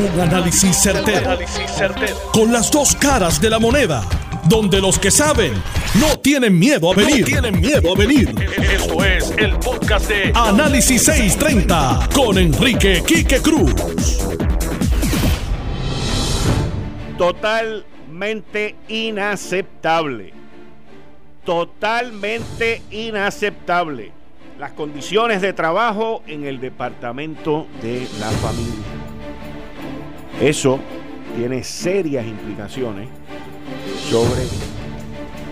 Un 0.00 0.18
análisis 0.18 0.78
certero, 0.78 1.38
Con 2.32 2.50
las 2.50 2.70
dos 2.70 2.96
caras 2.96 3.38
de 3.38 3.50
la 3.50 3.58
moneda. 3.58 4.02
Donde 4.48 4.80
los 4.80 4.98
que 4.98 5.10
saben 5.10 5.52
no 6.00 6.18
tienen 6.20 6.58
miedo 6.58 6.90
a 6.90 6.94
venir. 6.94 7.26
tienen 7.26 7.60
miedo 7.60 7.92
a 7.92 7.98
venir. 7.98 8.34
Esto 8.56 9.04
es 9.04 9.30
el 9.36 9.58
podcast 9.58 10.08
de 10.08 10.32
Análisis 10.34 11.02
630 11.02 12.08
con 12.14 12.38
Enrique 12.38 13.02
Quique 13.06 13.42
Cruz. 13.42 13.74
Totalmente 17.18 18.76
inaceptable. 18.88 20.32
Totalmente 21.44 22.80
inaceptable 22.90 24.12
las 24.58 24.72
condiciones 24.72 25.40
de 25.40 25.54
trabajo 25.54 26.22
en 26.26 26.44
el 26.44 26.60
departamento 26.60 27.66
de 27.80 28.06
la 28.20 28.28
familia. 28.28 28.99
Eso 30.40 30.80
tiene 31.36 31.62
serias 31.62 32.26
implicaciones 32.26 33.10
sobre 34.08 34.42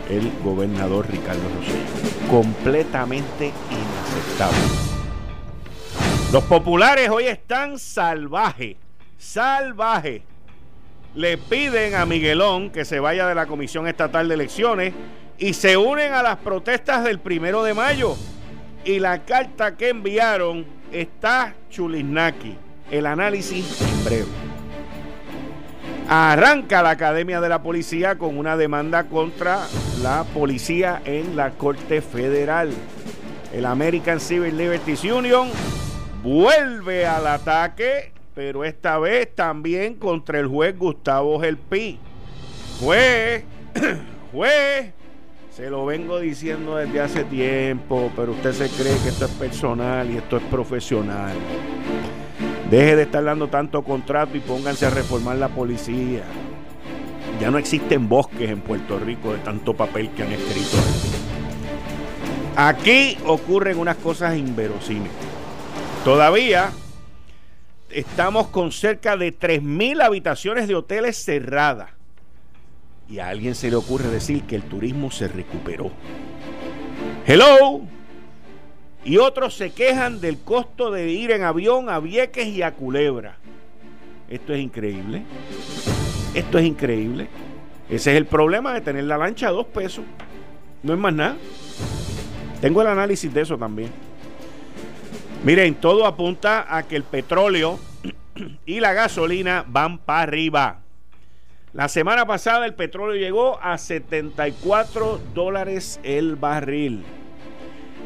el 0.09 0.33
gobernador 0.43 1.07
Ricardo 1.11 1.43
Rosselló. 1.43 2.31
Completamente 2.31 3.53
inaceptable. 3.71 4.59
Los 6.33 6.45
populares 6.45 7.11
hoy 7.11 7.25
están 7.25 7.79
salvajes, 7.79 8.77
salvajes. 9.19 10.23
Le 11.15 11.37
piden 11.37 11.95
a 11.95 12.07
Miguelón 12.07 12.71
que 12.71 12.87
se 12.87 12.99
vaya 12.99 13.27
de 13.27 13.35
la 13.35 13.47
Comisión 13.47 13.87
Estatal 13.89 14.29
de 14.29 14.35
Elecciones 14.35 14.95
y 15.39 15.53
se 15.53 15.77
unen 15.77 16.15
a 16.15 16.23
las 16.23 16.37
protestas 16.39 17.05
del 17.05 17.19
primero 17.19 17.63
de 17.63 17.75
mayo 17.75 18.17
y 18.87 19.01
la 19.01 19.25
carta 19.25 19.77
que 19.77 19.91
enviaron 19.91 20.65
está 20.93 21.55
chulisnaki. 21.69 22.57
El 22.91 23.05
análisis 23.05 23.83
en 23.83 24.05
breve. 24.05 24.58
Arranca 26.11 26.83
la 26.83 26.91
Academia 26.91 27.39
de 27.39 27.51
la 27.51 27.63
Policía 27.63 28.17
con 28.17 28.39
una 28.39 28.57
demanda 28.57 29.05
contra 29.05 29.67
la 30.03 30.25
policía 30.33 31.03
en 31.05 31.37
la 31.37 31.51
Corte 31.51 32.01
Federal. 32.01 32.71
El 33.53 33.67
American 33.67 34.19
Civil 34.19 34.57
Liberties 34.57 35.05
Union 35.05 35.51
vuelve 36.23 37.07
al 37.07 37.27
ataque, 37.27 38.13
pero 38.35 38.65
esta 38.65 38.99
vez 38.99 39.35
también 39.35 39.97
contra 39.97 40.41
el 40.41 40.47
juez 40.47 40.79
Gustavo 40.79 41.39
Gelpi. 41.41 41.99
Juez, 42.81 43.45
juez, 44.33 44.95
se 45.51 45.69
lo 45.69 45.85
vengo 45.85 46.21
diciendo 46.21 46.77
desde 46.77 47.03
hace 47.03 47.25
tiempo, 47.25 48.11
pero 48.17 48.33
usted 48.33 48.53
se 48.53 48.69
cree 48.71 48.97
que 49.03 49.11
esto 49.11 49.27
es 49.27 49.33
personal 49.33 50.11
y 50.11 50.17
esto 50.17 50.39
es 50.39 50.43
profesional. 50.45 51.35
Deje 52.71 52.97
de 52.97 53.03
estar 53.03 53.25
dando 53.25 53.49
tanto 53.49 53.83
contrato 53.83 54.37
y 54.37 54.41
pónganse 54.41 54.87
a 54.87 54.91
reformar 54.91 55.37
la 55.37 55.49
policía. 55.49 56.23
Ya 57.41 57.51
no 57.51 57.59
existen 57.59 58.09
bosques 58.09 58.51
en 58.51 58.61
Puerto 58.61 58.99
Rico 58.99 59.33
de 59.33 59.39
tanto 59.39 59.75
papel 59.75 60.11
que 60.11 60.23
han 60.23 60.33
escrito. 60.33 60.77
Aquí 62.57 63.17
ocurren 63.25 63.79
unas 63.79 63.97
cosas 63.97 64.37
inverosímiles. 64.37 65.13
Todavía 66.05 66.73
estamos 67.91 68.49
con 68.49 68.73
cerca 68.73 69.17
de 69.17 69.37
3.000 69.37 70.03
habitaciones 70.03 70.69
de 70.69 70.75
hoteles 70.75 71.25
cerradas 71.25 71.91
y 73.09 73.21
a 73.21 73.29
alguien 73.29 73.55
se 73.55 73.71
le 73.71 73.77
ocurre 73.77 74.09
decir 74.09 74.43
que 74.43 74.57
el 74.57 74.63
turismo 74.63 75.11
se 75.11 75.29
recuperó. 75.29 75.91
Hello. 77.27 77.98
Y 79.09 79.17
otros 79.17 79.55
se 79.55 79.71
quejan 79.71 80.21
del 80.21 80.39
costo 80.41 80.91
de 80.91 81.09
ir 81.09 81.31
en 81.31 81.43
avión 81.43 81.89
a 81.89 81.99
Vieques 81.99 82.47
y 82.47 82.61
a 82.61 82.73
Culebra. 82.73 83.37
Esto 84.29 84.53
es 84.53 84.61
increíble. 84.61 85.23
Esto 86.35 86.59
es 86.59 86.67
increíble. 86.67 87.27
Ese 87.89 88.11
es 88.11 88.19
el 88.19 88.27
problema 88.27 88.75
de 88.75 88.83
tener 88.83 89.05
la 89.05 89.17
lancha 89.17 89.49
a 89.49 89.51
dos 89.51 89.65
pesos. 89.65 90.05
No 90.83 90.93
es 90.93 90.99
más 90.99 91.15
nada. 91.15 91.39
Tengo 92.61 92.83
el 92.83 92.89
análisis 92.89 93.33
de 93.33 93.41
eso 93.41 93.57
también. 93.57 93.89
Miren, 95.43 95.77
todo 95.77 96.05
apunta 96.05 96.67
a 96.69 96.83
que 96.83 96.97
el 96.97 97.05
petróleo 97.05 97.79
y 98.67 98.79
la 98.81 98.93
gasolina 98.93 99.65
van 99.67 99.97
para 99.97 100.21
arriba. 100.21 100.81
La 101.73 101.89
semana 101.89 102.27
pasada 102.27 102.67
el 102.67 102.75
petróleo 102.75 103.17
llegó 103.17 103.59
a 103.63 103.79
74 103.79 105.19
dólares 105.33 105.99
el 106.03 106.37
barril. 106.37 107.07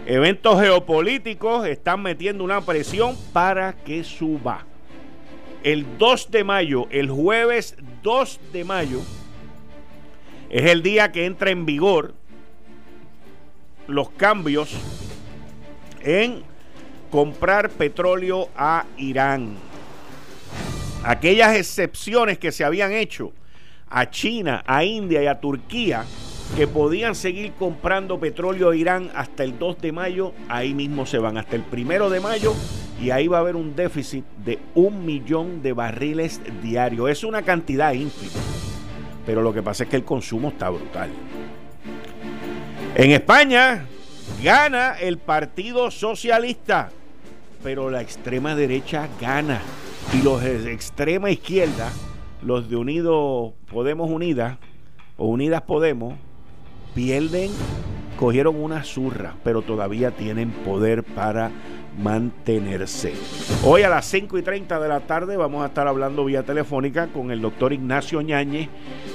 Eventos 0.07 0.61
geopolíticos 0.61 1.65
están 1.67 2.03
metiendo 2.03 2.43
una 2.43 2.61
presión 2.61 3.17
para 3.33 3.73
que 3.73 4.03
suba. 4.03 4.67
El 5.63 5.97
2 5.97 6.31
de 6.33 6.43
mayo, 6.43 6.89
el 6.91 7.09
jueves 7.09 7.77
2 8.03 8.41
de 8.53 8.65
mayo, 8.65 9.01
es 10.51 10.69
el 10.69 10.83
día 10.83 11.13
que 11.13 11.25
entra 11.25 11.53
en 11.53 11.65
vigor 11.65 12.15
los 13.87 14.11
cambios 14.11 14.75
en 16.01 16.43
comprar 17.13 17.71
petróleo 17.71 18.49
a 18.57 18.87
Irán. 18.97 19.55
Aquellas 21.05 21.55
excepciones 21.55 22.39
que 22.39 22.51
se 22.51 22.65
habían 22.65 22.93
hecho 22.93 23.33
a 23.89 24.11
China, 24.11 24.65
a 24.67 24.83
India 24.83 25.23
y 25.23 25.27
a 25.27 25.39
Turquía 25.39 26.05
que 26.57 26.67
podían 26.67 27.15
seguir 27.15 27.53
comprando 27.53 28.21
petróleo 28.21 28.71
a 28.71 28.77
Irán 28.77 29.11
hasta 29.15 29.43
el 29.45 29.59
2 29.59 29.81
de 29.81 29.93
mayo, 29.93 30.33
ahí 30.49 30.75
mismo 30.75 31.07
se 31.07 31.19
van 31.19 31.39
hasta 31.39 31.57
el 31.57 31.65
1 31.71 32.11
de 32.11 32.21
mayo 32.21 32.55
y 33.01 33.11
ahí 33.11 33.27
va 33.27 33.39
a 33.39 33.41
haber 33.41 33.57
un 33.57 33.75
déficit 33.75 34.25
de 34.45 34.59
un 34.75 35.05
millón 35.05 35.63
de 35.63 35.73
barriles 35.73 36.41
diarios. 36.63 37.11
Es 37.11 37.25
una 37.25 37.43
cantidad 37.43 37.93
ínfima, 37.93 38.41
pero 39.25 39.43
lo 39.43 39.53
que 39.53 39.63
pasa 39.63 39.85
es 39.85 39.91
que 39.91 39.97
el 39.97 40.05
consumo 40.05 40.49
está 40.49 40.71
brutal. 40.71 41.11
En 42.95 43.11
España 43.11 43.87
gana 44.43 44.99
el 45.01 45.19
Partido 45.19 45.91
Socialista, 45.91 46.91
pero 47.63 47.91
la 47.91 48.03
extrema 48.03 48.55
derecha 48.55 49.09
gana 49.21 49.63
y 50.13 50.23
los 50.23 50.43
de 50.43 50.73
extrema 50.73 51.31
izquierda 51.31 51.91
los 52.43 52.69
de 52.69 52.77
Unidos 52.77 53.53
Podemos 53.71 54.11
Unidas 54.11 54.59
o 55.17 55.27
Unidas 55.27 55.63
Podemos 55.63 56.15
pierden, 56.95 57.51
cogieron 58.19 58.63
una 58.63 58.85
zurra, 58.85 59.35
pero 59.45 59.63
todavía 59.63 60.11
tienen 60.11 60.51
poder 60.51 61.03
para 61.03 61.51
mantenerse. 61.99 63.13
Hoy 63.65 63.83
a 63.83 63.89
las 63.89 64.07
5 64.07 64.39
y 64.39 64.43
30 64.43 64.81
de 64.81 64.89
la 64.89 65.01
tarde 65.01 65.37
vamos 65.37 65.63
a 65.63 65.67
estar 65.67 65.87
hablando 65.87 66.25
vía 66.25 66.43
telefónica 66.43 67.09
con 67.09 67.31
el 67.31 67.41
doctor 67.41 67.73
Ignacio 67.73 68.21
Ñañez 68.23 68.69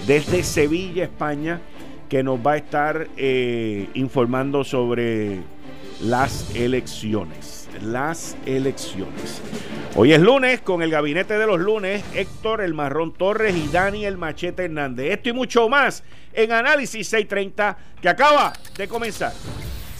desde 0.05 0.43
Sevilla, 0.43 1.03
España, 1.03 1.61
que 2.09 2.23
nos 2.23 2.39
va 2.39 2.53
a 2.53 2.57
estar 2.57 3.07
eh, 3.17 3.89
informando 3.95 4.63
sobre 4.63 5.41
las 6.01 6.55
elecciones 6.55 7.56
las 7.81 8.35
elecciones. 8.45 9.41
Hoy 9.95 10.13
es 10.13 10.19
lunes 10.19 10.61
con 10.61 10.81
el 10.81 10.91
gabinete 10.91 11.37
de 11.37 11.47
los 11.47 11.59
lunes, 11.59 12.03
Héctor 12.13 12.61
El 12.61 12.73
Marrón 12.73 13.13
Torres 13.13 13.55
y 13.55 13.67
Daniel 13.67 14.17
Machete 14.17 14.65
Hernández. 14.65 15.11
Esto 15.11 15.29
y 15.29 15.33
mucho 15.33 15.69
más 15.69 16.03
en 16.33 16.51
Análisis 16.51 17.07
630 17.07 17.77
que 18.01 18.09
acaba 18.09 18.53
de 18.77 18.87
comenzar. 18.87 19.33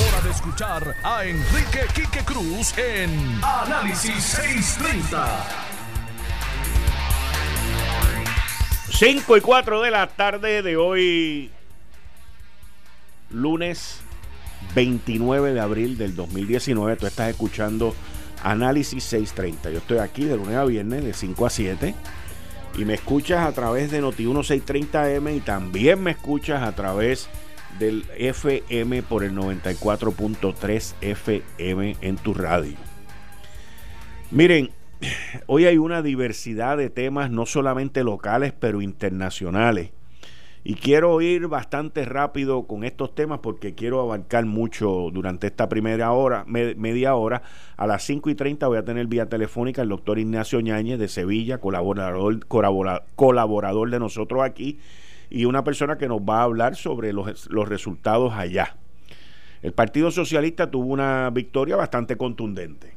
hora 0.00 0.20
de 0.22 0.30
escuchar 0.30 0.94
a 1.02 1.24
Enrique 1.24 1.80
Quique 1.94 2.24
Cruz 2.24 2.76
en 2.78 3.10
Análisis 3.42 4.22
630. 4.22 5.44
5 8.90 9.36
y 9.36 9.40
4 9.40 9.82
de 9.82 9.90
la 9.90 10.06
tarde 10.06 10.62
de 10.62 10.76
hoy, 10.76 11.50
lunes 13.30 14.00
29 14.74 15.52
de 15.52 15.60
abril 15.60 15.98
del 15.98 16.14
2019. 16.14 16.96
Tú 16.96 17.06
estás 17.06 17.30
escuchando 17.30 17.94
Análisis 18.42 19.02
630. 19.04 19.70
Yo 19.70 19.78
estoy 19.78 19.98
aquí 19.98 20.24
de 20.24 20.36
lunes 20.36 20.56
a 20.56 20.64
viernes 20.64 21.04
de 21.04 21.12
5 21.12 21.46
a 21.46 21.50
7 21.50 21.94
y 22.76 22.84
me 22.84 22.94
escuchas 22.94 23.46
a 23.46 23.52
través 23.52 23.90
de 23.90 24.00
Noti 24.00 24.26
1630M 24.26 25.36
y 25.36 25.40
también 25.40 26.02
me 26.02 26.12
escuchas 26.12 26.62
a 26.62 26.72
través 26.72 27.28
del 27.78 28.04
FM 28.16 29.02
por 29.02 29.24
el 29.24 29.34
94.3 29.34 30.94
FM 31.00 31.96
en 32.00 32.16
tu 32.16 32.34
radio. 32.34 32.76
Miren, 34.30 34.70
hoy 35.46 35.66
hay 35.66 35.78
una 35.78 36.02
diversidad 36.02 36.76
de 36.76 36.90
temas, 36.90 37.30
no 37.30 37.46
solamente 37.46 38.04
locales, 38.04 38.52
pero 38.58 38.82
internacionales. 38.82 39.90
Y 40.64 40.74
quiero 40.74 41.20
ir 41.22 41.46
bastante 41.46 42.04
rápido 42.04 42.66
con 42.66 42.84
estos 42.84 43.14
temas 43.14 43.38
porque 43.38 43.74
quiero 43.74 44.00
abarcar 44.00 44.44
mucho 44.44 45.08
durante 45.12 45.46
esta 45.46 45.68
primera 45.68 46.12
hora, 46.12 46.44
media 46.46 47.14
hora. 47.14 47.42
A 47.76 47.86
las 47.86 48.02
5 48.04 48.28
y 48.28 48.34
30 48.34 48.66
voy 48.66 48.76
a 48.76 48.84
tener 48.84 49.06
vía 49.06 49.30
telefónica 49.30 49.80
el 49.80 49.88
doctor 49.88 50.18
Ignacio 50.18 50.60
Ñáñez 50.60 50.98
de 50.98 51.08
Sevilla, 51.08 51.58
colaborador, 51.58 52.44
colaborador 52.46 53.90
de 53.90 53.98
nosotros 53.98 54.42
aquí, 54.44 54.78
y 55.30 55.44
una 55.44 55.64
persona 55.64 55.98
que 55.98 56.08
nos 56.08 56.20
va 56.20 56.40
a 56.40 56.44
hablar 56.44 56.76
sobre 56.76 57.12
los, 57.12 57.48
los 57.50 57.68
resultados 57.68 58.34
allá. 58.34 58.76
El 59.62 59.72
Partido 59.72 60.10
Socialista 60.10 60.70
tuvo 60.70 60.92
una 60.92 61.30
victoria 61.30 61.76
bastante 61.76 62.16
contundente, 62.16 62.94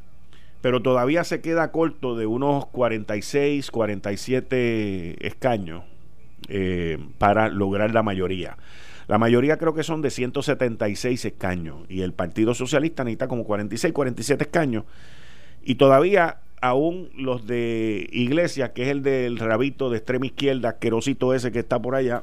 pero 0.62 0.81
todavía 0.81 1.24
se 1.24 1.42
queda 1.42 1.72
corto 1.72 2.16
de 2.16 2.28
unos 2.28 2.68
46, 2.68 3.72
47 3.72 5.28
escaños 5.28 5.83
eh, 6.50 6.98
para 7.18 7.50
lograr 7.50 7.94
la 7.94 8.04
mayoría. 8.04 8.57
La 9.07 9.18
mayoría 9.18 9.57
creo 9.57 9.74
que 9.74 9.83
son 9.83 10.01
de 10.01 10.10
176 10.10 11.25
escaños 11.25 11.80
y 11.89 12.01
el 12.01 12.13
Partido 12.13 12.54
Socialista 12.54 13.04
necesita 13.04 13.28
como 13.28 13.44
46, 13.44 13.94
47 13.94 14.44
escaños 14.44 14.86
y 15.63 15.75
todavía 15.75 16.38
aún 16.61 17.09
los 17.17 17.47
de 17.47 18.07
Iglesia, 18.11 18.73
que 18.73 18.83
es 18.83 18.89
el 18.89 19.01
del 19.01 19.37
rabito 19.37 19.89
de 19.89 19.97
extrema 19.97 20.27
izquierda, 20.27 20.69
asquerosito 20.69 21.33
ese 21.33 21.51
que 21.51 21.59
está 21.59 21.81
por 21.81 21.95
allá, 21.95 22.21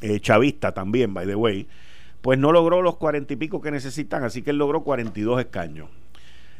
eh, 0.00 0.20
chavista 0.20 0.72
también, 0.72 1.12
by 1.12 1.26
the 1.26 1.34
way, 1.34 1.66
pues 2.22 2.38
no 2.38 2.52
logró 2.52 2.80
los 2.80 2.96
cuarenta 2.96 3.32
y 3.32 3.36
pico 3.36 3.60
que 3.60 3.70
necesitan, 3.70 4.24
así 4.24 4.42
que 4.42 4.50
él 4.50 4.58
logró 4.58 4.82
42 4.82 5.40
escaños. 5.40 5.88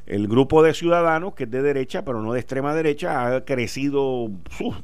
El 0.06 0.26
grupo 0.26 0.62
de 0.62 0.75
ciudadanos, 0.75 1.34
que 1.34 1.44
es 1.44 1.50
de 1.50 1.62
derecha, 1.62 2.04
pero 2.04 2.20
no 2.20 2.32
de 2.32 2.40
extrema 2.40 2.75
derecha, 2.75 3.37
ha 3.37 3.44
crecido 3.44 4.31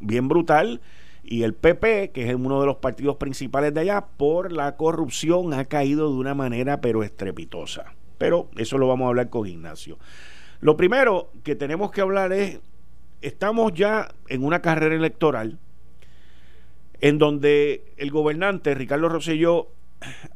bien 0.00 0.28
brutal 0.28 0.80
y 1.24 1.42
el 1.42 1.54
PP, 1.54 2.12
que 2.12 2.28
es 2.28 2.34
uno 2.34 2.60
de 2.60 2.66
los 2.66 2.76
partidos 2.76 3.16
principales 3.16 3.74
de 3.74 3.80
allá, 3.80 4.06
por 4.16 4.52
la 4.52 4.76
corrupción 4.76 5.52
ha 5.54 5.64
caído 5.64 6.10
de 6.12 6.18
una 6.18 6.34
manera 6.34 6.80
pero 6.80 7.02
estrepitosa. 7.02 7.94
Pero 8.16 8.48
eso 8.56 8.78
lo 8.78 8.86
vamos 8.86 9.06
a 9.06 9.08
hablar 9.08 9.28
con 9.28 9.46
Ignacio. 9.46 9.98
Lo 10.60 10.76
primero 10.76 11.30
que 11.44 11.54
tenemos 11.54 11.90
que 11.90 12.00
hablar 12.00 12.32
es, 12.32 12.60
estamos 13.20 13.72
ya 13.74 14.08
en 14.28 14.44
una 14.44 14.62
carrera 14.62 14.94
electoral 14.94 15.58
en 17.00 17.18
donde 17.18 17.84
el 17.96 18.10
gobernante 18.10 18.74
Ricardo 18.74 19.08
Rosselló 19.08 19.68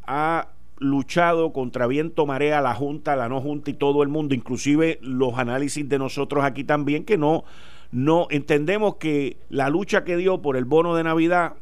ha 0.06 0.48
luchado 0.78 1.52
contra 1.52 1.86
viento, 1.86 2.26
marea, 2.26 2.60
la 2.60 2.74
Junta, 2.74 3.16
la 3.16 3.28
no 3.28 3.40
Junta 3.40 3.70
y 3.70 3.74
todo 3.74 4.02
el 4.02 4.08
mundo, 4.08 4.34
inclusive 4.34 4.98
los 5.02 5.38
análisis 5.38 5.88
de 5.88 5.98
nosotros 5.98 6.44
aquí 6.44 6.64
también, 6.64 7.04
que 7.04 7.18
no 7.18 7.44
no 7.92 8.28
entendemos 8.30 8.96
que 8.96 9.36
la 9.48 9.68
lucha 9.68 10.04
que 10.04 10.16
dio 10.16 10.40
por 10.42 10.56
el 10.56 10.64
bono 10.64 10.94
de 10.94 11.02
Navidad 11.02 11.54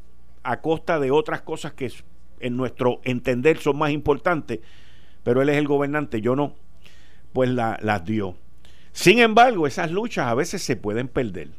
a 0.43 0.61
costa 0.61 1.01
de 1.01 1.11
otras 1.11 1.41
cosas 1.41 1.73
que 1.73 1.91
en 2.41 2.57
nuestro 2.57 3.01
entender 3.05 3.59
son 3.59 3.79
más 3.79 3.91
importantes, 3.93 4.61
pero 5.23 5.43
él 5.43 5.49
es 5.49 5.57
el 5.57 5.67
gobernante, 5.67 6.21
yo 6.21 6.37
no, 6.37 6.55
pues 7.33 7.49
las 7.51 8.05
dio. 8.05 8.37
Sin 8.99 9.21
embargo, 9.21 9.69
esas 9.69 9.93
luchas 9.93 10.27
a 10.27 10.35
veces 10.35 10.61
se 10.61 10.75
pueden 10.75 11.07
perder. 11.07 11.51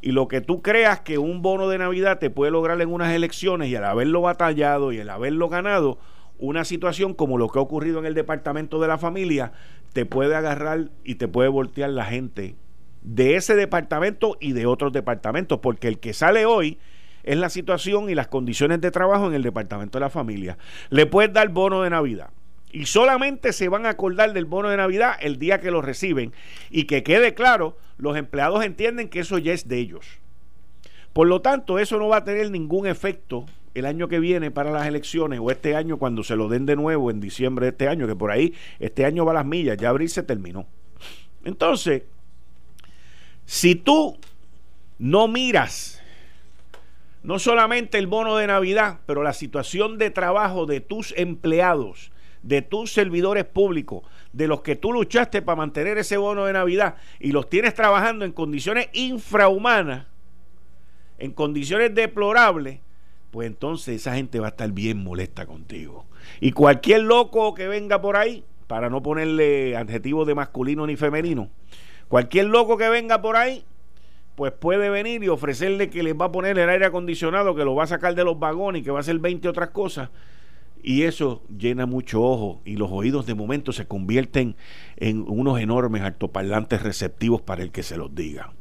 Y 0.00 0.10
lo 0.10 0.26
que 0.26 0.40
tú 0.40 0.60
creas 0.60 0.98
que 0.98 1.16
un 1.16 1.40
bono 1.40 1.68
de 1.68 1.78
Navidad 1.78 2.18
te 2.18 2.30
puede 2.30 2.50
lograr 2.50 2.80
en 2.80 2.92
unas 2.92 3.14
elecciones 3.14 3.68
y 3.68 3.76
al 3.76 3.84
haberlo 3.84 4.22
batallado 4.22 4.90
y 4.90 4.98
al 4.98 5.08
haberlo 5.08 5.48
ganado, 5.48 5.98
una 6.36 6.64
situación 6.64 7.14
como 7.14 7.38
lo 7.38 7.48
que 7.48 7.60
ha 7.60 7.62
ocurrido 7.62 8.00
en 8.00 8.06
el 8.06 8.14
departamento 8.14 8.80
de 8.80 8.88
la 8.88 8.98
familia, 8.98 9.52
te 9.92 10.04
puede 10.04 10.34
agarrar 10.34 10.90
y 11.04 11.14
te 11.14 11.28
puede 11.28 11.48
voltear 11.48 11.90
la 11.90 12.06
gente 12.06 12.56
de 13.02 13.36
ese 13.36 13.54
departamento 13.54 14.36
y 14.40 14.50
de 14.50 14.66
otros 14.66 14.92
departamentos, 14.92 15.60
porque 15.60 15.86
el 15.86 16.00
que 16.00 16.12
sale 16.12 16.44
hoy 16.44 16.78
es 17.22 17.36
la 17.36 17.50
situación 17.50 18.10
y 18.10 18.16
las 18.16 18.26
condiciones 18.26 18.80
de 18.80 18.90
trabajo 18.90 19.28
en 19.28 19.34
el 19.34 19.44
departamento 19.44 19.98
de 19.98 20.04
la 20.06 20.10
familia. 20.10 20.58
Le 20.90 21.06
puedes 21.06 21.32
dar 21.32 21.50
bono 21.50 21.82
de 21.82 21.90
Navidad 21.90 22.30
y 22.72 22.86
solamente 22.86 23.52
se 23.52 23.68
van 23.68 23.86
a 23.86 23.90
acordar 23.90 24.32
del 24.32 24.44
bono 24.44 24.68
de 24.68 24.76
Navidad 24.76 25.16
el 25.20 25.38
día 25.38 25.60
que 25.60 25.70
lo 25.70 25.82
reciben 25.82 26.32
y 26.70 26.84
que 26.84 27.02
quede 27.02 27.34
claro, 27.34 27.76
los 27.96 28.16
empleados 28.16 28.64
entienden 28.64 29.08
que 29.08 29.20
eso 29.20 29.38
ya 29.38 29.52
es 29.52 29.68
de 29.68 29.78
ellos. 29.78 30.06
Por 31.12 31.26
lo 31.26 31.40
tanto, 31.40 31.78
eso 31.78 31.98
no 31.98 32.08
va 32.08 32.18
a 32.18 32.24
tener 32.24 32.50
ningún 32.50 32.86
efecto 32.86 33.46
el 33.74 33.86
año 33.86 34.08
que 34.08 34.20
viene 34.20 34.50
para 34.50 34.70
las 34.70 34.86
elecciones 34.86 35.40
o 35.42 35.50
este 35.50 35.74
año 35.74 35.98
cuando 35.98 36.22
se 36.22 36.36
lo 36.36 36.48
den 36.48 36.66
de 36.66 36.76
nuevo 36.76 37.10
en 37.10 37.20
diciembre 37.20 37.66
de 37.66 37.70
este 37.70 37.88
año, 37.88 38.06
que 38.06 38.16
por 38.16 38.30
ahí 38.30 38.54
este 38.78 39.04
año 39.04 39.24
va 39.24 39.32
a 39.32 39.34
las 39.34 39.46
millas, 39.46 39.76
ya 39.76 39.88
abril 39.88 40.08
se 40.08 40.22
terminó. 40.22 40.66
Entonces, 41.44 42.02
si 43.46 43.74
tú 43.74 44.18
no 44.98 45.28
miras 45.28 46.02
no 47.22 47.38
solamente 47.38 47.98
el 47.98 48.06
bono 48.06 48.36
de 48.36 48.46
Navidad, 48.46 49.00
pero 49.06 49.22
la 49.22 49.32
situación 49.32 49.98
de 49.98 50.10
trabajo 50.10 50.66
de 50.66 50.80
tus 50.80 51.12
empleados, 51.16 52.10
de 52.42 52.62
tus 52.62 52.92
servidores 52.92 53.44
públicos, 53.44 54.02
de 54.32 54.48
los 54.48 54.62
que 54.62 54.76
tú 54.76 54.92
luchaste 54.92 55.42
para 55.42 55.56
mantener 55.56 55.98
ese 55.98 56.16
bono 56.16 56.44
de 56.44 56.52
Navidad 56.52 56.96
y 57.18 57.32
los 57.32 57.48
tienes 57.48 57.74
trabajando 57.74 58.24
en 58.24 58.32
condiciones 58.32 58.88
infrahumanas, 58.92 60.06
en 61.18 61.32
condiciones 61.32 61.94
deplorables, 61.94 62.80
pues 63.30 63.46
entonces 63.46 63.96
esa 63.96 64.14
gente 64.14 64.40
va 64.40 64.46
a 64.46 64.50
estar 64.50 64.70
bien 64.72 65.02
molesta 65.02 65.46
contigo. 65.46 66.06
Y 66.40 66.52
cualquier 66.52 67.02
loco 67.02 67.54
que 67.54 67.68
venga 67.68 68.00
por 68.00 68.16
ahí, 68.16 68.44
para 68.66 68.90
no 68.90 69.02
ponerle 69.02 69.76
adjetivos 69.76 70.26
de 70.26 70.34
masculino 70.34 70.86
ni 70.86 70.96
femenino, 70.96 71.50
Cualquier 72.08 72.46
loco 72.46 72.78
que 72.78 72.88
venga 72.88 73.20
por 73.20 73.36
ahí, 73.36 73.64
pues 74.34 74.50
puede 74.52 74.88
venir 74.88 75.22
y 75.22 75.28
ofrecerle 75.28 75.90
que 75.90 76.02
les 76.02 76.14
va 76.14 76.26
a 76.26 76.32
poner 76.32 76.58
el 76.58 76.68
aire 76.68 76.86
acondicionado, 76.86 77.54
que 77.54 77.64
lo 77.64 77.74
va 77.74 77.84
a 77.84 77.86
sacar 77.86 78.14
de 78.14 78.24
los 78.24 78.38
vagones 78.38 78.80
y 78.80 78.84
que 78.84 78.90
va 78.90 78.98
a 78.98 79.00
hacer 79.00 79.18
20 79.18 79.46
otras 79.46 79.70
cosas. 79.70 80.08
Y 80.82 81.02
eso 81.02 81.42
llena 81.48 81.86
mucho 81.86 82.22
ojo 82.22 82.62
y 82.64 82.76
los 82.76 82.90
oídos 82.90 83.26
de 83.26 83.34
momento 83.34 83.72
se 83.72 83.86
convierten 83.86 84.56
en 84.96 85.24
unos 85.28 85.60
enormes 85.60 86.02
altoparlantes 86.02 86.82
receptivos 86.82 87.42
para 87.42 87.62
el 87.62 87.72
que 87.72 87.82
se 87.82 87.96
los 87.96 88.14
diga. 88.14 88.52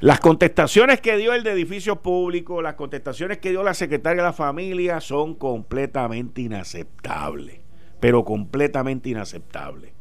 Las 0.00 0.20
contestaciones 0.20 1.00
que 1.00 1.16
dio 1.16 1.32
el 1.32 1.42
de 1.42 1.52
edificios 1.52 1.98
públicos, 1.98 2.62
las 2.62 2.74
contestaciones 2.74 3.38
que 3.38 3.50
dio 3.50 3.64
la 3.64 3.74
secretaria 3.74 4.22
de 4.22 4.28
la 4.28 4.32
familia 4.32 5.00
son 5.00 5.34
completamente 5.34 6.42
inaceptables, 6.42 7.60
pero 7.98 8.24
completamente 8.24 9.08
inaceptables. 9.08 9.92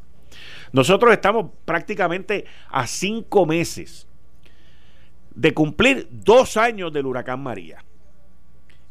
Nosotros 0.71 1.11
estamos 1.13 1.51
prácticamente 1.65 2.45
a 2.69 2.85
cinco 2.85 3.47
meses 3.47 4.07
de 5.33 5.53
cumplir 5.53 6.07
dos 6.11 6.57
años 6.57 6.93
del 6.93 7.05
huracán 7.05 7.41
María 7.41 7.83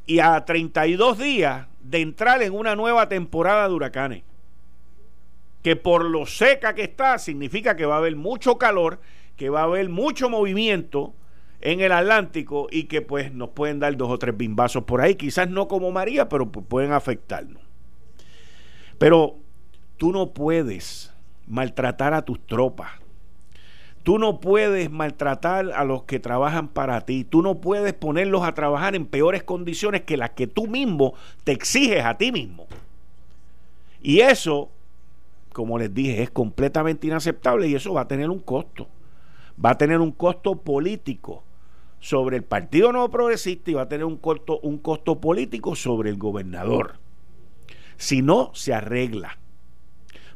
y 0.07 0.21
a 0.21 0.45
32 0.45 1.19
días 1.19 1.67
de 1.91 2.01
entrar 2.01 2.43
en 2.43 2.53
una 2.53 2.75
nueva 2.75 3.09
temporada 3.09 3.69
de 3.69 3.75
huracanes. 3.75 4.23
Que 5.63 5.77
por 5.77 6.05
lo 6.05 6.27
seca 6.27 6.75
que 6.75 6.85
está, 6.85 7.19
significa 7.19 7.77
que 7.77 7.87
va 7.87 7.97
a 7.97 7.99
haber 7.99 8.17
mucho 8.17 8.59
calor, 8.59 9.01
que 9.37 9.51
va 9.51 9.61
a 9.61 9.65
haber 9.65 9.89
mucho 9.89 10.29
movimiento 10.29 11.15
en 11.61 11.81
el 11.81 11.93
Atlántico 11.93 12.69
y 12.71 12.85
que 12.85 13.03
pues 13.03 13.33
nos 13.33 13.51
pueden 13.51 13.81
dar 13.81 13.97
dos 13.97 14.11
o 14.11 14.19
tres 14.19 14.37
bimbazos 14.37 14.85
por 14.85 15.01
ahí, 15.01 15.15
quizás 15.15 15.49
no 15.49 15.69
como 15.69 15.91
María, 15.91 16.29
pero 16.29 16.51
pueden 16.51 16.93
afectarnos. 16.93 17.63
Pero 18.99 19.37
tú 19.97 20.13
no 20.13 20.33
puedes 20.33 21.13
maltratar 21.47 22.15
a 22.15 22.23
tus 22.23 22.45
tropas. 22.47 22.91
Tú 24.07 24.21
no 24.21 24.39
puedes 24.39 24.89
maltratar 24.89 25.73
a 25.75 25.83
los 25.83 26.05
que 26.05 26.21
trabajan 26.21 26.69
para 26.69 27.01
ti. 27.01 27.25
Tú 27.25 27.43
no 27.43 27.61
puedes 27.61 27.93
ponerlos 27.93 28.45
a 28.45 28.55
trabajar 28.55 28.95
en 28.95 29.05
peores 29.05 29.43
condiciones 29.43 30.03
que 30.03 30.17
las 30.17 30.31
que 30.31 30.47
tú 30.47 30.69
mismo 30.69 31.15
te 31.43 31.51
exiges 31.51 32.05
a 32.05 32.17
ti 32.17 32.31
mismo. 32.31 32.69
Y 34.01 34.21
eso, 34.21 34.71
como 35.53 35.77
les 35.77 35.93
dije, 35.93 36.23
es 36.23 36.31
completamente 36.31 37.09
inaceptable 37.09 37.67
y 37.67 37.75
eso 37.75 37.95
va 37.95 38.03
a 38.03 38.07
tener 38.07 38.31
un 38.31 38.39
costo. 38.39 38.87
Va 39.63 39.71
a 39.71 39.79
tener 39.79 39.99
un 39.99 40.13
costo 40.13 40.55
político 40.55 41.43
sobre 41.99 42.37
el 42.37 42.45
Partido 42.45 42.93
Nuevo 42.93 43.11
Progresista 43.11 43.73
y 43.73 43.75
va 43.75 43.83
a 43.83 43.89
tener 43.89 44.05
un 44.05 44.19
costo, 44.19 44.61
un 44.61 44.79
costo 44.79 45.21
político 45.21 45.75
sobre 45.75 46.11
el 46.11 46.17
gobernador. 46.17 47.01
Si 47.97 48.23
no, 48.23 48.53
se 48.55 48.73
arregla. 48.73 49.41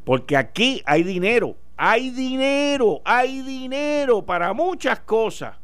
Porque 0.03 0.37
aquí 0.37 0.83
hay 0.87 1.05
dinero, 1.05 1.55
hay 1.83 2.11
dinero, 2.11 3.01
hay 3.07 3.41
dinero 3.41 4.27
para 4.27 4.53
muchas 4.53 5.01
cosas. 5.01 5.57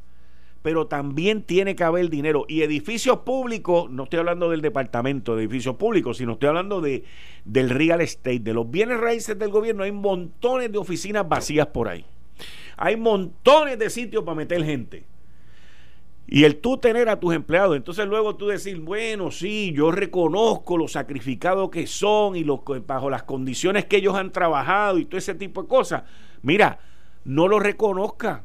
Pero 0.62 0.86
también 0.86 1.42
tiene 1.42 1.76
que 1.76 1.84
haber 1.84 2.08
dinero. 2.08 2.46
Y 2.48 2.62
edificios 2.62 3.18
públicos, 3.18 3.90
no 3.90 4.04
estoy 4.04 4.20
hablando 4.20 4.48
del 4.48 4.62
departamento 4.62 5.36
de 5.36 5.42
edificios 5.42 5.76
públicos, 5.76 6.16
sino 6.16 6.32
estoy 6.32 6.48
hablando 6.48 6.80
de, 6.80 7.04
del 7.44 7.68
real 7.68 8.00
estate, 8.00 8.40
de 8.40 8.54
los 8.54 8.70
bienes 8.70 8.98
raíces 8.98 9.38
del 9.38 9.50
gobierno. 9.50 9.82
Hay 9.82 9.92
montones 9.92 10.72
de 10.72 10.78
oficinas 10.78 11.28
vacías 11.28 11.66
por 11.66 11.86
ahí. 11.86 12.06
Hay 12.78 12.96
montones 12.96 13.78
de 13.78 13.90
sitios 13.90 14.24
para 14.24 14.36
meter 14.36 14.64
gente. 14.64 15.04
Y 16.28 16.44
el 16.44 16.56
tú 16.56 16.78
tener 16.78 17.08
a 17.08 17.20
tus 17.20 17.34
empleados, 17.34 17.76
entonces 17.76 18.06
luego 18.06 18.34
tú 18.34 18.48
decir, 18.48 18.80
bueno, 18.80 19.30
sí, 19.30 19.72
yo 19.72 19.92
reconozco 19.92 20.76
lo 20.76 20.88
sacrificados 20.88 21.70
que 21.70 21.86
son 21.86 22.34
y 22.34 22.42
los, 22.42 22.60
bajo 22.84 23.08
las 23.10 23.22
condiciones 23.22 23.84
que 23.84 23.98
ellos 23.98 24.16
han 24.16 24.32
trabajado 24.32 24.98
y 24.98 25.04
todo 25.04 25.18
ese 25.18 25.34
tipo 25.36 25.62
de 25.62 25.68
cosas. 25.68 26.02
Mira, 26.42 26.80
no 27.24 27.46
lo 27.48 27.60
reconozca. 27.60 28.42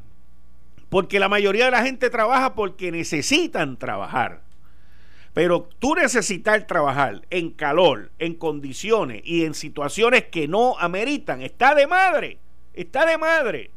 porque 0.88 1.18
la 1.18 1.28
mayoría 1.30 1.64
de 1.64 1.70
la 1.70 1.82
gente 1.82 2.10
trabaja 2.10 2.54
porque 2.54 2.92
necesitan 2.92 3.78
trabajar. 3.78 4.42
Pero 5.32 5.68
tú 5.78 5.94
necesitas 5.94 6.66
trabajar 6.66 7.22
en 7.30 7.50
calor, 7.50 8.10
en 8.18 8.34
condiciones 8.34 9.22
y 9.24 9.44
en 9.44 9.54
situaciones 9.54 10.24
que 10.24 10.46
no 10.46 10.78
ameritan, 10.78 11.40
está 11.40 11.74
de 11.74 11.86
madre, 11.86 12.38
está 12.74 13.06
de 13.06 13.16
madre. 13.16 13.70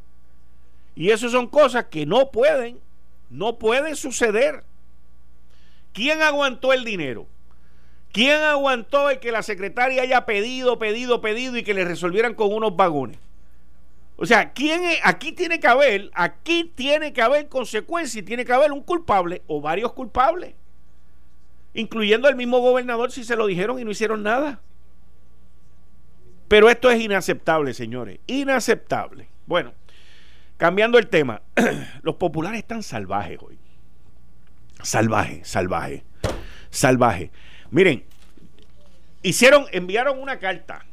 Y 0.93 1.11
eso 1.11 1.29
son 1.29 1.47
cosas 1.47 1.85
que 1.85 2.05
no 2.05 2.31
pueden, 2.31 2.79
no 3.29 3.57
pueden 3.57 3.95
suceder. 3.95 4.63
¿Quién 5.93 6.21
aguantó 6.21 6.73
el 6.73 6.83
dinero? 6.83 7.27
¿Quién 8.11 8.41
aguantó 8.41 9.09
el 9.09 9.19
que 9.19 9.31
la 9.31 9.43
secretaria 9.43 10.01
haya 10.01 10.25
pedido, 10.25 10.79
pedido, 10.79 11.21
pedido 11.21 11.57
y 11.57 11.63
que 11.63 11.73
le 11.73 11.83
resolvieran 11.83 12.33
con 12.33 12.53
unos 12.53 12.75
vagones? 12.75 13.17
O 14.17 14.25
sea, 14.25 14.53
¿quién 14.53 14.81
aquí 15.03 15.33
tiene 15.33 15.59
que 15.59 15.67
haber, 15.67 16.09
aquí 16.13 16.71
tiene 16.75 17.11
que 17.11 17.21
haber 17.21 17.49
consecuencias 17.49 18.15
y 18.15 18.25
tiene 18.25 18.45
que 18.45 18.53
haber 18.53 18.71
un 18.71 18.81
culpable 18.81 19.41
o 19.47 19.59
varios 19.59 19.91
culpables, 19.91 20.53
incluyendo 21.73 22.27
al 22.27 22.37
mismo 22.37 22.59
gobernador 22.59 23.11
si 23.11 23.25
se 23.25 23.35
lo 23.35 23.47
dijeron 23.47 23.79
y 23.79 23.83
no 23.83 23.91
hicieron 23.91 24.23
nada. 24.23 24.61
Pero 26.47 26.69
esto 26.69 26.89
es 26.89 27.01
inaceptable, 27.01 27.73
señores, 27.73 28.19
inaceptable. 28.27 29.27
Bueno, 29.45 29.73
cambiando 30.57 30.97
el 30.97 31.07
tema, 31.07 31.41
los 32.01 32.15
populares 32.15 32.59
están 32.59 32.83
salvajes 32.83 33.39
hoy. 33.41 33.57
Salvaje, 34.81 35.43
salvaje, 35.43 36.03
salvaje. 36.69 37.31
Miren, 37.71 38.03
hicieron, 39.23 39.65
enviaron 39.71 40.19
una 40.19 40.37
carta 40.37 40.85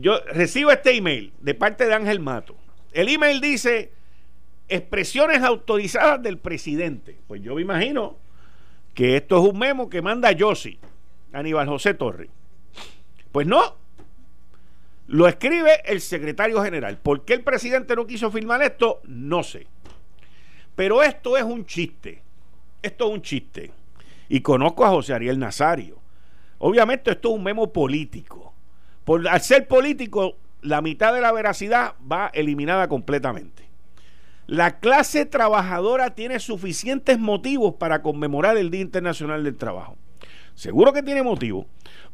yo 0.00 0.20
recibo 0.32 0.70
este 0.70 0.96
email 0.96 1.32
de 1.40 1.54
parte 1.54 1.86
de 1.86 1.94
Ángel 1.94 2.20
Mato. 2.20 2.56
El 2.92 3.08
email 3.08 3.40
dice 3.40 3.92
expresiones 4.68 5.42
autorizadas 5.42 6.22
del 6.22 6.38
presidente. 6.38 7.16
Pues 7.26 7.42
yo 7.42 7.54
me 7.54 7.62
imagino 7.62 8.16
que 8.94 9.16
esto 9.16 9.38
es 9.38 9.52
un 9.52 9.58
memo 9.58 9.88
que 9.88 10.02
manda 10.02 10.32
Yossi, 10.32 10.78
Aníbal 11.32 11.68
José 11.68 11.94
Torres. 11.94 12.28
Pues 13.32 13.46
no. 13.46 13.85
Lo 15.06 15.28
escribe 15.28 15.82
el 15.84 16.00
secretario 16.00 16.62
general. 16.62 16.98
¿Por 16.98 17.24
qué 17.24 17.34
el 17.34 17.42
presidente 17.42 17.94
no 17.94 18.06
quiso 18.06 18.30
firmar 18.30 18.62
esto? 18.62 19.00
No 19.04 19.42
sé. 19.42 19.66
Pero 20.74 21.02
esto 21.02 21.36
es 21.36 21.44
un 21.44 21.64
chiste. 21.64 22.22
Esto 22.82 23.06
es 23.06 23.14
un 23.14 23.22
chiste. 23.22 23.70
Y 24.28 24.40
conozco 24.40 24.84
a 24.84 24.90
José 24.90 25.14
Ariel 25.14 25.38
Nazario. 25.38 25.98
Obviamente 26.58 27.12
esto 27.12 27.30
es 27.30 27.34
un 27.36 27.44
memo 27.44 27.72
político. 27.72 28.52
Por, 29.04 29.28
al 29.28 29.40
ser 29.40 29.68
político, 29.68 30.36
la 30.62 30.80
mitad 30.82 31.14
de 31.14 31.20
la 31.20 31.32
veracidad 31.32 31.94
va 32.10 32.30
eliminada 32.34 32.88
completamente. 32.88 33.68
La 34.48 34.78
clase 34.78 35.26
trabajadora 35.26 36.14
tiene 36.14 36.40
suficientes 36.40 37.18
motivos 37.18 37.74
para 37.74 38.02
conmemorar 38.02 38.56
el 38.56 38.70
Día 38.70 38.80
Internacional 38.80 39.44
del 39.44 39.56
Trabajo. 39.56 39.96
Seguro 40.54 40.92
que 40.92 41.02
tiene 41.02 41.22
motivo 41.22 41.66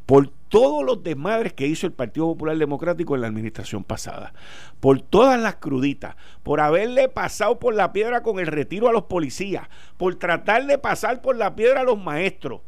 por 0.05 0.29
todos 0.49 0.83
los 0.83 1.03
desmadres 1.03 1.53
que 1.53 1.67
hizo 1.67 1.87
el 1.87 1.93
Partido 1.93 2.27
Popular 2.27 2.57
Democrático 2.57 3.15
en 3.15 3.21
la 3.21 3.27
administración 3.27 3.83
pasada, 3.83 4.33
por 4.79 5.01
todas 5.01 5.39
las 5.39 5.55
cruditas, 5.55 6.15
por 6.43 6.59
haberle 6.59 7.09
pasado 7.09 7.57
por 7.59 7.73
la 7.73 7.93
piedra 7.93 8.21
con 8.21 8.39
el 8.39 8.47
retiro 8.47 8.89
a 8.89 8.93
los 8.93 9.03
policías, 9.03 9.67
por 9.97 10.15
tratar 10.15 10.67
de 10.67 10.77
pasar 10.77 11.21
por 11.21 11.37
la 11.37 11.55
piedra 11.55 11.81
a 11.81 11.85
los 11.85 11.97
maestros. 11.97 12.61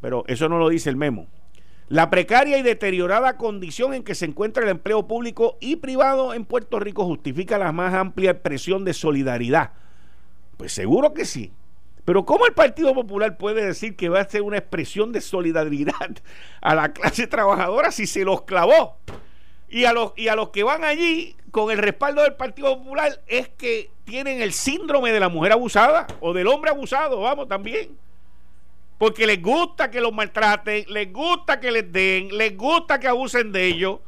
Pero 0.00 0.24
eso 0.28 0.48
no 0.48 0.58
lo 0.58 0.68
dice 0.68 0.90
el 0.90 0.96
memo. 0.96 1.26
La 1.88 2.10
precaria 2.10 2.58
y 2.58 2.62
deteriorada 2.62 3.38
condición 3.38 3.94
en 3.94 4.04
que 4.04 4.14
se 4.14 4.26
encuentra 4.26 4.62
el 4.62 4.68
empleo 4.68 5.06
público 5.06 5.56
y 5.58 5.76
privado 5.76 6.34
en 6.34 6.44
Puerto 6.44 6.78
Rico 6.78 7.04
justifica 7.06 7.56
la 7.56 7.72
más 7.72 7.94
amplia 7.94 8.32
expresión 8.32 8.84
de 8.84 8.92
solidaridad. 8.92 9.72
Pues 10.58 10.72
seguro 10.72 11.14
que 11.14 11.24
sí. 11.24 11.52
Pero 12.08 12.24
¿cómo 12.24 12.46
el 12.46 12.54
Partido 12.54 12.94
Popular 12.94 13.36
puede 13.36 13.66
decir 13.66 13.94
que 13.94 14.08
va 14.08 14.20
a 14.20 14.24
ser 14.26 14.40
una 14.40 14.56
expresión 14.56 15.12
de 15.12 15.20
solidaridad 15.20 15.92
a 16.62 16.74
la 16.74 16.94
clase 16.94 17.26
trabajadora 17.26 17.92
si 17.92 18.06
se 18.06 18.24
los 18.24 18.44
clavó? 18.44 18.96
Y 19.68 19.84
a 19.84 19.92
los, 19.92 20.14
y 20.16 20.28
a 20.28 20.34
los 20.34 20.48
que 20.48 20.62
van 20.62 20.84
allí 20.84 21.36
con 21.50 21.70
el 21.70 21.76
respaldo 21.76 22.22
del 22.22 22.32
Partido 22.32 22.78
Popular 22.78 23.20
es 23.26 23.50
que 23.50 23.90
tienen 24.04 24.40
el 24.40 24.54
síndrome 24.54 25.12
de 25.12 25.20
la 25.20 25.28
mujer 25.28 25.52
abusada 25.52 26.06
o 26.20 26.32
del 26.32 26.46
hombre 26.46 26.70
abusado, 26.70 27.20
vamos, 27.20 27.46
también 27.46 27.98
porque 28.96 29.26
les 29.26 29.42
gusta 29.42 29.90
que 29.90 30.00
los 30.00 30.14
maltraten, 30.14 30.86
les 30.88 31.12
gusta 31.12 31.60
que 31.60 31.70
les 31.70 31.92
den, 31.92 32.34
les 32.34 32.56
gusta 32.56 32.98
que 32.98 33.08
abusen 33.08 33.52
de 33.52 33.66
ellos. 33.66 33.98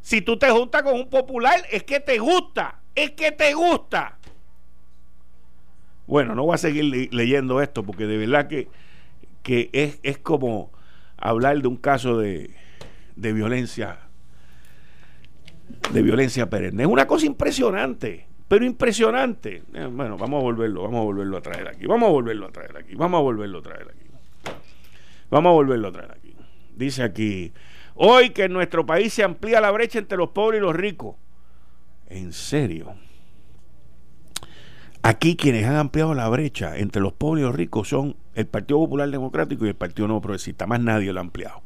Si 0.00 0.22
tú 0.22 0.38
te 0.38 0.48
juntas 0.48 0.82
con 0.82 0.94
un 0.94 1.10
popular, 1.10 1.62
es 1.70 1.82
que 1.82 2.00
te 2.00 2.16
gusta, 2.16 2.80
es 2.94 3.10
que 3.10 3.32
te 3.32 3.52
gusta. 3.52 4.16
Bueno, 6.06 6.34
no 6.34 6.44
voy 6.44 6.54
a 6.54 6.58
seguir 6.58 7.12
leyendo 7.12 7.60
esto 7.60 7.82
porque 7.82 8.06
de 8.06 8.16
verdad 8.16 8.48
que, 8.48 8.68
que 9.42 9.70
es, 9.72 9.98
es, 10.02 10.18
como 10.18 10.70
hablar 11.16 11.60
de 11.60 11.68
un 11.68 11.76
caso 11.76 12.18
de, 12.18 12.54
de 13.16 13.32
violencia, 13.32 13.98
de 15.92 16.02
violencia 16.02 16.48
perenne. 16.48 16.84
Es 16.84 16.88
una 16.88 17.06
cosa 17.06 17.26
impresionante 17.26 18.26
pero 18.48 18.64
impresionante. 18.64 19.62
Eh, 19.74 19.88
bueno, 19.90 20.16
vamos 20.16 20.40
a 20.40 20.42
volverlo, 20.42 20.82
vamos 20.82 21.00
a 21.00 21.04
volverlo 21.04 21.36
a 21.36 21.40
traer 21.40 21.68
aquí. 21.68 21.86
Vamos 21.86 22.08
a 22.08 22.12
volverlo 22.12 22.46
a 22.46 22.52
traer 22.52 22.76
aquí. 22.76 22.94
Vamos 22.94 23.18
a 23.18 23.22
volverlo 23.22 23.58
a 23.58 23.62
traer 23.62 23.88
aquí. 23.88 24.06
Vamos 25.30 25.50
a 25.50 25.52
volverlo 25.52 25.88
a 25.88 25.92
traer 25.92 26.12
aquí. 26.12 26.36
Dice 26.76 27.02
aquí, 27.02 27.52
hoy 27.94 28.30
que 28.30 28.44
en 28.44 28.52
nuestro 28.52 28.86
país 28.86 29.12
se 29.12 29.24
amplía 29.24 29.60
la 29.60 29.70
brecha 29.70 29.98
entre 29.98 30.16
los 30.16 30.30
pobres 30.30 30.58
y 30.58 30.62
los 30.62 30.76
ricos. 30.76 31.16
En 32.08 32.32
serio. 32.32 32.94
Aquí 35.08 35.36
quienes 35.36 35.64
han 35.64 35.76
ampliado 35.76 36.14
la 36.14 36.28
brecha 36.28 36.76
entre 36.76 37.00
los 37.00 37.12
pobres 37.12 37.42
y 37.42 37.46
los 37.46 37.54
ricos 37.54 37.88
son 37.88 38.16
el 38.34 38.48
Partido 38.48 38.80
Popular 38.80 39.08
Democrático 39.08 39.64
y 39.64 39.68
el 39.68 39.76
Partido 39.76 40.08
Nuevo 40.08 40.20
Progresista. 40.20 40.66
Más 40.66 40.80
nadie 40.80 41.12
lo 41.12 41.20
ha 41.20 41.22
ampliado. 41.22 41.62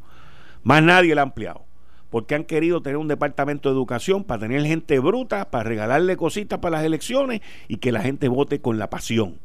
Más 0.63 0.83
nadie 0.83 1.15
lo 1.15 1.23
ha 1.23 1.25
ampliado 1.25 1.65
porque 2.11 2.35
han 2.35 2.45
querido 2.45 2.83
tener 2.83 2.99
un 2.99 3.09
departamento 3.09 3.71
de 3.71 3.77
educación 3.77 4.25
para 4.25 4.41
tener 4.41 4.63
gente 4.67 4.99
bruta, 4.99 5.51
para 5.51 5.65
regalarle 5.65 6.19
cositas 6.19 6.59
para 6.59 6.77
las 6.77 6.85
elecciones 6.85 7.41
y 7.67 7.79
que 7.79 7.93
la 7.93 8.03
gente 8.03 8.29
vote 8.29 8.61
con 8.61 8.79
la 8.79 8.91
pasión, 8.91 9.39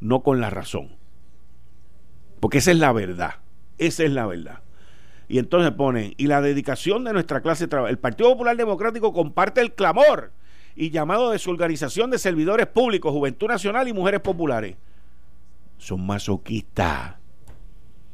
no 0.00 0.22
con 0.22 0.40
la 0.40 0.48
razón. 0.48 0.96
Porque 2.40 2.56
esa 2.56 2.70
es 2.70 2.78
la 2.78 2.90
verdad, 2.92 3.34
esa 3.76 4.04
es 4.04 4.12
la 4.12 4.24
verdad. 4.24 4.60
Y 5.28 5.40
entonces 5.40 5.72
ponen, 5.72 6.14
y 6.16 6.26
la 6.26 6.40
dedicación 6.40 7.04
de 7.04 7.12
nuestra 7.12 7.42
clase 7.42 7.66
de. 7.66 7.76
El 7.90 7.98
Partido 7.98 8.30
Popular 8.30 8.56
Democrático 8.56 9.12
comparte 9.12 9.60
el 9.60 9.74
clamor 9.74 10.32
y 10.76 10.90
llamado 10.90 11.30
de 11.30 11.38
su 11.38 11.50
organización 11.50 12.10
de 12.10 12.18
servidores 12.18 12.66
públicos, 12.66 13.12
Juventud 13.12 13.48
Nacional 13.48 13.88
y 13.88 13.92
Mujeres 13.92 14.20
Populares. 14.20 14.76
Son 15.78 16.06
masoquistas. 16.06 17.14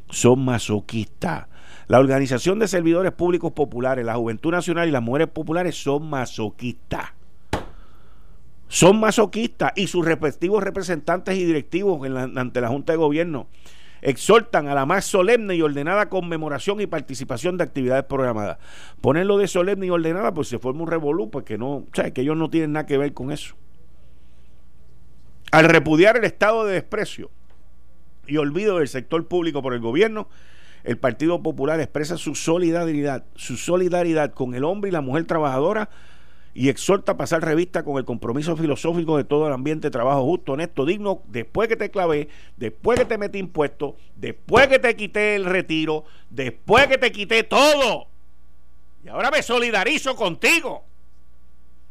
Son 0.09 0.45
masoquistas 0.45 1.47
la 1.89 1.99
Organización 1.99 2.59
de 2.59 2.69
Servidores 2.69 3.13
Públicos 3.13 3.53
Populares, 3.53 4.05
la 4.05 4.15
Juventud 4.15 4.51
Nacional 4.51 4.89
y 4.89 4.93
las 4.93 5.03
Mujeres 5.03 5.29
Populares 5.29 5.77
son 5.77 6.09
masoquistas. 6.09 7.11
Son 8.69 8.99
masoquistas 8.99 9.73
y 9.77 9.87
sus 9.89 10.05
respectivos 10.05 10.63
representantes 10.63 11.37
y 11.37 11.45
directivos 11.45 12.01
ante 12.35 12.61
la 12.63 12.69
Junta 12.69 12.95
de 12.95 12.97
Gobierno 12.97 13.47
exhortan 14.03 14.67
a 14.67 14.75
la 14.75 14.85
más 14.85 15.05
solemne 15.05 15.55
y 15.55 15.63
ordenada 15.63 16.09
conmemoración 16.09 16.81
y 16.81 16.87
participación 16.87 17.57
de 17.57 17.65
actividades 17.65 18.05
programadas. 18.05 18.59
Ponerlo 19.01 19.39
de 19.39 19.47
solemne 19.47 19.87
y 19.87 19.91
ordenada, 19.91 20.35
pues 20.35 20.49
se 20.49 20.59
forma 20.59 20.83
un 20.83 20.91
revolú, 20.91 21.31
porque 21.31 21.57
no, 21.57 21.77
o 21.77 21.89
sea, 21.93 22.11
que 22.11 22.21
ellos 22.21 22.37
no 22.37 22.51
tienen 22.51 22.73
nada 22.73 22.85
que 22.85 22.99
ver 22.99 23.15
con 23.15 23.31
eso. 23.31 23.55
Al 25.53 25.69
repudiar 25.69 26.17
el 26.17 26.25
estado 26.25 26.65
de 26.65 26.75
desprecio 26.75 27.31
y 28.27 28.37
olvido 28.39 28.79
del 28.79 28.89
sector 28.89 29.27
público 29.29 29.63
por 29.63 29.75
el 29.75 29.81
gobierno, 29.81 30.29
el 30.83 30.99
Partido 30.99 31.43
Popular 31.43 31.79
expresa 31.79 32.17
su 32.17 32.35
solidaridad, 32.35 33.25
su 33.37 33.57
solidaridad 33.57 34.33
con 34.33 34.55
el 34.55 34.65
hombre 34.65 34.89
y 34.89 34.93
la 34.93 35.01
mujer 35.01 35.25
trabajadora 35.25 35.91
y 36.55 36.69
exhorta 36.69 37.13
a 37.13 37.17
pasar 37.17 37.43
revista 37.43 37.83
con 37.83 37.97
el 37.99 38.05
compromiso 38.05 38.57
filosófico 38.57 39.17
de 39.17 39.25
todo 39.25 39.47
el 39.47 39.53
ambiente 39.53 39.89
de 39.89 39.91
trabajo 39.91 40.23
justo, 40.25 40.53
honesto, 40.53 40.85
digno, 40.85 41.23
después 41.27 41.69
que 41.69 41.77
te 41.77 41.91
clavé, 41.91 42.29
después 42.57 42.99
que 42.99 43.05
te 43.05 43.19
metí 43.19 43.39
impuestos, 43.39 43.95
después 44.17 44.69
que 44.69 44.79
te 44.79 44.95
quité 44.97 45.35
el 45.35 45.45
retiro, 45.45 46.05
después 46.31 46.87
que 46.87 46.99
te 46.99 47.11
quité 47.11 47.43
todo. 47.45 48.07
Y 49.05 49.09
ahora 49.09 49.31
me 49.31 49.43
solidarizo 49.43 50.15
contigo. 50.15 50.85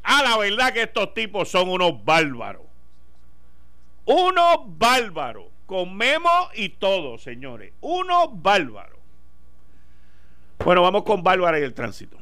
A 0.03 0.23
la 0.23 0.37
verdad 0.37 0.73
que 0.73 0.83
estos 0.83 1.13
tipos 1.13 1.49
son 1.49 1.69
unos 1.69 2.03
bárbaros. 2.03 2.63
Unos 4.05 4.57
bárbaros 4.65 5.45
con 5.65 5.95
memo 5.95 6.49
y 6.55 6.69
todo, 6.69 7.17
señores. 7.17 7.73
Uno 7.81 8.29
bárbaro. 8.29 8.99
Bueno, 10.63 10.81
vamos 10.81 11.03
con 11.03 11.23
Bárbara 11.23 11.59
y 11.59 11.63
el 11.63 11.73
tránsito. 11.73 12.17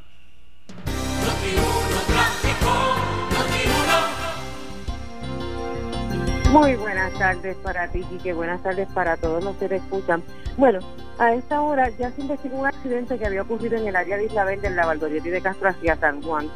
Muy 6.51 6.75
buenas 6.75 7.13
tardes 7.13 7.55
para 7.57 7.87
ti, 7.89 8.03
Quique. 8.05 8.33
Buenas 8.33 8.63
tardes 8.63 8.87
para 8.91 9.17
todos 9.17 9.43
los 9.43 9.55
que 9.57 9.69
te 9.69 9.75
escuchan. 9.75 10.23
Bueno, 10.57 10.79
a 11.19 11.35
esta 11.35 11.61
hora 11.61 11.89
ya 11.89 12.09
se 12.11 12.21
investigó 12.21 12.57
un 12.57 12.65
accidente 12.65 13.19
que 13.19 13.25
había 13.27 13.43
ocurrido 13.43 13.77
en 13.77 13.87
el 13.87 13.95
área 13.95 14.17
de 14.17 14.25
Isla 14.25 14.45
Verde, 14.45 14.67
en 14.67 14.75
la 14.75 14.87
Valdoriotti 14.87 15.29
de 15.29 15.41
Castro 15.41 15.69
hacia 15.69 15.95
San 15.97 16.23
Juan. 16.23 16.49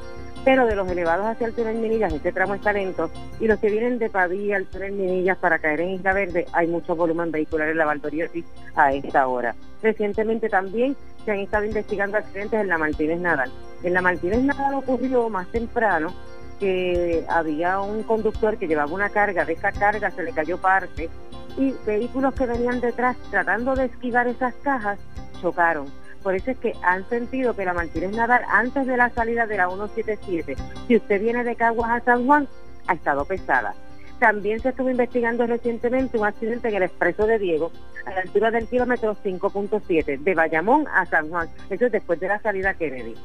pero 0.44 0.66
de 0.66 0.76
los 0.76 0.90
elevados 0.90 1.26
hacia 1.26 1.48
el 1.48 1.54
túnel 1.54 1.78
Minillas, 1.78 2.12
este 2.12 2.32
tramo 2.32 2.56
está 2.56 2.74
lento, 2.74 3.10
y 3.40 3.48
los 3.48 3.60
que 3.60 3.70
vienen 3.70 3.98
de 3.98 4.10
Pavía 4.10 4.58
al 4.58 4.66
túnel 4.66 4.92
Minillas 4.92 5.38
para 5.38 5.60
caer 5.60 5.82
en 5.82 5.92
Isla 5.92 6.14
Verde, 6.14 6.46
hay 6.52 6.68
mucho 6.68 6.96
volumen 6.96 7.32
vehicular 7.32 7.70
en 7.70 7.78
la 7.78 7.86
Valdoriotti 7.86 8.44
a 8.76 8.94
esta 8.94 9.28
hora. 9.28 9.56
Recientemente 9.82 10.50
también 10.50 10.96
se 11.24 11.32
han 11.32 11.40
estado 11.40 11.66
investigando 11.66 12.18
accidentes 12.18 12.60
en 12.60 12.68
la 12.68 12.78
Martínez 12.78 13.20
Nadal. 13.20 13.52
En 13.84 13.94
la 13.94 14.02
Martínez 14.02 14.44
Nadal 14.44 14.76
ocurrió 14.76 15.30
más 15.30 15.48
temprano 15.48 16.14
que 16.60 17.26
había 17.30 17.80
un 17.80 18.04
conductor 18.04 18.58
que 18.58 18.68
llevaba 18.68 18.94
una 18.94 19.10
carga, 19.10 19.46
de 19.46 19.54
esa 19.54 19.72
carga 19.72 20.12
se 20.12 20.24
le 20.24 20.32
cayó 20.32 20.58
parte, 20.58 21.10
y 21.58 21.74
vehículos 21.86 22.34
que 22.34 22.46
venían 22.46 22.82
detrás 22.82 23.16
tratando 23.30 23.76
de 23.76 23.86
esquivar 23.86 24.28
esas 24.28 24.54
cajas 24.64 24.98
chocaron 25.42 25.88
por 26.24 26.36
eso 26.36 26.52
es 26.52 26.58
que 26.58 26.74
han 26.82 27.08
sentido 27.10 27.54
que 27.54 27.66
la 27.66 27.74
Martínez 27.74 28.16
Nadal, 28.16 28.44
antes 28.50 28.88
de 28.88 28.96
la 28.96 29.10
salida 29.10 29.46
de 29.46 29.58
la 29.58 29.68
177, 29.68 30.56
si 30.88 30.96
usted 30.96 31.22
viene 31.22 31.44
de 31.44 31.56
Caguas 31.56 31.92
a 31.92 32.00
San 32.00 32.26
Juan, 32.26 32.48
ha 32.88 32.94
estado 32.94 33.26
pesada. 33.26 33.76
También 34.20 34.62
se 34.62 34.70
estuvo 34.70 34.90
investigando 34.90 35.46
recientemente 35.46 36.18
un 36.18 36.26
accidente 36.26 36.70
en 36.70 36.76
el 36.76 36.84
expreso 36.84 37.28
de 37.28 37.40
Diego, 37.40 37.72
a 38.06 38.12
la 38.12 38.22
altura 38.22 38.52
del 38.52 38.68
kilómetro 38.68 39.18
5.7, 39.22 40.18
de 40.18 40.34
Bayamón 40.34 40.88
a 40.94 41.06
San 41.06 41.30
Juan. 41.30 41.50
Eso 41.70 41.88
es 41.88 41.92
después 41.92 42.22
de 42.22 42.30
la 42.30 42.40
salida 42.40 42.74
Kennedy. 42.74 43.16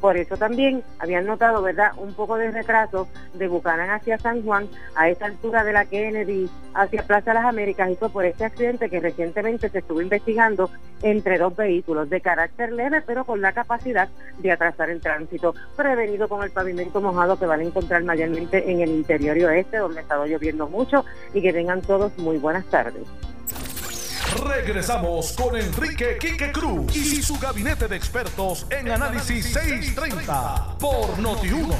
Por 0.00 0.16
eso 0.16 0.36
también 0.36 0.82
habían 0.98 1.26
notado, 1.26 1.60
¿verdad?, 1.60 1.92
un 1.96 2.14
poco 2.14 2.36
de 2.36 2.50
retraso 2.50 3.08
de 3.34 3.48
Bucanán 3.48 3.90
hacia 3.90 4.18
San 4.18 4.42
Juan, 4.44 4.68
a 4.94 5.08
esa 5.08 5.26
altura 5.26 5.64
de 5.64 5.72
la 5.72 5.86
Kennedy, 5.86 6.48
hacia 6.74 7.02
Plaza 7.02 7.30
de 7.30 7.34
las 7.34 7.46
Américas, 7.46 7.90
y 7.90 7.96
fue 7.96 8.08
por 8.08 8.24
este 8.24 8.44
accidente 8.44 8.88
que 8.88 9.00
recientemente 9.00 9.68
se 9.68 9.78
estuvo 9.78 10.00
investigando 10.00 10.70
entre 11.02 11.38
dos 11.38 11.56
vehículos 11.56 12.08
de 12.10 12.20
carácter 12.20 12.72
leve, 12.72 13.02
pero 13.06 13.24
con 13.24 13.40
la 13.40 13.52
capacidad 13.52 14.08
de 14.38 14.52
atrasar 14.52 14.90
el 14.90 15.00
tránsito, 15.00 15.54
prevenido 15.76 16.28
con 16.28 16.44
el 16.44 16.50
pavimento 16.50 17.00
mojado 17.00 17.38
que 17.38 17.46
van 17.46 17.60
a 17.60 17.64
encontrar 17.64 18.04
mayormente 18.04 18.70
en 18.70 18.80
el 18.80 18.90
interior 18.90 19.36
oeste, 19.36 19.78
donde 19.78 19.98
ha 19.98 20.02
estado 20.02 20.26
lloviendo 20.26 20.68
mucho, 20.68 21.04
y 21.34 21.42
que 21.42 21.52
tengan 21.52 21.82
todos 21.82 22.16
muy 22.18 22.38
buenas 22.38 22.64
tardes. 22.66 23.02
Regresamos 24.48 25.32
con 25.32 25.56
Enrique 25.56 26.16
Quique 26.18 26.50
Cruz 26.52 26.96
y 26.96 27.22
su 27.22 27.38
gabinete 27.38 27.86
de 27.86 27.96
expertos 27.96 28.66
en 28.70 28.90
Análisis 28.90 29.44
630 29.52 30.78
por 30.78 31.18
Noti1. 31.18 31.74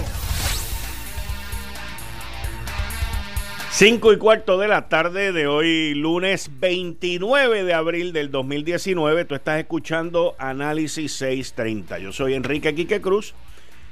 5 3.70 4.12
y 4.12 4.18
cuarto 4.18 4.58
de 4.58 4.68
la 4.68 4.88
tarde 4.88 5.32
de 5.32 5.46
hoy, 5.46 5.94
lunes 5.94 6.50
29 6.60 7.64
de 7.64 7.72
abril 7.72 8.12
del 8.12 8.30
2019. 8.30 9.25
Tú 9.25 9.34
estás 9.34 9.60
escuchando 9.60 10.37
Análisis 10.38 11.12
630. 11.12 11.98
Yo 12.00 12.12
soy 12.12 12.34
Enrique 12.34 12.75
Quique 12.75 13.00
Cruz 13.00 13.34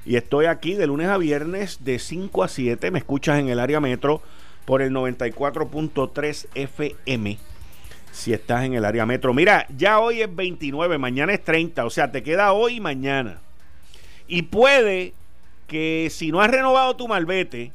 y 0.04 0.16
estoy 0.16 0.46
aquí 0.46 0.74
de 0.74 0.86
lunes 0.86 1.08
a 1.08 1.16
viernes 1.16 1.82
de 1.82 1.98
5 1.98 2.44
a 2.44 2.48
7. 2.48 2.90
Me 2.90 2.98
escuchas 2.98 3.38
en 3.38 3.48
el 3.48 3.58
área 3.58 3.80
metro 3.80 4.20
por 4.66 4.82
el 4.82 4.92
94.3 4.92 6.48
FM 6.54 7.38
si 8.16 8.32
estás 8.32 8.64
en 8.64 8.72
el 8.72 8.84
área 8.86 9.04
metro. 9.04 9.34
Mira, 9.34 9.66
ya 9.76 10.00
hoy 10.00 10.22
es 10.22 10.34
29, 10.34 10.96
mañana 10.96 11.34
es 11.34 11.44
30, 11.44 11.84
o 11.84 11.90
sea, 11.90 12.10
te 12.10 12.22
queda 12.22 12.52
hoy 12.52 12.76
y 12.76 12.80
mañana. 12.80 13.40
Y 14.26 14.42
puede 14.42 15.12
que 15.66 16.08
si 16.10 16.32
no 16.32 16.40
has 16.40 16.50
renovado 16.50 16.96
tu 16.96 17.08
malvete, 17.08 17.72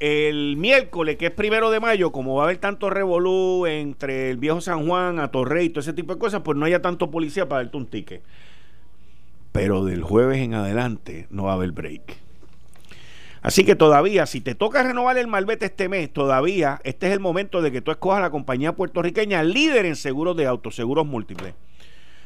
el 0.00 0.56
miércoles, 0.56 1.18
que 1.18 1.26
es 1.26 1.32
primero 1.32 1.70
de 1.70 1.80
mayo, 1.80 2.12
como 2.12 2.36
va 2.36 2.42
a 2.42 2.44
haber 2.46 2.56
tanto 2.56 2.88
revolú 2.88 3.66
entre 3.66 4.30
el 4.30 4.38
viejo 4.38 4.62
San 4.62 4.86
Juan, 4.86 5.20
a 5.20 5.30
Torrey 5.30 5.66
y 5.66 5.68
todo 5.68 5.80
ese 5.80 5.92
tipo 5.92 6.14
de 6.14 6.18
cosas, 6.18 6.40
pues 6.42 6.56
no 6.56 6.64
haya 6.64 6.80
tanto 6.80 7.10
policía 7.10 7.46
para 7.46 7.62
darte 7.62 7.76
un 7.76 7.86
ticket. 7.86 8.22
Pero 9.52 9.84
del 9.84 10.02
jueves 10.02 10.38
en 10.38 10.54
adelante 10.54 11.26
no 11.28 11.44
va 11.44 11.52
a 11.52 11.54
haber 11.56 11.72
break. 11.72 12.25
Así 13.46 13.62
que 13.64 13.76
todavía, 13.76 14.26
si 14.26 14.40
te 14.40 14.56
toca 14.56 14.82
renovar 14.82 15.18
el 15.18 15.28
malvete 15.28 15.66
este 15.66 15.88
mes, 15.88 16.12
todavía 16.12 16.80
este 16.82 17.06
es 17.06 17.12
el 17.12 17.20
momento 17.20 17.62
de 17.62 17.70
que 17.70 17.80
tú 17.80 17.92
escojas 17.92 18.20
la 18.20 18.30
compañía 18.30 18.74
puertorriqueña 18.74 19.44
líder 19.44 19.86
en 19.86 19.94
seguros 19.94 20.36
de 20.36 20.46
autos, 20.46 20.74
seguros 20.74 21.06
múltiples. 21.06 21.54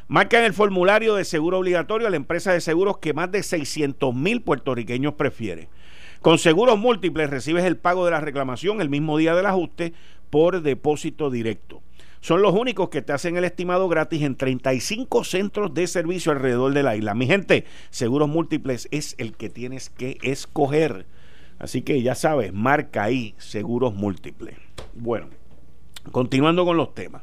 Marca 0.08 0.38
en 0.38 0.46
el 0.46 0.54
formulario 0.54 1.16
de 1.16 1.26
seguro 1.26 1.58
obligatorio 1.58 2.06
a 2.08 2.10
la 2.10 2.16
empresa 2.16 2.54
de 2.54 2.62
seguros 2.62 3.00
que 3.02 3.12
más 3.12 3.30
de 3.30 3.42
600 3.42 4.14
mil 4.14 4.40
puertorriqueños 4.40 5.12
prefiere. 5.12 5.68
Con 6.22 6.38
seguros 6.38 6.78
múltiples 6.78 7.28
recibes 7.28 7.66
el 7.66 7.76
pago 7.76 8.06
de 8.06 8.12
la 8.12 8.22
reclamación 8.22 8.80
el 8.80 8.88
mismo 8.88 9.18
día 9.18 9.34
del 9.34 9.44
ajuste 9.44 9.92
por 10.30 10.62
depósito 10.62 11.28
directo. 11.28 11.82
Son 12.20 12.42
los 12.42 12.52
únicos 12.54 12.90
que 12.90 13.00
te 13.00 13.12
hacen 13.12 13.36
el 13.36 13.44
estimado 13.44 13.88
gratis 13.88 14.22
en 14.22 14.36
35 14.36 15.24
centros 15.24 15.72
de 15.72 15.86
servicio 15.86 16.32
alrededor 16.32 16.74
de 16.74 16.82
la 16.82 16.94
isla. 16.96 17.14
Mi 17.14 17.26
gente, 17.26 17.64
Seguros 17.88 18.28
Múltiples 18.28 18.88
es 18.90 19.14
el 19.18 19.36
que 19.36 19.48
tienes 19.48 19.88
que 19.88 20.18
escoger. 20.22 21.06
Así 21.58 21.82
que 21.82 22.02
ya 22.02 22.14
sabes, 22.14 22.52
marca 22.52 23.04
ahí 23.04 23.34
Seguros 23.38 23.94
Múltiples. 23.94 24.56
Bueno, 24.94 25.28
continuando 26.12 26.66
con 26.66 26.76
los 26.76 26.94
temas. 26.94 27.22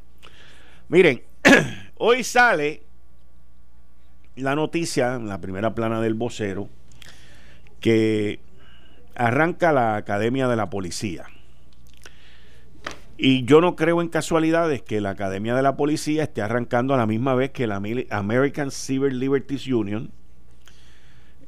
Miren, 0.89 1.21
hoy 1.97 2.23
sale 2.23 2.81
la 4.35 4.55
noticia 4.55 5.15
en 5.15 5.27
la 5.27 5.39
primera 5.41 5.75
plana 5.75 6.01
del 6.01 6.15
vocero 6.15 6.69
que 7.79 8.39
arranca 9.15 9.71
la 9.71 9.95
Academia 9.95 10.47
de 10.47 10.55
la 10.55 10.69
Policía. 10.69 11.25
Y 13.17 13.45
yo 13.45 13.61
no 13.61 13.75
creo 13.75 14.01
en 14.01 14.09
casualidades 14.09 14.83
que 14.83 15.01
la 15.01 15.09
Academia 15.09 15.55
de 15.55 15.63
la 15.63 15.75
Policía 15.75 16.23
esté 16.23 16.43
arrancando 16.43 16.93
a 16.93 16.97
la 16.97 17.07
misma 17.07 17.33
vez 17.33 17.49
que 17.49 17.65
la 17.65 17.81
American 18.11 18.69
Civil 18.69 19.19
Liberties 19.19 19.67
Union, 19.67 20.11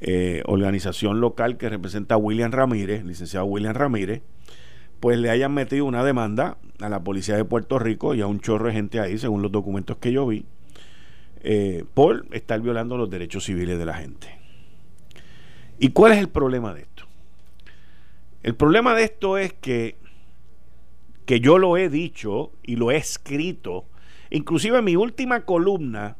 eh, 0.00 0.42
organización 0.46 1.20
local 1.20 1.58
que 1.58 1.68
representa 1.68 2.16
a 2.16 2.18
William 2.18 2.50
Ramírez, 2.50 3.04
licenciado 3.04 3.46
William 3.46 3.74
Ramírez, 3.74 4.22
pues 4.98 5.18
le 5.18 5.30
hayan 5.30 5.54
metido 5.54 5.84
una 5.84 6.02
demanda 6.02 6.58
a 6.80 6.88
la 6.88 7.04
Policía 7.04 7.36
de 7.36 7.44
Puerto 7.44 7.78
Rico 7.78 8.14
y 8.16 8.20
a 8.20 8.26
un 8.26 8.40
chorro 8.40 8.66
de 8.66 8.72
gente 8.72 8.98
ahí, 8.98 9.16
según 9.16 9.40
los 9.40 9.52
documentos 9.52 9.96
que 9.98 10.10
yo 10.10 10.26
vi, 10.26 10.44
eh, 11.42 11.84
por 11.94 12.26
estar 12.32 12.60
violando 12.60 12.96
los 12.96 13.08
derechos 13.08 13.44
civiles 13.44 13.78
de 13.78 13.86
la 13.86 13.94
gente. 13.94 14.40
¿Y 15.78 15.90
cuál 15.90 16.12
es 16.12 16.18
el 16.18 16.28
problema 16.28 16.74
de 16.74 16.80
esto? 16.82 17.04
El 18.42 18.56
problema 18.56 18.94
de 18.94 19.04
esto 19.04 19.38
es 19.38 19.52
que 19.52 19.99
que 21.30 21.38
yo 21.38 21.58
lo 21.58 21.76
he 21.76 21.88
dicho 21.88 22.50
y 22.64 22.74
lo 22.74 22.90
he 22.90 22.96
escrito, 22.96 23.84
inclusive 24.30 24.78
en 24.78 24.84
mi 24.84 24.96
última 24.96 25.42
columna 25.44 26.16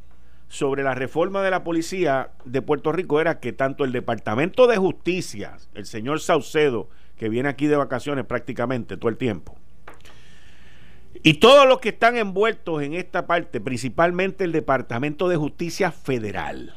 sobre 0.47 0.85
la 0.85 0.95
reforma 0.95 1.43
de 1.43 1.51
la 1.51 1.65
policía 1.65 2.31
de 2.45 2.63
Puerto 2.63 2.93
Rico 2.93 3.21
era 3.21 3.41
que 3.41 3.53
tanto 3.53 3.83
el 3.83 3.91
Departamento 3.91 4.69
de 4.69 4.77
Justicia, 4.77 5.57
el 5.75 5.87
señor 5.87 6.21
Saucedo, 6.21 6.89
que 7.17 7.29
viene 7.29 7.49
aquí 7.49 7.67
de 7.67 7.75
vacaciones 7.75 8.25
prácticamente 8.25 8.97
todo 8.97 9.09
el 9.09 9.17
tiempo, 9.17 9.59
y 11.25 11.41
todos 11.41 11.67
los 11.67 11.81
que 11.81 11.89
están 11.89 12.17
envueltos 12.17 12.81
en 12.81 12.95
esta 12.95 13.27
parte, 13.27 13.61
principalmente 13.61 14.45
el 14.45 14.53
Departamento 14.53 15.29
de 15.29 15.35
Justicia 15.35 15.91
Federal, 15.91 16.77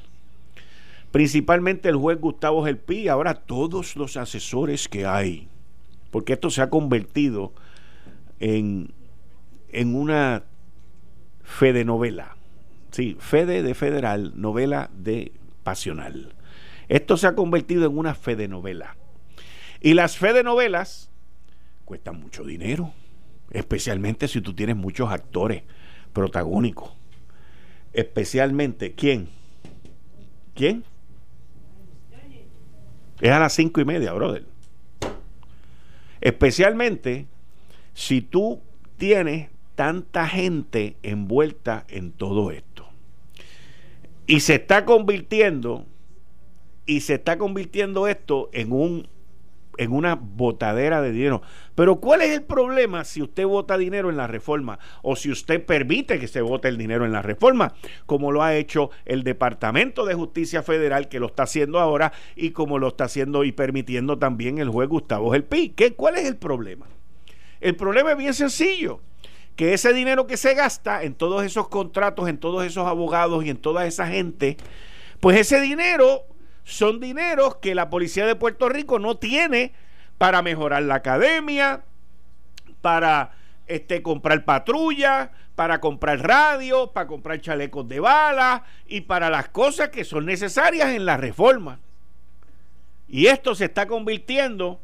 principalmente 1.11 1.87
el 1.87 1.97
juez 1.97 2.19
Gustavo 2.19 2.65
Gelpi, 2.65 3.09
ahora 3.09 3.35
todos 3.35 3.95
los 3.95 4.17
asesores 4.17 4.89
que 4.89 5.05
hay, 5.05 5.49
porque 6.09 6.33
esto 6.33 6.49
se 6.49 6.63
ha 6.63 6.71
convertido 6.71 7.53
en, 8.39 8.93
en 9.69 9.95
una 9.95 10.43
fe 11.43 11.73
novela. 11.85 12.35
Sí, 12.91 13.17
Fede 13.19 13.63
de 13.63 13.73
federal, 13.73 14.33
novela 14.35 14.89
de 14.95 15.31
pasional. 15.63 16.33
Esto 16.89 17.17
se 17.17 17.27
ha 17.27 17.35
convertido 17.35 17.87
en 17.87 17.97
una 17.97 18.13
fe 18.13 18.35
de 18.35 18.47
novela. 18.47 18.95
Y 19.81 19.95
las 19.95 20.17
fe 20.17 20.33
de 20.33 20.43
novelas 20.43 21.09
cuestan 21.85 22.19
mucho 22.19 22.43
dinero, 22.43 22.93
especialmente 23.51 24.27
si 24.27 24.41
tú 24.41 24.53
tienes 24.53 24.75
muchos 24.75 25.11
actores 25.11 25.63
protagónicos. 26.13 26.93
Especialmente, 27.93 28.93
¿quién? 28.93 29.27
¿Quién? 30.55 30.83
Es 33.21 33.31
a 33.31 33.39
las 33.39 33.53
cinco 33.53 33.81
y 33.81 33.85
media, 33.85 34.13
brother. 34.13 34.45
Especialmente 36.21 37.27
si 37.93 38.21
tú 38.21 38.61
tienes 38.97 39.49
tanta 39.75 40.27
gente 40.27 40.97
envuelta 41.03 41.85
en 41.87 42.11
todo 42.11 42.51
esto 42.51 42.87
y 44.27 44.39
se 44.39 44.55
está 44.55 44.85
convirtiendo 44.85 45.85
y 46.85 47.01
se 47.01 47.15
está 47.15 47.37
convirtiendo 47.37 48.07
esto 48.07 48.49
en 48.53 48.71
un 48.71 49.07
en 49.77 49.91
una 49.91 50.15
botadera 50.15 51.01
de 51.01 51.11
dinero. 51.11 51.41
Pero 51.75 51.95
¿cuál 51.95 52.21
es 52.21 52.29
el 52.29 52.43
problema 52.43 53.03
si 53.03 53.21
usted 53.21 53.45
vota 53.45 53.77
dinero 53.77 54.09
en 54.11 54.17
la 54.17 54.27
reforma 54.27 54.77
o 55.01 55.15
si 55.15 55.31
usted 55.31 55.65
permite 55.65 56.19
que 56.19 56.27
se 56.27 56.41
vote 56.41 56.67
el 56.67 56.77
dinero 56.77 57.05
en 57.05 57.11
la 57.11 57.21
reforma, 57.21 57.73
como 58.05 58.31
lo 58.31 58.43
ha 58.43 58.55
hecho 58.55 58.91
el 59.05 59.23
Departamento 59.23 60.05
de 60.05 60.13
Justicia 60.13 60.61
Federal 60.61 61.09
que 61.09 61.19
lo 61.19 61.27
está 61.27 61.43
haciendo 61.43 61.79
ahora 61.79 62.13
y 62.35 62.51
como 62.51 62.77
lo 62.77 62.89
está 62.89 63.05
haciendo 63.05 63.43
y 63.43 63.51
permitiendo 63.51 64.19
también 64.19 64.59
el 64.59 64.69
juez 64.69 64.87
Gustavo 64.89 65.31
Gelpi? 65.31 65.69
¿Qué, 65.69 65.95
¿Cuál 65.95 66.17
es 66.17 66.25
el 66.25 66.37
problema? 66.37 66.85
El 67.63 67.77
problema 67.77 68.11
es 68.11 68.17
bien 68.17 68.33
sencillo, 68.33 68.99
que 69.55 69.73
ese 69.73 69.93
dinero 69.93 70.27
que 70.27 70.35
se 70.35 70.53
gasta 70.53 71.03
en 71.03 71.15
todos 71.15 71.45
esos 71.45 71.69
contratos, 71.69 72.27
en 72.27 72.37
todos 72.37 72.65
esos 72.65 72.85
abogados 72.85 73.45
y 73.45 73.49
en 73.49 73.55
toda 73.55 73.85
esa 73.85 74.05
gente, 74.05 74.57
pues 75.21 75.39
ese 75.39 75.61
dinero 75.61 76.25
son 76.65 76.99
dineros 76.99 77.55
que 77.55 77.73
la 77.73 77.89
policía 77.89 78.25
de 78.25 78.35
Puerto 78.35 78.67
Rico 78.67 78.99
no 78.99 79.15
tiene 79.15 79.71
para 80.17 80.41
mejorar 80.41 80.83
la 80.83 80.95
academia, 80.95 81.85
para 82.81 83.31
este, 83.67 84.03
comprar 84.03 84.43
patrulla, 84.43 85.31
para 85.55 85.79
comprar 85.79 86.19
radio, 86.19 86.91
para 86.91 87.07
comprar 87.07 87.39
chalecos 87.39 87.87
de 87.87 88.01
bala 88.01 88.65
y 88.87 89.01
para 89.01 89.29
las 89.29 89.47
cosas 89.47 89.87
que 89.87 90.03
son 90.03 90.25
necesarias 90.25 90.89
en 90.89 91.05
la 91.05 91.15
reforma. 91.15 91.79
Y 93.07 93.27
esto 93.27 93.55
se 93.55 93.65
está 93.65 93.87
convirtiendo 93.87 94.81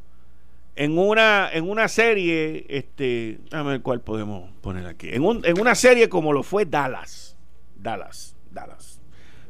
en 0.75 0.97
una, 0.97 1.49
en 1.51 1.69
una 1.69 1.87
serie, 1.87 2.65
este, 2.69 3.39
a 3.51 3.63
ver 3.63 3.81
cuál 3.81 4.01
podemos 4.01 4.49
poner 4.61 4.85
aquí, 4.87 5.09
en, 5.09 5.23
un, 5.23 5.45
en 5.45 5.59
una 5.59 5.75
serie 5.75 6.09
como 6.09 6.31
lo 6.33 6.43
fue 6.43 6.65
Dallas, 6.65 7.37
Dallas, 7.75 8.35
Dallas, 8.51 9.01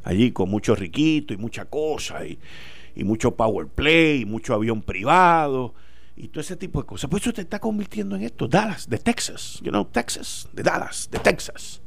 allí 0.04 0.32
con 0.32 0.50
mucho 0.50 0.76
riquito 0.76 1.34
y 1.34 1.38
mucha 1.38 1.66
cosa 1.66 2.26
y, 2.26 2.40
y 2.96 3.04
mucho 3.04 3.36
power 3.36 3.68
play 3.68 4.22
y 4.22 4.26
mucho 4.26 4.54
avión 4.54 4.82
privado 4.82 5.74
y 6.16 6.28
todo 6.28 6.42
ese 6.42 6.58
tipo 6.58 6.82
de 6.82 6.86
cosas. 6.86 7.10
Pues 7.10 7.24
eso 7.24 7.34
te 7.34 7.42
está 7.42 7.60
convirtiendo 7.60 8.16
en 8.16 8.24
esto, 8.24 8.48
Dallas, 8.48 8.90
de 8.90 8.98
Texas, 8.98 9.60
you 9.62 9.72
know, 9.72 9.86
Texas, 9.86 10.50
de 10.52 10.64
Dallas, 10.64 11.10
de 11.12 11.20
Texas. 11.20 11.82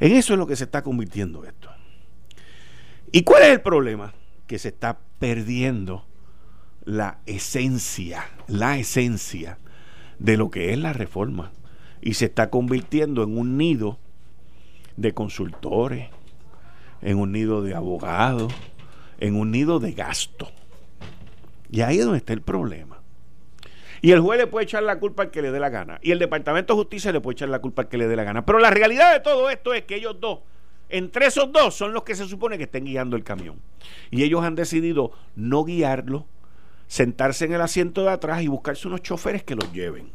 En 0.00 0.12
eso 0.12 0.32
es 0.32 0.38
lo 0.38 0.46
que 0.46 0.56
se 0.56 0.64
está 0.64 0.82
convirtiendo 0.82 1.44
esto. 1.44 1.70
¿Y 3.12 3.22
cuál 3.22 3.42
es 3.42 3.50
el 3.50 3.60
problema? 3.60 4.14
Que 4.46 4.58
se 4.58 4.68
está 4.68 4.98
perdiendo 5.18 6.06
la 6.84 7.18
esencia, 7.26 8.24
la 8.46 8.78
esencia 8.78 9.58
de 10.18 10.36
lo 10.36 10.50
que 10.50 10.72
es 10.72 10.78
la 10.78 10.92
reforma. 10.92 11.52
Y 12.00 12.14
se 12.14 12.26
está 12.26 12.50
convirtiendo 12.50 13.22
en 13.22 13.38
un 13.38 13.56
nido 13.56 13.98
de 14.96 15.14
consultores, 15.14 16.08
en 17.00 17.18
un 17.18 17.32
nido 17.32 17.62
de 17.62 17.74
abogados, 17.74 18.52
en 19.18 19.36
un 19.36 19.50
nido 19.50 19.78
de 19.78 19.92
gasto. 19.92 20.50
Y 21.70 21.80
ahí 21.80 21.98
es 21.98 22.04
donde 22.04 22.18
está 22.18 22.32
el 22.32 22.42
problema. 22.42 22.98
Y 24.02 24.10
el 24.10 24.20
juez 24.20 24.38
le 24.38 24.48
puede 24.48 24.64
echar 24.64 24.82
la 24.82 24.98
culpa 24.98 25.22
al 25.22 25.30
que 25.30 25.42
le 25.42 25.52
dé 25.52 25.60
la 25.60 25.70
gana. 25.70 26.00
Y 26.02 26.10
el 26.10 26.18
Departamento 26.18 26.74
de 26.74 26.78
Justicia 26.80 27.12
le 27.12 27.20
puede 27.20 27.34
echar 27.34 27.48
la 27.48 27.60
culpa 27.60 27.82
al 27.82 27.88
que 27.88 27.98
le 27.98 28.08
dé 28.08 28.16
la 28.16 28.24
gana. 28.24 28.44
Pero 28.44 28.58
la 28.58 28.70
realidad 28.70 29.12
de 29.12 29.20
todo 29.20 29.48
esto 29.48 29.72
es 29.72 29.84
que 29.84 29.94
ellos 29.94 30.20
dos, 30.20 30.40
entre 30.88 31.26
esos 31.26 31.52
dos, 31.52 31.74
son 31.74 31.92
los 31.92 32.02
que 32.02 32.16
se 32.16 32.26
supone 32.26 32.58
que 32.58 32.64
estén 32.64 32.84
guiando 32.84 33.16
el 33.16 33.22
camión. 33.22 33.60
Y 34.10 34.24
ellos 34.24 34.42
han 34.42 34.56
decidido 34.56 35.12
no 35.36 35.62
guiarlo, 35.64 36.26
sentarse 36.92 37.46
en 37.46 37.54
el 37.54 37.62
asiento 37.62 38.02
de 38.02 38.10
atrás 38.10 38.42
y 38.42 38.48
buscarse 38.48 38.86
unos 38.86 39.00
choferes 39.00 39.42
que 39.42 39.54
los 39.54 39.72
lleven. 39.72 40.10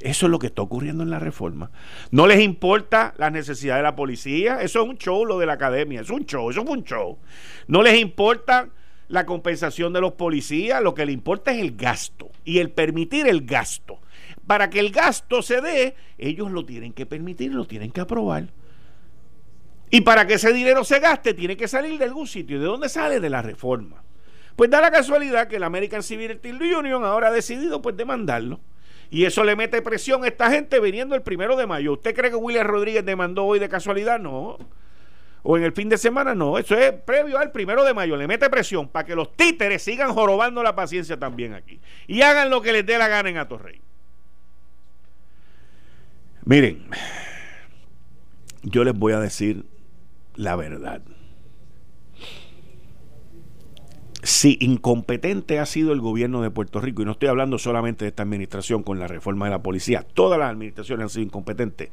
Eso 0.00 0.26
es 0.26 0.32
lo 0.32 0.40
que 0.40 0.48
está 0.48 0.60
ocurriendo 0.60 1.04
en 1.04 1.10
la 1.10 1.20
reforma. 1.20 1.70
No 2.10 2.26
les 2.26 2.40
importa 2.40 3.14
la 3.18 3.30
necesidad 3.30 3.76
de 3.76 3.84
la 3.84 3.94
policía. 3.94 4.62
Eso 4.62 4.82
es 4.82 4.88
un 4.88 4.98
show, 4.98 5.24
lo 5.24 5.38
de 5.38 5.46
la 5.46 5.52
academia. 5.52 6.00
Es 6.00 6.10
un 6.10 6.26
show, 6.26 6.50
eso 6.50 6.64
fue 6.64 6.72
un 6.72 6.82
show. 6.82 7.20
No 7.68 7.84
les 7.84 8.00
importa 8.00 8.70
la 9.06 9.26
compensación 9.26 9.92
de 9.92 10.00
los 10.00 10.14
policías, 10.14 10.82
lo 10.82 10.92
que 10.92 11.06
le 11.06 11.12
importa 11.12 11.52
es 11.52 11.60
el 11.60 11.76
gasto 11.76 12.32
y 12.44 12.58
el 12.58 12.72
permitir 12.72 13.28
el 13.28 13.46
gasto. 13.46 14.00
Para 14.44 14.70
que 14.70 14.80
el 14.80 14.90
gasto 14.90 15.40
se 15.40 15.60
dé, 15.60 15.94
ellos 16.18 16.50
lo 16.50 16.66
tienen 16.66 16.94
que 16.94 17.06
permitir, 17.06 17.54
lo 17.54 17.64
tienen 17.68 17.92
que 17.92 18.00
aprobar. 18.00 18.48
Y 19.88 20.00
para 20.00 20.26
que 20.26 20.34
ese 20.34 20.52
dinero 20.52 20.82
se 20.82 20.98
gaste, 20.98 21.32
tiene 21.32 21.56
que 21.56 21.68
salir 21.68 21.96
de 21.96 22.06
algún 22.06 22.26
sitio. 22.26 22.58
¿De 22.58 22.66
dónde 22.66 22.88
sale? 22.88 23.20
De 23.20 23.30
la 23.30 23.40
reforma. 23.40 24.02
Pues 24.56 24.70
da 24.70 24.80
la 24.80 24.90
casualidad 24.90 25.48
que 25.48 25.56
el 25.56 25.64
American 25.64 26.02
Civil 26.02 26.40
Union 26.44 27.04
ahora 27.04 27.28
ha 27.28 27.32
decidido 27.32 27.82
pues 27.82 27.96
demandarlo. 27.96 28.60
Y 29.10 29.24
eso 29.24 29.44
le 29.44 29.56
mete 29.56 29.82
presión 29.82 30.24
a 30.24 30.28
esta 30.28 30.50
gente 30.50 30.80
viniendo 30.80 31.14
el 31.14 31.22
primero 31.22 31.56
de 31.56 31.66
mayo. 31.66 31.92
¿Usted 31.92 32.14
cree 32.14 32.30
que 32.30 32.36
William 32.36 32.66
Rodríguez 32.66 33.04
demandó 33.04 33.44
hoy 33.44 33.58
de 33.58 33.68
casualidad? 33.68 34.18
No 34.18 34.58
o 35.42 35.56
en 35.56 35.64
el 35.64 35.72
fin 35.72 35.88
de 35.88 35.98
semana, 35.98 36.34
no, 36.34 36.58
eso 36.58 36.76
es 36.76 36.92
previo 36.92 37.38
al 37.38 37.50
primero 37.50 37.84
de 37.84 37.94
mayo, 37.94 38.16
le 38.16 38.28
mete 38.28 38.48
presión 38.48 38.88
para 38.88 39.04
que 39.04 39.16
los 39.16 39.36
títeres 39.36 39.82
sigan 39.82 40.12
jorobando 40.12 40.62
la 40.62 40.74
paciencia 40.74 41.18
también 41.18 41.54
aquí 41.54 41.80
y 42.06 42.22
hagan 42.22 42.50
lo 42.50 42.62
que 42.62 42.72
les 42.72 42.86
dé 42.86 42.96
la 42.96 43.08
gana 43.08 43.28
en 43.28 43.38
Atorrey. 43.38 43.80
Miren, 46.44 46.84
yo 48.62 48.84
les 48.84 48.94
voy 48.94 49.12
a 49.12 49.20
decir 49.20 49.64
la 50.36 50.56
verdad. 50.56 51.02
Si 54.22 54.56
incompetente 54.60 55.58
ha 55.58 55.66
sido 55.66 55.92
el 55.92 56.00
gobierno 56.00 56.42
de 56.42 56.50
Puerto 56.50 56.80
Rico, 56.80 57.02
y 57.02 57.04
no 57.04 57.12
estoy 57.12 57.28
hablando 57.28 57.58
solamente 57.58 58.04
de 58.04 58.10
esta 58.10 58.22
administración 58.22 58.82
con 58.82 59.00
la 59.00 59.08
reforma 59.08 59.46
de 59.46 59.50
la 59.50 59.62
policía, 59.62 60.06
todas 60.14 60.38
las 60.38 60.50
administraciones 60.50 61.04
han 61.04 61.10
sido 61.10 61.24
incompetentes 61.24 61.90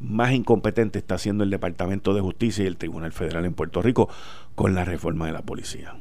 más 0.00 0.32
incompetente 0.32 0.98
está 0.98 1.18
siendo 1.18 1.44
el 1.44 1.50
Departamento 1.50 2.14
de 2.14 2.20
Justicia 2.20 2.64
y 2.64 2.66
el 2.66 2.76
Tribunal 2.76 3.12
Federal 3.12 3.44
en 3.44 3.54
Puerto 3.54 3.82
Rico 3.82 4.08
con 4.54 4.74
la 4.74 4.84
reforma 4.84 5.26
de 5.26 5.32
la 5.32 5.42
policía. 5.42 5.96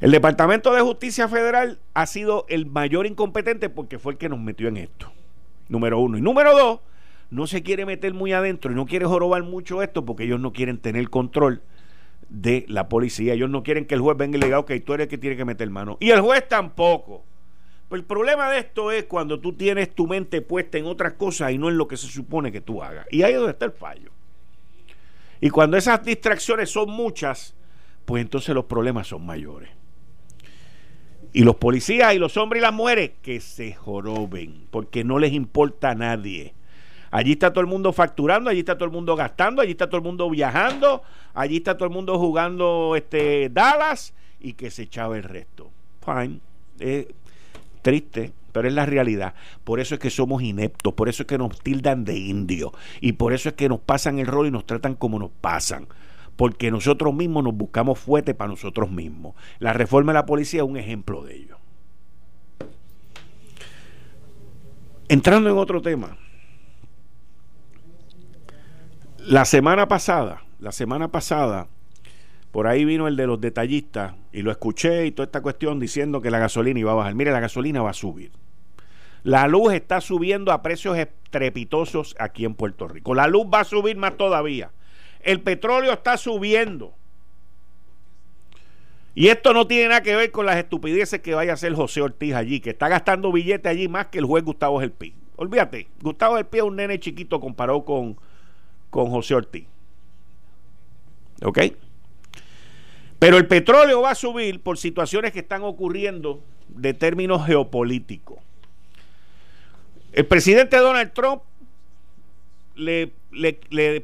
El 0.00 0.10
Departamento 0.10 0.74
de 0.74 0.80
Justicia 0.82 1.28
Federal 1.28 1.78
ha 1.94 2.06
sido 2.06 2.44
el 2.48 2.66
mayor 2.66 3.06
incompetente 3.06 3.70
porque 3.70 3.98
fue 3.98 4.12
el 4.12 4.18
que 4.18 4.28
nos 4.28 4.40
metió 4.40 4.68
en 4.68 4.76
esto. 4.76 5.12
Número 5.68 5.98
uno. 5.98 6.18
Y 6.18 6.20
número 6.20 6.56
dos, 6.56 6.80
no 7.30 7.46
se 7.46 7.62
quiere 7.62 7.86
meter 7.86 8.12
muy 8.12 8.32
adentro 8.32 8.72
y 8.72 8.74
no 8.74 8.86
quiere 8.86 9.06
jorobar 9.06 9.42
mucho 9.42 9.82
esto 9.82 10.04
porque 10.04 10.24
ellos 10.24 10.40
no 10.40 10.52
quieren 10.52 10.78
tener 10.78 11.08
control 11.08 11.62
de 12.34 12.64
la 12.68 12.88
policía. 12.88 13.34
Ellos 13.34 13.48
no 13.48 13.62
quieren 13.62 13.86
que 13.86 13.94
el 13.94 14.00
juez 14.00 14.16
venga 14.16 14.36
y 14.36 14.40
le 14.40 14.46
diga, 14.46 14.58
ok, 14.58 14.72
tú 14.84 14.94
eres 14.94 15.04
el 15.04 15.08
que 15.08 15.18
tiene 15.18 15.36
que 15.36 15.44
meter 15.44 15.70
mano. 15.70 15.96
Y 16.00 16.10
el 16.10 16.20
juez 16.20 16.46
tampoco. 16.48 17.24
Pues 17.88 18.00
el 18.00 18.06
problema 18.06 18.50
de 18.50 18.58
esto 18.58 18.90
es 18.90 19.04
cuando 19.04 19.40
tú 19.40 19.52
tienes 19.52 19.94
tu 19.94 20.06
mente 20.06 20.42
puesta 20.42 20.78
en 20.78 20.86
otras 20.86 21.12
cosas 21.12 21.52
y 21.52 21.58
no 21.58 21.68
en 21.68 21.78
lo 21.78 21.86
que 21.86 21.96
se 21.96 22.08
supone 22.08 22.50
que 22.50 22.60
tú 22.60 22.82
hagas. 22.82 23.06
Y 23.10 23.22
ahí 23.22 23.32
es 23.32 23.38
donde 23.38 23.52
está 23.52 23.66
el 23.66 23.72
fallo. 23.72 24.10
Y 25.40 25.50
cuando 25.50 25.76
esas 25.76 26.02
distracciones 26.04 26.70
son 26.70 26.90
muchas, 26.90 27.54
pues 28.04 28.22
entonces 28.22 28.54
los 28.54 28.64
problemas 28.64 29.06
son 29.06 29.24
mayores. 29.24 29.70
Y 31.32 31.42
los 31.42 31.56
policías 31.56 32.14
y 32.14 32.18
los 32.18 32.36
hombres 32.36 32.60
y 32.60 32.62
las 32.62 32.72
mujeres 32.72 33.12
que 33.22 33.40
se 33.40 33.74
joroben, 33.74 34.66
porque 34.70 35.04
no 35.04 35.18
les 35.18 35.32
importa 35.32 35.90
a 35.90 35.94
nadie. 35.94 36.54
Allí 37.14 37.30
está 37.30 37.52
todo 37.52 37.60
el 37.60 37.68
mundo 37.68 37.92
facturando, 37.92 38.50
allí 38.50 38.58
está 38.58 38.76
todo 38.76 38.86
el 38.86 38.90
mundo 38.90 39.14
gastando, 39.14 39.62
allí 39.62 39.70
está 39.70 39.86
todo 39.86 39.98
el 39.98 40.02
mundo 40.02 40.28
viajando, 40.28 41.00
allí 41.32 41.58
está 41.58 41.76
todo 41.76 41.86
el 41.86 41.94
mundo 41.94 42.18
jugando 42.18 42.96
este 42.96 43.50
Dallas 43.50 44.14
y 44.40 44.54
que 44.54 44.68
se 44.68 44.82
echaba 44.82 45.16
el 45.16 45.22
resto. 45.22 45.70
Fine. 46.04 46.40
Triste, 47.82 48.32
pero 48.50 48.66
es 48.66 48.74
la 48.74 48.84
realidad. 48.84 49.34
Por 49.62 49.78
eso 49.78 49.94
es 49.94 50.00
que 50.00 50.10
somos 50.10 50.42
ineptos, 50.42 50.92
por 50.94 51.08
eso 51.08 51.22
es 51.22 51.28
que 51.28 51.38
nos 51.38 51.60
tildan 51.60 52.04
de 52.04 52.18
indio 52.18 52.72
y 53.00 53.12
por 53.12 53.32
eso 53.32 53.50
es 53.50 53.54
que 53.54 53.68
nos 53.68 53.78
pasan 53.78 54.18
el 54.18 54.26
rol 54.26 54.48
y 54.48 54.50
nos 54.50 54.66
tratan 54.66 54.96
como 54.96 55.20
nos 55.20 55.30
pasan. 55.40 55.86
Porque 56.34 56.72
nosotros 56.72 57.14
mismos 57.14 57.44
nos 57.44 57.54
buscamos 57.54 57.96
fuerte 57.96 58.34
para 58.34 58.50
nosotros 58.50 58.90
mismos. 58.90 59.36
La 59.60 59.72
reforma 59.72 60.10
de 60.10 60.18
la 60.18 60.26
policía 60.26 60.62
es 60.62 60.68
un 60.68 60.76
ejemplo 60.76 61.22
de 61.22 61.36
ello. 61.36 61.58
Entrando 65.08 65.48
en 65.48 65.58
otro 65.58 65.80
tema. 65.80 66.18
La 69.26 69.46
semana 69.46 69.88
pasada, 69.88 70.42
la 70.60 70.70
semana 70.70 71.08
pasada, 71.08 71.68
por 72.50 72.66
ahí 72.66 72.84
vino 72.84 73.08
el 73.08 73.16
de 73.16 73.26
los 73.26 73.40
detallistas 73.40 74.12
y 74.34 74.42
lo 74.42 74.50
escuché 74.50 75.06
y 75.06 75.12
toda 75.12 75.24
esta 75.24 75.40
cuestión 75.40 75.80
diciendo 75.80 76.20
que 76.20 76.30
la 76.30 76.38
gasolina 76.38 76.78
iba 76.78 76.92
a 76.92 76.96
bajar. 76.96 77.14
Mire, 77.14 77.32
la 77.32 77.40
gasolina 77.40 77.80
va 77.80 77.88
a 77.88 77.94
subir. 77.94 78.32
La 79.22 79.48
luz 79.48 79.72
está 79.72 80.02
subiendo 80.02 80.52
a 80.52 80.60
precios 80.60 80.98
estrepitosos 80.98 82.14
aquí 82.18 82.44
en 82.44 82.54
Puerto 82.54 82.86
Rico. 82.86 83.14
La 83.14 83.26
luz 83.26 83.46
va 83.46 83.60
a 83.60 83.64
subir 83.64 83.96
más 83.96 84.18
todavía. 84.18 84.72
El 85.20 85.40
petróleo 85.40 85.94
está 85.94 86.18
subiendo. 86.18 86.92
Y 89.14 89.28
esto 89.28 89.54
no 89.54 89.66
tiene 89.66 89.88
nada 89.88 90.02
que 90.02 90.16
ver 90.16 90.32
con 90.32 90.44
las 90.44 90.56
estupideces 90.56 91.20
que 91.20 91.34
vaya 91.34 91.52
a 91.52 91.54
hacer 91.54 91.72
José 91.72 92.02
Ortiz 92.02 92.34
allí, 92.34 92.60
que 92.60 92.70
está 92.70 92.88
gastando 92.88 93.32
billetes 93.32 93.70
allí 93.70 93.88
más 93.88 94.08
que 94.08 94.18
el 94.18 94.26
juez 94.26 94.44
Gustavo 94.44 94.80
Gelpi. 94.80 95.14
Olvídate, 95.36 95.88
Gustavo 96.02 96.36
Gelpi 96.36 96.58
es 96.58 96.64
un 96.64 96.76
nene 96.76 97.00
chiquito 97.00 97.40
comparado 97.40 97.86
con, 97.86 98.18
con 98.94 99.10
José 99.10 99.34
Ortiz. 99.34 99.66
¿Ok? 101.42 101.58
Pero 103.18 103.38
el 103.38 103.48
petróleo 103.48 104.02
va 104.02 104.12
a 104.12 104.14
subir 104.14 104.62
por 104.62 104.78
situaciones 104.78 105.32
que 105.32 105.40
están 105.40 105.64
ocurriendo 105.64 106.44
de 106.68 106.94
términos 106.94 107.44
geopolíticos. 107.44 108.38
El 110.12 110.26
presidente 110.26 110.76
Donald 110.76 111.12
Trump 111.12 111.42
le, 112.76 113.10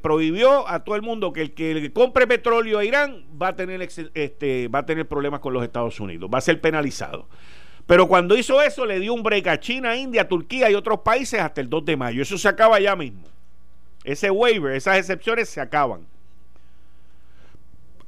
prohibió 0.03 0.66
a 0.66 0.83
todo 0.83 0.96
el 0.96 1.03
mundo 1.03 1.33
que 1.33 1.42
el 1.42 1.53
que 1.53 1.92
compre 1.92 2.26
petróleo 2.26 2.81
a 2.81 2.85
Irán 2.85 3.24
va 3.40 3.48
a 3.48 3.55
tener 3.55 3.81
este, 3.83 4.66
va 4.66 4.81
a 4.81 4.87
tener 4.87 5.07
problemas 5.07 5.38
con 5.38 5.53
los 5.53 5.62
Estados 5.62 6.00
Unidos, 6.00 6.29
va 6.35 6.38
a 6.38 6.40
ser 6.40 6.61
penalizado. 6.61 7.29
Pero 7.87 8.09
cuando 8.09 8.37
hizo 8.37 8.61
eso 8.61 8.85
le 8.87 8.98
dio 8.98 9.14
un 9.14 9.22
break 9.22 9.46
a 9.46 9.61
China, 9.61 9.96
India, 9.96 10.26
Turquía 10.26 10.68
y 10.68 10.74
otros 10.74 10.98
países 11.05 11.38
hasta 11.40 11.61
el 11.61 11.70
2 11.70 11.85
de 11.85 11.96
mayo. 11.96 12.22
Eso 12.22 12.37
se 12.37 12.48
acaba 12.48 12.81
ya 12.81 12.96
mismo. 12.96 13.31
Ese 14.05 14.31
waiver, 14.31 14.75
esas 14.75 14.99
excepciones 14.99 15.49
se 15.49 15.61
acaban. 15.61 16.07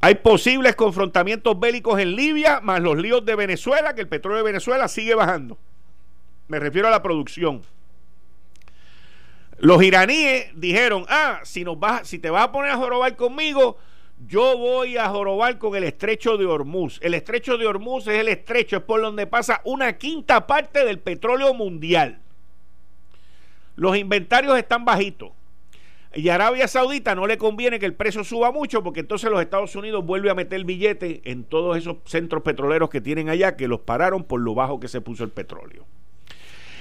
Hay 0.01 0.17
posibles 0.17 0.75
confrontamientos 0.75 1.59
bélicos 1.61 2.01
en 2.01 2.17
Libia, 2.17 2.61
más 2.61 2.81
los 2.81 2.97
líos 2.97 3.25
de 3.25 3.37
Venezuela, 3.37 3.95
que 3.95 4.01
el 4.01 4.09
petróleo 4.09 4.39
de 4.39 4.51
Venezuela 4.51 4.89
sigue 4.89 5.15
bajando. 5.15 5.59
Me 6.49 6.59
refiero 6.59 6.89
a 6.89 6.91
la 6.91 7.03
producción. 7.03 7.63
Los 9.59 9.81
iraníes 9.81 10.51
dijeron, 10.57 11.07
ah, 11.09 11.41
si, 11.45 11.63
nos 11.63 11.79
vas, 11.79 12.09
si 12.09 12.19
te 12.19 12.31
vas 12.31 12.45
a 12.45 12.53
poner 12.53 12.73
a 12.73 12.77
jorobar 12.77 13.15
conmigo, 13.15 13.79
yo 14.27 14.59
voy 14.59 14.97
a 14.97 15.09
jorobar 15.09 15.59
con 15.59 15.77
el 15.77 15.85
estrecho 15.85 16.37
de 16.37 16.47
Hormuz. 16.47 16.99
El 17.01 17.15
estrecho 17.15 17.57
de 17.57 17.67
Hormuz 17.69 18.09
es 18.09 18.19
el 18.19 18.27
estrecho, 18.27 18.79
es 18.79 18.83
por 18.83 19.01
donde 19.01 19.29
pasa 19.29 19.61
una 19.65 19.99
quinta 19.99 20.49
parte 20.49 20.85
del 20.85 20.99
petróleo 20.99 21.55
mundial. 21.55 22.21
Los 23.77 23.97
inventarios 23.97 24.59
están 24.59 24.85
bajitos. 24.85 25.31
Y 26.15 26.29
a 26.29 26.35
Arabia 26.35 26.69
Saudita 26.69 27.15
no 27.15 27.27
le 27.27 27.39
conviene 27.39 27.79
que 27.79 27.87
el 27.87 27.95
precio 27.95 28.23
suba 28.23 28.53
mucho 28.53 28.83
porque 28.83 29.01
entonces 29.01 29.31
los 29.31 29.41
Estados 29.41 29.75
Unidos 29.77 30.05
vuelve 30.05 30.31
a 30.31 30.35
meter 30.35 30.63
billete 30.65 31.23
en 31.25 31.45
todos 31.45 31.77
esos 31.77 31.97
centros 32.05 32.43
petroleros 32.43 32.91
que 32.91 33.01
tienen 33.01 33.29
allá 33.29 33.57
que 33.57 33.69
los 33.69 33.81
pararon 33.81 34.25
por 34.25 34.41
lo 34.41 34.55
bajo 34.55 34.79
que 34.79 34.89
se 34.89 35.01
puso 35.01 35.25
el 35.25 35.31
petróleo. 35.31 35.87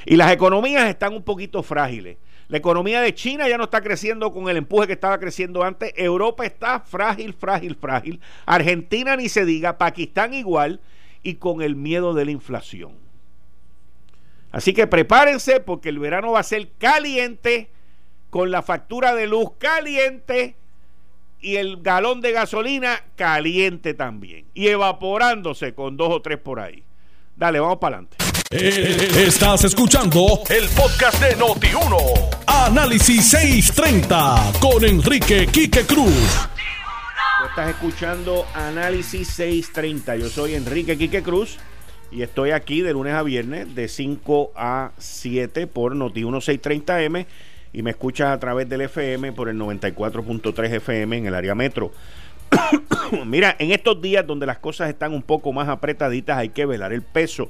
Y 0.06 0.16
las 0.16 0.32
economías 0.32 0.90
están 0.90 1.14
un 1.14 1.24
poquito 1.24 1.64
frágiles. 1.64 2.18
La 2.48 2.58
economía 2.58 3.00
de 3.00 3.16
China 3.16 3.48
ya 3.48 3.58
no 3.58 3.64
está 3.64 3.82
creciendo 3.82 4.34
con 4.34 4.50
el 4.50 4.58
empuje 4.58 4.88
que 4.88 4.94
estaba 4.94 5.18
creciendo 5.20 5.64
antes. 5.64 5.94
Europa 5.96 6.46
está 6.46 6.82
frágil, 6.82 7.34
frágil, 7.34 7.76
frágil. 7.76 8.20
Argentina 8.46 9.16
ni 9.16 9.30
se 9.30 9.46
diga. 9.46 9.78
Pakistán 9.78 10.34
igual. 10.34 10.82
Y 11.24 11.36
con 11.36 11.62
el 11.62 11.78
miedo 11.78 12.14
de 12.14 12.26
la 12.26 12.32
inflación. 12.32 12.92
Así 14.52 14.74
que 14.74 14.86
prepárense 14.86 15.62
porque 15.62 15.88
el 15.88 16.00
verano 16.00 16.34
va 16.34 16.42
a 16.42 16.44
ser 16.44 16.72
caliente, 16.78 17.71
con 18.32 18.50
la 18.50 18.64
factura 18.64 19.14
de 19.14 19.28
luz 19.28 19.52
caliente 19.60 20.56
y 21.42 21.58
el 21.58 21.82
galón 21.82 22.22
de 22.22 22.32
gasolina 22.32 23.04
caliente 23.16 23.94
también. 23.94 24.46
Y 24.54 24.70
evaporándose 24.70 25.76
con 25.76 25.98
dos 25.98 26.10
o 26.12 26.22
tres 26.22 26.40
por 26.40 26.60
ahí. 26.60 26.84
Dale, 27.36 27.60
vamos 27.60 27.78
para 27.78 27.98
adelante. 27.98 28.18
Eh, 28.52 29.26
estás 29.28 29.66
escuchando 29.66 30.42
el 30.50 30.68
podcast 30.70 31.22
de 31.22 31.38
Noti1. 31.38 32.30
Análisis 32.48 33.30
630 33.30 34.54
con 34.60 34.84
Enrique 34.86 35.48
Quique 35.48 35.86
Cruz. 35.86 36.48
estás 37.50 37.70
escuchando 37.70 38.46
Análisis 38.54 39.28
630. 39.30 40.16
Yo 40.16 40.30
soy 40.30 40.56
Enrique 40.56 40.98
Quique 40.98 41.22
Cruz 41.22 41.58
y 42.12 42.22
estoy 42.22 42.52
aquí 42.52 42.82
de 42.82 42.94
lunes 42.94 43.14
a 43.14 43.24
viernes 43.24 43.74
de 43.76 43.88
5 43.90 44.52
a 44.56 44.92
7 44.98 45.68
por 45.68 45.96
Noti1 45.96 46.62
630M 46.62 47.26
y 47.74 47.82
me 47.82 47.92
escuchas 47.92 48.30
a 48.30 48.40
través 48.40 48.68
del 48.68 48.82
FM 48.82 49.32
por 49.34 49.50
el 49.50 49.58
94.3 49.58 50.74
FM 50.76 51.18
en 51.18 51.26
el 51.26 51.36
área 51.36 51.56
metro. 51.56 51.92
Mira, 53.26 53.56
en 53.60 53.72
estos 53.72 54.02
días 54.02 54.26
donde 54.26 54.46
las 54.46 54.60
cosas 54.60 54.90
están 54.90 55.14
un 55.14 55.22
poco 55.22 55.54
más 55.54 55.70
apretaditas 55.70 56.38
hay 56.38 56.50
que 56.50 56.66
velar 56.66 56.94
el 56.94 57.02
peso. 57.02 57.50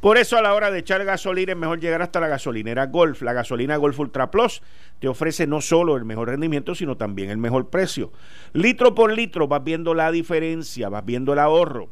Por 0.00 0.16
eso 0.16 0.36
a 0.38 0.42
la 0.42 0.54
hora 0.54 0.70
de 0.70 0.78
echar 0.78 1.04
gasolina 1.04 1.52
es 1.52 1.58
mejor 1.58 1.80
llegar 1.80 2.02
hasta 2.02 2.20
la 2.20 2.28
gasolinera 2.28 2.86
Golf. 2.86 3.20
La 3.22 3.32
gasolina 3.32 3.76
Golf 3.76 3.98
Ultra 3.98 4.30
Plus 4.30 4.62
te 5.00 5.08
ofrece 5.08 5.48
no 5.48 5.60
solo 5.60 5.96
el 5.96 6.04
mejor 6.04 6.28
rendimiento, 6.28 6.76
sino 6.76 6.96
también 6.96 7.30
el 7.30 7.38
mejor 7.38 7.68
precio. 7.68 8.12
Litro 8.52 8.94
por 8.94 9.12
litro 9.12 9.48
vas 9.48 9.64
viendo 9.64 9.94
la 9.94 10.12
diferencia, 10.12 10.88
vas 10.88 11.04
viendo 11.04 11.32
el 11.32 11.40
ahorro. 11.40 11.88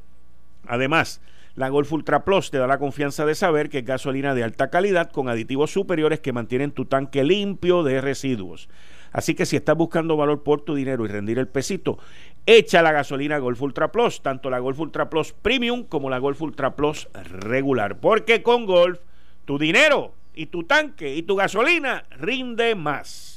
Además, 0.69 1.21
la 1.57 1.71
Golf 1.71 1.90
Ultra 1.90 2.25
Plus 2.25 2.51
te 2.51 2.59
da 2.59 2.66
la 2.66 2.79
confianza 2.79 3.25
de 3.25 3.35
saber 3.35 3.71
que 3.71 3.79
es 3.79 3.85
gasolina 3.85 4.35
de 4.35 4.45
alta 4.45 4.69
calidad 4.69 5.11
con 5.11 5.29
aditivos 5.29 5.73
superiores 5.73 6.21
que 6.21 6.35
mantienen 6.35 6.71
tu 6.71 6.85
tanque 6.85 7.25
limpio 7.25 7.83
de 7.83 8.03
residuos. 8.03 8.69
Así 9.11 9.35
que 9.35 9.47
si 9.47 9.57
estás 9.57 9.75
buscando 9.75 10.19
valor 10.19 10.42
por 10.42 10.61
tu 10.61 10.75
dinero 10.75 11.07
y 11.07 11.09
rendir 11.09 11.38
el 11.38 11.49
pesito, 11.49 11.99
echa 12.45 12.83
la 12.83 12.92
gasolina 12.92 13.38
Golf 13.38 13.62
Ultra 13.62 13.90
Plus, 13.90 14.21
tanto 14.21 14.51
la 14.51 14.59
Golf 14.59 14.79
Ultra 14.79 15.09
Plus 15.09 15.33
Premium 15.33 15.85
como 15.85 16.11
la 16.11 16.19
Golf 16.19 16.42
Ultra 16.42 16.77
Plus 16.77 17.09
regular. 17.14 18.01
Porque 18.01 18.42
con 18.42 18.66
Golf, 18.66 19.01
tu 19.47 19.59
dinero 19.59 20.12
y 20.35 20.47
tu 20.47 20.64
tanque 20.64 21.14
y 21.14 21.23
tu 21.23 21.37
gasolina 21.37 22.05
rinde 22.11 22.75
más. 22.75 23.36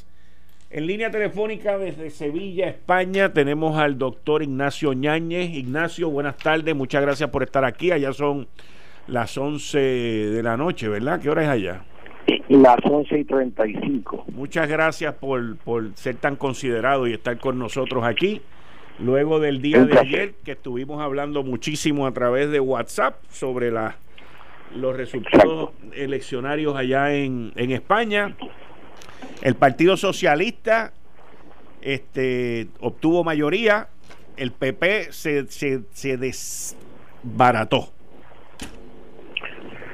En 0.71 0.86
línea 0.86 1.10
telefónica 1.10 1.79
desde 1.79 2.12
Sevilla, 2.12 2.67
España, 2.67 3.34
tenemos 3.34 3.75
al 3.79 3.97
doctor 3.97 4.43
Ignacio 4.43 4.93
Ñáñez. 4.93 5.49
Ignacio, 5.49 6.12
buenas 6.12 6.38
tardes, 6.38 6.75
muchas 6.75 7.01
gracias 7.01 7.27
por 7.32 7.41
estar 7.41 7.65
aquí. 7.65 7.91
Allá 7.91 8.13
son 8.13 8.47
las 9.08 9.36
11 9.36 9.79
de 9.79 10.43
la 10.43 10.58
noche, 10.58 10.88
¿verdad? 10.88 11.19
¿Qué 11.19 11.32
hora 11.32 11.41
es 11.41 11.49
allá? 11.49 11.82
Las 12.49 12.77
11 12.84 13.17
y 13.17 13.23
35. 13.23 14.25
Muchas 14.32 14.69
gracias 14.69 15.15
por, 15.15 15.58
por 15.58 15.91
ser 15.95 16.17
tan 16.17 16.36
considerado 16.36 17.08
y 17.08 17.13
estar 17.13 17.39
con 17.39 17.58
nosotros 17.58 18.03
aquí. 18.03 18.39
Luego 18.99 19.39
del 19.39 19.63
día 19.63 19.84
de 19.86 19.97
ayer, 19.97 20.34
que 20.45 20.51
estuvimos 20.51 21.01
hablando 21.01 21.41
muchísimo 21.41 22.05
a 22.05 22.12
través 22.12 22.51
de 22.51 22.60
WhatsApp 22.60 23.15
sobre 23.32 23.71
la, 23.71 23.95
los 24.75 24.95
resultados 24.95 25.71
eleccionarios 25.95 26.75
allá 26.75 27.15
en, 27.15 27.53
en 27.55 27.71
España, 27.71 28.36
el 29.41 29.56
Partido 29.56 29.97
Socialista 29.97 30.93
este, 31.82 32.67
obtuvo 32.80 33.23
mayoría, 33.23 33.88
el 34.38 34.52
PP 34.52 35.12
se, 35.12 35.47
se, 35.47 35.82
se 35.91 36.17
desbarató. 36.17 37.89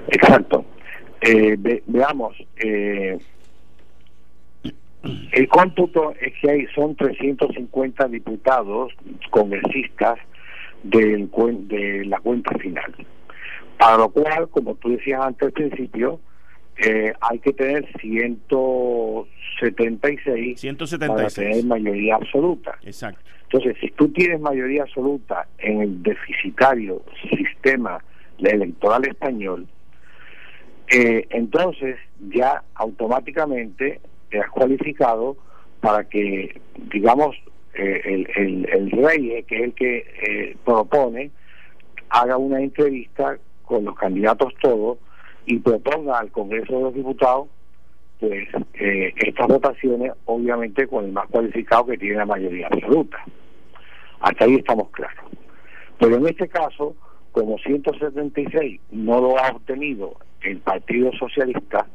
Exacto. 0.08 0.66
Eh, 1.22 1.58
veamos, 1.88 2.36
eh, 2.58 3.18
el 5.32 5.48
cómputo 5.48 6.14
es 6.20 6.34
que 6.40 6.52
hay, 6.52 6.68
son 6.76 6.96
350 6.96 8.08
diputados 8.08 8.94
congresistas 9.32 10.20
del, 10.84 11.30
de 11.68 12.06
la 12.06 12.20
cuenta 12.20 12.58
final. 12.58 12.94
Para 13.78 13.98
lo 13.98 14.10
cual, 14.10 14.50
como 14.50 14.76
tú 14.76 14.90
decías 14.90 15.22
antes 15.22 15.48
al 15.48 15.52
principio, 15.52 16.20
eh, 16.78 17.14
hay 17.22 17.40
que 17.40 17.54
tener 17.54 17.88
176, 18.00 20.60
176 20.60 21.08
para 21.08 21.30
tener 21.30 21.64
mayoría 21.66 22.16
absoluta. 22.16 22.78
Exacto. 22.84 23.22
Entonces, 23.44 23.78
si 23.80 23.92
tú 23.92 24.10
tienes 24.10 24.42
mayoría 24.42 24.82
absoluta 24.84 25.48
en 25.60 25.80
el 25.82 26.04
deficitario 26.04 27.02
sistema 27.30 28.04
electoral 28.40 29.08
español, 29.08 29.66
eh, 30.92 31.26
entonces 31.30 31.96
ya 32.30 32.64
automáticamente 32.76 34.00
te 34.30 34.40
has 34.40 34.50
cualificado 34.50 35.38
para 35.80 36.04
que, 36.04 36.60
digamos, 36.92 37.36
eh, 37.76 38.02
el, 38.06 38.28
el, 38.36 38.70
el, 38.72 38.92
rey, 38.92 39.32
eh, 39.32 39.44
que 39.44 39.58
es 39.58 39.64
el 39.64 39.74
que 39.74 39.98
eh, 39.98 40.56
propone, 40.64 41.32
haga 42.10 42.38
una 42.38 42.62
entrevista 42.62 43.40
con 43.64 43.86
los 43.86 43.96
candidatos 43.96 44.54
todos 44.62 45.00
y 45.46 45.60
proponga 45.60 46.20
al 46.20 46.32
Congreso 46.32 46.78
de 46.78 46.82
los 46.82 46.94
Diputados 46.94 47.48
pues 48.20 48.48
estas 48.84 49.48
votaciones 49.48 50.14
obviamente 50.26 50.88
con 50.88 51.06
el 51.06 51.12
más 51.12 51.28
cualificado 51.28 51.86
que 51.88 51.98
tiene 51.98 52.18
la 52.18 52.26
mayoría 52.26 52.68
absoluta. 52.68 53.18
Hasta 54.22 54.46
ahí 54.46 54.56
estamos 54.56 54.90
claros. 54.92 55.26
Pero 56.00 56.16
en 56.18 56.28
este 56.28 56.48
caso, 56.48 56.96
como 57.32 57.58
176 57.60 58.80
no 58.92 59.22
lo 59.22 59.38
ha 59.38 59.50
obtenido 59.50 60.16
el 60.42 60.60
Partido 60.60 61.12
Socialista, 61.14 61.86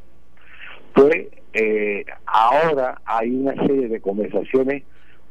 pues 0.95 1.29
eh, 1.55 2.05
ahora 2.27 3.01
hay 3.05 3.31
una 3.31 3.55
serie 3.67 3.89
de 3.89 4.01
conversaciones 4.01 4.83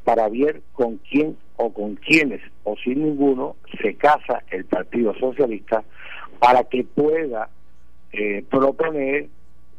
para 0.03 0.27
ver 0.29 0.61
con 0.73 0.97
quién 1.09 1.37
o 1.57 1.71
con 1.71 1.95
quiénes 1.95 2.41
o 2.63 2.75
sin 2.77 3.03
ninguno 3.03 3.55
se 3.81 3.95
casa 3.95 4.43
el 4.49 4.65
Partido 4.65 5.13
Socialista 5.19 5.83
para 6.39 6.63
que 6.63 6.83
pueda 6.83 7.49
eh, 8.11 8.43
proponer 8.49 9.27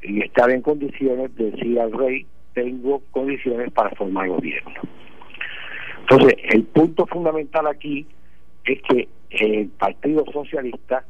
y 0.03 0.23
estar 0.23 0.51
en 0.51 0.63
condiciones 0.63 1.35
de 1.37 1.51
decir 1.51 1.81
al 1.81 1.93
rey 1.93 2.27
tengo 2.55 3.03
condiciones 3.11 3.71
para 3.73 3.91
formar 3.91 4.29
gobierno. 4.29 4.81
Entonces, 6.01 6.35
el 6.51 6.65
punto 6.65 7.07
fundamental 7.07 7.67
aquí 7.67 8.07
es 8.65 8.83
que 8.83 9.09
el 9.31 9.69
Partido 9.69 10.25
Socialista 10.33 11.05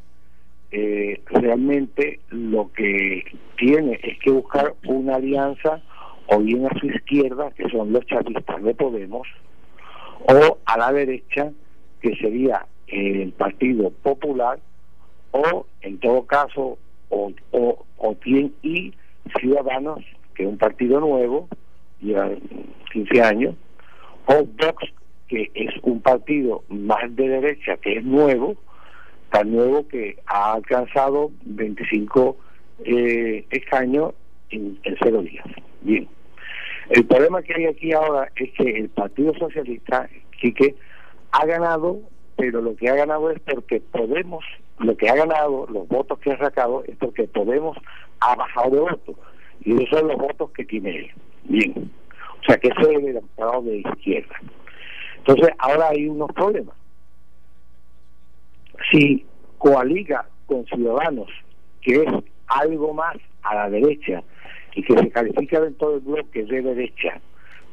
eh, 0.73 1.21
realmente 1.27 2.21
lo 2.31 2.71
que 2.73 3.25
tiene 3.57 3.99
es 4.03 4.19
que 4.19 4.31
buscar 4.31 4.75
una 4.87 5.17
alianza 5.17 5.83
o 6.27 6.39
bien 6.39 6.67
a 6.67 6.79
su 6.79 6.87
izquierda, 6.87 7.51
que 7.53 7.69
son 7.71 7.93
los 7.93 8.07
chavistas 8.07 8.63
de 8.63 8.75
Podemos, 8.75 9.27
o 10.29 10.59
a 10.65 10.79
la 10.79 10.93
derecha, 10.93 11.51
que 12.01 12.15
sería 12.17 12.67
el 12.87 13.33
Partido 13.33 13.91
Popular, 13.91 14.61
o 15.33 15.67
en 15.81 15.99
todo 15.99 16.25
caso, 16.27 16.79
o, 17.11 17.33
o, 17.53 17.85
o 17.99 18.17
y 18.63 18.95
Ciudadanos, 19.39 20.05
que 20.35 20.45
es 20.45 20.49
un 20.49 20.59
partido 20.59 21.01
nuevo, 21.01 21.49
lleva 22.01 22.31
15 22.93 23.23
años, 23.23 23.55
o 24.27 24.45
Vox, 24.45 24.93
que 25.29 25.51
es 25.55 25.71
un 25.83 26.01
partido 26.01 26.65
más 26.69 27.15
de 27.15 27.29
derecha, 27.29 27.77
que 27.77 27.99
es 27.99 28.05
nuevo, 28.05 28.57
tan 29.31 29.53
nuevo 29.53 29.87
que 29.87 30.19
ha 30.27 30.55
alcanzado 30.55 31.31
25 31.45 32.37
eh, 32.85 33.45
escaños 33.51 34.15
en, 34.51 34.79
cero 35.01 35.23
días. 35.23 35.47
Bien. 35.83 36.09
El 36.89 37.07
problema 37.07 37.43
que 37.43 37.55
hay 37.55 37.67
aquí 37.67 37.93
ahora 37.93 38.31
es 38.35 38.51
que 38.53 38.65
el 38.65 38.89
Partido 38.89 39.33
Socialista, 39.35 40.09
que 40.41 40.75
ha 41.31 41.47
ganado, 41.47 42.01
pero 42.37 42.61
lo 42.61 42.75
que 42.75 42.89
ha 42.89 42.95
ganado 42.95 43.31
es 43.31 43.39
porque 43.41 43.81
Podemos, 43.81 44.45
lo 44.81 44.97
que 44.97 45.09
ha 45.09 45.15
ganado, 45.15 45.67
los 45.71 45.87
votos 45.89 46.19
que 46.19 46.33
ha 46.33 46.39
sacado, 46.39 46.83
es 46.87 46.97
porque 46.97 47.25
Podemos 47.25 47.77
ha 48.21 48.35
bajado 48.35 48.71
de 48.71 48.81
votos. 48.81 49.17
Y 49.63 49.75
esos 49.75 49.99
son 49.99 50.09
los 50.09 50.17
votos 50.17 50.51
que 50.53 50.65
tiene 50.65 50.91
él. 50.91 51.11
Bien. 51.45 51.91
O 52.41 52.45
sea 52.45 52.57
que 52.57 52.69
eso 52.69 52.81
es 52.91 52.99
el 52.99 53.09
electorado 53.09 53.63
de 53.63 53.79
izquierda. 53.79 54.35
Entonces, 55.19 55.51
ahora 55.59 55.89
hay 55.91 56.09
unos 56.09 56.31
problemas. 56.33 56.75
Si 58.91 59.25
coaliga 59.59 60.27
con 60.47 60.65
Ciudadanos, 60.67 61.29
que 61.83 62.03
es 62.03 62.13
algo 62.47 62.95
más 62.95 63.17
a 63.43 63.55
la 63.55 63.71
derecha 63.71 64.23
y 64.75 64.83
que 64.83 64.97
se 64.97 65.11
califica 65.11 65.61
dentro 65.61 65.93
del 65.93 66.01
bloque 66.01 66.45
de 66.45 66.63
derecha, 66.63 67.21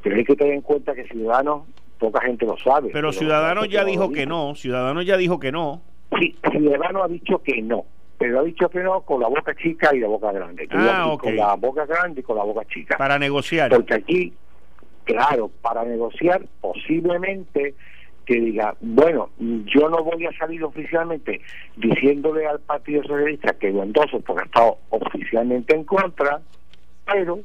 pero 0.03 0.17
hay 0.17 0.25
que 0.25 0.35
tener 0.35 0.53
en 0.53 0.61
cuenta 0.61 0.93
que 0.93 1.07
Ciudadanos, 1.07 1.63
poca 1.97 2.21
gente 2.21 2.45
lo 2.45 2.57
sabe. 2.57 2.89
Pero, 2.91 3.13
Ciudadanos 3.13 3.69
ya 3.69 3.85
dijo 3.85 4.11
que 4.11 4.25
no, 4.25 4.55
Ciudadanos 4.55 5.05
ya 5.05 5.15
dijo 5.15 5.39
que 5.39 5.51
no. 5.53 5.81
Sí, 6.19 6.35
Ciudadanos 6.51 7.03
ha 7.03 7.07
dicho 7.07 7.41
que 7.43 7.61
no, 7.61 7.85
pero 8.17 8.39
ha 8.39 8.43
dicho 8.43 8.69
que 8.69 8.79
no 8.79 9.01
con 9.01 9.21
la 9.21 9.27
boca 9.27 9.53
chica 9.55 9.93
y 9.95 9.99
la 9.99 10.07
boca 10.07 10.31
grande. 10.31 10.67
Ah, 10.71 11.15
Con 11.19 11.35
la 11.35 11.55
boca 11.55 11.85
grande 11.85 12.21
y 12.21 12.23
con 12.23 12.37
la 12.37 12.43
boca 12.43 12.65
chica. 12.65 12.97
Para 12.97 13.19
negociar. 13.19 13.71
Porque 13.71 13.93
aquí, 13.93 14.33
claro, 15.03 15.51
para 15.61 15.83
negociar 15.83 16.45
posiblemente 16.61 17.75
que 18.25 18.41
diga, 18.41 18.75
bueno, 18.81 19.29
yo 19.39 19.89
no 19.89 20.03
voy 20.03 20.25
a 20.25 20.37
salir 20.37 20.61
oficialmente 20.63 21.39
diciéndole 21.77 22.45
al 22.45 22.59
Partido 22.59 23.01
Socialista 23.03 23.53
que 23.53 23.71
lo 23.71 23.83
endoso 23.83 24.19
porque 24.19 24.41
ha 24.41 24.45
estado 24.45 24.77
oficialmente 24.89 25.73
en 25.73 25.85
contra, 25.85 26.41
pero 27.05 27.39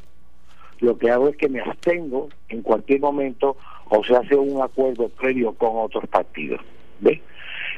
lo 0.81 0.99
que 0.99 1.11
hago 1.11 1.29
es 1.29 1.37
que 1.37 1.49
me 1.49 1.61
abstengo 1.61 2.29
en 2.49 2.63
cualquier 2.63 2.99
momento 2.99 3.57
o 3.91 4.03
se 4.03 4.17
hace 4.17 4.35
un 4.35 4.61
acuerdo 4.61 5.09
previo 5.09 5.53
con 5.53 5.71
otros 5.75 6.09
partidos. 6.09 6.61
¿Ve? 6.99 7.23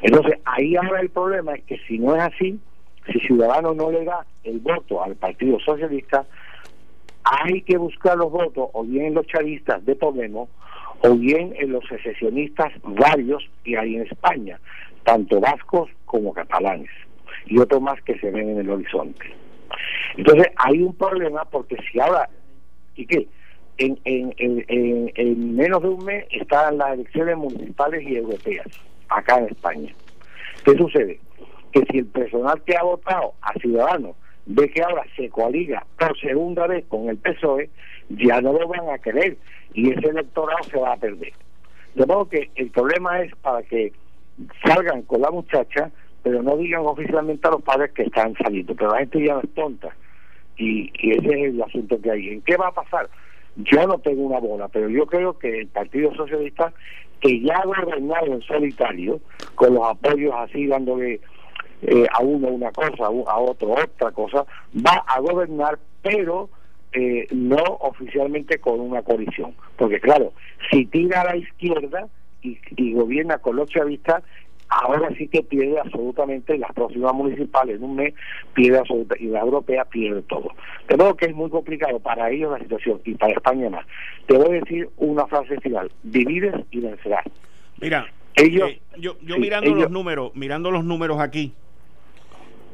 Entonces, 0.05 0.38
ahí 0.45 0.77
ahora 0.77 1.01
el 1.01 1.09
problema 1.09 1.55
es 1.55 1.64
que 1.64 1.79
si 1.88 1.99
no 1.99 2.14
es 2.14 2.21
así, 2.21 2.61
si 3.11 3.21
Ciudadanos 3.21 3.75
no 3.75 3.90
le 3.90 4.05
da 4.05 4.27
el 4.45 4.59
voto 4.59 5.03
al 5.03 5.17
Partido 5.17 5.59
Socialista, 5.61 6.27
hay 7.25 7.62
que 7.62 7.79
buscar 7.79 8.19
los 8.19 8.31
votos 8.31 8.69
o 8.75 8.85
bien 8.85 9.07
en 9.07 9.14
los 9.14 9.27
chavistas 9.27 9.83
de 9.87 9.97
Podemos 9.97 10.51
o 11.01 11.14
bien 11.14 11.55
en 11.59 11.73
los 11.73 11.85
secesionistas 11.88 12.71
varios 12.83 13.49
que 13.64 13.79
hay 13.79 13.97
en 13.97 14.03
España, 14.03 14.61
tanto 15.05 15.40
vascos 15.40 15.88
como 16.05 16.35
catalanes, 16.35 16.90
y 17.47 17.59
otros 17.59 17.81
más 17.81 17.99
que 18.03 18.19
se 18.19 18.31
ven 18.31 18.51
en 18.51 18.59
el 18.59 18.69
horizonte. 18.69 19.25
Entonces 20.19 20.49
hay 20.57 20.83
un 20.83 20.95
problema 20.95 21.47
porque 21.47 21.79
si 21.90 21.99
ahora, 21.99 22.29
¿y 22.95 23.07
qué? 23.07 23.27
En, 23.79 23.99
en, 24.05 24.35
en, 24.37 25.12
en 25.14 25.57
menos 25.57 25.83
de 25.83 25.88
un 25.88 26.05
mes 26.05 26.27
están 26.31 26.77
las 26.77 26.93
elecciones 26.93 27.38
municipales 27.38 28.03
y 28.07 28.17
europeas, 28.17 28.67
acá 29.18 29.38
en 29.38 29.46
España. 29.46 29.92
¿Qué 30.64 30.77
sucede? 30.77 31.20
Que 31.72 31.85
si 31.90 31.98
el 31.98 32.07
personal 32.07 32.62
que 32.64 32.77
ha 32.77 32.83
votado 32.83 33.35
a 33.42 33.53
Ciudadanos 33.55 34.16
ve 34.46 34.70
que 34.70 34.83
ahora 34.83 35.05
se 35.16 35.29
coaliga 35.31 35.85
por 35.98 36.18
segunda 36.18 36.66
vez 36.66 36.85
con 36.88 37.09
el 37.09 37.16
PSOE, 37.16 37.70
ya 38.11 38.40
no 38.40 38.53
lo 38.53 38.68
van 38.68 38.90
a 38.90 38.98
querer 38.98 39.37
y 39.72 39.90
ese 39.90 40.09
electorado 40.09 40.62
se 40.64 40.79
va 40.79 40.92
a 40.92 40.96
perder. 40.96 41.33
De 41.94 42.07
modo 42.07 42.29
que 42.29 42.50
el 42.57 42.70
problema 42.70 43.22
es 43.22 43.35
para 43.37 43.62
que 43.62 43.92
salgan 44.64 45.03
con 45.03 45.20
la 45.20 45.31
muchacha, 45.31 45.90
pero 46.22 46.42
no 46.42 46.57
digan 46.57 46.83
oficialmente 46.85 47.46
a 47.46 47.53
los 47.53 47.62
padres 47.62 47.92
que 47.92 48.03
están 48.03 48.35
saliendo. 48.42 48.74
Pero 48.74 48.92
la 48.92 48.98
gente 48.98 49.24
ya 49.24 49.35
no 49.35 49.40
es 49.40 49.55
tonta 49.55 49.94
y, 50.57 50.90
ese 50.98 51.29
es 51.29 51.55
el 51.55 51.62
asunto 51.62 52.00
que 52.00 52.11
hay. 52.11 52.29
¿En 52.31 52.42
qué 52.42 52.57
va 52.57 52.68
a 52.68 52.72
pasar? 52.72 53.09
Yo 53.57 53.87
no 53.87 53.98
tengo 53.98 54.22
una 54.22 54.40
bola, 54.40 54.68
pero 54.68 54.88
yo 54.88 55.07
creo 55.07 55.38
que 55.38 55.61
el 55.61 55.68
Partido 55.68 56.12
Socialista, 56.14 56.72
que 57.25 57.41
ya 57.41 57.57
ha 57.57 57.65
gobernado 57.65 58.27
en 58.27 58.43
solitario, 58.43 59.19
con 59.55 59.75
los 59.75 59.89
apoyos 59.89 60.35
así 60.37 60.67
dándole 60.67 61.21
eh, 61.81 62.07
a 62.13 62.23
uno 62.23 62.49
una 62.49 62.71
cosa, 62.71 63.07
a 63.07 63.39
otro 63.39 63.73
otra 63.73 64.13
cosa, 64.13 64.45
va 64.75 65.03
a 65.07 65.21
gobernar, 65.21 65.79
pero 66.03 66.51
eh, 66.93 67.27
no 67.31 67.63
oficialmente 67.81 68.59
con 68.59 68.79
una 68.79 69.01
coalición. 69.01 69.55
Porque 69.77 70.01
claro, 70.01 70.35
si 70.71 70.85
tira 70.85 71.23
a 71.23 71.25
la 71.25 71.37
izquierda 71.39 72.09
y, 72.43 72.93
gobierna 72.93 73.39
con 73.39 73.57
los 73.57 73.71
chavistas, 73.71 74.23
ahora 74.83 75.09
sí 75.17 75.29
que 75.29 75.43
pierde 75.43 75.79
absolutamente 75.79 76.59
las 76.59 76.73
próximas 76.73 77.15
municipales 77.15 77.77
en 77.77 77.85
un 77.85 77.97
mes, 77.97 78.15
pierde 78.55 78.79
absolutamente, 78.79 79.25
y 79.25 79.29
la 79.29 79.41
europea 79.41 79.85
pierde 79.85 80.23
todo. 80.23 80.49
De 80.89 80.97
modo 80.97 81.17
que 81.17 81.27
es 81.27 81.35
muy 81.35 81.51
complicado 81.51 81.99
para 82.01 82.31
ellos 82.31 82.53
la 82.53 82.59
situación 82.59 83.01
y 83.05 83.15
para 83.15 83.35
España 83.35 83.71
más. 83.71 83.87
Te 84.27 84.37
voy 84.37 84.57
a 84.57 84.61
decir 84.61 84.89
una 84.97 85.27
frase 85.27 85.61
final, 85.61 85.91
divides 86.03 86.55
y 86.71 86.81
vencerás. 86.81 87.25
Mira, 87.81 88.07
ellos, 88.35 88.71
eh, 88.71 88.81
yo, 88.99 89.17
yo 89.21 89.39
mirando 89.39 89.75
los 89.75 89.91
números, 89.91 90.33
mirando 90.35 90.71
los 90.71 90.85
números 90.85 91.21
aquí, 91.21 91.55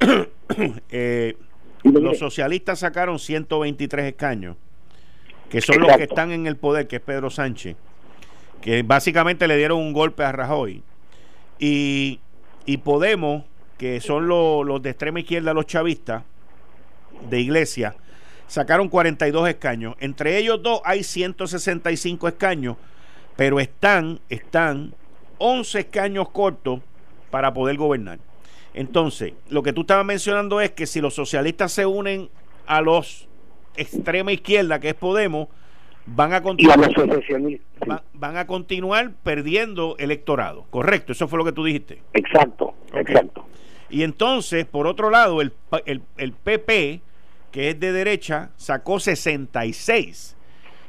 eh, 0.91 1.37
los 1.85 2.19
socialistas 2.19 2.79
sacaron 2.79 3.19
123 3.19 4.07
escaños, 4.07 4.57
que 5.51 5.61
son 5.61 5.81
los 5.81 5.97
que 5.97 6.05
están 6.05 6.31
en 6.33 6.47
el 6.47 6.57
poder, 6.57 6.87
que 6.87 6.97
es 6.97 7.03
Pedro 7.03 7.31
Sánchez, 7.31 7.77
que 8.63 8.83
básicamente 8.83 9.47
le 9.49 9.57
dieron 9.57 9.79
un 9.79 9.93
golpe 9.93 10.25
a 10.25 10.33
Rajoy. 10.33 10.83
Y, 11.61 12.21
Podemos, 12.85 13.45
que 13.79 14.01
son 14.01 14.29
los 14.29 14.83
de 14.83 14.91
extrema 14.91 15.21
izquierda, 15.21 15.53
los 15.53 15.67
chavistas, 15.67 16.23
de 17.29 17.41
iglesia, 17.41 17.97
sacaron 18.47 18.89
42 18.89 19.49
escaños. 19.49 19.97
Entre 20.01 20.39
ellos 20.39 20.63
dos 20.63 20.81
hay 20.85 21.03
165 21.03 22.29
escaños, 22.29 22.77
pero 23.37 23.61
están, 23.61 24.21
están 24.29 24.95
11 25.39 25.81
escaños 25.81 26.31
cortos 26.31 26.81
para 27.31 27.53
poder 27.53 27.77
gobernar. 27.77 28.19
Entonces, 28.73 29.33
lo 29.49 29.63
que 29.63 29.73
tú 29.73 29.83
estabas 29.83 30.07
mencionando 30.07 30.61
es 30.61 30.71
que 30.71 30.87
si 30.87 31.01
los 31.01 31.15
socialistas 31.15 31.73
se 31.73 31.87
unen 31.87 32.31
a 32.67 32.81
los 32.81 33.29
extrema 33.77 34.33
izquierda, 34.33 34.79
que 34.79 34.91
es 34.91 34.95
Podemos, 34.95 35.49
van 36.07 36.33
a 36.33 36.43
continuar, 36.43 36.79
van, 38.15 38.37
a 38.37 38.47
continuar 38.47 39.13
perdiendo 39.23 39.97
electorado. 39.99 40.67
Correcto, 40.71 41.13
eso 41.13 41.29
fue 41.29 41.39
lo 41.39 41.45
que 41.45 41.53
tú 41.53 41.65
dijiste. 41.65 42.03
Exacto, 42.13 42.75
exacto. 42.95 43.47
Y 43.89 44.03
entonces, 44.03 44.67
por 44.67 44.87
otro 44.87 45.11
lado, 45.11 45.41
el, 45.41 45.53
el, 45.87 46.03
el 46.17 46.33
PP, 46.33 47.01
que 47.51 47.71
es 47.71 47.81
de 47.81 47.93
derecha, 47.93 48.51
sacó 48.57 49.01
66 49.01 50.37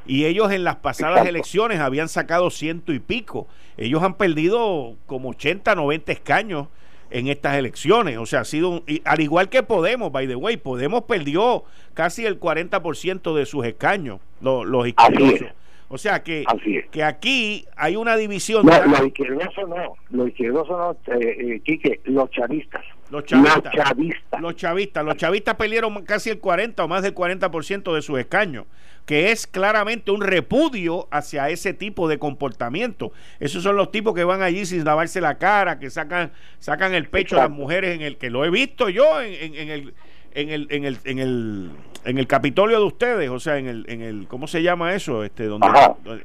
y 0.05 0.25
ellos 0.25 0.51
en 0.51 0.63
las 0.63 0.77
pasadas 0.77 1.25
elecciones 1.27 1.79
habían 1.79 2.09
sacado 2.09 2.49
ciento 2.49 2.91
y 2.91 2.99
pico. 2.99 3.47
Ellos 3.77 4.01
han 4.03 4.15
perdido 4.15 4.95
como 5.05 5.29
80, 5.29 5.75
90 5.75 6.11
escaños 6.11 6.67
en 7.11 7.27
estas 7.27 7.57
elecciones. 7.57 8.17
O 8.17 8.25
sea, 8.25 8.41
ha 8.41 8.45
sido, 8.45 8.83
al 9.05 9.19
igual 9.21 9.49
que 9.49 9.63
Podemos, 9.63 10.11
by 10.11 10.27
the 10.27 10.35
way, 10.35 10.57
Podemos 10.57 11.03
perdió 11.03 11.63
casi 11.93 12.25
el 12.25 12.39
40% 12.39 13.35
de 13.35 13.45
sus 13.45 13.65
escaños, 13.65 14.19
los, 14.41 14.65
los 14.65 14.87
izquierdosos. 14.87 15.49
O 15.93 15.97
sea 15.97 16.23
que, 16.23 16.45
que 16.89 17.03
aquí 17.03 17.65
hay 17.75 17.97
una 17.97 18.15
división. 18.15 18.65
No, 18.65 18.85
los 18.85 19.07
izquierdosos 19.07 19.67
no, 19.67 19.95
los 20.09 20.29
izquierdosos 20.29 20.69
no, 20.69 21.15
eh, 21.15 21.61
eh 21.65 21.99
los 22.05 22.31
chavistas. 22.31 22.81
Los 23.09 23.25
chavistas, 23.25 23.63
los 23.65 23.73
chavistas. 23.73 24.41
Los 24.41 24.55
chavistas. 24.55 25.05
Los 25.05 25.17
chavistas 25.17 25.55
perdieron 25.55 26.05
casi 26.05 26.29
el 26.29 26.39
40 26.39 26.81
o 26.81 26.87
más 26.87 27.03
del 27.03 27.13
40% 27.13 27.93
de 27.93 28.01
sus 28.01 28.17
escaños 28.17 28.67
que 29.05 29.31
es 29.31 29.47
claramente 29.47 30.11
un 30.11 30.21
repudio 30.21 31.07
hacia 31.11 31.49
ese 31.49 31.73
tipo 31.73 32.07
de 32.07 32.19
comportamiento. 32.19 33.11
Esos 33.39 33.63
son 33.63 33.75
los 33.75 33.91
tipos 33.91 34.13
que 34.13 34.23
van 34.23 34.41
allí 34.41 34.65
sin 34.65 34.83
lavarse 34.83 35.21
la 35.21 35.37
cara, 35.37 35.79
que 35.79 35.89
sacan, 35.89 36.31
sacan 36.59 36.93
el 36.93 37.07
pecho 37.09 37.37
a 37.37 37.43
las 37.43 37.49
mujeres 37.49 37.95
en 37.95 38.01
el 38.01 38.17
que 38.17 38.29
lo 38.29 38.45
he 38.45 38.49
visto 38.49 38.89
yo 38.89 39.21
en, 39.21 39.69
el 39.69 39.93
en 40.33 40.49
el, 40.49 40.67
en 40.69 40.85
el, 40.85 40.97
en 41.03 41.19
el, 41.19 41.71
en 42.05 42.17
el 42.17 42.27
Capitolio 42.27 42.79
de 42.79 42.85
ustedes, 42.85 43.29
o 43.29 43.39
sea, 43.39 43.57
en 43.57 43.67
el, 43.67 43.85
en 43.87 44.01
el, 44.01 44.27
¿cómo 44.27 44.47
se 44.47 44.63
llama 44.63 44.93
eso? 44.93 45.23
Este, 45.23 45.45
donde 45.45 45.67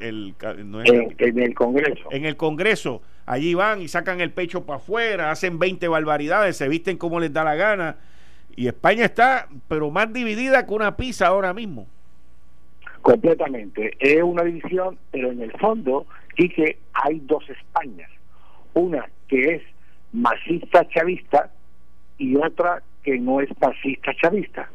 el, 0.01 0.35
en, 0.41 1.39
el 1.39 1.55
Congreso. 1.55 2.09
En 2.11 2.25
el 2.25 2.37
Congreso, 2.37 3.03
allí 3.25 3.55
van 3.55 3.83
y 3.83 3.89
sacan 3.89 4.21
el 4.21 4.31
pecho 4.31 4.65
para 4.65 4.79
afuera, 4.79 5.31
hacen 5.31 5.59
20 5.59 5.89
barbaridades, 5.89 6.57
se 6.57 6.69
visten 6.69 6.97
como 6.97 7.21
les 7.21 7.33
da 7.33 7.45
la 7.45 7.55
gana. 7.55 7.97
Y 8.55 8.69
España 8.69 9.05
está, 9.05 9.49
pero 9.69 9.91
más 9.91 10.13
dividida 10.13 10.67
que 10.67 10.73
una 10.73 10.97
pizza 10.97 11.27
ahora 11.27 11.53
mismo. 11.53 11.87
Completamente. 13.07 13.97
Es 14.01 14.21
una 14.21 14.43
división, 14.43 14.99
pero 15.13 15.31
en 15.31 15.41
el 15.41 15.53
fondo 15.61 16.07
sí 16.37 16.53
hay 16.93 17.21
dos 17.21 17.49
Españas. 17.49 18.11
Una 18.75 19.09
que 19.29 19.55
es 19.55 19.63
masista 20.13 20.85
chavista 20.89 21.53
y 22.19 22.35
otra 22.35 22.83
que 23.05 23.17
no 23.17 23.41
es 23.41 23.49
masista 23.61 24.13
chavista. 24.17 24.69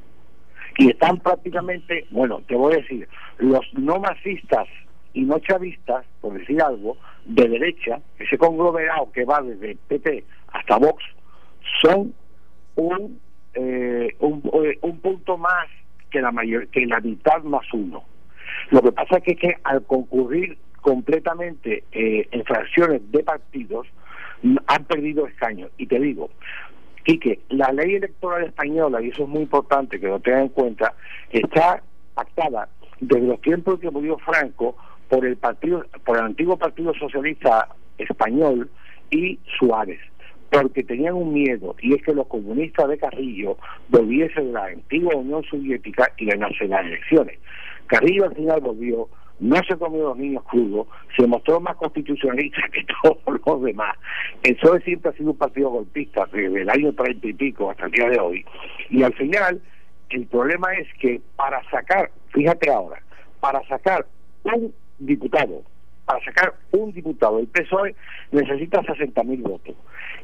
Y 0.77 0.91
están 0.91 1.19
prácticamente, 1.19 2.07
bueno, 2.11 2.41
te 2.47 2.55
voy 2.55 2.75
a 2.75 2.77
decir, 2.77 3.05
los 3.39 3.65
no 3.73 3.99
masistas 3.99 4.69
y 5.13 5.23
no 5.23 5.39
chavistas, 5.39 6.05
por 6.21 6.39
decir 6.39 6.61
algo, 6.61 6.95
de 7.25 7.49
derecha, 7.49 7.99
ese 8.17 8.37
conglomerado 8.37 9.11
que 9.11 9.25
va 9.25 9.41
desde 9.41 9.75
PP 9.89 10.23
hasta 10.53 10.77
Vox, 10.77 11.03
son 11.81 12.13
un, 12.77 13.19
eh, 13.55 14.15
un, 14.19 14.41
eh, 14.63 14.79
un 14.83 15.01
punto 15.01 15.37
más 15.37 15.67
que 16.09 16.21
la 16.21 16.31
mayor, 16.31 16.69
que 16.69 16.85
la 16.85 17.01
mitad 17.01 17.43
más 17.43 17.65
uno. 17.73 18.05
Lo 18.69 18.81
que 18.81 18.91
pasa 18.91 19.17
es 19.23 19.37
que, 19.37 19.55
al 19.63 19.83
concurrir 19.83 20.57
completamente 20.81 21.83
eh, 21.91 22.27
en 22.31 22.43
fracciones 22.43 23.01
de 23.11 23.23
partidos, 23.23 23.87
han 24.67 24.85
perdido 24.85 25.27
escaños. 25.27 25.69
Y 25.77 25.85
te 25.87 25.99
digo, 25.99 26.29
Quique, 27.03 27.39
la 27.49 27.71
ley 27.71 27.95
electoral 27.95 28.43
española, 28.43 29.01
y 29.01 29.09
eso 29.09 29.23
es 29.23 29.29
muy 29.29 29.41
importante 29.41 29.99
que 29.99 30.07
lo 30.07 30.19
tengan 30.19 30.43
en 30.43 30.49
cuenta, 30.49 30.93
está 31.31 31.81
pactada 32.13 32.69
desde 32.99 33.27
los 33.27 33.41
tiempos 33.41 33.79
que 33.79 33.89
murió 33.89 34.17
Franco 34.19 34.75
por 35.09 35.25
el 35.25 35.37
partido, 35.37 35.85
por 36.05 36.17
el 36.17 36.23
antiguo 36.23 36.57
Partido 36.57 36.93
Socialista 36.93 37.67
Español 37.97 38.69
y 39.09 39.39
Suárez 39.59 39.99
porque 40.51 40.83
tenían 40.83 41.13
un 41.13 41.33
miedo, 41.33 41.75
y 41.81 41.93
es 41.93 42.03
que 42.03 42.13
los 42.13 42.27
comunistas 42.27 42.89
de 42.89 42.97
Carrillo 42.97 43.57
volviesen 43.87 44.47
de 44.47 44.51
la 44.51 44.65
antigua 44.65 45.15
Unión 45.15 45.43
Soviética 45.45 46.11
y 46.17 46.25
ganasen 46.25 46.71
las 46.71 46.85
elecciones. 46.85 47.39
Carrillo 47.91 48.23
al 48.23 48.35
final 48.35 48.61
volvió, 48.61 49.09
no 49.41 49.57
se 49.67 49.75
comió 49.75 50.03
los 50.03 50.17
niños 50.17 50.43
crudos, 50.45 50.87
se 51.17 51.27
mostró 51.27 51.59
más 51.59 51.75
constitucionalista 51.75 52.61
que 52.71 52.85
todos 53.03 53.41
los 53.45 53.63
demás. 53.63 53.97
El 54.43 54.55
PSOE 54.55 54.79
siempre 54.81 55.11
ha 55.11 55.13
sido 55.13 55.31
un 55.31 55.37
partido 55.37 55.69
golpista 55.69 56.25
desde 56.31 56.61
el 56.61 56.69
año 56.69 56.93
treinta 56.93 57.27
y 57.27 57.33
pico 57.33 57.69
hasta 57.69 57.87
el 57.87 57.91
día 57.91 58.07
de 58.07 58.19
hoy, 58.19 58.45
y 58.89 59.03
al 59.03 59.13
final 59.15 59.61
el 60.09 60.25
problema 60.27 60.73
es 60.75 60.87
que 60.99 61.19
para 61.35 61.61
sacar, 61.69 62.11
fíjate 62.29 62.71
ahora, 62.71 63.01
para 63.41 63.61
sacar 63.67 64.05
un 64.43 64.73
diputado 64.99 65.61
para 66.05 66.23
sacar 66.23 66.55
un 66.71 66.91
diputado 66.93 67.37
del 67.37 67.47
PSOE 67.47 67.95
necesita 68.31 68.81
60 68.83 69.23
mil 69.23 69.41
votos. 69.41 69.75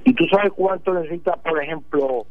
¿Y 0.06 0.14
tú 0.14 0.26
sabes 0.26 0.52
cuánto 0.54 0.94
necesita, 0.94 1.36
por 1.38 1.62
ejemplo, 1.62 2.26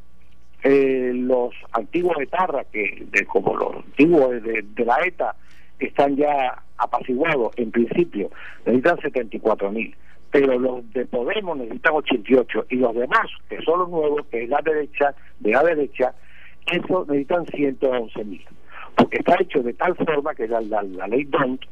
eh, 0.62 1.12
los 1.14 1.54
antiguos 1.72 2.16
etarra, 2.20 2.64
que 2.64 3.06
de, 3.10 3.24
como 3.26 3.56
los 3.56 3.76
antiguos 3.76 4.42
de, 4.42 4.84
la 4.84 4.98
ETA, 5.04 5.34
están 5.78 6.16
ya 6.16 6.62
apaciguados 6.78 7.52
en 7.56 7.70
principio, 7.70 8.30
necesitan 8.64 9.00
74 9.00 9.70
mil. 9.70 9.94
Pero 10.30 10.58
los 10.58 10.92
de 10.92 11.06
Podemos 11.06 11.56
necesitan 11.56 11.94
88 11.94 12.66
y 12.70 12.76
los 12.76 12.94
demás, 12.94 13.26
que 13.48 13.60
son 13.62 13.80
los 13.80 13.88
nuevos, 13.88 14.26
que 14.26 14.44
es 14.44 14.48
la 14.48 14.60
derecha, 14.64 15.14
de 15.40 15.50
la 15.52 15.62
derecha, 15.62 16.14
eso 16.70 17.06
necesitan 17.08 17.46
111 17.46 18.24
mil 18.24 18.44
porque 18.96 19.18
está 19.18 19.36
hecho 19.40 19.62
de 19.62 19.74
tal 19.74 19.94
forma, 19.94 20.34
que 20.34 20.48
la, 20.48 20.60
la, 20.62 20.82
la 20.82 21.06
ley 21.06 21.24
DONT, 21.24 21.62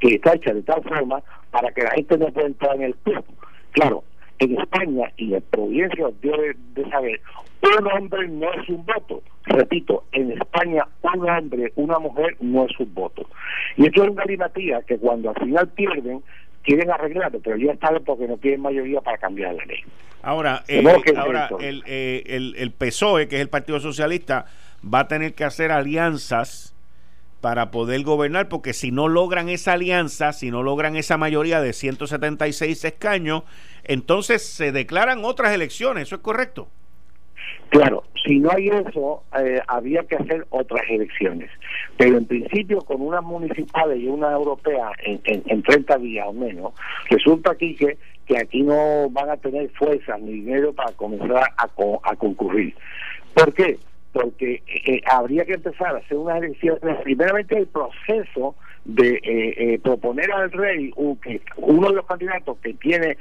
que 0.00 0.14
está 0.14 0.34
hecha 0.34 0.52
de 0.52 0.62
tal 0.62 0.82
forma 0.82 1.22
para 1.50 1.70
que 1.72 1.82
la 1.82 1.90
gente 1.90 2.16
no 2.18 2.26
pueda 2.28 2.46
entrar 2.46 2.74
en 2.76 2.82
el 2.82 2.94
club. 2.96 3.24
Claro, 3.72 4.02
en 4.40 4.58
España 4.58 5.12
y 5.16 5.34
en 5.34 5.42
Providencia 5.42 6.08
debe 6.20 6.56
de 6.74 6.90
saber, 6.90 7.20
un 7.62 7.86
hombre 7.92 8.28
no 8.28 8.52
es 8.54 8.68
un 8.68 8.84
voto. 8.84 9.22
Repito, 9.44 10.04
en 10.12 10.32
España 10.32 10.86
un 11.02 11.28
hombre, 11.28 11.72
una 11.76 11.98
mujer 11.98 12.36
no 12.40 12.64
es 12.64 12.80
un 12.80 12.92
voto. 12.94 13.28
Y 13.76 13.86
esto 13.86 14.02
es 14.02 14.10
una 14.10 14.22
galimatía 14.22 14.82
que 14.82 14.98
cuando 14.98 15.30
al 15.30 15.36
final 15.36 15.68
pierden, 15.68 16.22
quieren 16.62 16.90
arreglarlo, 16.90 17.40
pero 17.40 17.56
ya 17.56 17.72
está 17.72 17.90
porque 18.00 18.26
no 18.26 18.36
tienen 18.38 18.62
mayoría 18.62 19.00
para 19.00 19.18
cambiar 19.18 19.54
la 19.54 19.64
ley. 19.66 19.80
Ahora, 20.22 20.64
eh, 20.68 20.82
ahora 21.16 21.48
el, 21.60 21.82
eh, 21.86 22.22
el, 22.26 22.54
el 22.56 22.72
PSOE, 22.72 23.28
que 23.28 23.36
es 23.36 23.42
el 23.42 23.48
Partido 23.48 23.80
Socialista, 23.80 24.46
va 24.82 25.00
a 25.00 25.08
tener 25.08 25.34
que 25.34 25.44
hacer 25.44 25.70
alianzas 25.70 26.74
para 27.40 27.70
poder 27.70 28.02
gobernar, 28.02 28.48
porque 28.48 28.72
si 28.72 28.90
no 28.90 29.08
logran 29.08 29.48
esa 29.48 29.72
alianza, 29.72 30.32
si 30.32 30.50
no 30.50 30.62
logran 30.62 30.96
esa 30.96 31.16
mayoría 31.16 31.60
de 31.60 31.72
176 31.72 32.84
escaños, 32.84 33.44
entonces 33.84 34.46
se 34.46 34.72
declaran 34.72 35.24
otras 35.24 35.52
elecciones, 35.52 36.04
¿eso 36.04 36.16
es 36.16 36.22
correcto? 36.22 36.68
Claro, 37.70 38.04
si 38.26 38.40
no 38.40 38.50
hay 38.50 38.68
eso, 38.68 39.22
eh, 39.38 39.60
había 39.68 40.02
que 40.02 40.16
hacer 40.16 40.46
otras 40.50 40.82
elecciones. 40.88 41.50
Pero 41.96 42.18
en 42.18 42.26
principio, 42.26 42.80
con 42.80 43.00
unas 43.00 43.22
municipales 43.22 43.98
y 44.00 44.08
una 44.08 44.32
europea 44.32 44.90
en, 45.04 45.20
en, 45.24 45.62
30 45.62 45.98
días 45.98 46.26
o 46.28 46.32
menos, 46.32 46.72
resulta 47.08 47.52
aquí 47.52 47.76
que, 47.76 47.96
que 48.26 48.38
aquí 48.38 48.62
no 48.62 49.08
van 49.10 49.30
a 49.30 49.36
tener 49.36 49.70
fuerza 49.70 50.18
ni 50.18 50.32
dinero 50.32 50.72
para 50.72 50.92
comenzar 50.92 51.44
a, 51.56 51.70
a 52.02 52.16
concurrir. 52.16 52.74
¿Por 53.34 53.54
qué? 53.54 53.78
Porque 54.12 54.62
eh, 54.66 55.00
habría 55.06 55.44
que 55.44 55.54
empezar 55.54 55.94
a 55.94 55.98
hacer 55.98 56.16
unas 56.16 56.38
elecciones, 56.38 56.96
primeramente 57.02 57.56
el 57.56 57.66
proceso 57.66 58.56
de 58.84 59.08
eh, 59.08 59.20
eh, 59.24 59.78
proponer 59.78 60.32
al 60.32 60.50
rey 60.50 60.92
que 61.22 61.40
uno 61.56 61.88
de 61.88 61.96
los 61.96 62.06
candidatos 62.06 62.58
que 62.58 62.74
tiene 62.74 63.16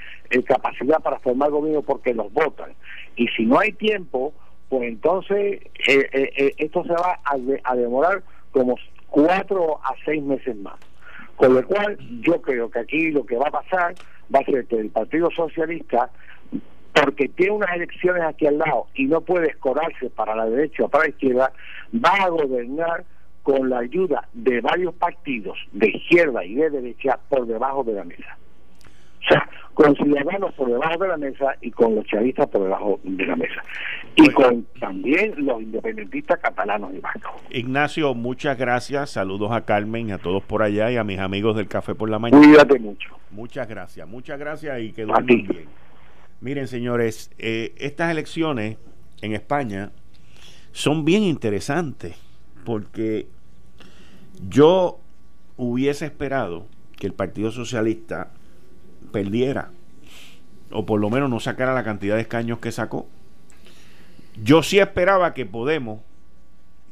capacidad 0.45 0.99
para 1.01 1.19
formar 1.19 1.51
gobierno 1.51 1.81
porque 1.81 2.13
los 2.13 2.31
votan. 2.33 2.71
Y 3.15 3.27
si 3.29 3.45
no 3.45 3.59
hay 3.59 3.73
tiempo, 3.73 4.33
pues 4.69 4.83
entonces 4.83 5.61
esto 5.85 6.83
se 6.83 6.93
va 6.93 7.19
a, 7.23 7.37
a 7.63 7.75
demorar 7.75 8.23
como 8.51 8.77
cuatro 9.09 9.79
a 9.83 9.93
seis 10.05 10.23
meses 10.23 10.55
más. 10.57 10.75
Con 11.35 11.53
lo 11.53 11.65
cual, 11.65 11.97
yo 12.21 12.41
creo 12.41 12.69
que 12.69 12.79
aquí 12.79 13.11
lo 13.11 13.25
que 13.25 13.37
va 13.37 13.47
a 13.47 13.51
pasar 13.51 13.95
va 14.33 14.39
a 14.39 14.45
ser 14.45 14.65
que 14.65 14.77
el 14.77 14.89
Partido 14.89 15.29
Socialista 15.31 16.09
porque 16.93 17.29
tiene 17.29 17.53
unas 17.53 17.73
elecciones 17.75 18.23
aquí 18.23 18.47
al 18.47 18.57
lado 18.57 18.87
y 18.95 19.05
no 19.05 19.21
puede 19.21 19.47
escorarse 19.47 20.09
para 20.09 20.35
la 20.35 20.45
derecha 20.45 20.83
o 20.83 20.89
para 20.89 21.05
la 21.05 21.09
izquierda, 21.09 21.51
va 21.93 22.13
a 22.23 22.29
gobernar 22.29 23.05
con 23.43 23.69
la 23.69 23.79
ayuda 23.79 24.27
de 24.33 24.61
varios 24.61 24.93
partidos 24.95 25.57
de 25.71 25.89
izquierda 25.89 26.43
y 26.43 26.55
de 26.55 26.69
derecha 26.69 27.19
por 27.29 27.47
debajo 27.47 27.83
de 27.83 27.93
la 27.93 28.03
mesa. 28.03 28.37
O 29.21 29.27
sea, 29.27 29.49
con 29.73 29.95
ciudadanos 29.95 30.53
por 30.53 30.69
debajo 30.69 30.97
de 30.97 31.07
la 31.07 31.17
mesa 31.17 31.55
y 31.61 31.71
con 31.71 31.95
los 31.95 32.05
chavistas 32.05 32.47
por 32.47 32.63
debajo 32.63 32.99
de 33.03 33.25
la 33.25 33.35
mesa. 33.35 33.63
Y 34.15 34.29
con 34.29 34.65
también 34.79 35.33
los 35.37 35.61
independentistas 35.61 36.39
catalanos 36.39 36.93
y 36.93 36.99
vascos. 36.99 37.31
Ignacio, 37.49 38.13
muchas 38.13 38.57
gracias. 38.57 39.11
Saludos 39.11 39.51
a 39.51 39.65
Carmen, 39.65 40.11
a 40.11 40.17
todos 40.17 40.43
por 40.43 40.63
allá 40.63 40.91
y 40.91 40.97
a 40.97 41.03
mis 41.03 41.19
amigos 41.19 41.55
del 41.55 41.67
Café 41.67 41.95
por 41.95 42.09
la 42.09 42.19
Mañana. 42.19 42.43
Cuídate 42.43 42.79
mucho. 42.79 43.09
Muchas 43.31 43.67
gracias, 43.67 44.07
muchas 44.07 44.39
gracias 44.39 44.79
y 44.81 44.91
que 44.91 45.05
bien. 45.05 45.67
Miren, 46.41 46.67
señores, 46.67 47.31
eh, 47.37 47.75
estas 47.77 48.11
elecciones 48.11 48.77
en 49.21 49.33
España 49.33 49.91
son 50.71 51.03
bien 51.03 51.23
interesantes 51.23 52.15
porque 52.63 53.27
yo 54.47 54.99
hubiese 55.57 56.05
esperado 56.05 56.67
que 56.95 57.07
el 57.07 57.13
Partido 57.13 57.51
Socialista 57.51 58.31
perdiera 59.11 59.71
o 60.71 60.85
por 60.85 60.99
lo 60.99 61.09
menos 61.09 61.29
no 61.29 61.39
sacara 61.39 61.73
la 61.73 61.83
cantidad 61.83 62.15
de 62.15 62.21
escaños 62.21 62.59
que 62.59 62.71
sacó. 62.71 63.07
Yo 64.41 64.63
sí 64.63 64.79
esperaba 64.79 65.33
que 65.33 65.45
Podemos 65.45 66.01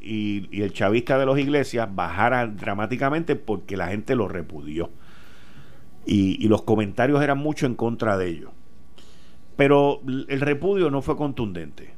y, 0.01 0.61
el 0.61 0.73
chavista 0.73 1.17
de 1.17 1.25
los 1.25 1.39
iglesias 1.39 1.87
bajara 1.93 2.47
dramáticamente 2.47 3.35
porque 3.35 3.77
la 3.77 3.87
gente 3.87 4.15
lo 4.15 4.27
repudió. 4.27 4.89
Y, 6.05 6.43
y 6.43 6.47
los 6.47 6.63
comentarios 6.63 7.21
eran 7.21 7.37
mucho 7.37 7.65
en 7.65 7.75
contra 7.75 8.17
de 8.17 8.29
ellos. 8.29 8.51
Pero 9.57 10.01
el 10.05 10.39
repudio 10.39 10.89
no 10.89 11.01
fue 11.01 11.17
contundente. 11.17 11.93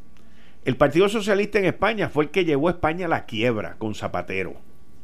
El 0.66 0.76
Partido 0.76 1.07
Socialista 1.10 1.60
en 1.60 1.66
España 1.66 2.10
fue 2.10 2.26
el 2.26 2.30
que 2.32 2.45
llevó 2.45 2.68
a 2.70 2.72
España 2.72 3.05
a 3.05 3.10
la 3.10 3.26
quiebra 3.26 3.76
con 3.78 3.95
Zapatero. 3.95 4.55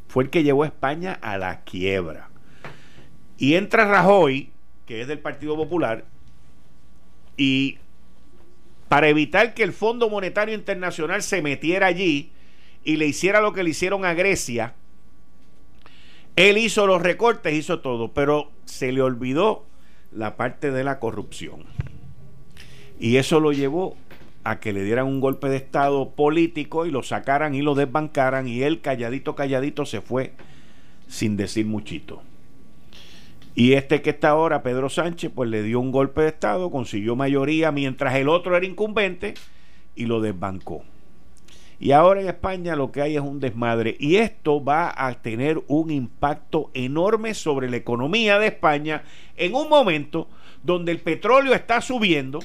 Fue 0.07 0.23
el 0.23 0.29
que 0.29 0.43
llevó 0.43 0.63
a 0.63 0.67
España 0.67 1.19
a 1.21 1.37
la 1.37 1.63
quiebra. 1.63 2.29
Y 3.37 3.55
entra 3.55 3.85
Rajoy, 3.85 4.51
que 4.85 5.01
es 5.01 5.07
del 5.07 5.19
Partido 5.19 5.55
Popular, 5.55 6.05
y 7.37 7.77
para 8.87 9.09
evitar 9.09 9.53
que 9.53 9.63
el 9.63 9.73
Fondo 9.73 10.09
Monetario 10.09 10.55
Internacional 10.55 11.21
se 11.21 11.41
metiera 11.41 11.87
allí 11.87 12.31
y 12.83 12.97
le 12.97 13.07
hiciera 13.07 13.41
lo 13.41 13.51
que 13.51 13.63
le 13.63 13.71
hicieron 13.71 14.05
a 14.05 14.13
Grecia, 14.13 14.75
él 16.35 16.57
hizo 16.57 16.85
los 16.85 17.01
recortes, 17.01 17.53
hizo 17.53 17.79
todo, 17.79 18.13
pero 18.13 18.51
se 18.65 18.91
le 18.91 19.01
olvidó 19.01 19.65
la 20.11 20.37
parte 20.37 20.71
de 20.71 20.83
la 20.83 20.99
corrupción. 20.99 21.65
Y 22.99 23.17
eso 23.17 23.39
lo 23.39 23.51
llevó 23.51 23.95
a 24.43 24.59
que 24.59 24.73
le 24.73 24.83
dieran 24.83 25.07
un 25.07 25.21
golpe 25.21 25.49
de 25.49 25.57
Estado 25.57 26.11
político 26.11 26.85
y 26.85 26.91
lo 26.91 27.03
sacaran 27.03 27.55
y 27.55 27.61
lo 27.61 27.75
desbancaran 27.75 28.47
y 28.47 28.61
él 28.61 28.81
calladito, 28.81 29.35
calladito 29.35 29.85
se 29.85 30.01
fue 30.01 30.33
sin 31.07 31.35
decir 31.35 31.65
muchito. 31.65 32.21
Y 33.55 33.73
este 33.73 34.01
que 34.01 34.09
está 34.09 34.29
ahora, 34.29 34.63
Pedro 34.63 34.89
Sánchez, 34.89 35.31
pues 35.33 35.49
le 35.49 35.63
dio 35.63 35.79
un 35.79 35.91
golpe 35.91 36.21
de 36.21 36.27
Estado, 36.27 36.69
consiguió 36.69 37.15
mayoría 37.15 37.71
mientras 37.71 38.13
el 38.15 38.27
otro 38.27 38.55
era 38.55 38.65
incumbente 38.65 39.33
y 39.95 40.05
lo 40.05 40.21
desbancó. 40.21 40.83
Y 41.79 41.91
ahora 41.91 42.21
en 42.21 42.27
España 42.27 42.75
lo 42.75 42.91
que 42.91 43.01
hay 43.01 43.15
es 43.15 43.21
un 43.21 43.39
desmadre 43.39 43.95
y 43.99 44.17
esto 44.17 44.63
va 44.63 44.93
a 44.95 45.13
tener 45.21 45.61
un 45.67 45.91
impacto 45.91 46.69
enorme 46.73 47.33
sobre 47.33 47.69
la 47.69 47.77
economía 47.77 48.39
de 48.39 48.47
España 48.47 49.03
en 49.35 49.55
un 49.55 49.69
momento 49.69 50.27
donde 50.63 50.91
el 50.91 50.99
petróleo 50.99 51.53
está 51.53 51.81
subiendo, 51.81 52.39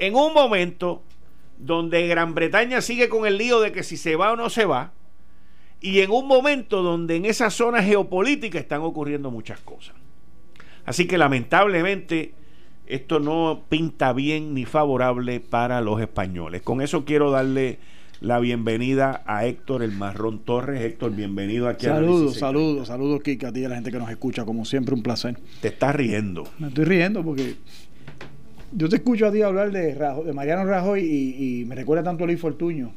en 0.00 0.16
un 0.16 0.34
momento 0.34 1.02
donde 1.58 2.08
Gran 2.08 2.34
Bretaña 2.34 2.80
sigue 2.80 3.08
con 3.08 3.26
el 3.26 3.38
lío 3.38 3.60
de 3.60 3.70
que 3.70 3.82
si 3.82 3.96
se 3.96 4.16
va 4.16 4.32
o 4.32 4.36
no 4.36 4.50
se 4.50 4.64
va, 4.64 4.92
y 5.80 6.00
en 6.00 6.10
un 6.10 6.26
momento 6.26 6.82
donde 6.82 7.16
en 7.16 7.26
esa 7.26 7.50
zona 7.50 7.82
geopolítica 7.82 8.58
están 8.58 8.80
ocurriendo 8.80 9.30
muchas 9.30 9.60
cosas. 9.60 9.94
Así 10.84 11.06
que 11.06 11.18
lamentablemente 11.18 12.34
esto 12.86 13.20
no 13.20 13.62
pinta 13.68 14.12
bien 14.12 14.54
ni 14.54 14.64
favorable 14.64 15.40
para 15.40 15.80
los 15.80 16.00
españoles. 16.00 16.62
Con 16.62 16.80
eso 16.80 17.04
quiero 17.04 17.30
darle 17.30 17.78
la 18.20 18.40
bienvenida 18.40 19.22
a 19.26 19.46
Héctor 19.46 19.82
el 19.82 19.92
Marrón 19.92 20.40
Torres. 20.40 20.80
Héctor, 20.82 21.14
bienvenido 21.14 21.68
aquí 21.68 21.86
saludos, 21.86 22.02
a 22.02 22.08
Saludos, 22.08 22.38
saludos, 22.38 22.88
saludos, 22.88 23.22
Kika, 23.22 23.48
a 23.48 23.52
ti 23.52 23.60
y 23.60 23.64
a 23.64 23.68
la 23.68 23.76
gente 23.76 23.90
que 23.90 23.98
nos 23.98 24.10
escucha, 24.10 24.44
como 24.44 24.64
siempre, 24.64 24.94
un 24.94 25.02
placer. 25.02 25.38
Te 25.60 25.68
estás 25.68 25.94
riendo. 25.94 26.44
Me 26.58 26.68
estoy 26.68 26.84
riendo 26.84 27.22
porque 27.22 27.56
yo 28.72 28.88
te 28.88 28.96
escucho 28.96 29.26
a 29.26 29.32
ti 29.32 29.42
hablar 29.42 29.70
de, 29.70 29.94
de 29.94 30.32
Mariano 30.32 30.64
Rajoy 30.64 31.02
y, 31.02 31.64
me 31.66 31.74
recuerda 31.74 32.02
tanto 32.02 32.24
a 32.24 32.26
Luis 32.26 32.40
Fortuño. 32.40 32.92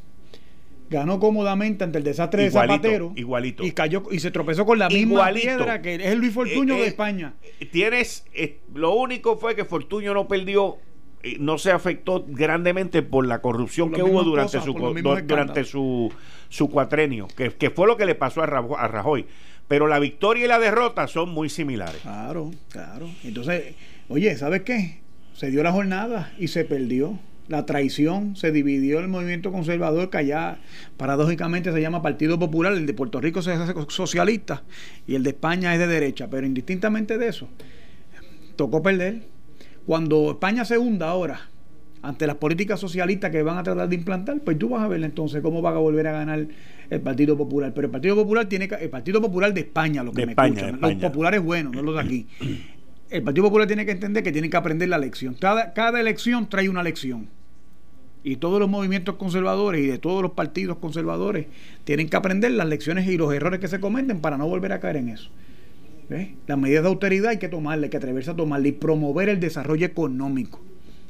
ganó 0.90 1.20
cómodamente 1.20 1.84
ante 1.84 1.98
el 1.98 2.04
desastre 2.04 2.44
de 2.44 2.52
Zapatero. 2.52 3.14
Igualito. 3.16 3.64
Y 3.64 3.72
cayó 3.72 4.04
y 4.12 4.20
se 4.20 4.32
tropezó 4.32 4.66
con 4.66 4.80
la 4.80 4.90
misma 4.90 5.32
piedra 5.32 5.82
que 5.82 5.96
es 5.96 6.06
el 6.06 6.20
Luis 6.20 6.34
Fortuño 6.34 6.76
de 6.76 6.88
España. 6.88 7.34
Tienes, 7.72 8.26
lo 8.74 8.94
único 8.96 9.38
fue 9.38 9.56
que 9.56 9.66
Fortuño 9.66 10.14
no 10.14 10.28
perdió 10.28 10.78
no 11.40 11.58
se 11.58 11.72
afectó 11.72 12.26
grandemente 12.28 13.02
por 13.02 13.26
la 13.26 13.42
corrupción 13.42 13.94
que 13.94 14.04
hubo 14.04 14.24
durante 14.24 14.60
su 14.60 14.74
durante 14.74 15.64
su, 15.64 16.12
su 16.50 16.70
cuatrenio, 16.70 17.28
que, 17.30 17.52
que, 17.52 17.70
fue 17.70 17.88
lo 17.88 17.96
que 17.96 18.06
le 18.06 18.14
pasó 18.14 18.42
a, 18.42 18.46
a 18.46 18.88
Rajoy. 18.90 19.26
Pero 19.70 19.88
la 19.88 20.00
victoria 20.00 20.44
y 20.44 20.48
la 20.50 20.60
derrota 20.60 21.08
son 21.08 21.30
muy 21.30 21.48
similares. 21.48 22.02
Claro, 22.02 22.52
claro. 22.70 23.10
Entonces, 23.24 23.76
oye, 24.10 24.36
¿sabes 24.36 24.64
qué? 24.64 25.03
Se 25.34 25.52
dio 25.52 25.64
la 25.64 25.72
jornada 25.72 26.32
y 26.40 26.48
se 26.48 26.66
perdió. 26.66 27.20
La 27.50 27.66
traición, 27.66 28.38
se 28.38 28.54
dividió 28.54 29.00
el 29.00 29.10
movimiento 29.10 29.52
conservador 29.52 30.10
que 30.10 30.18
allá 30.18 30.60
paradójicamente 30.96 31.74
se 31.74 31.82
llama 31.82 32.02
Partido 32.02 32.40
Popular, 32.40 32.72
el 32.72 32.86
de 32.86 32.94
Puerto 32.94 33.20
Rico 33.20 33.42
se 33.42 33.52
hace 33.52 33.74
socialista 33.90 34.64
y 35.08 35.16
el 35.16 35.24
de 35.24 35.32
España 35.32 35.74
es 35.74 35.80
de 35.80 35.88
derecha, 35.88 36.30
pero 36.30 36.48
indistintamente 36.48 37.18
de 37.18 37.28
eso, 37.28 37.50
tocó 38.56 38.82
perder 38.82 39.24
cuando 39.86 40.32
España 40.32 40.64
se 40.64 40.78
hunda 40.78 41.10
ahora 41.10 41.50
ante 42.02 42.28
las 42.28 42.36
políticas 42.36 42.80
socialistas 42.80 43.32
que 43.32 43.42
van 43.44 43.58
a 43.58 43.64
tratar 43.64 43.88
de 43.88 43.96
implantar, 43.96 44.40
pues 44.42 44.60
tú 44.60 44.70
vas 44.70 44.84
a 44.84 44.88
ver 44.90 45.02
entonces 45.04 45.42
cómo 45.42 45.62
va 45.62 45.70
a 45.70 45.78
volver 45.78 46.08
a 46.08 46.12
ganar 46.12 46.48
el 46.90 47.02
Partido 47.02 47.38
Popular. 47.38 47.74
Pero 47.74 47.88
el 47.88 47.92
Partido 47.92 48.16
Popular 48.16 48.48
tiene 48.48 48.68
que, 48.68 48.76
el 48.76 48.90
Partido 48.90 49.22
Popular 49.22 49.54
de 49.54 49.62
España, 49.62 50.04
lo 50.04 50.12
que 50.12 50.26
me 50.26 50.34
escuchan, 50.34 50.80
los 50.82 50.96
populares 50.96 51.42
buenos, 51.42 51.74
no 51.74 51.82
los 51.82 51.96
de 51.96 52.02
aquí. 52.02 52.28
El 53.14 53.22
Partido 53.22 53.46
Popular 53.46 53.68
tiene 53.68 53.86
que 53.86 53.92
entender 53.92 54.24
que 54.24 54.32
tiene 54.32 54.50
que 54.50 54.58
aprender 54.58 54.90
la 54.90 54.98
lección. 54.98 55.36
Cada, 55.40 55.74
cada 55.74 56.00
elección 56.00 56.50
trae 56.50 56.68
una 56.68 56.82
lección. 56.82 57.28
Y 58.24 58.38
todos 58.38 58.60
los 58.60 58.68
movimientos 58.68 59.18
conservadores 59.18 59.82
y 59.84 59.88
de 59.88 60.00
todos 60.00 60.24
los 60.24 60.32
partidos 60.32 60.78
conservadores 60.78 61.46
tienen 61.84 62.10
que 62.10 62.18
aprender 62.18 62.50
las 62.52 62.68
lecciones 62.68 63.08
y 63.08 63.16
los 63.18 63.32
errores 63.32 63.60
que 63.60 63.68
se 63.68 63.80
cometen 63.80 64.20
para 64.20 64.38
no 64.38 64.48
volver 64.48 64.72
a 64.74 64.80
caer 64.80 64.98
en 64.98 65.10
eso. 65.10 65.30
Las 66.48 66.58
medidas 66.58 66.84
de 66.84 66.90
autoridad 66.90 67.30
hay 67.30 67.38
que 67.38 67.50
tomarlas, 67.50 67.86
hay 67.86 67.90
que 67.92 67.98
atreverse 67.98 68.32
a 68.32 68.36
tomarlas 68.36 68.68
y 68.68 68.72
promover 68.72 69.30
el 69.30 69.40
desarrollo 69.40 69.86
económico, 69.86 70.62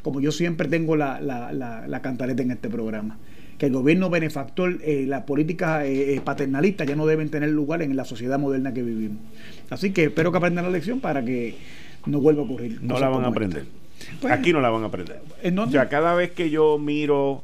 como 0.01 0.21
yo 0.21 0.31
siempre 0.31 0.67
tengo 0.67 0.95
la, 0.95 1.21
la, 1.21 1.51
la, 1.87 2.01
cantaleta 2.01 2.43
en 2.43 2.51
este 2.51 2.69
programa. 2.69 3.17
Que 3.57 3.67
el 3.67 3.73
gobierno 3.73 4.09
benefactor, 4.09 4.79
eh, 4.83 5.05
las 5.07 5.23
políticas 5.23 5.85
eh, 5.85 6.15
eh, 6.15 6.21
paternalistas 6.21 6.87
ya 6.87 6.95
no 6.95 7.05
deben 7.05 7.29
tener 7.29 7.49
lugar 7.49 7.81
en 7.81 7.95
la 7.95 8.03
sociedad 8.03 8.39
moderna 8.39 8.73
que 8.73 8.81
vivimos. 8.81 9.19
Así 9.69 9.91
que 9.91 10.05
espero 10.05 10.31
que 10.31 10.37
aprendan 10.37 10.65
la 10.65 10.71
lección 10.71 10.99
para 10.99 11.23
que 11.23 11.55
no 12.05 12.19
vuelva 12.19 12.41
a 12.41 12.45
ocurrir. 12.45 12.79
No 12.81 12.99
la 12.99 13.09
van 13.09 13.25
a 13.25 13.27
aprender. 13.27 13.65
Pues, 14.21 14.33
Aquí 14.33 14.53
no 14.53 14.61
la 14.61 14.69
van 14.69 14.83
a 14.83 14.87
aprender. 14.87 15.21
O 15.57 15.69
sea, 15.69 15.89
cada 15.89 16.13
vez 16.15 16.31
que 16.31 16.49
yo 16.49 16.77
miro 16.77 17.43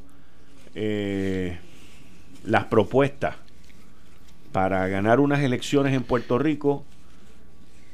las 2.44 2.66
propuestas 2.66 3.36
para 4.52 4.88
ganar 4.88 5.20
unas 5.20 5.42
elecciones 5.42 5.94
en 5.94 6.04
Puerto 6.04 6.38
Rico, 6.40 6.84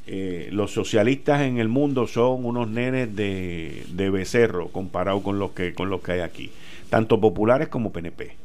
eh, 0.08 0.50
los 0.52 0.72
socialistas 0.72 1.42
en 1.42 1.58
el 1.58 1.68
mundo 1.68 2.08
son 2.08 2.46
unos 2.46 2.70
nenes 2.70 3.16
de, 3.16 3.86
de 3.90 4.10
becerro 4.10 4.68
comparado 4.70 5.24
con 5.24 5.40
los 5.40 5.52
que 5.52 5.74
con 5.74 5.90
los 5.90 6.02
que 6.02 6.14
hay 6.14 6.20
aquí, 6.20 6.52
tanto 6.90 7.20
populares 7.20 7.70
como 7.70 7.92
PNP. 7.92 8.45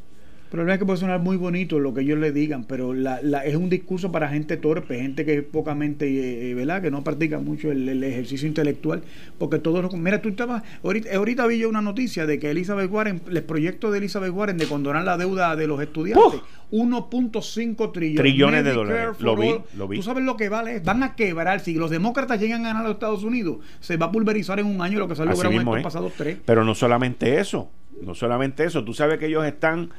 El 0.50 0.56
problema 0.56 0.72
es 0.72 0.78
que 0.80 0.84
puede 0.84 0.98
sonar 0.98 1.20
muy 1.20 1.36
bonito 1.36 1.78
lo 1.78 1.94
que 1.94 2.00
ellos 2.00 2.18
le 2.18 2.32
digan, 2.32 2.64
pero 2.64 2.92
la, 2.92 3.20
la, 3.22 3.44
es 3.44 3.54
un 3.54 3.70
discurso 3.70 4.10
para 4.10 4.28
gente 4.30 4.56
torpe, 4.56 4.98
gente 5.00 5.24
que 5.24 5.38
es 5.38 5.44
pocamente, 5.44 6.08
eh, 6.08 6.50
eh, 6.50 6.54
¿verdad? 6.54 6.82
Que 6.82 6.90
no 6.90 7.04
practica 7.04 7.38
mucho 7.38 7.70
el, 7.70 8.02
ejercicio 8.02 8.48
intelectual, 8.48 9.04
porque 9.38 9.60
todos 9.60 9.80
los... 9.80 9.94
Mira, 9.94 10.20
tú 10.20 10.28
estabas... 10.28 10.64
Ahorita, 10.82 11.14
ahorita 11.14 11.46
vi 11.46 11.58
yo 11.58 11.68
una 11.68 11.82
noticia 11.82 12.26
de 12.26 12.40
que 12.40 12.50
Elizabeth 12.50 12.90
Warren, 12.90 13.22
el 13.30 13.44
proyecto 13.44 13.92
de 13.92 13.98
Elizabeth 13.98 14.32
Warren 14.32 14.58
de 14.58 14.66
condonar 14.66 15.04
la 15.04 15.16
deuda 15.16 15.54
de 15.54 15.68
los 15.68 15.80
estudiantes, 15.80 16.40
1.5 16.72 17.92
trillones, 17.92 18.20
trillones 18.20 18.64
de 18.64 18.72
dólares. 18.72 19.20
Lo 19.20 19.36
vi, 19.36 19.54
lo 19.76 19.86
vi. 19.86 19.98
Tú 19.98 20.02
sabes 20.02 20.24
lo 20.24 20.36
que 20.36 20.48
vale, 20.48 20.80
van 20.80 21.04
a 21.04 21.14
quebrar. 21.14 21.60
Si 21.60 21.74
los 21.74 21.90
demócratas 21.92 22.40
llegan 22.40 22.62
a 22.62 22.70
ganar 22.70 22.82
a 22.86 22.88
los 22.88 22.94
Estados 22.94 23.22
Unidos, 23.22 23.58
se 23.78 23.96
va 23.96 24.06
a 24.06 24.10
pulverizar 24.10 24.58
en 24.58 24.66
un 24.66 24.82
año 24.82 24.98
lo 24.98 25.06
que 25.06 25.14
se 25.14 25.22
ha 25.22 25.26
logrado 25.26 25.54
en 25.54 25.60
estos 25.60 25.82
pasados 25.82 26.12
tres. 26.16 26.38
Pero 26.44 26.64
no 26.64 26.74
solamente 26.74 27.38
eso, 27.38 27.70
no 28.02 28.16
solamente 28.16 28.64
eso, 28.64 28.82
tú 28.84 28.94
sabes 28.94 29.20
que 29.20 29.26
ellos 29.26 29.44
están 29.46 29.90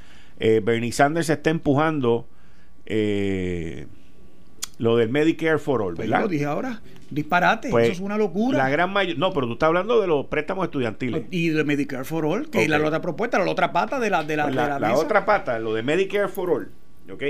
eh, 0.41 0.59
Bernie 0.59 0.91
Sanders 0.91 1.29
está 1.29 1.51
empujando 1.51 2.27
eh, 2.87 3.85
lo 4.79 4.97
del 4.97 5.09
Medicare 5.09 5.59
for 5.59 5.83
All, 5.83 5.93
pues 5.93 6.09
¿verdad? 6.09 6.23
lo 6.23 6.27
dije 6.29 6.45
ahora, 6.45 6.81
disparate, 7.11 7.69
pues, 7.69 7.83
eso 7.83 7.93
es 7.93 7.99
una 7.99 8.17
locura. 8.17 8.57
La 8.57 8.69
gran 8.69 8.91
mayoría, 8.91 9.19
no, 9.19 9.31
pero 9.33 9.45
tú 9.45 9.53
estás 9.53 9.67
hablando 9.67 10.01
de 10.01 10.07
los 10.07 10.25
préstamos 10.25 10.65
estudiantiles. 10.65 11.25
Y 11.29 11.49
de 11.49 11.63
Medicare 11.63 12.03
for 12.03 12.25
All, 12.25 12.49
que 12.49 12.63
es 12.63 12.69
la 12.69 12.83
otra 12.83 13.01
propuesta, 13.01 13.37
la 13.37 13.51
otra 13.51 13.71
pata 13.71 13.99
de 13.99 14.09
la 14.09 14.23
de 14.23 14.35
la, 14.35 14.45
pues 14.45 14.55
la, 14.55 14.95
otra 14.95 15.25
pata, 15.25 15.59
lo 15.59 15.75
de 15.75 15.83
Medicare 15.83 16.27
for 16.27 16.49
All, 16.49 16.71
¿ok? 17.11 17.23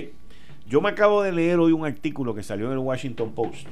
Yo 0.70 0.80
me 0.80 0.88
acabo 0.88 1.22
de 1.22 1.34
leer 1.34 1.60
hoy 1.60 1.74
un 1.74 1.86
artículo 1.86 2.34
que 2.34 2.44
salió 2.44 2.68
en 2.68 2.72
el 2.72 2.78
Washington 2.78 3.34
Post. 3.34 3.68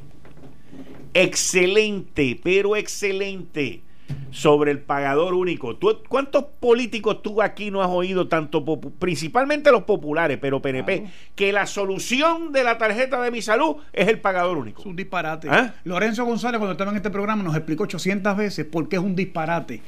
Excelente, 1.14 2.38
pero 2.44 2.76
excelente 2.76 3.84
sobre 4.32 4.72
el 4.72 4.80
pagador 4.80 5.34
único. 5.34 5.78
¿Cuántos 6.08 6.46
políticos 6.60 7.22
tú 7.22 7.42
aquí 7.42 7.72
no 7.72 7.82
has 7.82 7.90
oído, 7.90 8.28
tanto 8.28 8.64
principalmente 9.00 9.72
los 9.72 9.84
populares, 9.84 10.38
pero 10.42 10.62
PNP, 10.62 11.06
que 11.36 11.52
la 11.52 11.66
solución 11.66 12.52
de 12.52 12.64
la 12.64 12.78
tarjeta 12.78 13.22
de 13.22 13.32
mi 13.32 13.42
salud 13.42 13.78
es 13.94 14.08
el 14.08 14.20
pagador 14.20 14.58
único? 14.58 14.82
Es 14.82 14.86
un 14.86 14.96
disparate. 14.96 15.48
¿Ah? 15.50 15.74
Lorenzo 15.84 16.26
González, 16.26 16.60
cuando 16.60 16.74
estaba 16.74 16.92
en 16.92 16.98
este 16.98 17.10
programa, 17.10 17.44
nos 17.44 17.56
explicó 17.56 17.84
800 17.84 18.38
veces 18.38 18.66
por 18.66 18.88
qué 18.88 18.98
es 18.98 19.02
un 19.02 19.16
disparate 19.16 19.82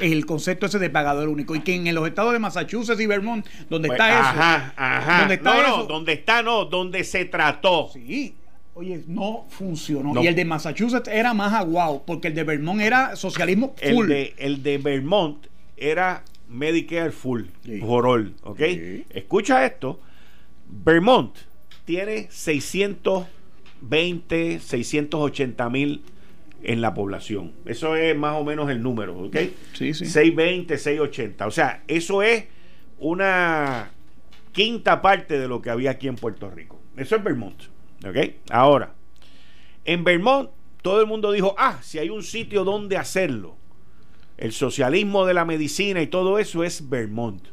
el 0.00 0.26
concepto 0.26 0.66
ese 0.66 0.78
de 0.78 0.90
pagador 0.90 1.28
único 1.28 1.54
y 1.54 1.60
que 1.60 1.74
en 1.74 1.94
los 1.94 2.06
estados 2.06 2.32
de 2.32 2.38
Massachusetts 2.38 3.00
y 3.00 3.06
Vermont 3.06 3.46
donde 3.70 3.88
pues, 3.88 3.98
está 3.98 4.12
eso 4.12 4.28
ajá, 4.28 5.18
donde 5.20 5.34
está 5.34 5.54
no, 5.54 5.76
no, 5.78 5.84
donde 5.84 6.12
está 6.12 6.42
no 6.42 6.64
donde 6.66 7.04
se 7.04 7.24
trató 7.24 7.88
sí 7.92 8.34
Oye, 8.78 9.04
no 9.06 9.46
funcionó. 9.48 10.22
Y 10.22 10.26
el 10.26 10.34
de 10.34 10.44
Massachusetts 10.44 11.08
era 11.08 11.32
más 11.32 11.54
aguado, 11.54 12.02
porque 12.06 12.28
el 12.28 12.34
de 12.34 12.44
Vermont 12.44 12.82
era 12.82 13.16
socialismo 13.16 13.74
full. 13.82 14.04
El 14.04 14.08
de, 14.08 14.34
el 14.36 14.62
de 14.62 14.76
Vermont 14.76 15.46
era 15.78 16.22
Medicare 16.50 17.10
full, 17.10 17.44
por 17.80 18.06
all, 18.06 18.34
¿ok? 18.42 18.60
Escucha 19.08 19.64
esto. 19.64 19.98
Vermont 20.68 21.34
tiene 21.86 22.28
620, 22.30 24.60
680 24.60 25.70
mil 25.70 26.02
en 26.62 26.82
la 26.82 26.92
población. 26.92 27.52
Eso 27.64 27.96
es 27.96 28.14
más 28.14 28.34
o 28.34 28.44
menos 28.44 28.68
el 28.68 28.82
número, 28.82 29.18
¿ok? 29.18 29.36
Sí, 29.72 29.94
sí. 29.94 30.04
620, 30.04 30.76
680. 30.76 31.46
O 31.46 31.50
sea, 31.50 31.82
eso 31.88 32.22
es 32.22 32.44
una 32.98 33.90
quinta 34.52 35.00
parte 35.00 35.38
de 35.38 35.48
lo 35.48 35.62
que 35.62 35.70
había 35.70 35.92
aquí 35.92 36.08
en 36.08 36.16
Puerto 36.16 36.50
Rico. 36.50 36.78
Eso 36.94 37.16
es 37.16 37.24
Vermont. 37.24 37.74
Ahora, 38.50 38.94
en 39.84 40.04
Vermont 40.04 40.50
todo 40.82 41.00
el 41.00 41.06
mundo 41.08 41.32
dijo, 41.32 41.54
ah, 41.58 41.78
si 41.82 41.98
hay 41.98 42.10
un 42.10 42.22
sitio 42.22 42.62
donde 42.62 42.96
hacerlo. 42.96 43.56
El 44.36 44.52
socialismo 44.52 45.26
de 45.26 45.34
la 45.34 45.44
medicina 45.44 46.00
y 46.00 46.06
todo 46.06 46.38
eso 46.38 46.62
es 46.62 46.88
Vermont. 46.88 47.48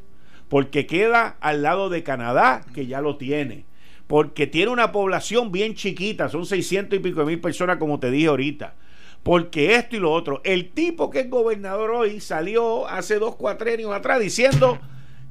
Porque 0.50 0.86
queda 0.86 1.38
al 1.40 1.64
lado 1.64 1.90
de 1.90 2.04
Canadá, 2.04 2.64
que 2.76 2.86
ya 2.86 3.02
lo 3.02 3.18
tiene. 3.18 3.66
Porque 4.06 4.46
tiene 4.46 4.72
una 4.72 4.92
población 4.92 5.52
bien 5.52 5.74
chiquita, 5.74 6.30
son 6.30 6.46
600 6.46 7.00
y 7.00 7.02
pico 7.02 7.26
mil 7.26 7.42
personas, 7.42 7.78
como 7.78 8.00
te 8.00 8.12
dije 8.12 8.28
ahorita. 8.28 8.76
Porque 9.24 9.76
esto 9.76 9.96
y 9.96 10.00
lo 10.00 10.12
otro. 10.12 10.42
El 10.44 10.70
tipo 10.70 11.10
que 11.10 11.22
es 11.22 11.30
gobernador 11.30 11.90
hoy 11.90 12.20
salió 12.20 12.88
hace 12.88 13.18
dos 13.18 13.36
cuatrenios 13.36 13.92
atrás 13.94 14.20
diciendo 14.20 14.78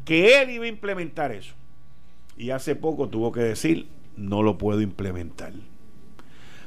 que 0.04 0.42
él 0.42 0.50
iba 0.50 0.64
a 0.64 0.68
implementar 0.68 1.30
eso. 1.30 1.54
Y 2.36 2.50
hace 2.50 2.74
poco 2.74 3.08
tuvo 3.08 3.30
que 3.30 3.42
decir, 3.42 3.86
no 4.16 4.42
lo 4.42 4.58
puedo 4.58 4.80
implementar. 4.80 5.52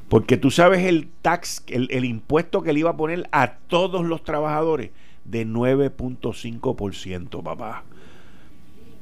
Porque 0.09 0.37
tú 0.37 0.51
sabes 0.51 0.85
el 0.85 1.09
tax, 1.21 1.63
el, 1.67 2.05
impuesto 2.05 2.61
que 2.61 2.73
le 2.73 2.81
iba 2.81 2.91
a 2.91 2.97
poner 2.97 3.27
a 3.31 3.55
todos 3.67 4.05
los 4.05 4.23
trabajadores 4.23 4.91
de 5.23 5.47
9.5%, 5.47 7.41
papá. 7.41 7.83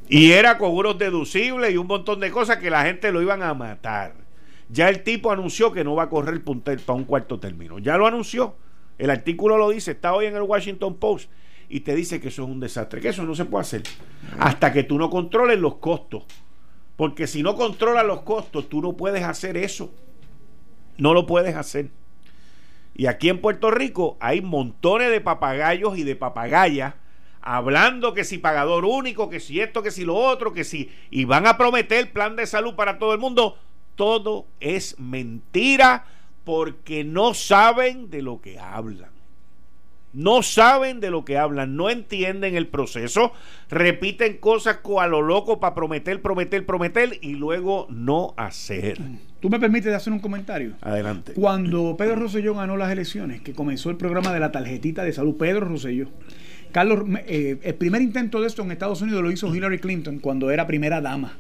Y 0.08 0.32
era 0.32 0.58
con 0.58 0.72
unos 0.74 0.98
deducibles 0.98 1.74
y 1.74 1.78
un 1.78 1.88
montón 1.88 2.22
de 2.22 2.32
cosas 2.32 2.58
que 2.58 2.70
la 2.70 2.84
gente 2.84 3.12
lo 3.12 3.22
iban 3.22 3.44
a 3.44 3.54
matar. 3.54 4.16
Ya 4.70 4.90
el 4.90 5.04
tipo 5.04 5.32
anunció 5.32 5.74
que 5.74 5.84
no 5.84 5.96
va 5.96 6.04
a 6.04 6.10
correr 6.10 6.42
para 6.44 6.94
un 6.94 7.04
cuarto 7.04 7.40
término. 7.40 7.80
Ya 7.80 7.98
lo 7.98 8.08
anunció. 8.08 8.56
El 8.98 9.10
artículo 9.10 9.58
lo 9.58 9.70
dice, 9.70 9.92
está 9.92 10.14
hoy 10.14 10.28
en 10.28 10.36
el 10.36 10.44
Washington 10.44 10.96
Post 10.96 11.30
y 11.68 11.82
te 11.82 11.96
dice 11.96 12.22
que 12.22 12.30
eso 12.30 12.44
es 12.44 12.50
un 12.50 12.60
desastre, 12.60 13.02
que 13.02 13.10
eso 13.10 13.24
no 13.24 13.36
se 13.36 13.46
puede 13.46 13.62
hacer 13.64 13.84
hasta 14.40 14.72
que 14.72 14.84
tú 14.84 14.98
no 14.98 15.10
controles 15.10 15.60
los 15.60 15.76
costos 15.76 16.24
porque 16.96 17.28
si 17.28 17.44
no 17.44 17.56
controlas 17.56 18.06
los 18.06 18.22
costos, 18.22 18.70
tú 18.70 18.82
no 18.82 18.94
puedes 18.94 19.24
hacer 19.24 19.58
eso. 19.58 19.94
No 20.98 21.14
lo 21.14 21.26
puedes 21.26 21.56
hacer. 21.56 21.90
Y 22.96 23.08
aquí 23.08 23.30
en 23.30 23.42
Puerto 23.42 23.72
Rico 23.72 24.18
hay 24.20 24.42
montones 24.42 25.10
de 25.10 25.22
papagayos 25.22 25.98
y 25.98 26.04
de 26.04 26.16
papagayas 26.16 26.94
hablando 27.42 28.14
que 28.14 28.24
si 28.24 28.38
pagador 28.38 28.86
único, 28.86 29.30
que 29.30 29.40
si 29.40 29.60
esto, 29.60 29.84
que 29.84 29.92
si 29.92 30.06
lo 30.06 30.16
otro, 30.16 30.54
que 30.54 30.64
si... 30.64 30.92
Y 31.10 31.26
van 31.26 31.46
a 31.46 31.58
prometer 31.58 32.12
plan 32.14 32.36
de 32.36 32.46
salud 32.46 32.76
para 32.76 33.00
todo 33.00 33.14
el 33.14 33.20
mundo. 33.20 33.58
Todo 33.96 34.48
es 34.60 34.98
mentira 35.00 36.06
porque 36.46 37.04
no 37.04 37.34
saben 37.34 38.10
de 38.10 38.22
lo 38.22 38.40
que 38.40 38.60
hablan. 38.60 39.13
No 40.14 40.44
saben 40.44 41.00
de 41.00 41.10
lo 41.10 41.26
que 41.26 41.38
hablan, 41.38 41.76
no 41.76 41.90
entienden 41.90 42.56
el 42.56 42.68
proceso, 42.68 43.34
repiten 43.70 44.38
cosas 44.38 44.80
a 45.00 45.08
lo 45.08 45.22
loco 45.24 45.60
para 45.60 45.74
prometer, 45.74 46.22
prometer, 46.22 46.66
prometer 46.66 47.18
y 47.22 47.34
luego 47.34 47.88
no 47.90 48.36
hacer. 48.38 49.00
¿Tú 49.40 49.50
me 49.50 49.60
permites 49.60 49.94
hacer 49.94 50.14
un 50.14 50.20
comentario? 50.20 50.74
Adelante. 50.82 51.34
Cuando 51.34 51.96
Pedro 51.98 52.16
Rosselló 52.16 52.54
ganó 52.54 52.78
las 52.78 52.92
elecciones, 52.92 53.42
que 53.42 53.54
comenzó 53.54 53.90
el 53.90 53.98
programa 53.98 54.32
de 54.32 54.40
la 54.40 54.52
tarjetita 54.52 55.04
de 55.04 55.14
salud, 55.14 55.36
Pedro 55.36 55.62
Rosselló, 55.62 56.10
Carlos, 56.72 57.04
eh, 57.28 57.58
el 57.62 57.76
primer 57.76 58.02
intento 58.02 58.40
de 58.40 58.48
esto 58.48 58.62
en 58.62 58.72
Estados 58.72 59.02
Unidos 59.02 59.22
lo 59.22 59.32
hizo 59.32 59.54
Hillary 59.54 59.80
Clinton 59.80 60.20
cuando 60.20 60.50
era 60.52 60.66
primera 60.68 61.02
dama. 61.02 61.34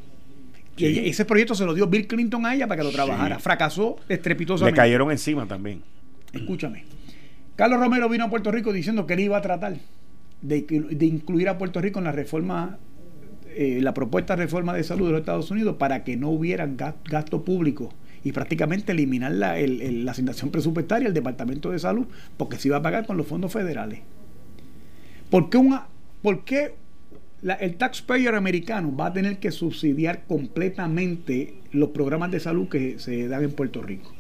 Y 0.76 1.08
ese 1.08 1.26
proyecto 1.26 1.54
se 1.54 1.66
lo 1.66 1.74
dio 1.74 1.88
Bill 1.88 2.08
Clinton 2.08 2.46
a 2.46 2.56
ella 2.56 2.68
para 2.68 2.82
que 2.82 2.88
lo 2.88 2.92
trabajara. 2.92 3.40
Fracasó 3.40 3.98
estrepitosamente. 4.10 4.76
Le 4.76 4.84
cayeron 4.84 5.12
encima 5.12 5.48
también. 5.48 5.84
Escúchame. 6.34 6.84
Carlos 7.56 7.80
Romero 7.80 8.10
vino 8.10 8.26
a 8.26 8.30
Puerto 8.30 8.52
Rico 8.52 8.74
diciendo 8.74 9.06
que 9.06 9.14
él 9.14 9.22
iba 9.22 9.38
a 9.38 9.42
tratar 9.42 9.78
de, 10.42 10.66
incluir 11.02 11.50
a 11.50 11.58
Puerto 11.58 11.82
Rico 11.82 12.00
en 12.00 12.06
la 12.06 12.12
reforma, 12.12 12.80
eh, 13.56 13.80
la 13.82 13.94
propuesta 13.94 14.36
de 14.36 14.44
reforma 14.44 14.74
de 14.74 14.84
salud 14.84 15.06
de 15.08 15.12
los 15.12 15.20
Estados 15.22 15.52
Unidos 15.52 15.76
para 15.78 16.04
que 16.04 16.18
no 16.18 16.30
hubiera 16.30 16.68
gasto 16.68 17.44
público 17.44 17.94
y 18.24 18.32
prácticamente 18.32 18.92
eliminar 18.94 19.34
la, 19.34 19.56
asignación 20.10 20.50
presupuestaria 20.50 21.06
del 21.06 21.14
Departamento 21.14 21.70
de 21.72 21.80
Salud 21.80 22.08
porque 22.38 22.58
se 22.58 22.70
iba 22.70 22.78
a 22.78 22.82
pagar 22.82 23.06
con 23.06 23.18
los 23.18 23.28
fondos 23.28 23.52
federales. 23.52 24.00
¿Por 25.30 25.50
qué, 25.50 25.58
una, 25.58 25.88
por 26.22 26.44
qué 26.46 26.74
el 27.60 27.76
taxpayer 27.76 28.34
americano 28.34 28.96
va 28.96 29.08
a 29.08 29.14
tener 29.14 29.38
que 29.38 29.52
subsidiar 29.52 30.24
completamente 30.26 31.56
los 31.72 31.90
programas 31.90 32.32
de 32.32 32.40
salud 32.40 32.68
que 32.68 32.98
se 33.00 33.28
dan 33.28 33.44
en 33.44 33.52
Puerto 33.52 33.82
Rico? 33.82 34.14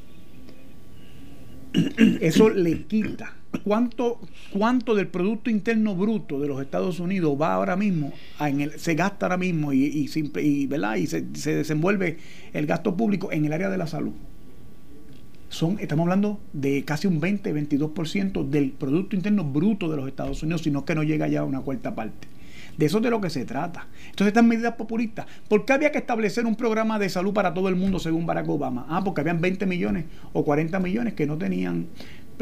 Eso 2.21 2.49
le 2.49 2.83
quita. 2.83 3.33
¿Cuánto, 3.63 4.19
¿Cuánto 4.51 4.95
del 4.95 5.07
Producto 5.07 5.49
Interno 5.49 5.95
Bruto 5.95 6.39
de 6.39 6.47
los 6.47 6.61
Estados 6.61 6.99
Unidos 6.99 7.37
va 7.39 7.53
ahora 7.53 7.75
mismo, 7.75 8.11
en 8.39 8.61
el, 8.61 8.79
se 8.79 8.95
gasta 8.95 9.27
ahora 9.27 9.37
mismo 9.37 9.71
y, 9.73 9.83
y, 9.85 10.39
y, 10.39 10.67
¿verdad? 10.67 10.95
y 10.95 11.05
se, 11.07 11.25
se, 11.33 11.55
desenvuelve 11.55 12.17
el 12.51 12.65
gasto 12.65 12.97
público 12.97 13.31
en 13.31 13.45
el 13.45 13.53
área 13.53 13.69
de 13.69 13.77
la 13.77 13.87
salud? 13.87 14.13
Son, 15.49 15.77
estamos 15.79 16.03
hablando 16.03 16.39
de 16.51 16.83
casi 16.83 17.05
un 17.05 17.21
20-22% 17.21 18.49
del 18.49 18.71
Producto 18.71 19.15
Interno 19.15 19.43
Bruto 19.43 19.89
de 19.89 19.97
los 19.97 20.07
Estados 20.07 20.41
Unidos, 20.41 20.63
sino 20.63 20.83
que 20.83 20.95
no 20.95 21.03
llega 21.03 21.27
ya 21.27 21.41
a 21.41 21.45
una 21.45 21.61
cuarta 21.61 21.93
parte. 21.93 22.27
De 22.77 22.85
eso 22.85 22.97
es 22.97 23.03
de 23.03 23.09
lo 23.09 23.21
que 23.21 23.29
se 23.29 23.45
trata. 23.45 23.87
Entonces, 24.05 24.27
estas 24.27 24.43
medidas 24.43 24.73
populistas, 24.73 25.25
¿por 25.47 25.65
qué 25.65 25.73
había 25.73 25.91
que 25.91 25.99
establecer 25.99 26.45
un 26.45 26.55
programa 26.55 26.99
de 26.99 27.09
salud 27.09 27.33
para 27.33 27.53
todo 27.53 27.69
el 27.69 27.75
mundo 27.75 27.99
según 27.99 28.25
Barack 28.25 28.49
Obama? 28.49 28.85
Ah, 28.89 29.03
porque 29.03 29.21
habían 29.21 29.41
20 29.41 29.65
millones 29.65 30.05
o 30.33 30.43
40 30.43 30.79
millones 30.79 31.13
que 31.13 31.25
no 31.25 31.37
tenían 31.37 31.87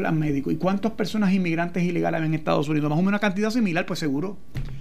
plan 0.02 0.18
médico. 0.18 0.50
¿Y 0.50 0.56
cuántas 0.56 0.92
personas 0.92 1.32
inmigrantes 1.32 1.84
ilegales 1.84 2.20
hay 2.20 2.26
en 2.26 2.34
Estados 2.34 2.68
Unidos? 2.68 2.90
Más 2.90 2.98
o 2.98 3.02
menos 3.02 3.12
una 3.12 3.18
cantidad 3.20 3.50
similar, 3.50 3.86
pues 3.86 4.00
seguro. 4.00 4.36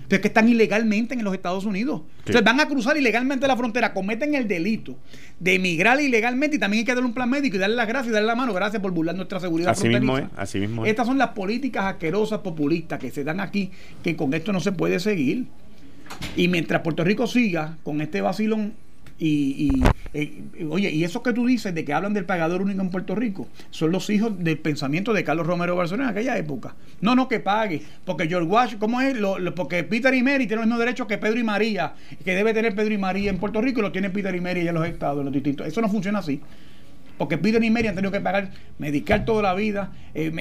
Pero 0.08 0.16
es 0.16 0.22
que 0.22 0.30
están 0.30 0.50
ilegalmente 0.50 1.14
en 1.14 1.24
los 1.24 1.32
Estados 1.36 1.64
Unidos. 1.64 2.02
Entonces 2.20 2.44
van 2.44 2.60
a 2.60 2.68
cruzar 2.68 2.98
ilegalmente 2.98 3.48
la 3.48 3.56
frontera, 3.56 3.94
cometen 3.94 4.34
el 4.34 4.48
delito 4.48 4.98
de 5.40 5.56
emigrar 5.56 6.02
ilegalmente 6.02 6.56
y 6.56 6.60
también 6.60 6.80
hay 6.80 6.86
que 6.86 6.94
darle 6.94 7.06
un 7.06 7.14
plan 7.14 7.30
médico 7.30 7.56
y 7.56 7.60
darle 7.60 7.76
las 7.76 7.88
gracias 7.88 8.10
y 8.10 8.14
darle 8.14 8.28
la 8.28 8.36
mano. 8.36 8.52
Gracias 8.52 8.82
por 8.82 8.92
burlar 8.92 9.16
nuestra 9.16 9.40
seguridad 9.40 9.72
así 9.72 9.88
Mismo 9.88 10.18
es, 10.18 10.26
así 10.36 10.60
mismo 10.60 10.86
Estas 10.86 11.06
son 11.06 11.20
las 11.20 11.30
políticas 11.30 11.86
asquerosas 11.86 12.40
populistas 12.40 12.98
que 12.98 13.12
se 13.12 13.24
dan 13.24 13.40
aquí, 13.40 13.70
que 14.04 14.16
con 14.16 14.34
esto 14.34 14.52
no 14.52 14.60
se 14.60 14.72
puede 14.72 15.00
seguir. 15.00 15.46
Y 16.36 16.48
mientras 16.48 16.82
Puerto 16.82 17.04
Rico 17.04 17.28
siga 17.28 17.78
con 17.84 18.02
este 18.02 18.22
vacilón 18.22 18.74
y, 19.22 19.84
eh, 20.14 20.44
oye, 20.70 20.92
y 20.92 21.04
eso 21.04 21.24
que 21.24 21.34
tú 21.34 21.46
dices 21.46 21.74
de 21.74 21.86
que 21.86 21.94
hablan 21.94 22.14
del 22.14 22.26
pagador 22.26 22.62
único 22.62 22.82
en 22.82 22.90
Puerto 22.90 23.16
Rico, 23.16 23.48
son 23.70 23.92
los 23.92 24.10
hijos 24.10 24.44
del 24.44 24.58
pensamiento 24.58 25.14
de 25.14 25.24
Carlos 25.24 25.48
Romero 25.48 25.76
Barcelona 25.76 26.10
en 26.10 26.18
aquella 26.18 26.38
época. 26.38 26.76
No, 27.00 27.16
no, 27.16 27.28
que 27.28 27.40
pague, 27.40 27.82
porque 28.06 28.28
George 28.28 28.48
Washington, 28.48 28.80
¿cómo 28.80 29.02
es? 29.02 29.18
Lo, 29.18 29.38
porque 29.56 29.84
Peter 29.84 30.14
y 30.14 30.24
Mary 30.24 30.48
tienen 30.48 30.60
los 30.60 30.66
mismos 30.66 30.80
derechos 30.80 31.08
que 31.08 31.18
Pedro 31.18 31.40
y 31.40 31.44
María, 31.44 31.94
que 32.24 32.36
debe 32.36 32.54
tener 32.54 32.76
Pedro 32.76 32.94
y 32.94 32.98
María 32.98 33.30
en 33.30 33.38
Puerto 33.38 33.62
Rico 33.62 33.80
y 33.80 33.84
lo 33.84 33.92
tiene 33.92 34.10
Peter 34.10 34.36
y 34.36 34.42
Mary 34.42 34.68
en 34.68 34.76
los 34.76 34.86
estados, 34.86 35.20
en 35.20 35.26
los 35.26 35.34
distintos. 35.34 35.68
Eso 35.68 35.82
no 35.82 35.90
funciona 35.90 36.20
así 36.20 36.42
porque 37.22 37.38
Peter 37.38 37.64
y 37.64 37.70
Mary 37.70 37.88
han 37.88 37.94
tenido 37.94 38.12
que 38.12 38.20
pagar 38.20 38.50
medicar 38.80 39.26
toda 39.26 39.44
la 39.44 39.54
vida, 39.54 39.92
eh, 40.16 40.32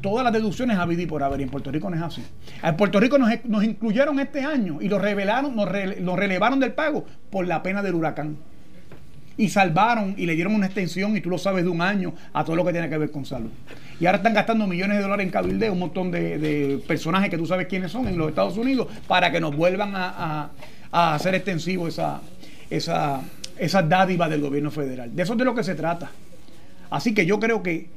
todas 0.00 0.22
las 0.22 0.32
deducciones 0.32 0.78
a 0.78 0.86
vivir 0.86 1.08
por 1.08 1.20
haber. 1.20 1.40
Y 1.40 1.42
en 1.42 1.48
Puerto 1.48 1.72
Rico 1.72 1.90
no 1.90 1.96
es 1.96 2.02
así. 2.02 2.22
En 2.62 2.76
Puerto 2.76 3.00
Rico 3.00 3.18
nos, 3.18 3.28
nos 3.44 3.64
incluyeron 3.64 4.20
este 4.20 4.44
año 4.44 4.78
y 4.80 4.88
lo 4.88 5.00
revelaron, 5.00 5.56
nos, 5.56 5.68
relevaron 5.68 6.60
del 6.60 6.74
pago 6.74 7.04
por 7.28 7.48
la 7.48 7.60
pena 7.64 7.82
del 7.82 7.96
huracán. 7.96 8.36
Y 9.38 9.48
salvaron 9.50 10.14
y 10.16 10.26
le 10.26 10.34
dieron 10.34 10.54
una 10.54 10.66
extensión, 10.66 11.16
y 11.16 11.20
tú 11.20 11.28
lo 11.28 11.38
sabes, 11.38 11.64
de 11.64 11.70
un 11.70 11.82
año 11.82 12.14
a 12.32 12.44
todo 12.44 12.56
lo 12.56 12.64
que 12.64 12.72
tiene 12.72 12.88
que 12.88 12.96
ver 12.96 13.10
con 13.10 13.24
salud. 13.24 13.50
Y 14.00 14.06
ahora 14.06 14.18
están 14.18 14.34
gastando 14.34 14.66
millones 14.66 14.96
de 14.96 15.02
dólares 15.02 15.24
en 15.26 15.30
cabildeo, 15.30 15.72
un 15.72 15.78
montón 15.78 16.10
de, 16.10 16.82
personajes 16.86 17.30
que 17.30 17.38
tú 17.38 17.46
sabes 17.46 17.66
quiénes 17.66 17.92
son 17.92 18.08
en 18.08 18.16
los 18.16 18.28
Estados 18.28 18.56
Unidos, 18.56 18.88
para 19.06 19.30
que 19.30 19.40
nos 19.40 19.54
vuelvan 19.54 19.92
a, 19.94 20.50
hacer 20.90 21.34
extensivo 21.34 21.88
esa, 21.88 22.22
esa, 22.70 23.20
esa 23.58 23.82
dádiva 23.82 24.28
del 24.28 24.40
gobierno 24.40 24.70
federal. 24.70 25.14
De 25.14 25.22
eso 25.22 25.32
es 25.34 25.38
de 25.38 25.44
lo 25.44 25.54
que 25.54 25.64
se 25.64 25.74
trata. 25.74 26.10
Así 26.88 27.12
que 27.12 27.26
yo 27.26 27.38
creo 27.38 27.62
que 27.62 27.88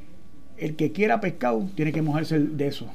el 0.58 0.76
que 0.76 0.92
quiera 0.92 1.22
pescado 1.22 1.70
tiene 1.76 1.92
que 1.92 2.02
mojarse 2.02 2.40
de 2.40 2.68
eso. 2.68 2.88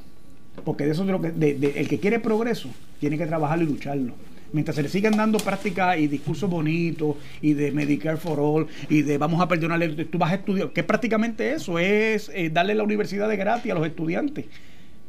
Porque 0.64 0.84
de 0.84 0.92
eso 0.92 1.02
es 1.02 1.06
de 1.06 1.12
lo 1.12 1.20
que. 1.20 1.72
el 1.76 1.88
que 1.88 1.98
quiere 1.98 2.20
progreso 2.20 2.68
tiene 3.00 3.18
que 3.18 3.26
trabajarlo 3.26 3.64
y 3.64 3.68
lucharlo. 3.68 4.14
Mientras 4.54 4.76
se 4.76 4.84
le 4.84 4.88
sigan 4.88 5.16
dando 5.16 5.38
prácticas 5.38 5.98
y 5.98 6.06
discursos 6.06 6.48
bonitos 6.48 7.16
y 7.42 7.54
de 7.54 7.72
Medicare 7.72 8.16
for 8.16 8.38
All 8.38 8.68
y 8.88 9.02
de 9.02 9.18
vamos 9.18 9.40
a 9.40 9.48
perdonarle, 9.48 9.88
tú 10.04 10.16
vas 10.16 10.30
a 10.30 10.36
estudiar, 10.36 10.70
que 10.70 10.84
prácticamente 10.84 11.52
eso 11.54 11.80
es 11.80 12.30
eh, 12.32 12.50
darle 12.50 12.76
la 12.76 12.84
universidad 12.84 13.28
de 13.28 13.36
gratis 13.36 13.72
a 13.72 13.74
los 13.74 13.84
estudiantes. 13.84 14.46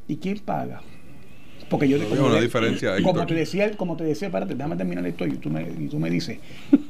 ¿Y 0.08 0.18
quién 0.18 0.40
paga? 0.40 0.82
Porque 1.70 1.88
yo 1.88 1.98
como, 2.10 2.26
una 2.26 2.42
diferencia 2.42 2.96
como 3.04 3.24
te 3.28 3.36
decía, 3.36 3.72
como 3.78 3.96
te 3.96 4.04
decía, 4.04 4.30
espérate, 4.30 4.56
déjame 4.56 4.78
terminar 4.78 5.06
esto 5.06 5.28
y 5.28 5.34
tú 5.34 5.52
me, 5.52 5.62
y 5.62 5.90
tú 5.90 6.00
me 6.00 6.10
dices. 6.10 6.40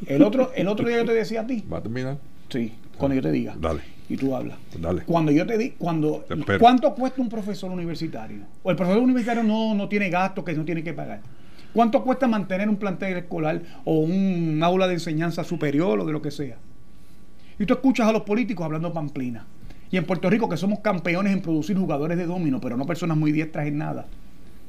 El 0.08 0.22
otro, 0.22 0.54
el 0.56 0.70
otro 0.70 0.88
día 0.88 0.98
yo 0.98 1.06
te 1.06 1.14
decía 1.14 1.42
a 1.42 1.48
ti. 1.48 1.62
¿Va 1.72 1.80
a 1.80 1.82
terminar? 1.82 2.18
Sí, 2.48 2.72
cuando 2.98 3.16
yo 3.16 3.22
te 3.22 3.34
diga. 3.34 3.54
Dale. 3.60 3.82
Y 4.08 4.16
tú 4.16 4.34
hablas. 4.34 4.58
Dale. 4.80 5.02
Cuando 5.02 5.34
yo 5.34 5.46
te 5.46 5.58
di, 5.58 5.72
cuando 5.72 6.26
¿cuánto 6.58 6.96
cuesta 6.96 7.22
un 7.22 7.28
profesor 7.28 7.70
universitario? 7.70 8.44
O 8.64 8.72
el 8.72 8.78
profesor 8.78 9.02
universitario 9.02 9.44
no, 9.44 9.76
no 9.76 9.90
tiene 9.90 10.10
gastos 10.10 10.46
que 10.46 10.54
no 10.54 10.64
tiene 10.64 10.84
que 10.84 10.94
pagar. 10.94 11.20
¿Cuánto 11.76 12.06
cuesta 12.06 12.26
mantener 12.26 12.70
un 12.70 12.78
plantel 12.78 13.18
escolar 13.18 13.62
o 13.84 14.00
un 14.00 14.62
aula 14.64 14.88
de 14.88 14.94
enseñanza 14.94 15.44
superior 15.44 16.00
o 16.00 16.06
de 16.06 16.14
lo 16.14 16.22
que 16.22 16.32
sea? 16.32 16.56
Y 17.60 17.66
tú 17.66 17.74
escuchas 17.74 18.08
a 18.08 18.14
los 18.14 18.22
políticos 18.22 18.64
hablando 18.64 18.94
pamplina. 18.94 19.46
Y 19.92 19.98
en 19.98 20.06
Puerto 20.06 20.30
Rico, 20.30 20.48
que 20.48 20.56
somos 20.56 20.80
campeones 20.80 21.34
en 21.34 21.42
producir 21.42 21.78
jugadores 21.78 22.18
de 22.18 22.28
domino, 22.28 22.62
pero 22.62 22.78
no 22.78 22.86
personas 22.86 23.18
muy 23.18 23.34
diestras 23.34 23.68
en 23.68 23.78
nada 23.78 24.06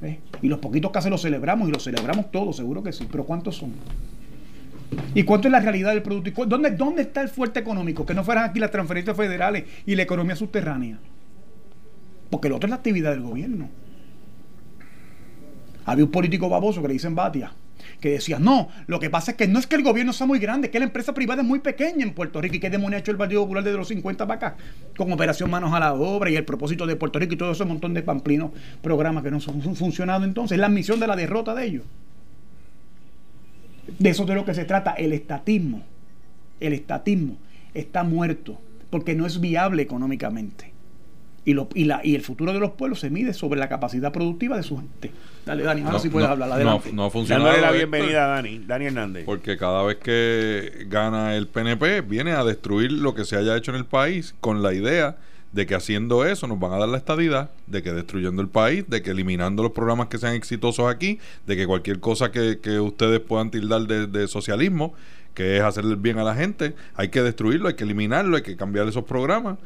¿Eh? 0.02 0.18
Y 0.42 0.48
los 0.48 0.58
poquitos 0.58 0.90
que 0.90 1.08
los 1.08 1.22
celebramos 1.22 1.68
y 1.68 1.72
los 1.72 1.84
celebramos 1.84 2.32
todos, 2.32 2.56
seguro 2.56 2.82
que 2.82 2.92
sí. 2.92 3.06
Pero 3.08 3.22
¿cuántos 3.22 3.56
son? 3.56 3.70
¿Y 5.14 5.22
cuánto 5.22 5.46
es 5.46 5.52
la 5.52 5.60
realidad 5.60 5.92
del 5.92 6.02
producto? 6.02 6.44
¿Dónde, 6.44 6.72
¿Dónde 6.72 7.02
está 7.02 7.22
el 7.22 7.28
fuerte 7.28 7.60
económico? 7.60 8.04
Que 8.04 8.14
no 8.14 8.24
fueran 8.24 8.50
aquí 8.50 8.58
las 8.58 8.72
transferencias 8.72 9.16
federales 9.16 9.62
y 9.86 9.94
la 9.94 10.02
economía 10.02 10.34
subterránea. 10.34 10.98
Porque 12.30 12.48
lo 12.48 12.56
otro 12.56 12.66
es 12.66 12.70
la 12.70 12.76
actividad 12.76 13.12
del 13.12 13.22
gobierno. 13.22 13.68
Había 15.86 16.04
un 16.04 16.10
político 16.10 16.48
baboso 16.48 16.82
que 16.82 16.88
le 16.88 16.94
dicen 16.94 17.14
Batia 17.14 17.52
que 18.00 18.10
decía, 18.10 18.38
no, 18.38 18.68
lo 18.86 19.00
que 19.00 19.10
pasa 19.10 19.30
es 19.30 19.36
que 19.36 19.48
no 19.48 19.58
es 19.58 19.66
que 19.66 19.76
el 19.76 19.82
gobierno 19.82 20.12
sea 20.12 20.26
muy 20.26 20.38
grande, 20.38 20.66
es 20.66 20.72
que 20.72 20.78
la 20.78 20.84
empresa 20.86 21.14
privada 21.14 21.42
es 21.42 21.48
muy 21.48 21.60
pequeña 21.60 22.04
en 22.04 22.12
Puerto 22.12 22.40
Rico 22.40 22.56
y 22.56 22.60
que 22.60 22.68
demonios 22.68 22.98
ha 22.98 23.00
hecho 23.00 23.10
el 23.10 23.16
Partido 23.16 23.42
Popular 23.42 23.64
desde 23.64 23.78
los 23.78 23.88
50 23.88 24.26
para 24.26 24.36
acá, 24.36 24.56
con 24.96 25.10
Operación 25.12 25.50
Manos 25.50 25.72
a 25.72 25.80
la 25.80 25.94
Obra 25.94 26.30
y 26.30 26.36
el 26.36 26.44
propósito 26.44 26.86
de 26.86 26.96
Puerto 26.96 27.18
Rico 27.18 27.34
y 27.34 27.36
todo 27.36 27.52
ese 27.52 27.64
montón 27.64 27.94
de 27.94 28.02
pamplinos 28.02 28.50
programas 28.82 29.22
que 29.22 29.30
no 29.30 29.38
han 29.38 29.76
funcionado 29.76 30.24
entonces, 30.24 30.56
es 30.56 30.60
la 30.60 30.68
misión 30.68 31.00
de 31.00 31.06
la 31.06 31.16
derrota 31.16 31.54
de 31.54 31.64
ellos. 31.64 31.84
De 33.98 34.10
eso 34.10 34.24
es 34.24 34.28
de 34.28 34.34
lo 34.34 34.44
que 34.44 34.54
se 34.54 34.64
trata, 34.64 34.92
el 34.92 35.12
estatismo. 35.12 35.82
El 36.60 36.72
estatismo 36.72 37.36
está 37.72 38.02
muerto 38.02 38.60
porque 38.90 39.14
no 39.14 39.26
es 39.26 39.40
viable 39.40 39.82
económicamente 39.82 40.75
y, 41.46 41.54
lo, 41.54 41.68
y, 41.74 41.84
la, 41.84 42.00
y 42.04 42.16
el 42.16 42.22
futuro 42.22 42.52
de 42.52 42.58
los 42.58 42.72
pueblos 42.72 42.98
se 42.98 43.08
mide 43.08 43.32
sobre 43.32 43.58
la 43.60 43.68
capacidad 43.68 44.12
productiva 44.12 44.56
de 44.56 44.64
su 44.64 44.76
gente. 44.78 45.12
Dale, 45.46 45.62
Dani, 45.62 45.82
ahora 45.82 46.00
sí 46.00 46.08
puedes 46.08 46.28
hablar. 46.28 46.50
Adelante. 46.50 46.90
No, 46.90 46.96
no 46.96 47.04
ha 47.04 47.10
funcionado. 47.10 47.56
la 47.56 47.70
bienvenida 47.70 48.24
a 48.24 48.28
Dani, 48.28 48.58
Dani 48.66 48.86
Hernández. 48.86 49.24
Porque 49.24 49.56
cada 49.56 49.84
vez 49.84 49.98
que 49.98 50.86
gana 50.88 51.36
el 51.36 51.46
PNP, 51.46 52.00
viene 52.00 52.32
a 52.32 52.42
destruir 52.42 52.90
lo 52.90 53.14
que 53.14 53.24
se 53.24 53.36
haya 53.36 53.56
hecho 53.56 53.70
en 53.70 53.76
el 53.76 53.84
país 53.84 54.34
con 54.40 54.60
la 54.60 54.74
idea 54.74 55.18
de 55.52 55.66
que 55.66 55.76
haciendo 55.76 56.26
eso 56.26 56.48
nos 56.48 56.58
van 56.58 56.72
a 56.72 56.78
dar 56.78 56.88
la 56.88 56.98
estadidad, 56.98 57.50
de 57.68 57.80
que 57.84 57.92
destruyendo 57.92 58.42
el 58.42 58.48
país, 58.48 58.84
de 58.88 59.00
que 59.00 59.12
eliminando 59.12 59.62
los 59.62 59.70
programas 59.70 60.08
que 60.08 60.18
sean 60.18 60.34
exitosos 60.34 60.92
aquí, 60.92 61.20
de 61.46 61.56
que 61.56 61.64
cualquier 61.68 62.00
cosa 62.00 62.32
que, 62.32 62.58
que 62.58 62.80
ustedes 62.80 63.20
puedan 63.20 63.52
tildar 63.52 63.82
de, 63.82 64.08
de 64.08 64.26
socialismo, 64.26 64.94
que 65.32 65.58
es 65.58 65.62
hacerle 65.62 65.94
bien 65.94 66.18
a 66.18 66.24
la 66.24 66.34
gente, 66.34 66.74
hay 66.96 67.10
que 67.10 67.22
destruirlo, 67.22 67.68
hay 67.68 67.74
que 67.74 67.84
eliminarlo, 67.84 68.36
hay 68.36 68.42
que 68.42 68.56
cambiar 68.56 68.88
esos 68.88 69.04
programas 69.04 69.58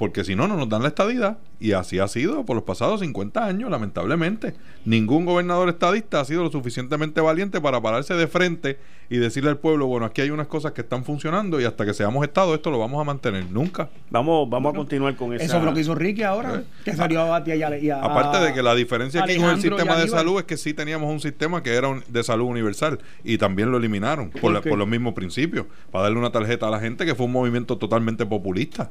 porque 0.00 0.24
si 0.24 0.34
no, 0.34 0.48
no 0.48 0.56
nos 0.56 0.66
dan 0.70 0.80
la 0.80 0.88
estadidad. 0.88 1.36
Y 1.60 1.72
así 1.72 1.98
ha 1.98 2.08
sido 2.08 2.46
por 2.46 2.56
los 2.56 2.64
pasados 2.64 3.00
50 3.00 3.44
años, 3.44 3.70
lamentablemente. 3.70 4.54
Ningún 4.86 5.26
gobernador 5.26 5.68
estadista 5.68 6.20
ha 6.20 6.24
sido 6.24 6.42
lo 6.42 6.50
suficientemente 6.50 7.20
valiente 7.20 7.60
para 7.60 7.82
pararse 7.82 8.14
de 8.14 8.26
frente 8.26 8.78
y 9.10 9.18
decirle 9.18 9.50
al 9.50 9.58
pueblo, 9.58 9.86
bueno, 9.86 10.06
aquí 10.06 10.22
hay 10.22 10.30
unas 10.30 10.46
cosas 10.46 10.72
que 10.72 10.80
están 10.80 11.04
funcionando 11.04 11.60
y 11.60 11.64
hasta 11.64 11.84
que 11.84 11.92
seamos 11.92 12.24
Estado 12.24 12.54
esto 12.54 12.70
lo 12.70 12.78
vamos 12.78 12.98
a 12.98 13.04
mantener. 13.04 13.44
Nunca. 13.50 13.90
Vamos, 14.08 14.48
vamos 14.48 14.72
a 14.72 14.76
continuar 14.78 15.16
con 15.16 15.34
esa... 15.34 15.44
Eso 15.44 15.58
es 15.58 15.64
lo 15.64 15.74
que 15.74 15.80
hizo 15.80 15.94
Ricky 15.94 16.22
ahora, 16.22 16.60
Eh. 16.60 16.64
que 16.82 16.94
salió 16.96 17.20
a 17.20 17.24
batir 17.24 17.56
y 17.56 17.62
a, 17.62 17.78
y 17.78 17.90
a- 17.90 18.00
Aparte 18.02 18.38
de 18.38 18.54
que 18.54 18.62
la 18.62 18.74
diferencia 18.74 19.22
aquí 19.22 19.36
con 19.36 19.50
el 19.50 19.60
sistema 19.60 19.96
de 19.98 20.08
salud 20.08 20.38
es 20.38 20.44
que 20.46 20.56
sí 20.56 20.72
teníamos 20.72 21.12
un 21.12 21.20
sistema 21.20 21.62
que 21.62 21.74
era 21.74 21.88
un- 21.88 22.02
de 22.08 22.24
salud 22.24 22.46
universal 22.46 23.00
y 23.22 23.36
también 23.36 23.70
lo 23.70 23.76
eliminaron 23.76 24.30
por, 24.30 24.50
la- 24.50 24.62
por 24.62 24.78
los 24.78 24.88
mismos 24.88 25.12
principios, 25.12 25.66
para 25.90 26.04
darle 26.04 26.18
una 26.18 26.32
tarjeta 26.32 26.68
a 26.68 26.70
la 26.70 26.80
gente 26.80 27.04
que 27.04 27.14
fue 27.14 27.26
un 27.26 27.32
movimiento 27.32 27.76
totalmente 27.76 28.24
populista 28.24 28.90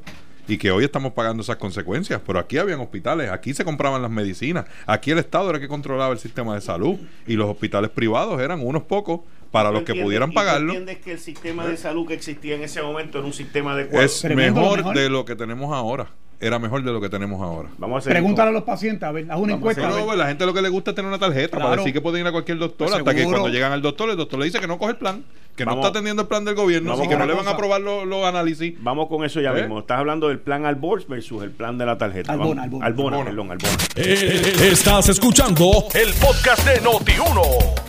y 0.50 0.58
que 0.58 0.72
hoy 0.72 0.84
estamos 0.84 1.12
pagando 1.12 1.42
esas 1.42 1.56
consecuencias. 1.56 2.20
Pero 2.26 2.38
aquí 2.38 2.58
habían 2.58 2.80
hospitales, 2.80 3.30
aquí 3.30 3.54
se 3.54 3.64
compraban 3.64 4.02
las 4.02 4.10
medicinas, 4.10 4.66
aquí 4.86 5.12
el 5.12 5.18
Estado 5.18 5.48
era 5.48 5.58
el 5.58 5.62
que 5.62 5.68
controlaba 5.68 6.12
el 6.12 6.18
sistema 6.18 6.54
de 6.54 6.60
salud 6.60 6.98
y 7.26 7.34
los 7.34 7.48
hospitales 7.48 7.90
privados 7.90 8.40
eran 8.40 8.60
unos 8.66 8.82
pocos 8.82 9.20
para 9.52 9.70
los 9.70 9.82
que 9.82 9.94
pudieran 9.94 10.30
¿Y 10.30 10.32
tú 10.32 10.34
pagarlo. 10.34 10.72
entiendes 10.72 10.98
que 10.98 11.12
el 11.12 11.18
sistema 11.18 11.66
de 11.66 11.76
salud 11.76 12.06
que 12.06 12.14
existía 12.14 12.54
en 12.54 12.62
ese 12.62 12.82
momento 12.82 13.18
era 13.18 13.26
un 13.26 13.32
sistema 13.32 13.72
adecuado? 13.72 14.04
Es 14.04 14.24
mejor. 14.24 14.92
de 14.94 15.08
lo 15.08 15.24
que 15.24 15.36
tenemos 15.36 15.72
ahora. 15.72 16.08
Era 16.42 16.58
mejor 16.58 16.82
de 16.82 16.90
lo 16.90 17.00
que 17.02 17.10
tenemos 17.10 17.40
ahora. 17.42 17.68
Vamos 17.76 18.06
a 18.06 18.10
Pregúntale 18.10 18.48
a 18.48 18.52
los 18.52 18.62
pacientes, 18.62 19.06
a 19.06 19.12
ver, 19.12 19.24
haz 19.30 19.36
una 19.38 19.52
Vamos 19.52 19.58
encuesta. 19.58 19.88
a 19.88 19.94
ver. 19.94 20.04
pues, 20.06 20.16
la 20.18 20.26
gente 20.26 20.46
lo 20.46 20.54
que 20.54 20.62
le 20.62 20.70
gusta 20.70 20.92
es 20.92 20.94
tener 20.94 21.08
una 21.10 21.18
tarjeta 21.18 21.50
para 21.58 21.66
Claro. 21.66 21.82
decir 21.82 21.92
que 21.92 22.00
pueden 22.00 22.22
ir 22.22 22.26
a 22.26 22.32
cualquier 22.32 22.56
doctor 22.56 22.88
Pues 22.88 22.98
hasta 22.98 23.14
que 23.14 23.24
cuando 23.24 23.48
llegan 23.48 23.72
al 23.72 23.82
doctor, 23.82 24.08
el 24.08 24.16
doctor 24.16 24.38
le 24.38 24.46
dice 24.46 24.58
que 24.58 24.66
no 24.66 24.78
coge 24.78 24.92
el 24.92 24.96
plan, 24.96 25.22
que 25.54 25.64
Vamos- 25.66 25.82
no 25.82 25.86
está 25.86 25.98
atendiendo 25.98 26.22
el 26.22 26.28
plan 26.28 26.46
del 26.46 26.54
gobierno, 26.54 26.92
vamos 26.92 27.02
así 27.02 27.10
que 27.10 27.18
no 27.18 27.26
le 27.26 27.34
van 27.34 27.46
a 27.46 27.50
aprobar 27.50 27.82
los, 27.82 28.24
análisis. 28.24 28.72
Vamos 28.80 29.08
con 29.08 29.22
eso 29.26 29.42
ya 29.42 29.50
¿Eh? 29.50 29.60
mismo. 29.60 29.80
Estás 29.80 29.98
hablando 29.98 30.28
del 30.28 30.38
plan 30.38 30.64
Albors 30.64 31.06
versus 31.06 31.42
el 31.42 31.50
plan 31.50 31.76
de 31.76 31.84
la 31.84 31.98
tarjeta. 31.98 32.32
Albona. 32.32 32.62
Albona. 32.62 32.86
Albona, 32.86 33.16
Albona. 33.18 33.30
perdón, 33.30 33.50
Albona. 33.52 33.84
Eh, 33.96 34.70
Estás 34.72 35.10
escuchando 35.10 35.84
el 35.92 36.14
podcast 36.14 36.66
de 36.66 36.80
Noti1. 36.80 37.42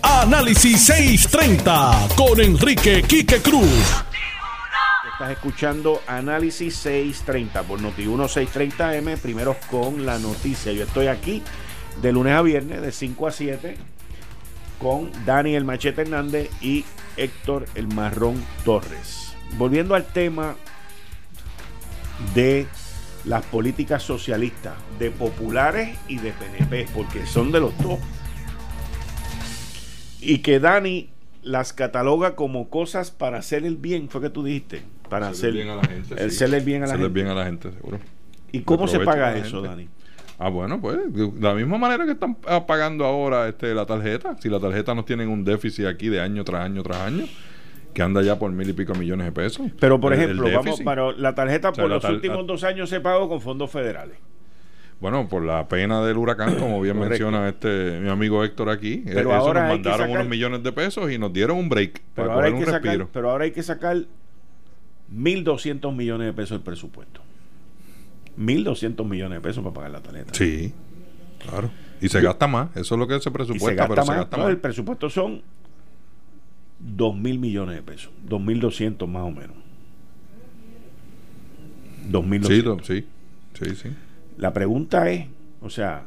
Análisis 0.04 0.82
630 0.88 2.08
con 2.18 2.38
Enrique 2.42 3.02
Quique 3.08 3.38
Cruz. 3.40 4.04
Estás 5.14 5.32
escuchando 5.32 6.02
Análisis 6.08 6.76
630 6.78 7.64
por 7.64 7.80
Noti1 7.80 8.48
630M, 8.48 9.18
primero 9.20 9.56
con 9.70 10.06
la 10.06 10.18
noticia. 10.18 10.72
Yo 10.72 10.86
estoy 10.86 11.08
aquí 11.08 11.44
de 12.02 12.12
lunes 12.12 12.34
a 12.34 12.42
viernes, 12.42 12.82
de 12.82 12.92
5 12.92 13.28
a 13.28 13.32
7, 13.32 13.78
con 14.80 15.12
Dani 15.26 15.56
el 15.56 15.66
Machete 15.66 16.02
Hernández 16.02 16.50
y 16.62 16.86
Héctor 17.18 17.66
el 17.76 17.88
Marrón 17.88 18.44
Torres. 18.64 19.36
Volviendo 19.58 19.94
al 19.94 20.06
tema 20.06 20.56
de 22.34 22.66
las 23.26 23.44
políticas 23.46 24.02
socialistas, 24.02 24.74
de 24.98 25.12
populares 25.12 26.00
y 26.08 26.18
de 26.18 26.32
PNP, 26.32 26.88
porque 26.96 27.28
son 27.28 27.52
de 27.52 27.60
los 27.60 27.78
dos. 27.78 28.00
Y 30.20 30.40
que 30.40 30.60
Dani 30.60 31.10
las 31.44 31.74
cataloga 31.74 32.36
como 32.36 32.70
cosas 32.70 33.12
para 33.12 33.40
hacer 33.40 33.66
el 33.66 33.76
bien, 33.76 34.10
fue 34.10 34.22
que 34.22 34.30
tú 34.30 34.44
dijiste, 34.44 34.84
para 35.12 35.28
hacer 35.28 35.52
bien 35.54 35.70
a 35.70 35.76
la 35.76 35.84
gente. 35.84 36.14
el 36.16 36.32
sí. 36.32 36.36
hacerle 36.38 36.60
bien 36.62 36.78
a 36.78 36.88
la 36.88 36.94
Hacerle 36.94 37.06
gente. 37.06 37.22
bien 37.22 37.28
a 37.28 37.36
la 37.36 37.46
gente, 37.46 37.72
seguro. 37.72 38.00
¿Y 38.52 38.62
cómo 38.62 38.88
se 38.88 39.00
paga 39.02 39.36
eso. 39.38 39.62
Dani? 39.62 39.88
Ah, 40.40 40.50
bueno, 40.50 40.82
pues 40.82 40.98
de 41.14 41.32
la 41.40 41.54
misma 41.54 41.78
manera 41.78 42.04
que 42.06 42.14
están 42.14 42.36
ah, 42.48 42.66
pagando 42.66 43.06
ahora 43.06 43.48
este, 43.48 43.76
la 43.76 43.86
tarjeta. 43.86 44.36
Si 44.40 44.50
la 44.50 44.60
tarjeta 44.60 44.96
nos 44.96 45.06
tienen 45.06 45.30
un 45.30 45.44
déficit 45.44 45.86
aquí 45.86 46.10
de 46.10 46.20
año 46.20 46.44
tras 46.44 46.66
año 46.66 46.82
tras 46.82 46.98
año, 47.02 47.26
que 47.94 48.02
anda 48.02 48.24
ya 48.24 48.40
por 48.40 48.50
mil 48.52 48.68
y 48.68 48.74
pico 48.74 48.96
millones 48.96 49.28
de 49.28 49.32
pesos. 49.32 49.68
Pero 49.80 50.00
por 50.00 50.14
El- 50.14 50.20
el 50.22 50.26
ejemplo, 50.32 50.50
vamos, 50.52 50.82
para 50.82 51.12
la 51.12 51.36
tarjeta 51.36 51.70
O 51.70 51.76
sea, 51.76 51.84
por 51.84 51.90
la 51.90 51.96
los 51.98 52.02
tar- 52.04 52.14
últimos 52.14 52.38
la- 52.40 52.44
dos 52.46 52.64
años 52.64 52.90
se 52.90 53.00
pagó 53.02 53.30
con 53.30 53.40
fondos 53.40 53.70
federales. 53.70 54.18
Bueno, 55.00 55.28
por 55.28 55.44
la 55.44 55.68
pena 55.68 56.04
del 56.06 56.18
huracán, 56.18 56.56
como 56.56 56.80
bien 56.82 56.96
Correcto. 56.98 57.26
menciona 57.26 57.50
este 57.50 58.00
mi 58.00 58.10
amigo 58.10 58.44
Héctor 58.44 58.70
aquí, 58.70 59.04
eh, 59.06 59.12
Pero 59.14 59.30
eso 59.32 59.34
ahora 59.34 59.62
nos 59.62 59.70
que 59.70 59.76
mandaron 59.76 60.00
sacar- 60.08 60.16
unos 60.16 60.28
millones 60.28 60.64
de 60.64 60.72
pesos 60.72 61.12
y 61.12 61.18
nos 61.18 61.34
dieron 61.34 61.58
un 61.58 61.70
break 61.70 62.02
Pero 62.16 62.28
para 62.28 62.34
ahora, 62.36 62.46
hay 62.48 62.52
coger 62.54 62.54
un 62.54 62.60
que 62.66 62.72
sacar, 62.72 62.84
respiro. 62.98 63.10
pero 63.12 63.30
ahora 63.32 63.44
hay 63.46 63.52
que 63.52 63.64
sacar 63.64 63.98
1.200 65.14 65.96
millones 65.96 66.28
de 66.28 66.34
pesos 66.34 66.52
del 66.52 66.62
presupuesto. 66.62 67.22
1.200 68.38 69.06
millones 69.08 69.38
de 69.38 69.42
pesos 69.42 69.64
para 69.64 69.74
pagar 69.74 69.92
la 69.92 70.02
tarjeta. 70.02 70.34
Sí, 70.34 70.74
claro. 71.40 71.70
Y 72.02 72.10
se 72.10 72.22
gasta 72.22 72.48
más, 72.48 72.70
eso 72.76 72.96
es 72.96 73.00
lo 73.00 73.08
que 73.08 73.20
se 73.20 73.30
presupuesta, 73.30 73.70
se 73.70 73.76
gasta 73.76 73.88
pero 73.90 74.06
más. 74.06 74.08
se 74.08 74.14
gasta 74.16 74.38
No, 74.38 74.44
más. 74.44 74.52
El 74.52 74.58
presupuesto 74.60 75.10
son 75.10 75.42
2.000 76.84 77.40
millones 77.40 77.76
de 77.76 77.82
pesos. 77.84 78.12
2.200 78.28 79.08
más 79.08 79.24
o 79.24 79.32
menos. 79.32 79.56
2.200. 82.10 82.82
Sí, 82.84 83.06
sí, 83.54 83.66
sí, 83.66 83.76
sí. 83.76 83.90
La 84.38 84.54
pregunta 84.54 85.10
es, 85.12 85.28
o 85.62 85.70
sea, 85.70 86.04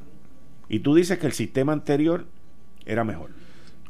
y 0.69 0.81
tú 0.81 0.95
dices 0.95 1.19
que 1.19 1.27
el 1.27 1.33
sistema 1.33 1.73
anterior 1.73 2.27
era 2.87 3.05
mejor. 3.05 3.31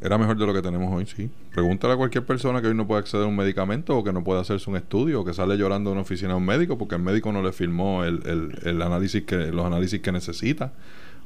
Era 0.04 0.18
mejor 0.18 0.36
de 0.36 0.44
lo 0.46 0.52
que 0.52 0.60
tenemos 0.60 0.92
hoy, 0.94 1.06
sí. 1.06 1.30
Pregúntale 1.54 1.94
a 1.94 1.96
cualquier 1.96 2.26
persona 2.26 2.60
que 2.60 2.68
hoy 2.68 2.74
no 2.74 2.86
puede 2.86 3.00
acceder 3.00 3.24
a 3.24 3.26
un 3.28 3.34
medicamento 3.36 3.96
o 3.96 4.04
que 4.04 4.12
no 4.12 4.22
puede 4.22 4.38
hacerse 4.40 4.68
un 4.68 4.76
estudio 4.76 5.22
o 5.22 5.24
que 5.24 5.32
sale 5.32 5.56
llorando 5.56 5.88
de 5.90 5.92
una 5.94 6.02
oficina 6.02 6.30
de 6.32 6.34
un 6.36 6.44
médico 6.44 6.76
porque 6.76 6.96
el 6.96 7.02
médico 7.02 7.32
no 7.32 7.42
le 7.42 7.52
firmó 7.52 8.04
el, 8.04 8.20
el- 8.26 8.58
el 8.68 8.82
análisis 8.82 9.22
que, 9.22 9.46
los 9.46 9.64
análisis 9.64 10.00
que 10.00 10.12
necesita 10.12 10.74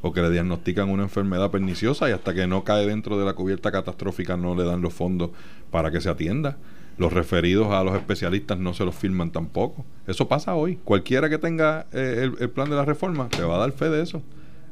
o 0.00 0.12
que 0.12 0.22
le 0.22 0.30
diagnostican 0.30 0.88
una 0.90 1.02
enfermedad 1.02 1.50
perniciosa 1.50 2.08
y 2.08 2.12
hasta 2.12 2.32
que 2.34 2.46
no 2.46 2.62
cae 2.62 2.86
dentro 2.86 3.18
de 3.18 3.24
la 3.24 3.32
cubierta 3.32 3.72
catastrófica 3.72 4.36
no 4.36 4.54
le 4.54 4.62
dan 4.62 4.80
los 4.80 4.94
fondos 4.94 5.30
para 5.72 5.90
que 5.90 6.00
se 6.00 6.08
atienda. 6.08 6.56
Los 6.98 7.12
referidos 7.12 7.72
a 7.72 7.82
los 7.82 7.96
especialistas 7.96 8.58
no 8.60 8.74
se 8.74 8.84
los 8.84 8.94
firman 8.94 9.32
tampoco. 9.32 9.84
Eso 10.06 10.28
pasa 10.28 10.54
hoy. 10.54 10.78
Cualquiera 10.84 11.28
que 11.28 11.38
tenga 11.38 11.86
eh, 11.92 12.20
el, 12.22 12.34
el 12.40 12.50
plan 12.50 12.70
de 12.70 12.76
la 12.76 12.84
reforma 12.84 13.28
te 13.28 13.42
va 13.42 13.56
a 13.56 13.58
dar 13.58 13.72
fe 13.72 13.88
de 13.88 14.02
eso 14.02 14.22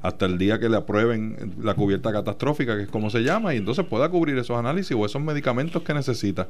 hasta 0.07 0.27
el 0.27 0.39
día 0.39 0.59
que 0.59 0.69
le 0.69 0.77
aprueben 0.77 1.55
la 1.61 1.75
cubierta 1.75 2.13
catastrófica, 2.13 2.77
que 2.77 2.83
es 2.85 2.89
como 2.89 3.11
se 3.11 3.21
llama, 3.23 3.55
y 3.55 3.59
entonces 3.59 3.85
pueda 3.87 4.09
cubrir 4.09 4.37
esos 4.39 4.57
análisis 4.57 4.97
o 4.97 5.05
esos 5.05 5.21
medicamentos 5.23 5.83
que 5.83 5.93
necesita. 5.95 6.49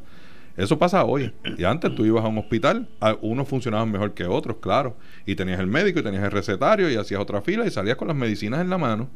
Eso 0.56 0.78
pasa 0.78 1.04
hoy. 1.04 1.32
Y 1.58 1.64
antes 1.64 1.94
tú 1.94 2.04
ibas 2.06 2.24
a 2.24 2.28
un 2.28 2.38
hospital, 2.38 2.88
a- 3.00 3.16
unos 3.20 3.46
funcionaban 3.46 3.90
mejor 3.92 4.14
que 4.14 4.24
otros, 4.24 4.56
claro. 4.60 4.96
Y 5.26 5.34
tenías 5.34 5.60
el 5.60 5.66
médico 5.66 5.98
y 6.00 6.02
tenías 6.02 6.24
el 6.24 6.30
recetario 6.30 6.90
y 6.90 6.96
hacías 6.96 7.20
otra 7.20 7.42
fila 7.42 7.66
y 7.66 7.70
salías 7.70 7.96
con 7.96 8.08
las 8.08 8.16
medicinas 8.16 8.60
en 8.62 8.70
la 8.70 8.78
mano. 8.78 9.08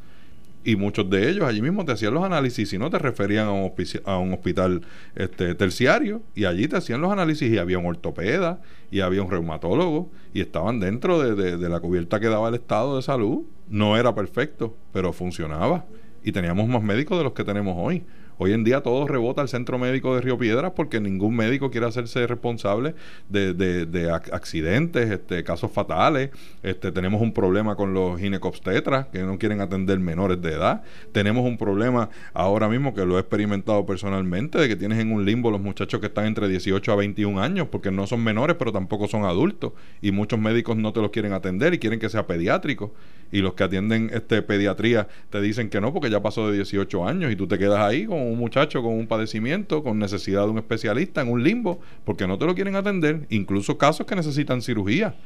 Y 0.62 0.76
muchos 0.76 1.08
de 1.08 1.30
ellos 1.30 1.44
allí 1.44 1.62
mismo 1.62 1.86
te 1.86 1.92
hacían 1.92 2.12
los 2.12 2.22
análisis, 2.22 2.68
si 2.68 2.76
no 2.76 2.90
te 2.90 2.98
referían 2.98 3.46
a 3.46 3.52
un, 3.52 3.72
a 4.04 4.18
un 4.18 4.32
hospital 4.34 4.82
este, 5.14 5.54
terciario 5.54 6.20
y 6.34 6.44
allí 6.44 6.68
te 6.68 6.76
hacían 6.76 7.00
los 7.00 7.10
análisis 7.10 7.50
y 7.50 7.56
había 7.56 7.78
un 7.78 7.86
ortopeda 7.86 8.60
y 8.90 9.00
había 9.00 9.22
un 9.22 9.30
reumatólogo 9.30 10.10
y 10.34 10.42
estaban 10.42 10.78
dentro 10.78 11.18
de, 11.18 11.34
de- 11.34 11.56
de 11.56 11.68
la 11.70 11.80
cubierta 11.80 12.20
que 12.20 12.26
daba 12.26 12.50
el 12.50 12.56
estado 12.56 12.96
de 12.96 13.02
salud. 13.02 13.44
No 13.70 13.96
era 13.96 14.14
perfecto, 14.14 14.76
pero 14.92 15.14
funcionaba 15.14 15.86
y 16.22 16.32
teníamos 16.32 16.68
más 16.68 16.82
médicos 16.82 17.16
de 17.16 17.24
los 17.24 17.32
que 17.32 17.44
tenemos 17.44 17.76
hoy. 17.78 18.04
Hoy 18.42 18.54
en 18.54 18.64
día 18.64 18.80
todo 18.80 19.06
rebota 19.06 19.42
al 19.42 19.50
centro 19.50 19.78
médico 19.78 20.14
de 20.14 20.22
Río 20.22 20.38
Piedras 20.38 20.72
porque 20.74 20.98
ningún 20.98 21.36
médico 21.36 21.70
quiere 21.70 21.86
hacerse 21.86 22.26
responsable 22.26 22.94
de, 23.28 23.52
de- 23.52 23.84
de 23.84 24.10
ac- 24.10 24.32
accidentes, 24.32 25.10
este, 25.10 25.44
casos 25.44 25.70
fatales. 25.70 26.30
Este, 26.62 26.90
tenemos 26.90 27.20
un 27.20 27.34
problema 27.34 27.76
con 27.76 27.92
los 27.92 28.18
ginecobstetras 28.18 29.08
que 29.08 29.18
no 29.24 29.38
quieren 29.38 29.60
atender 29.60 29.98
menores 29.98 30.40
de 30.40 30.52
edad. 30.54 30.82
Tenemos 31.12 31.44
un 31.44 31.58
problema 31.58 32.08
ahora 32.32 32.70
mismo 32.70 32.94
que 32.94 33.04
lo 33.04 33.18
he 33.18 33.20
experimentado 33.20 33.84
personalmente 33.84 34.58
de 34.58 34.68
que 34.68 34.76
tienes 34.76 34.98
en 35.00 35.12
un 35.12 35.26
limbo 35.26 35.50
los 35.50 35.60
muchachos 35.60 36.00
que 36.00 36.06
están 36.06 36.24
entre 36.24 36.48
18 36.48 36.92
a 36.92 36.96
21 36.96 37.42
años 37.42 37.68
porque 37.70 37.90
no 37.90 38.06
son 38.06 38.24
menores 38.24 38.56
pero 38.58 38.72
tampoco 38.72 39.06
son 39.06 39.24
adultos 39.24 39.72
y 40.00 40.12
muchos 40.12 40.38
médicos 40.40 40.78
no 40.78 40.94
te 40.94 41.02
los 41.02 41.10
quieren 41.10 41.34
atender 41.34 41.74
y 41.74 41.78
quieren 41.78 42.00
que 42.00 42.08
sea 42.08 42.26
pediátrico 42.26 42.94
y 43.32 43.42
los 43.42 43.52
que 43.52 43.64
atienden 43.64 44.10
este 44.14 44.40
pediatría 44.42 45.06
te 45.28 45.40
dicen 45.42 45.68
que 45.68 45.80
no 45.80 45.92
porque 45.92 46.08
ya 46.10 46.20
pasó 46.22 46.48
de 46.50 46.56
18 46.56 47.06
años 47.06 47.30
y 47.30 47.36
tú 47.36 47.46
te 47.46 47.58
quedas 47.58 47.78
ahí 47.80 48.06
con 48.06 48.29
un 48.30 48.38
muchacho 48.38 48.82
con 48.82 48.94
un 48.94 49.06
padecimiento 49.06 49.82
con 49.82 49.98
necesidad 49.98 50.44
de 50.44 50.50
un 50.50 50.58
especialista 50.58 51.20
en 51.20 51.30
un 51.30 51.42
limbo 51.42 51.80
porque 52.04 52.26
no 52.26 52.38
te 52.38 52.46
lo 52.46 52.54
quieren 52.54 52.76
atender 52.76 53.26
incluso 53.30 53.78
casos 53.78 54.06
que 54.06 54.16
necesitan 54.16 54.62
cirugía. 54.62 55.16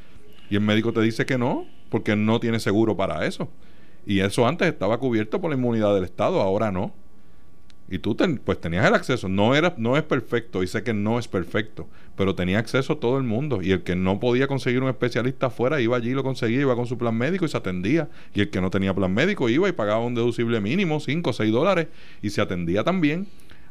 Y 0.49 0.55
el 0.55 0.61
médico 0.61 0.93
te 0.93 1.01
dice 1.01 1.25
que 1.25 1.37
no 1.37 1.65
porque 1.89 2.15
no 2.15 2.39
tiene 2.39 2.59
seguro 2.59 2.97
para 2.97 3.25
eso. 3.25 3.49
Y 4.05 4.19
eso 4.19 4.47
antes 4.47 4.67
estaba 4.67 4.99
cubierto 4.99 5.41
por 5.41 5.49
la 5.49 5.57
inmunidad 5.57 5.95
del 5.95 6.03
Estado 6.03 6.41
ahora 6.41 6.71
no 6.71 6.93
y 7.89 7.99
tú 7.99 8.15
ten- 8.15 8.37
pues 8.43 8.59
tenías 8.59 8.85
el 8.87 8.93
acceso. 8.95 9.29
No 9.29 9.55
era, 9.55 9.73
no 9.77 9.95
es 9.97 10.03
perfecto, 10.03 10.63
y 10.63 10.67
sé 10.67 10.83
que 10.83 10.93
no 10.93 11.19
es 11.19 11.27
perfecto, 11.27 11.87
pero 12.15 12.33
tenía 12.35 12.59
acceso 12.59 12.97
todo 12.97 13.17
el 13.17 13.23
mundo. 13.23 13.61
Y 13.61 13.71
el 13.71 13.83
que 13.83 13.95
no 13.95 14.19
podía 14.19 14.47
conseguir 14.47 14.81
un 14.81 14.89
especialista 14.89 15.47
afuera, 15.47 15.79
iba 15.81 15.95
allí, 15.95 16.11
lo 16.11 16.23
conseguía, 16.23 16.61
iba 16.61 16.75
con 16.75 16.87
su 16.87 16.97
plan 16.97 17.15
médico 17.15 17.45
y 17.45 17.49
se 17.49 17.57
atendía. 17.57 18.09
Y 18.33 18.41
el 18.41 18.49
que 18.49 18.61
no 18.61 18.69
tenía 18.71 18.93
plan 18.93 19.13
médico 19.13 19.49
iba 19.49 19.69
y 19.69 19.71
pagaba 19.73 19.99
un 20.05 20.15
deducible 20.15 20.59
mínimo, 20.61 20.99
5 20.99 21.29
o 21.29 21.33
6 21.33 21.51
dólares, 21.51 21.87
y 22.21 22.29
se 22.31 22.41
atendía 22.41 22.83
también. 22.83 23.27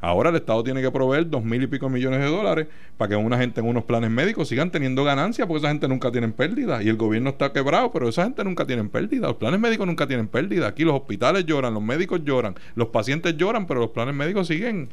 Ahora 0.06 0.30
el 0.30 0.36
Estado 0.36 0.62
tiene 0.64 0.82
que 0.82 0.90
proveer 0.90 1.28
dos 1.30 1.42
mil 1.44 1.62
y 1.62 1.66
pico 1.66 1.88
millones 1.88 2.20
de 2.20 2.26
dólares 2.26 2.66
para 2.96 3.08
que 3.10 3.16
una 3.16 3.38
gente 3.38 3.60
en 3.60 3.66
unos 3.66 3.84
planes 3.84 4.10
médicos 4.10 4.48
sigan 4.48 4.70
teniendo 4.70 5.02
ganancias, 5.04 5.46
porque 5.48 5.58
esa 5.58 5.68
gente 5.68 5.88
nunca 5.88 6.10
tiene 6.12 6.28
pérdida. 6.28 6.82
Y 6.82 6.88
el 6.88 6.96
gobierno 6.96 7.30
está 7.30 7.52
quebrado, 7.52 7.90
pero 7.92 8.08
esa 8.08 8.24
gente 8.24 8.44
nunca 8.44 8.66
tiene 8.66 8.84
pérdida. 8.84 9.28
Los 9.28 9.36
planes 9.36 9.58
médicos 9.60 9.86
nunca 9.86 10.06
tienen 10.06 10.28
pérdida. 10.28 10.68
Aquí 10.68 10.84
los 10.84 10.94
hospitales 10.94 11.46
lloran, 11.46 11.74
los 11.74 11.82
médicos 11.82 12.20
lloran, 12.24 12.54
los 12.74 12.88
pacientes 12.88 13.36
lloran, 13.36 13.66
pero 13.66 13.80
los 13.80 13.90
planes 13.90 14.14
médicos 14.14 14.46
siguen, 14.48 14.88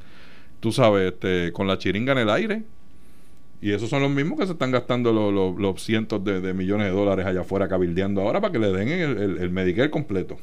tú 0.59 0.71
sabes, 0.71 1.11
este, 1.13 1.51
con 1.51 1.67
la 1.67 1.77
chiringa 1.77 2.13
en 2.13 2.17
el 2.19 2.29
aire. 2.29 2.63
Y 3.61 3.71
esos 3.73 3.89
son 3.89 4.01
los 4.01 4.09
mismos 4.09 4.39
que 4.39 4.45
se 4.47 4.53
están 4.53 4.71
gastando 4.71 5.11
los, 5.13 5.31
los- 5.33 5.59
los 5.59 5.83
cientos 5.83 6.23
de, 6.23 6.53
millones 6.53 6.87
de 6.87 6.93
dólares 6.93 7.25
allá 7.25 7.41
afuera 7.41 7.67
cabildeando 7.67 8.21
ahora 8.21 8.41
para 8.41 8.51
que 8.51 8.59
le 8.59 8.71
den 8.71 8.87
el, 8.87 9.17
el, 9.17 9.37
el 9.37 9.49
Medicare 9.51 9.91
completo. 9.91 10.37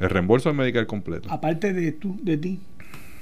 El 0.00 0.10
reembolso 0.10 0.48
del 0.48 0.58
Medicare 0.58 0.86
completo. 0.86 1.28
Aparte 1.30 1.72
de 1.72 1.92
tú, 1.92 2.18
de 2.20 2.36
ti, 2.36 2.58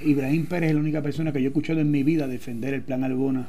Ibrahim 0.05 0.47
Pérez 0.47 0.71
es 0.71 0.75
la 0.75 0.81
única 0.81 1.03
persona 1.03 1.33
que 1.33 1.41
yo 1.41 1.47
he 1.47 1.49
escuchado 1.49 1.81
en 1.81 1.91
mi 1.91 2.03
vida 2.03 2.27
defender 2.27 2.75
el 2.75 2.83
plan 2.83 3.05
Albona 3.05 3.47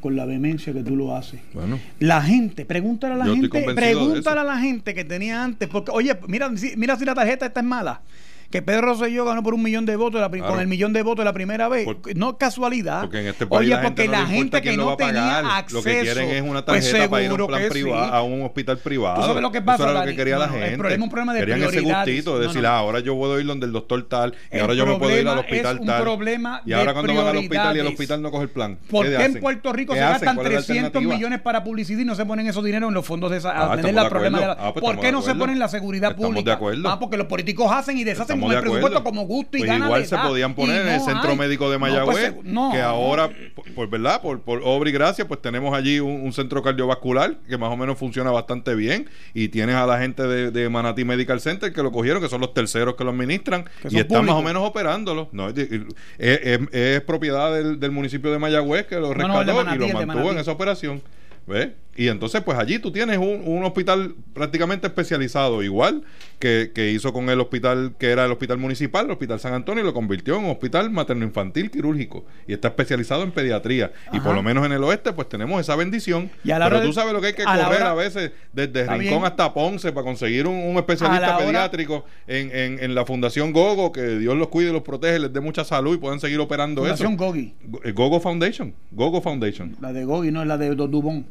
con 0.00 0.14
la 0.14 0.24
vehemencia 0.26 0.72
que 0.72 0.82
tú 0.82 0.94
lo 0.94 1.16
haces. 1.16 1.40
Bueno, 1.54 1.78
La 2.00 2.22
gente, 2.22 2.64
pregúntale 2.64 3.14
a 3.14 3.16
la 3.16 3.24
gente, 3.34 3.48
pregúntale 3.74 4.40
a 4.40 4.44
la 4.44 4.58
gente 4.58 4.94
que 4.94 5.04
tenía 5.04 5.42
antes, 5.42 5.68
porque 5.68 5.90
oye, 5.90 6.16
mira, 6.28 6.54
si- 6.56 6.76
mira 6.76 6.96
si 6.96 7.04
la 7.04 7.14
tarjeta 7.14 7.46
esta 7.46 7.60
es 7.60 7.66
mala. 7.66 8.02
Que 8.50 8.62
Pedro 8.62 8.82
Rosselló 8.82 9.24
ganó 9.24 9.42
por 9.42 9.54
un 9.54 9.62
millón 9.62 9.86
de 9.86 9.96
votos 9.96 10.20
la 10.20 10.30
Claro. 10.30 10.48
con 10.52 10.60
el 10.60 10.66
millón 10.66 10.92
de 10.92 11.02
votos 11.02 11.24
la 11.24 11.32
primera 11.32 11.68
vez. 11.68 11.84
Por- 11.84 11.98
no 12.16 12.30
es 12.30 12.36
casualidad. 12.38 13.02
porque 13.02 13.20
en 13.20 13.26
este 13.28 13.46
país 13.46 13.60
Oye, 13.60 13.70
la 13.70 13.82
gente 13.82 14.04
porque 14.04 14.06
no 14.16 14.22
la 14.22 14.26
gente 14.28 14.62
que 14.62 14.76
no 14.76 14.96
tenía 14.96 15.12
pagar. 15.14 15.44
acceso. 15.44 15.76
Lo 15.78 15.82
que 15.84 16.00
quieren 16.00 16.30
es 16.30 16.42
una 16.42 16.64
pues 16.64 16.90
tarjeta 16.90 17.10
para 17.10 17.22
ir 17.24 17.30
a 17.30 17.34
un 17.34 17.46
plan 17.46 17.62
privado, 17.68 18.04
sí. 18.04 18.10
a 18.14 18.22
un 18.22 18.42
hospital 18.42 18.78
privado. 18.78 19.20
¿Tú 19.20 19.26
sabes 19.26 19.42
lo 19.42 19.50
que 19.52 19.58
Eso 19.58 19.64
pasa, 19.66 19.90
era 19.90 20.00
lo 20.00 20.06
que 20.06 20.16
quería 20.16 20.38
la 20.38 20.46
no, 20.46 20.54
el 20.56 20.60
gente. 20.62 20.76
problema 20.78 20.96
es 20.96 21.02
un 21.04 21.10
problema 21.10 21.34
de 21.34 21.40
Querían 21.40 21.62
ese 21.62 21.80
gustito 21.80 22.38
de 22.38 22.46
decir, 22.46 22.66
ah, 22.66 22.78
ahora 22.78 23.00
yo 23.00 23.16
puedo 23.16 23.38
ir 23.40 23.46
donde 23.46 23.66
el 23.66 23.72
doctor 23.72 24.02
tal, 24.08 24.34
y 24.52 24.56
El 24.56 24.60
ahora 24.62 24.74
yo 24.74 24.86
me 24.86 24.96
puedo 24.98 25.18
ir 25.18 25.26
al 25.28 25.38
hospital 25.38 25.74
es 25.76 25.80
un 25.80 25.86
tal. 25.86 26.02
problema 26.02 26.62
y 26.64 26.72
ahora 26.72 26.92
de 26.92 26.92
cuando 26.94 27.14
van 27.14 27.26
al 27.28 27.36
hospital 27.36 27.76
y 27.76 27.80
el 27.80 27.86
hospital 27.88 28.22
no 28.22 28.30
coge 28.30 28.42
el 28.44 28.50
plan. 28.50 28.78
¿Por 28.90 29.06
qué, 29.06 29.24
en? 29.24 29.40
Puerto 29.40 29.72
Rico 29.72 29.92
¿Qué 29.92 29.98
se 30.00 30.04
gastan 30.04 30.34
¿Cuál 30.36 30.46
es 30.48 30.52
la 30.52 30.58
300 30.60 30.84
alternativa? 30.86 31.14
millones 31.14 31.40
para 31.40 31.64
publicidad 31.64 31.98
y 32.00 32.04
no 32.04 32.14
se 32.14 32.24
ponen 32.24 32.46
esos 32.46 32.64
dineros 32.64 32.88
en 32.88 32.94
los 32.94 33.04
fondos 33.06 33.30
de 33.30 33.38
esa, 33.38 33.50
Ah, 33.50 33.72
a 33.72 33.74
estamos 33.76 33.94
la 33.94 34.04
de 34.04 34.10
problema 34.10 34.40
de 34.40 34.46
la- 34.46 34.52
Ah, 34.58 34.72
pues 34.72 34.84
¿Por 34.84 34.98
qué 35.00 35.06
de 35.06 35.12
no 35.12 35.22
se 35.22 35.34
ponen 35.34 35.54
en 35.54 35.58
la 35.60 35.68
seguridad 35.68 36.10
Estamos 36.12 36.30
de 36.30 36.34
pública? 36.40 36.52
acuerdo. 36.54 36.88
Ah, 36.88 36.98
porque 36.98 37.16
los 37.16 37.26
políticos 37.26 37.70
hacen 37.72 37.98
y 37.98 38.04
deshacen 38.04 38.35
Estamos 38.36 38.50
de 38.50 38.76
acuerdo. 38.78 39.04
como 39.04 39.22
gusto 39.26 39.56
y 39.56 39.60
Pues 39.60 39.70
gana 39.70 39.84
igual 39.86 40.06
se 40.06 40.16
podían 40.16 40.54
poner 40.54 40.82
en 40.82 40.88
el 40.88 41.00
centro 41.00 41.30
hay. 41.30 41.36
médico 41.36 41.70
de 41.70 41.78
No, 41.78 41.80
pues, 41.84 41.92
Mayagüez, 41.92 42.34
no. 42.44 42.70
que 42.72 42.80
ahora, 42.80 43.30
por, 43.54 43.64
por 43.74 43.88
verdad, 43.90 44.20
por, 44.22 44.40
por 44.42 44.60
obra 44.64 44.88
y 44.88 44.92
gracia, 44.92 45.26
pues 45.28 45.42
tenemos 45.42 45.74
allí 45.74 46.00
un, 46.00 46.20
un 46.22 46.32
centro 46.32 46.62
cardiovascular 46.62 47.36
que 47.48 47.56
más 47.58 47.70
o 47.72 47.76
menos 47.76 47.98
funciona 47.98 48.30
bastante 48.30 48.74
bien 48.74 49.08
y 49.34 49.48
tienes 49.48 49.74
a 49.76 49.86
la 49.86 49.98
gente 49.98 50.22
de, 50.24 50.50
de 50.50 50.68
Manatí 50.68 51.04
Medical 51.04 51.40
Center 51.40 51.72
que 51.72 51.82
lo 51.82 51.92
cogieron, 51.92 52.22
que 52.22 52.28
son 52.28 52.40
los 52.40 52.54
terceros 52.54 52.94
que 52.96 53.04
lo 53.04 53.10
administran 53.10 53.64
Que 53.82 53.88
y 53.90 53.98
están 53.98 54.24
más 54.24 54.34
o 54.36 54.42
menos 54.42 54.62
operándolo. 54.62 55.28
No, 55.32 55.48
es, 55.48 55.56
es- 55.58 55.70
es- 56.18 56.60
es 56.72 57.00
propiedad 57.02 57.52
del, 57.54 57.78
del 57.80 57.90
municipio 57.90 58.30
de 58.32 58.38
Mayagüez 58.38 58.86
que 58.86 58.96
lo 58.96 59.12
rescató 59.14 59.54
Manatí, 59.54 59.76
y 59.76 59.78
lo 59.92 60.06
mantuvo 60.06 60.30
en 60.32 60.38
esa 60.38 60.52
operación. 60.52 61.02
¿Ves? 61.46 61.68
Y 61.96 62.08
entonces, 62.08 62.42
pues 62.42 62.58
allí 62.58 62.78
tú 62.78 62.92
tienes 62.92 63.18
un, 63.18 63.42
un 63.46 63.64
hospital 63.64 64.14
prácticamente 64.34 64.86
especializado, 64.86 65.62
igual 65.62 66.02
que, 66.38 66.70
que 66.74 66.90
hizo 66.90 67.12
con 67.12 67.30
el 67.30 67.40
hospital 67.40 67.94
que 67.98 68.10
era 68.10 68.26
el 68.26 68.32
hospital 68.32 68.58
municipal, 68.58 69.06
el 69.06 69.12
hospital 69.12 69.40
San 69.40 69.54
Antonio, 69.54 69.82
y 69.82 69.86
lo 69.86 69.94
convirtió 69.94 70.36
en 70.36 70.44
un 70.44 70.50
hospital 70.50 70.90
materno-infantil 70.90 71.70
quirúrgico. 71.70 72.24
Y 72.46 72.52
está 72.52 72.68
especializado 72.68 73.22
en 73.22 73.30
pediatría. 73.32 73.92
Y 74.12 74.20
por 74.20 74.34
lo 74.34 74.42
menos 74.42 74.66
en 74.66 74.72
el 74.72 74.84
oeste, 74.84 75.12
pues 75.14 75.28
tenemos 75.28 75.60
esa 75.60 75.74
bendición. 75.76 76.30
Y 76.44 76.50
a 76.50 76.58
la 76.58 76.66
Pero 76.66 76.76
hora 76.78 76.86
tú 76.86 76.92
sabes 76.92 77.12
lo 77.12 77.20
que 77.20 77.28
hay 77.28 77.32
que 77.34 77.42
a 77.42 77.46
correr 77.46 77.80
hora- 77.80 77.90
a 77.92 77.94
veces, 77.94 78.32
desde 78.52 78.82
Rincón 78.82 78.98
bien. 79.00 79.24
hasta 79.24 79.54
Ponce, 79.54 79.92
para 79.92 80.04
conseguir 80.04 80.46
un, 80.46 80.54
un 80.56 80.76
especialista 80.76 81.38
pediátrico 81.38 82.04
en, 82.26 82.50
en, 82.54 82.78
en 82.84 82.94
la 82.94 83.06
Fundación 83.06 83.52
Gogo, 83.52 83.92
que 83.92 84.18
Dios 84.18 84.36
los 84.36 84.48
cuide 84.48 84.70
y 84.70 84.72
los 84.72 84.82
protege, 84.82 85.18
les 85.18 85.32
dé 85.32 85.40
mucha 85.40 85.64
salud 85.64 85.94
y 85.94 85.98
puedan 85.98 86.20
seguir 86.20 86.38
operando 86.40 86.82
Fundación 86.82 87.14
eso. 87.14 87.24
Gogi. 87.24 87.54
Go- 87.64 87.80
eh, 87.84 87.92
Gogo 87.92 88.20
Foundation. 88.20 88.74
Gogo 88.90 89.22
Foundation. 89.22 89.76
La 89.80 89.92
de 89.94 90.04
Gogi, 90.04 90.30
no 90.30 90.42
es 90.42 90.48
la 90.48 90.58
de 90.58 90.74
Dubón. 90.74 91.26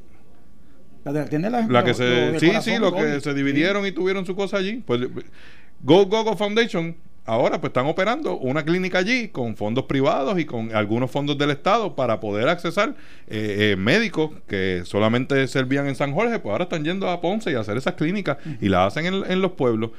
La 1.05 1.13
de 1.13 1.19
¿atiende 1.21 1.49
la, 1.49 1.61
La 1.61 1.79
lo- 1.79 1.83
que 1.83 1.91
lo 1.91 1.95
se, 1.95 2.03
de 2.03 2.39
sí, 2.41 2.47
corazón, 2.47 2.73
sí, 2.73 2.79
los 2.79 2.91
Gogi? 2.91 3.03
que 3.05 3.21
se 3.21 3.33
dividieron 3.33 3.85
y 3.85 3.91
tuvieron 3.93 4.25
su 4.25 4.35
cosa 4.35 4.57
allí. 4.57 4.83
Pues 4.85 5.01
Go 5.81 6.05
Go 6.07 6.23
Go 6.25 6.35
Foundation 6.35 6.95
ahora 7.27 7.59
pues 7.59 7.69
están 7.69 7.87
operando 7.87 8.37
una 8.37 8.63
clínica 8.63 8.99
allí 8.99 9.29
con 9.29 9.55
fondos 9.55 9.85
privados 9.85 10.37
y 10.39 10.45
con 10.45 10.75
algunos 10.75 11.09
fondos 11.09 11.37
del 11.39 11.49
Estado 11.51 11.95
para 11.95 12.19
poder 12.19 12.47
accesar 12.49 12.95
eh, 13.27 13.71
eh, 13.71 13.75
médicos 13.77 14.29
que 14.47 14.83
solamente 14.85 15.47
servían 15.47 15.87
en 15.87 15.95
San 15.95 16.13
Jorge, 16.13 16.37
pues 16.37 16.51
ahora 16.51 16.65
están 16.65 16.83
yendo 16.83 17.09
a 17.09 17.21
Ponce 17.21 17.51
y 17.51 17.55
a 17.55 17.61
hacer 17.61 17.77
esas 17.77 17.95
clínicas 17.95 18.37
y 18.61 18.69
las 18.69 18.87
hacen 18.95 19.07
en, 19.07 19.31
en 19.31 19.41
los 19.41 19.53
pueblos. 19.53 19.89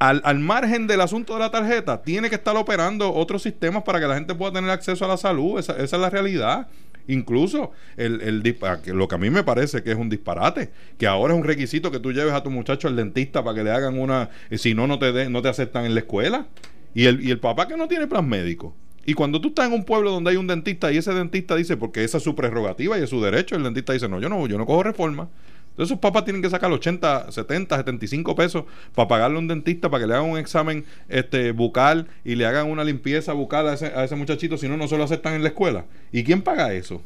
Al, 0.00 0.20
al 0.24 0.40
margen 0.40 0.88
del 0.88 1.00
asunto 1.00 1.34
de 1.34 1.38
la 1.38 1.50
tarjeta, 1.52 2.02
tiene 2.02 2.28
que 2.28 2.34
estar 2.34 2.56
operando 2.56 3.12
otros 3.14 3.42
sistemas 3.42 3.84
para 3.84 4.00
que 4.00 4.06
la 4.08 4.14
gente 4.16 4.34
pueda 4.34 4.52
tener 4.52 4.68
acceso 4.70 5.04
a 5.04 5.08
la 5.08 5.16
salud. 5.16 5.58
Esa, 5.60 5.74
esa 5.74 5.96
es 5.96 6.02
la 6.02 6.10
realidad. 6.10 6.66
Incluso 7.06 7.72
el, 7.96 8.20
el 8.22 8.56
lo 8.86 9.08
que 9.08 9.14
a 9.14 9.18
mí 9.18 9.30
me 9.30 9.42
parece 9.44 9.82
que 9.82 9.90
es 9.90 9.96
un 9.96 10.08
disparate, 10.08 10.70
que 10.98 11.06
ahora 11.06 11.34
es 11.34 11.38
un 11.40 11.44
requisito 11.46 11.90
que 11.90 12.00
tú 12.00 12.12
lleves 12.12 12.32
a 12.32 12.42
tu 12.42 12.50
muchacho 12.50 12.88
al 12.88 12.96
dentista 12.96 13.44
para 13.44 13.56
que 13.56 13.64
le 13.64 13.70
hagan 13.70 13.98
una, 13.98 14.30
eh, 14.50 14.58
si 14.58 14.74
no, 14.74 14.86
no 14.86 14.98
te, 14.98 15.12
de- 15.12 15.28
no 15.28 15.42
te 15.42 15.48
aceptan 15.48 15.84
en 15.84 15.94
la 15.94 16.00
escuela. 16.00 16.46
Y 16.94 17.06
el, 17.06 17.22
y 17.24 17.30
el 17.30 17.40
papá 17.40 17.66
que 17.68 17.76
no 17.76 17.88
tiene 17.88 18.06
plan 18.06 18.28
médico. 18.28 18.74
Y 19.04 19.14
cuando 19.14 19.40
tú 19.40 19.48
estás 19.48 19.66
en 19.66 19.74
un 19.74 19.84
pueblo 19.84 20.10
donde 20.12 20.30
hay 20.30 20.36
un 20.36 20.46
dentista 20.46 20.90
y 20.92 20.96
ese 20.96 21.12
dentista 21.12 21.56
dice, 21.56 21.76
porque 21.76 22.04
esa 22.04 22.16
es 22.18 22.22
su 22.24 22.34
prerrogativa 22.34 22.98
y 22.98 23.02
es 23.02 23.10
su 23.10 23.20
derecho, 23.20 23.54
el 23.56 23.62
dentista 23.64 23.92
dice, 23.92 24.08
no, 24.08 24.20
yo 24.20 24.28
no, 24.30 24.46
yo 24.46 24.56
no 24.56 24.64
cojo 24.64 24.82
reforma. 24.82 25.28
Entonces 25.74 25.90
esos 25.90 26.00
papás 26.00 26.24
tienen 26.24 26.40
que 26.40 26.48
sacar 26.48 26.70
80, 26.70 27.32
70, 27.32 27.76
75 27.78 28.36
pesos 28.36 28.64
para 28.94 29.08
pagarle 29.08 29.38
a 29.38 29.40
un 29.40 29.48
dentista 29.48 29.90
para 29.90 30.04
que 30.04 30.06
le 30.06 30.14
hagan 30.14 30.30
un 30.30 30.38
examen 30.38 30.84
este, 31.08 31.50
bucal 31.50 32.06
y 32.24 32.36
le 32.36 32.46
hagan 32.46 32.70
una 32.70 32.84
limpieza 32.84 33.32
bucal 33.32 33.66
a 33.66 33.74
ese, 33.74 33.86
a 33.86 34.04
ese 34.04 34.14
muchachito, 34.14 34.56
si 34.56 34.68
no, 34.68 34.76
no 34.76 34.86
se 34.86 34.96
lo 34.96 35.02
aceptan 35.02 35.34
en 35.34 35.42
la 35.42 35.48
escuela. 35.48 35.86
¿Y 36.12 36.22
quién 36.22 36.42
paga 36.42 36.72
eso? 36.72 37.02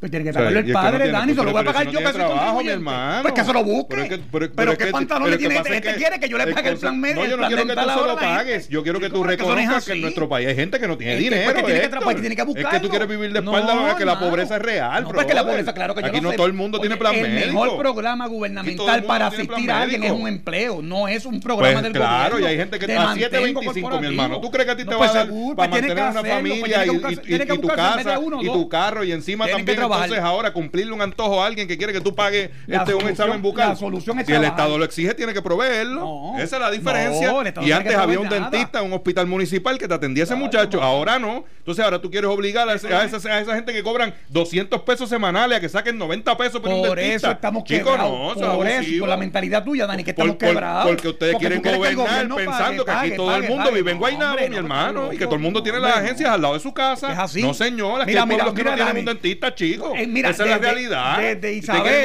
Pues 0.00 0.10
tiene 0.10 0.24
que 0.24 0.30
O 0.30 0.32
sea, 0.32 0.40
pagarlo 0.40 0.58
el 0.60 0.64
es 0.64 0.66
que 0.66 0.72
no 0.72 0.80
padre, 0.80 0.96
tiene- 1.04 1.12
Dani, 1.12 1.30
se 1.32 1.36
lo 1.36 1.42
pero- 1.42 1.52
voy 1.52 1.60
a 1.60 1.64
pagar 1.66 1.84
yo 1.84 1.92
no 1.92 1.98
que 1.98 2.04
soy 2.06 2.14
trabajo, 2.14 2.62
mi 2.62 2.68
hermano. 2.70 3.22
Pues 3.22 3.34
que 3.34 3.44
se 3.44 3.52
lo 3.52 3.64
busque. 3.64 3.86
Pero 3.90 4.02
es 4.02 4.08
que- 4.08 4.16
pero- 4.16 4.30
Pero, 4.30 4.52
pero 4.56 4.72
es 4.72 4.78
qué 4.78 4.84
que- 4.86 4.90
pantalones 4.92 5.26
pero 5.26 5.36
que 5.36 5.38
tiene 5.44 5.56
este, 5.56 5.68
es 5.68 5.76
este 5.76 5.94
quiere 6.00 6.20
que 6.20 6.28
yo 6.30 6.38
le 6.38 6.46
pague 6.54 6.68
el 6.70 6.76
plan 6.78 7.00
médico. 7.00 7.20
No, 7.20 7.26
yo 7.26 7.34
el 7.34 7.40
no 7.42 7.46
quiero 7.48 7.66
que 7.66 7.74
tú 7.74 7.80
se 7.80 8.06
lo 8.06 8.16
pagues. 8.16 8.68
Yo 8.70 8.82
quiero 8.82 8.98
que 9.00 9.10
tú 9.10 9.16
no 9.18 9.24
reconozcas 9.24 9.84
que 9.84 9.92
en 9.92 10.00
nuestro 10.00 10.26
país 10.28 10.48
hay 10.48 10.54
gente 10.56 10.80
que 10.80 10.88
no 10.88 10.96
tiene 10.96 11.16
dinero. 11.16 11.42
pues 11.44 11.54
que 11.56 11.62
tiene 11.62 11.80
que 11.80 11.88
tiene 12.20 12.36
que 12.36 12.60
Es 12.60 12.66
que 12.66 12.80
tú 12.80 12.88
quieres 12.88 13.08
vivir 13.08 13.32
de 13.32 13.42
No, 13.42 13.52
espalda, 13.54 13.74
no, 13.74 13.88
es 13.88 13.94
que 13.96 14.04
la 14.06 14.18
pobreza 14.18 14.56
es 14.56 14.62
real. 14.62 15.02
No, 15.02 15.10
pues 15.10 15.26
que 15.26 15.34
la 15.34 15.44
pobreza, 15.44 15.74
claro 15.74 15.94
que 15.94 16.00
yo 16.00 16.06
Aquí 16.08 16.20
lo 16.20 16.30
no 16.30 16.36
todo 16.36 16.46
el 16.46 16.52
mundo 16.54 16.80
tiene 16.80 16.96
plan 16.96 17.14
el 17.14 17.28
médico. 17.30 17.62
mejor 17.64 17.78
programa 17.78 18.24
el 18.24 18.30
gubernamental 18.30 19.04
para 19.04 19.26
asistir 19.26 19.70
a 19.70 19.82
alguien 19.82 20.02
es 20.02 20.12
un 20.12 20.26
empleo, 20.26 20.80
no 20.80 21.08
es 21.08 21.26
un 21.26 21.40
programa 21.40 21.80
Pues 21.80 21.82
del 21.84 21.92
claro, 21.92 22.36
gobierno. 22.36 22.40
y 22.48 22.50
hay 22.50 22.56
gente 22.56 22.78
que 22.78 22.96
a 22.96 23.04
mantengo 23.04 23.60
7.25, 23.60 24.00
mi 24.00 24.06
hermano. 24.06 24.40
¿Tú 24.40 24.50
crees 24.50 24.64
que 24.64 24.72
a 24.72 24.76
ti 24.76 24.84
te 24.84 24.90
No, 24.92 24.98
va 24.98 25.06
a 25.06 25.08
pues 25.10 25.14
dar 25.14 25.26
para 25.28 25.54
pues 25.70 25.82
mantener 25.82 26.04
una 26.10 26.20
pues 26.20 26.32
familia 26.32 26.86
y, 26.86 26.88
tu 26.88 27.68
casa 27.68 28.18
y 28.40 28.46
tu 28.50 28.68
carro 28.68 29.04
y 29.04 29.12
encima 29.12 29.46
también 29.46 29.89
trabajar. 29.90 30.04
entonces 30.08 30.24
ahora 30.24 30.52
cumplirle 30.52 30.92
un 30.92 31.02
antojo 31.02 31.42
a 31.42 31.46
alguien 31.46 31.68
que 31.68 31.76
quiere 31.76 31.92
que 31.92 32.00
tú 32.00 32.14
pagues 32.14 32.50
La 32.66 32.78
este 32.78 32.94
un 32.94 33.08
examen 33.08 33.42
bucal? 33.42 33.68
la 33.70 33.76
solución 33.76 34.18
es 34.20 34.26
si 34.26 34.32
el. 34.32 34.44
Estado 34.44 34.78
lo 34.78 34.84
exige, 34.84 35.14
tiene 35.14 35.32
que 35.32 35.42
proveerlo. 35.42 36.00
No. 36.00 36.38
Esa 36.38 36.56
es 36.56 36.62
la 36.62 36.70
diferencia. 36.70 37.32
No, 37.32 37.42
y 37.62 37.72
antes 37.72 37.92
que 37.92 37.98
había 38.00 38.18
un 38.18 38.28
nada. 38.28 38.40
dentista 38.50 38.80
en 38.80 38.86
un 38.86 38.92
hospital 38.94 39.26
municipal 39.26 39.78
que 39.78 39.86
te 39.86 39.94
atendía 39.94 40.24
ese 40.24 40.32
Claro, 40.34 40.44
muchacho. 40.46 40.78
no. 40.78 40.82
Ahora 40.84 41.18
no. 41.18 41.44
Entonces 41.58 41.84
ahora 41.84 42.00
tú 42.00 42.10
quieres 42.10 42.28
obligar 42.30 42.68
a, 42.68 42.74
ese- 42.74 42.92
a 42.92 43.04
esa, 43.04 43.16
a 43.28 43.40
esa 43.40 43.54
gente 43.54 43.72
que 43.72 43.82
cobran 43.82 44.14
200 44.30 44.80
pesos 44.82 45.08
semanales 45.08 45.58
a 45.58 45.60
que 45.60 45.68
saquen 45.68 45.96
90 45.98 46.36
pesos 46.36 46.60
por, 46.60 46.72
un 46.72 46.80
Por 46.86 46.96
dentista. 46.98 47.28
eso 47.28 47.34
estamos 47.34 47.64
Chico, 47.64 47.90
quebrados. 47.90 48.34
por 48.34 48.66
eso, 48.66 48.98
por 49.00 49.08
la 49.08 49.16
mentalidad 49.16 49.62
tuya, 49.64 49.86
Dani, 49.86 50.02
que 50.02 50.10
estamos 50.10 50.36
por- 50.36 50.48
quebrados. 50.48 50.86
porque 50.88 51.08
ustedes 51.08 51.36
quieren 51.36 51.62
que 51.62 51.76
gobernar 51.76 52.28
pensando 52.34 52.84
que 52.84 52.90
aquí 52.90 53.16
todo 53.16 53.34
el 53.36 53.44
mundo 53.44 53.70
vive 53.72 53.90
en 53.92 53.98
Guaynabo, 53.98 54.38
mi 54.40 54.48
no, 54.48 54.56
hermano, 54.56 55.06
no, 55.06 55.12
y 55.12 55.16
que 55.18 55.24
todo 55.26 55.36
el 55.36 55.40
mundo 55.42 55.62
tiene 55.62 55.78
las 55.78 55.96
agencias 55.98 56.30
al 56.30 56.42
lado 56.42 56.54
de 56.54 56.60
su 56.60 56.72
casa. 56.74 57.12
Es 57.12 57.18
así. 57.18 57.42
No, 57.42 57.54
señora, 57.54 58.04
que 58.04 58.10
Mira, 58.12 58.22
el 58.22 58.28
pueblo 58.28 58.44
mira, 58.44 58.50
aquí 58.52 58.56
mira, 58.62 58.70
no 58.70 58.76
tiene 58.76 58.88
Dani. 58.88 59.00
un 59.00 59.06
dentista, 59.06 59.54
chico. 59.54 59.79
Eh, 59.96 60.06
mira, 60.06 60.30
esa 60.30 60.44
es 60.44 60.50
la 60.50 60.58
desde- 60.58 60.72
realidad. 60.72 61.18
Desde 61.18 61.52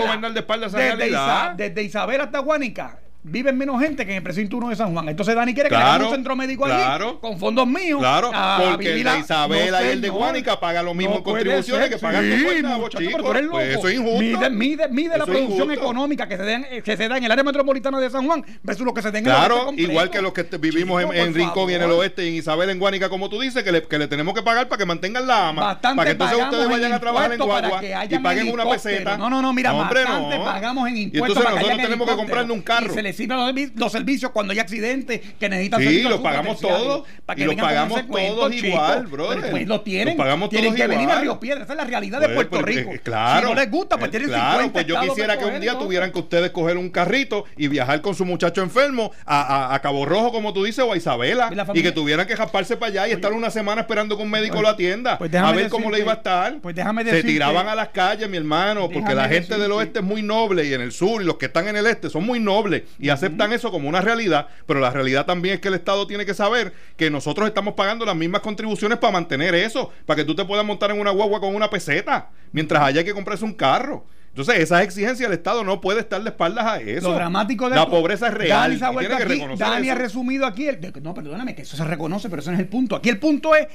gobernar 0.01 0.33
de 0.33 0.39
espalda 0.39 0.65
a 0.65 0.69
esa 0.69 0.77
desde, 0.77 0.95
realidad. 0.95 1.45
Isa- 1.45 1.53
desde 1.57 1.83
Isabela 1.83 2.23
hasta 2.25 2.39
Guánica. 2.39 2.99
Viven 3.27 3.57
menos 3.57 3.81
gente 3.81 4.05
que 4.05 4.11
en 4.11 4.17
el 4.17 4.23
precinto 4.23 4.57
1 4.57 4.69
de 4.69 4.75
San 4.75 4.93
Juan. 4.93 5.09
Entonces 5.09 5.33
Dani 5.35 5.53
quiere 5.55 5.67
que 5.67 5.75
Claro, 5.75 6.09
un 6.09 6.13
centro 6.13 6.35
médico 6.35 6.63
claro. 6.65 7.07
allí 7.09 7.17
con 7.21 7.39
fondos 7.39 7.65
míos. 7.65 7.99
Claro, 7.99 8.29
a 8.31 8.59
porque 8.71 8.93
el 8.93 9.03
de 9.03 9.19
Isabela 9.19 9.79
no, 9.81 9.85
y 9.87 9.89
el 9.89 10.01
de. 10.01 10.09
Guánica 10.09 10.59
paga 10.59 10.83
lo 10.83 10.93
mismo 10.93 11.15
en 11.15 11.23
contribuciones 11.23 11.89
que 11.89 11.97
pagan 11.97 12.23
sí, 12.23 12.63
muchacho, 12.63 13.03
pero 13.11 13.23
tú 13.23 13.31
eres 13.31 13.47
Pues 13.49 13.77
eso 13.77 13.87
es 13.87 13.95
injusto. 13.95 14.19
Mide, 14.19 14.49
mide, 14.51 14.87
mide 14.89 15.17
la 15.17 15.25
producción 15.25 15.71
injusto. 15.71 15.73
económica 15.73 16.27
que 16.27 16.37
se, 16.37 16.43
da 16.43 16.53
en, 16.53 16.83
que 16.83 16.97
se 16.97 17.07
da 17.07 17.17
en 17.17 17.23
el 17.23 17.31
área 17.31 17.43
metropolitana 17.43 17.99
de 17.99 18.09
San 18.11 18.27
Juan 18.27 18.45
versus 18.61 18.85
lo 18.85 18.93
que 18.93 19.01
se 19.01 19.09
da 19.11 19.17
en 19.17 19.25
el 19.25 19.31
Claro, 19.31 19.55
oeste 19.55 19.65
completo. 19.65 19.91
igual 19.91 20.09
que 20.11 20.21
los 20.21 20.33
que 20.33 20.43
vivimos 20.59 21.01
Chico, 21.01 21.13
en, 21.13 21.19
en 21.27 21.33
Rincón 21.33 21.69
y 21.71 21.73
en 21.73 21.81
el 21.81 21.91
oeste 21.91 22.25
y 22.25 22.29
en 22.29 22.35
Isabel, 22.35 22.69
en 22.69 22.77
Guánica, 22.77 23.09
como 23.09 23.27
tú 23.29 23.41
dices, 23.41 23.63
que 23.63 23.71
le, 23.71 23.81
que 23.81 23.97
le 23.97 24.07
tenemos 24.07 24.35
que 24.35 24.43
pagar 24.43 24.67
para 24.67 24.77
que 24.77 24.85
mantengan 24.85 25.25
la 25.25 25.49
ama. 25.49 25.63
Bastante 25.63 25.95
para 25.97 26.05
que 26.05 26.11
entonces 26.11 26.37
ustedes 26.37 26.69
vayan 26.69 26.93
a 26.93 26.99
trabajar 26.99 27.33
en 27.33 27.39
Guagua 27.39 27.81
y 28.07 28.19
paguen 28.19 28.53
una 28.53 28.69
peseta. 28.69 29.17
No, 29.17 29.31
no, 29.31 29.41
no, 29.41 29.51
mira, 29.51 29.71
bastante 29.71 30.37
pagamos 30.37 30.87
en 30.89 30.97
Y 30.97 31.01
impuestos 31.03 31.29
entonces 31.37 31.43
para 31.43 31.55
que 31.55 31.61
nosotros 31.65 31.83
tenemos 31.89 32.09
que 32.09 32.15
comprarle 32.15 32.53
un 32.53 32.61
carro. 32.61 32.93
Se 33.15 33.27
los, 33.27 33.49
servi- 33.51 33.71
los 33.75 33.91
servicios 33.91 34.31
cuando 34.31 34.53
hay 34.53 34.59
accidentes 34.59 35.21
que 35.39 35.49
necesitan 35.49 35.79
Sí, 35.79 35.85
servicios 35.85 36.11
los 36.11 36.21
pagamos 36.21 36.59
todos, 36.59 37.03
para 37.25 37.39
y 37.39 37.43
que 37.43 37.47
los 37.47 37.55
pagamos 37.55 38.01
cuento, 38.03 38.35
todos 38.35 38.53
igual, 38.53 39.07
brother. 39.07 39.37
Pero, 39.39 39.51
Pues 39.51 39.67
lo 39.67 39.81
tienen. 39.81 40.07
Los 40.09 40.15
pagamos 40.25 40.49
tienen 40.49 40.69
todos 40.73 40.81
que 40.81 40.87
venir 40.87 41.09
a. 41.09 41.21
Río 41.21 41.39
Piedra. 41.39 41.63
Esa 41.63 41.73
es 41.73 41.77
la 41.77 41.85
realidad 41.85 42.19
de 42.19 42.25
Pues, 42.27 42.35
Puerto 42.35 42.59
pues, 42.61 42.65
Rico. 42.75 42.91
eh, 42.93 42.99
claro. 43.03 43.47
Si 43.49 43.53
no 43.53 43.59
les 43.59 43.71
gusta, 43.71 43.97
pues 43.97 44.07
Eh, 44.09 44.11
tienen 44.11 44.29
Claro, 44.29 44.63
50 44.63 44.73
pues 44.73 44.85
yo 44.87 44.99
quisiera 45.01 45.37
que 45.37 45.45
un 45.45 45.59
día 45.61 45.77
tuvieran 45.77 46.11
que 46.11 46.19
ustedes 46.19 46.51
coger 46.51 46.77
un 46.77 46.89
carrito 46.89 47.45
y 47.57 47.67
viajar 47.67 48.01
con 48.01 48.15
su 48.15 48.25
muchacho 48.25 48.61
enfermo 48.61 49.11
a, 49.25 49.41
a- 49.71 49.75
a 49.75 49.81
Cabo 49.81 50.05
Rojo, 50.05 50.31
como 50.31 50.53
tú 50.53 50.63
dices, 50.63 50.83
o 50.85 50.91
a 50.93 50.97
Isabela, 50.97 51.49
Y 51.51 51.55
la 51.55 51.65
y, 51.73 51.81
que 51.81 51.91
tuvieran 51.91 52.27
que 52.27 52.35
jasparse 52.35 52.77
para 52.77 52.91
allá 52.91 53.07
y 53.07 53.11
estar 53.11 53.33
una 53.33 53.49
semana 53.49 53.81
esperando 53.81 54.17
que 54.17 54.23
un 54.23 54.29
médico 54.29 54.61
lo 54.61 54.69
atienda, 54.69 55.17
pues 55.17 55.33
a 55.35 55.51
ver 55.51 55.69
cómo 55.69 55.89
le 55.91 55.99
iba 55.99 56.11
a 56.13 56.15
estar. 56.15 56.57
pues 56.61 56.75
déjame 56.75 57.03
Se 57.03 57.11
decirte- 57.11 57.27
tiraban 57.33 57.67
a 57.67 57.75
las 57.75 57.89
calles, 57.89 58.29
mi 58.29 58.37
hermano, 58.37 58.89
porque 58.89 59.13
la 59.15 59.27
gente 59.29 59.57
del 59.57 59.71
oeste 59.71 59.99
es 59.99 60.05
muy 60.05 60.21
noble 60.21 60.65
y 60.65 60.73
en 60.73 60.81
el 60.81 60.91
sur 60.91 61.23
los 61.23 61.37
que 61.37 61.45
están 61.47 61.67
en 61.67 61.75
el 61.75 61.85
este 61.87 62.09
son 62.09 62.25
muy 62.25 62.39
nobles 62.39 62.83
y 63.05 63.09
aceptan 63.09 63.53
eso 63.53 63.69
como 63.69 63.87
una 63.87 64.01
realidad, 64.01 64.47
pero 64.65 64.79
la 64.79 64.89
realidad 64.89 65.27
también 65.27 65.55
es 65.55 65.61
que 65.61 65.67
el 65.67 65.75
Estado 65.75 66.07
tiene 66.07 66.25
que 66.25 66.33
saber 66.33 66.73
que 66.97 67.11
nosotros 67.11 67.47
estamos 67.47 67.75
pagando 67.75 68.03
las 68.03 68.15
mismas 68.15 68.41
contribuciones 68.41 68.97
para 68.97 69.13
mantener 69.13 69.53
eso, 69.53 69.91
para 70.07 70.17
que 70.17 70.23
tú 70.25 70.33
te 70.35 70.43
puedas 70.43 70.65
montar 70.65 70.89
en 70.89 70.99
una 70.99 71.11
guagua 71.11 71.39
con 71.39 71.53
una 71.53 71.69
peseta, 71.69 72.29
mientras 72.51 72.81
haya 72.81 73.03
que 73.03 73.13
comprarse 73.13 73.45
un 73.45 73.53
carro. 73.53 74.07
Entonces, 74.29 74.55
esas 74.57 74.81
exigencias 74.81 75.29
del 75.29 75.37
Estado 75.37 75.63
no 75.63 75.79
puede 75.81 75.99
estar 75.99 76.19
de 76.23 76.29
espaldas 76.31 76.65
a 76.65 76.79
eso. 76.81 77.09
Lo 77.09 77.15
dramático 77.15 77.69
de 77.69 77.75
La 77.75 77.83
esto- 77.83 77.91
pobreza 77.91 78.27
es 78.29 78.33
real. 78.33 78.79
Dani, 78.79 78.97
tiene 78.97 79.07
que 79.07 79.23
aquí, 79.23 79.33
reconocer 79.35 79.67
Dani 79.67 79.89
ha 79.89 79.95
resumido 79.95 80.45
aquí. 80.47 80.67
El, 80.67 80.91
no, 81.03 81.13
perdóname, 81.13 81.53
que 81.53 81.61
eso 81.61 81.77
se 81.77 81.83
reconoce, 81.85 82.27
pero 82.27 82.41
ese 82.41 82.49
no 82.49 82.55
es 82.57 82.61
el 82.61 82.67
punto. 82.67 82.95
Aquí 82.95 83.09
el 83.09 83.19
punto 83.19 83.53
es: 83.55 83.67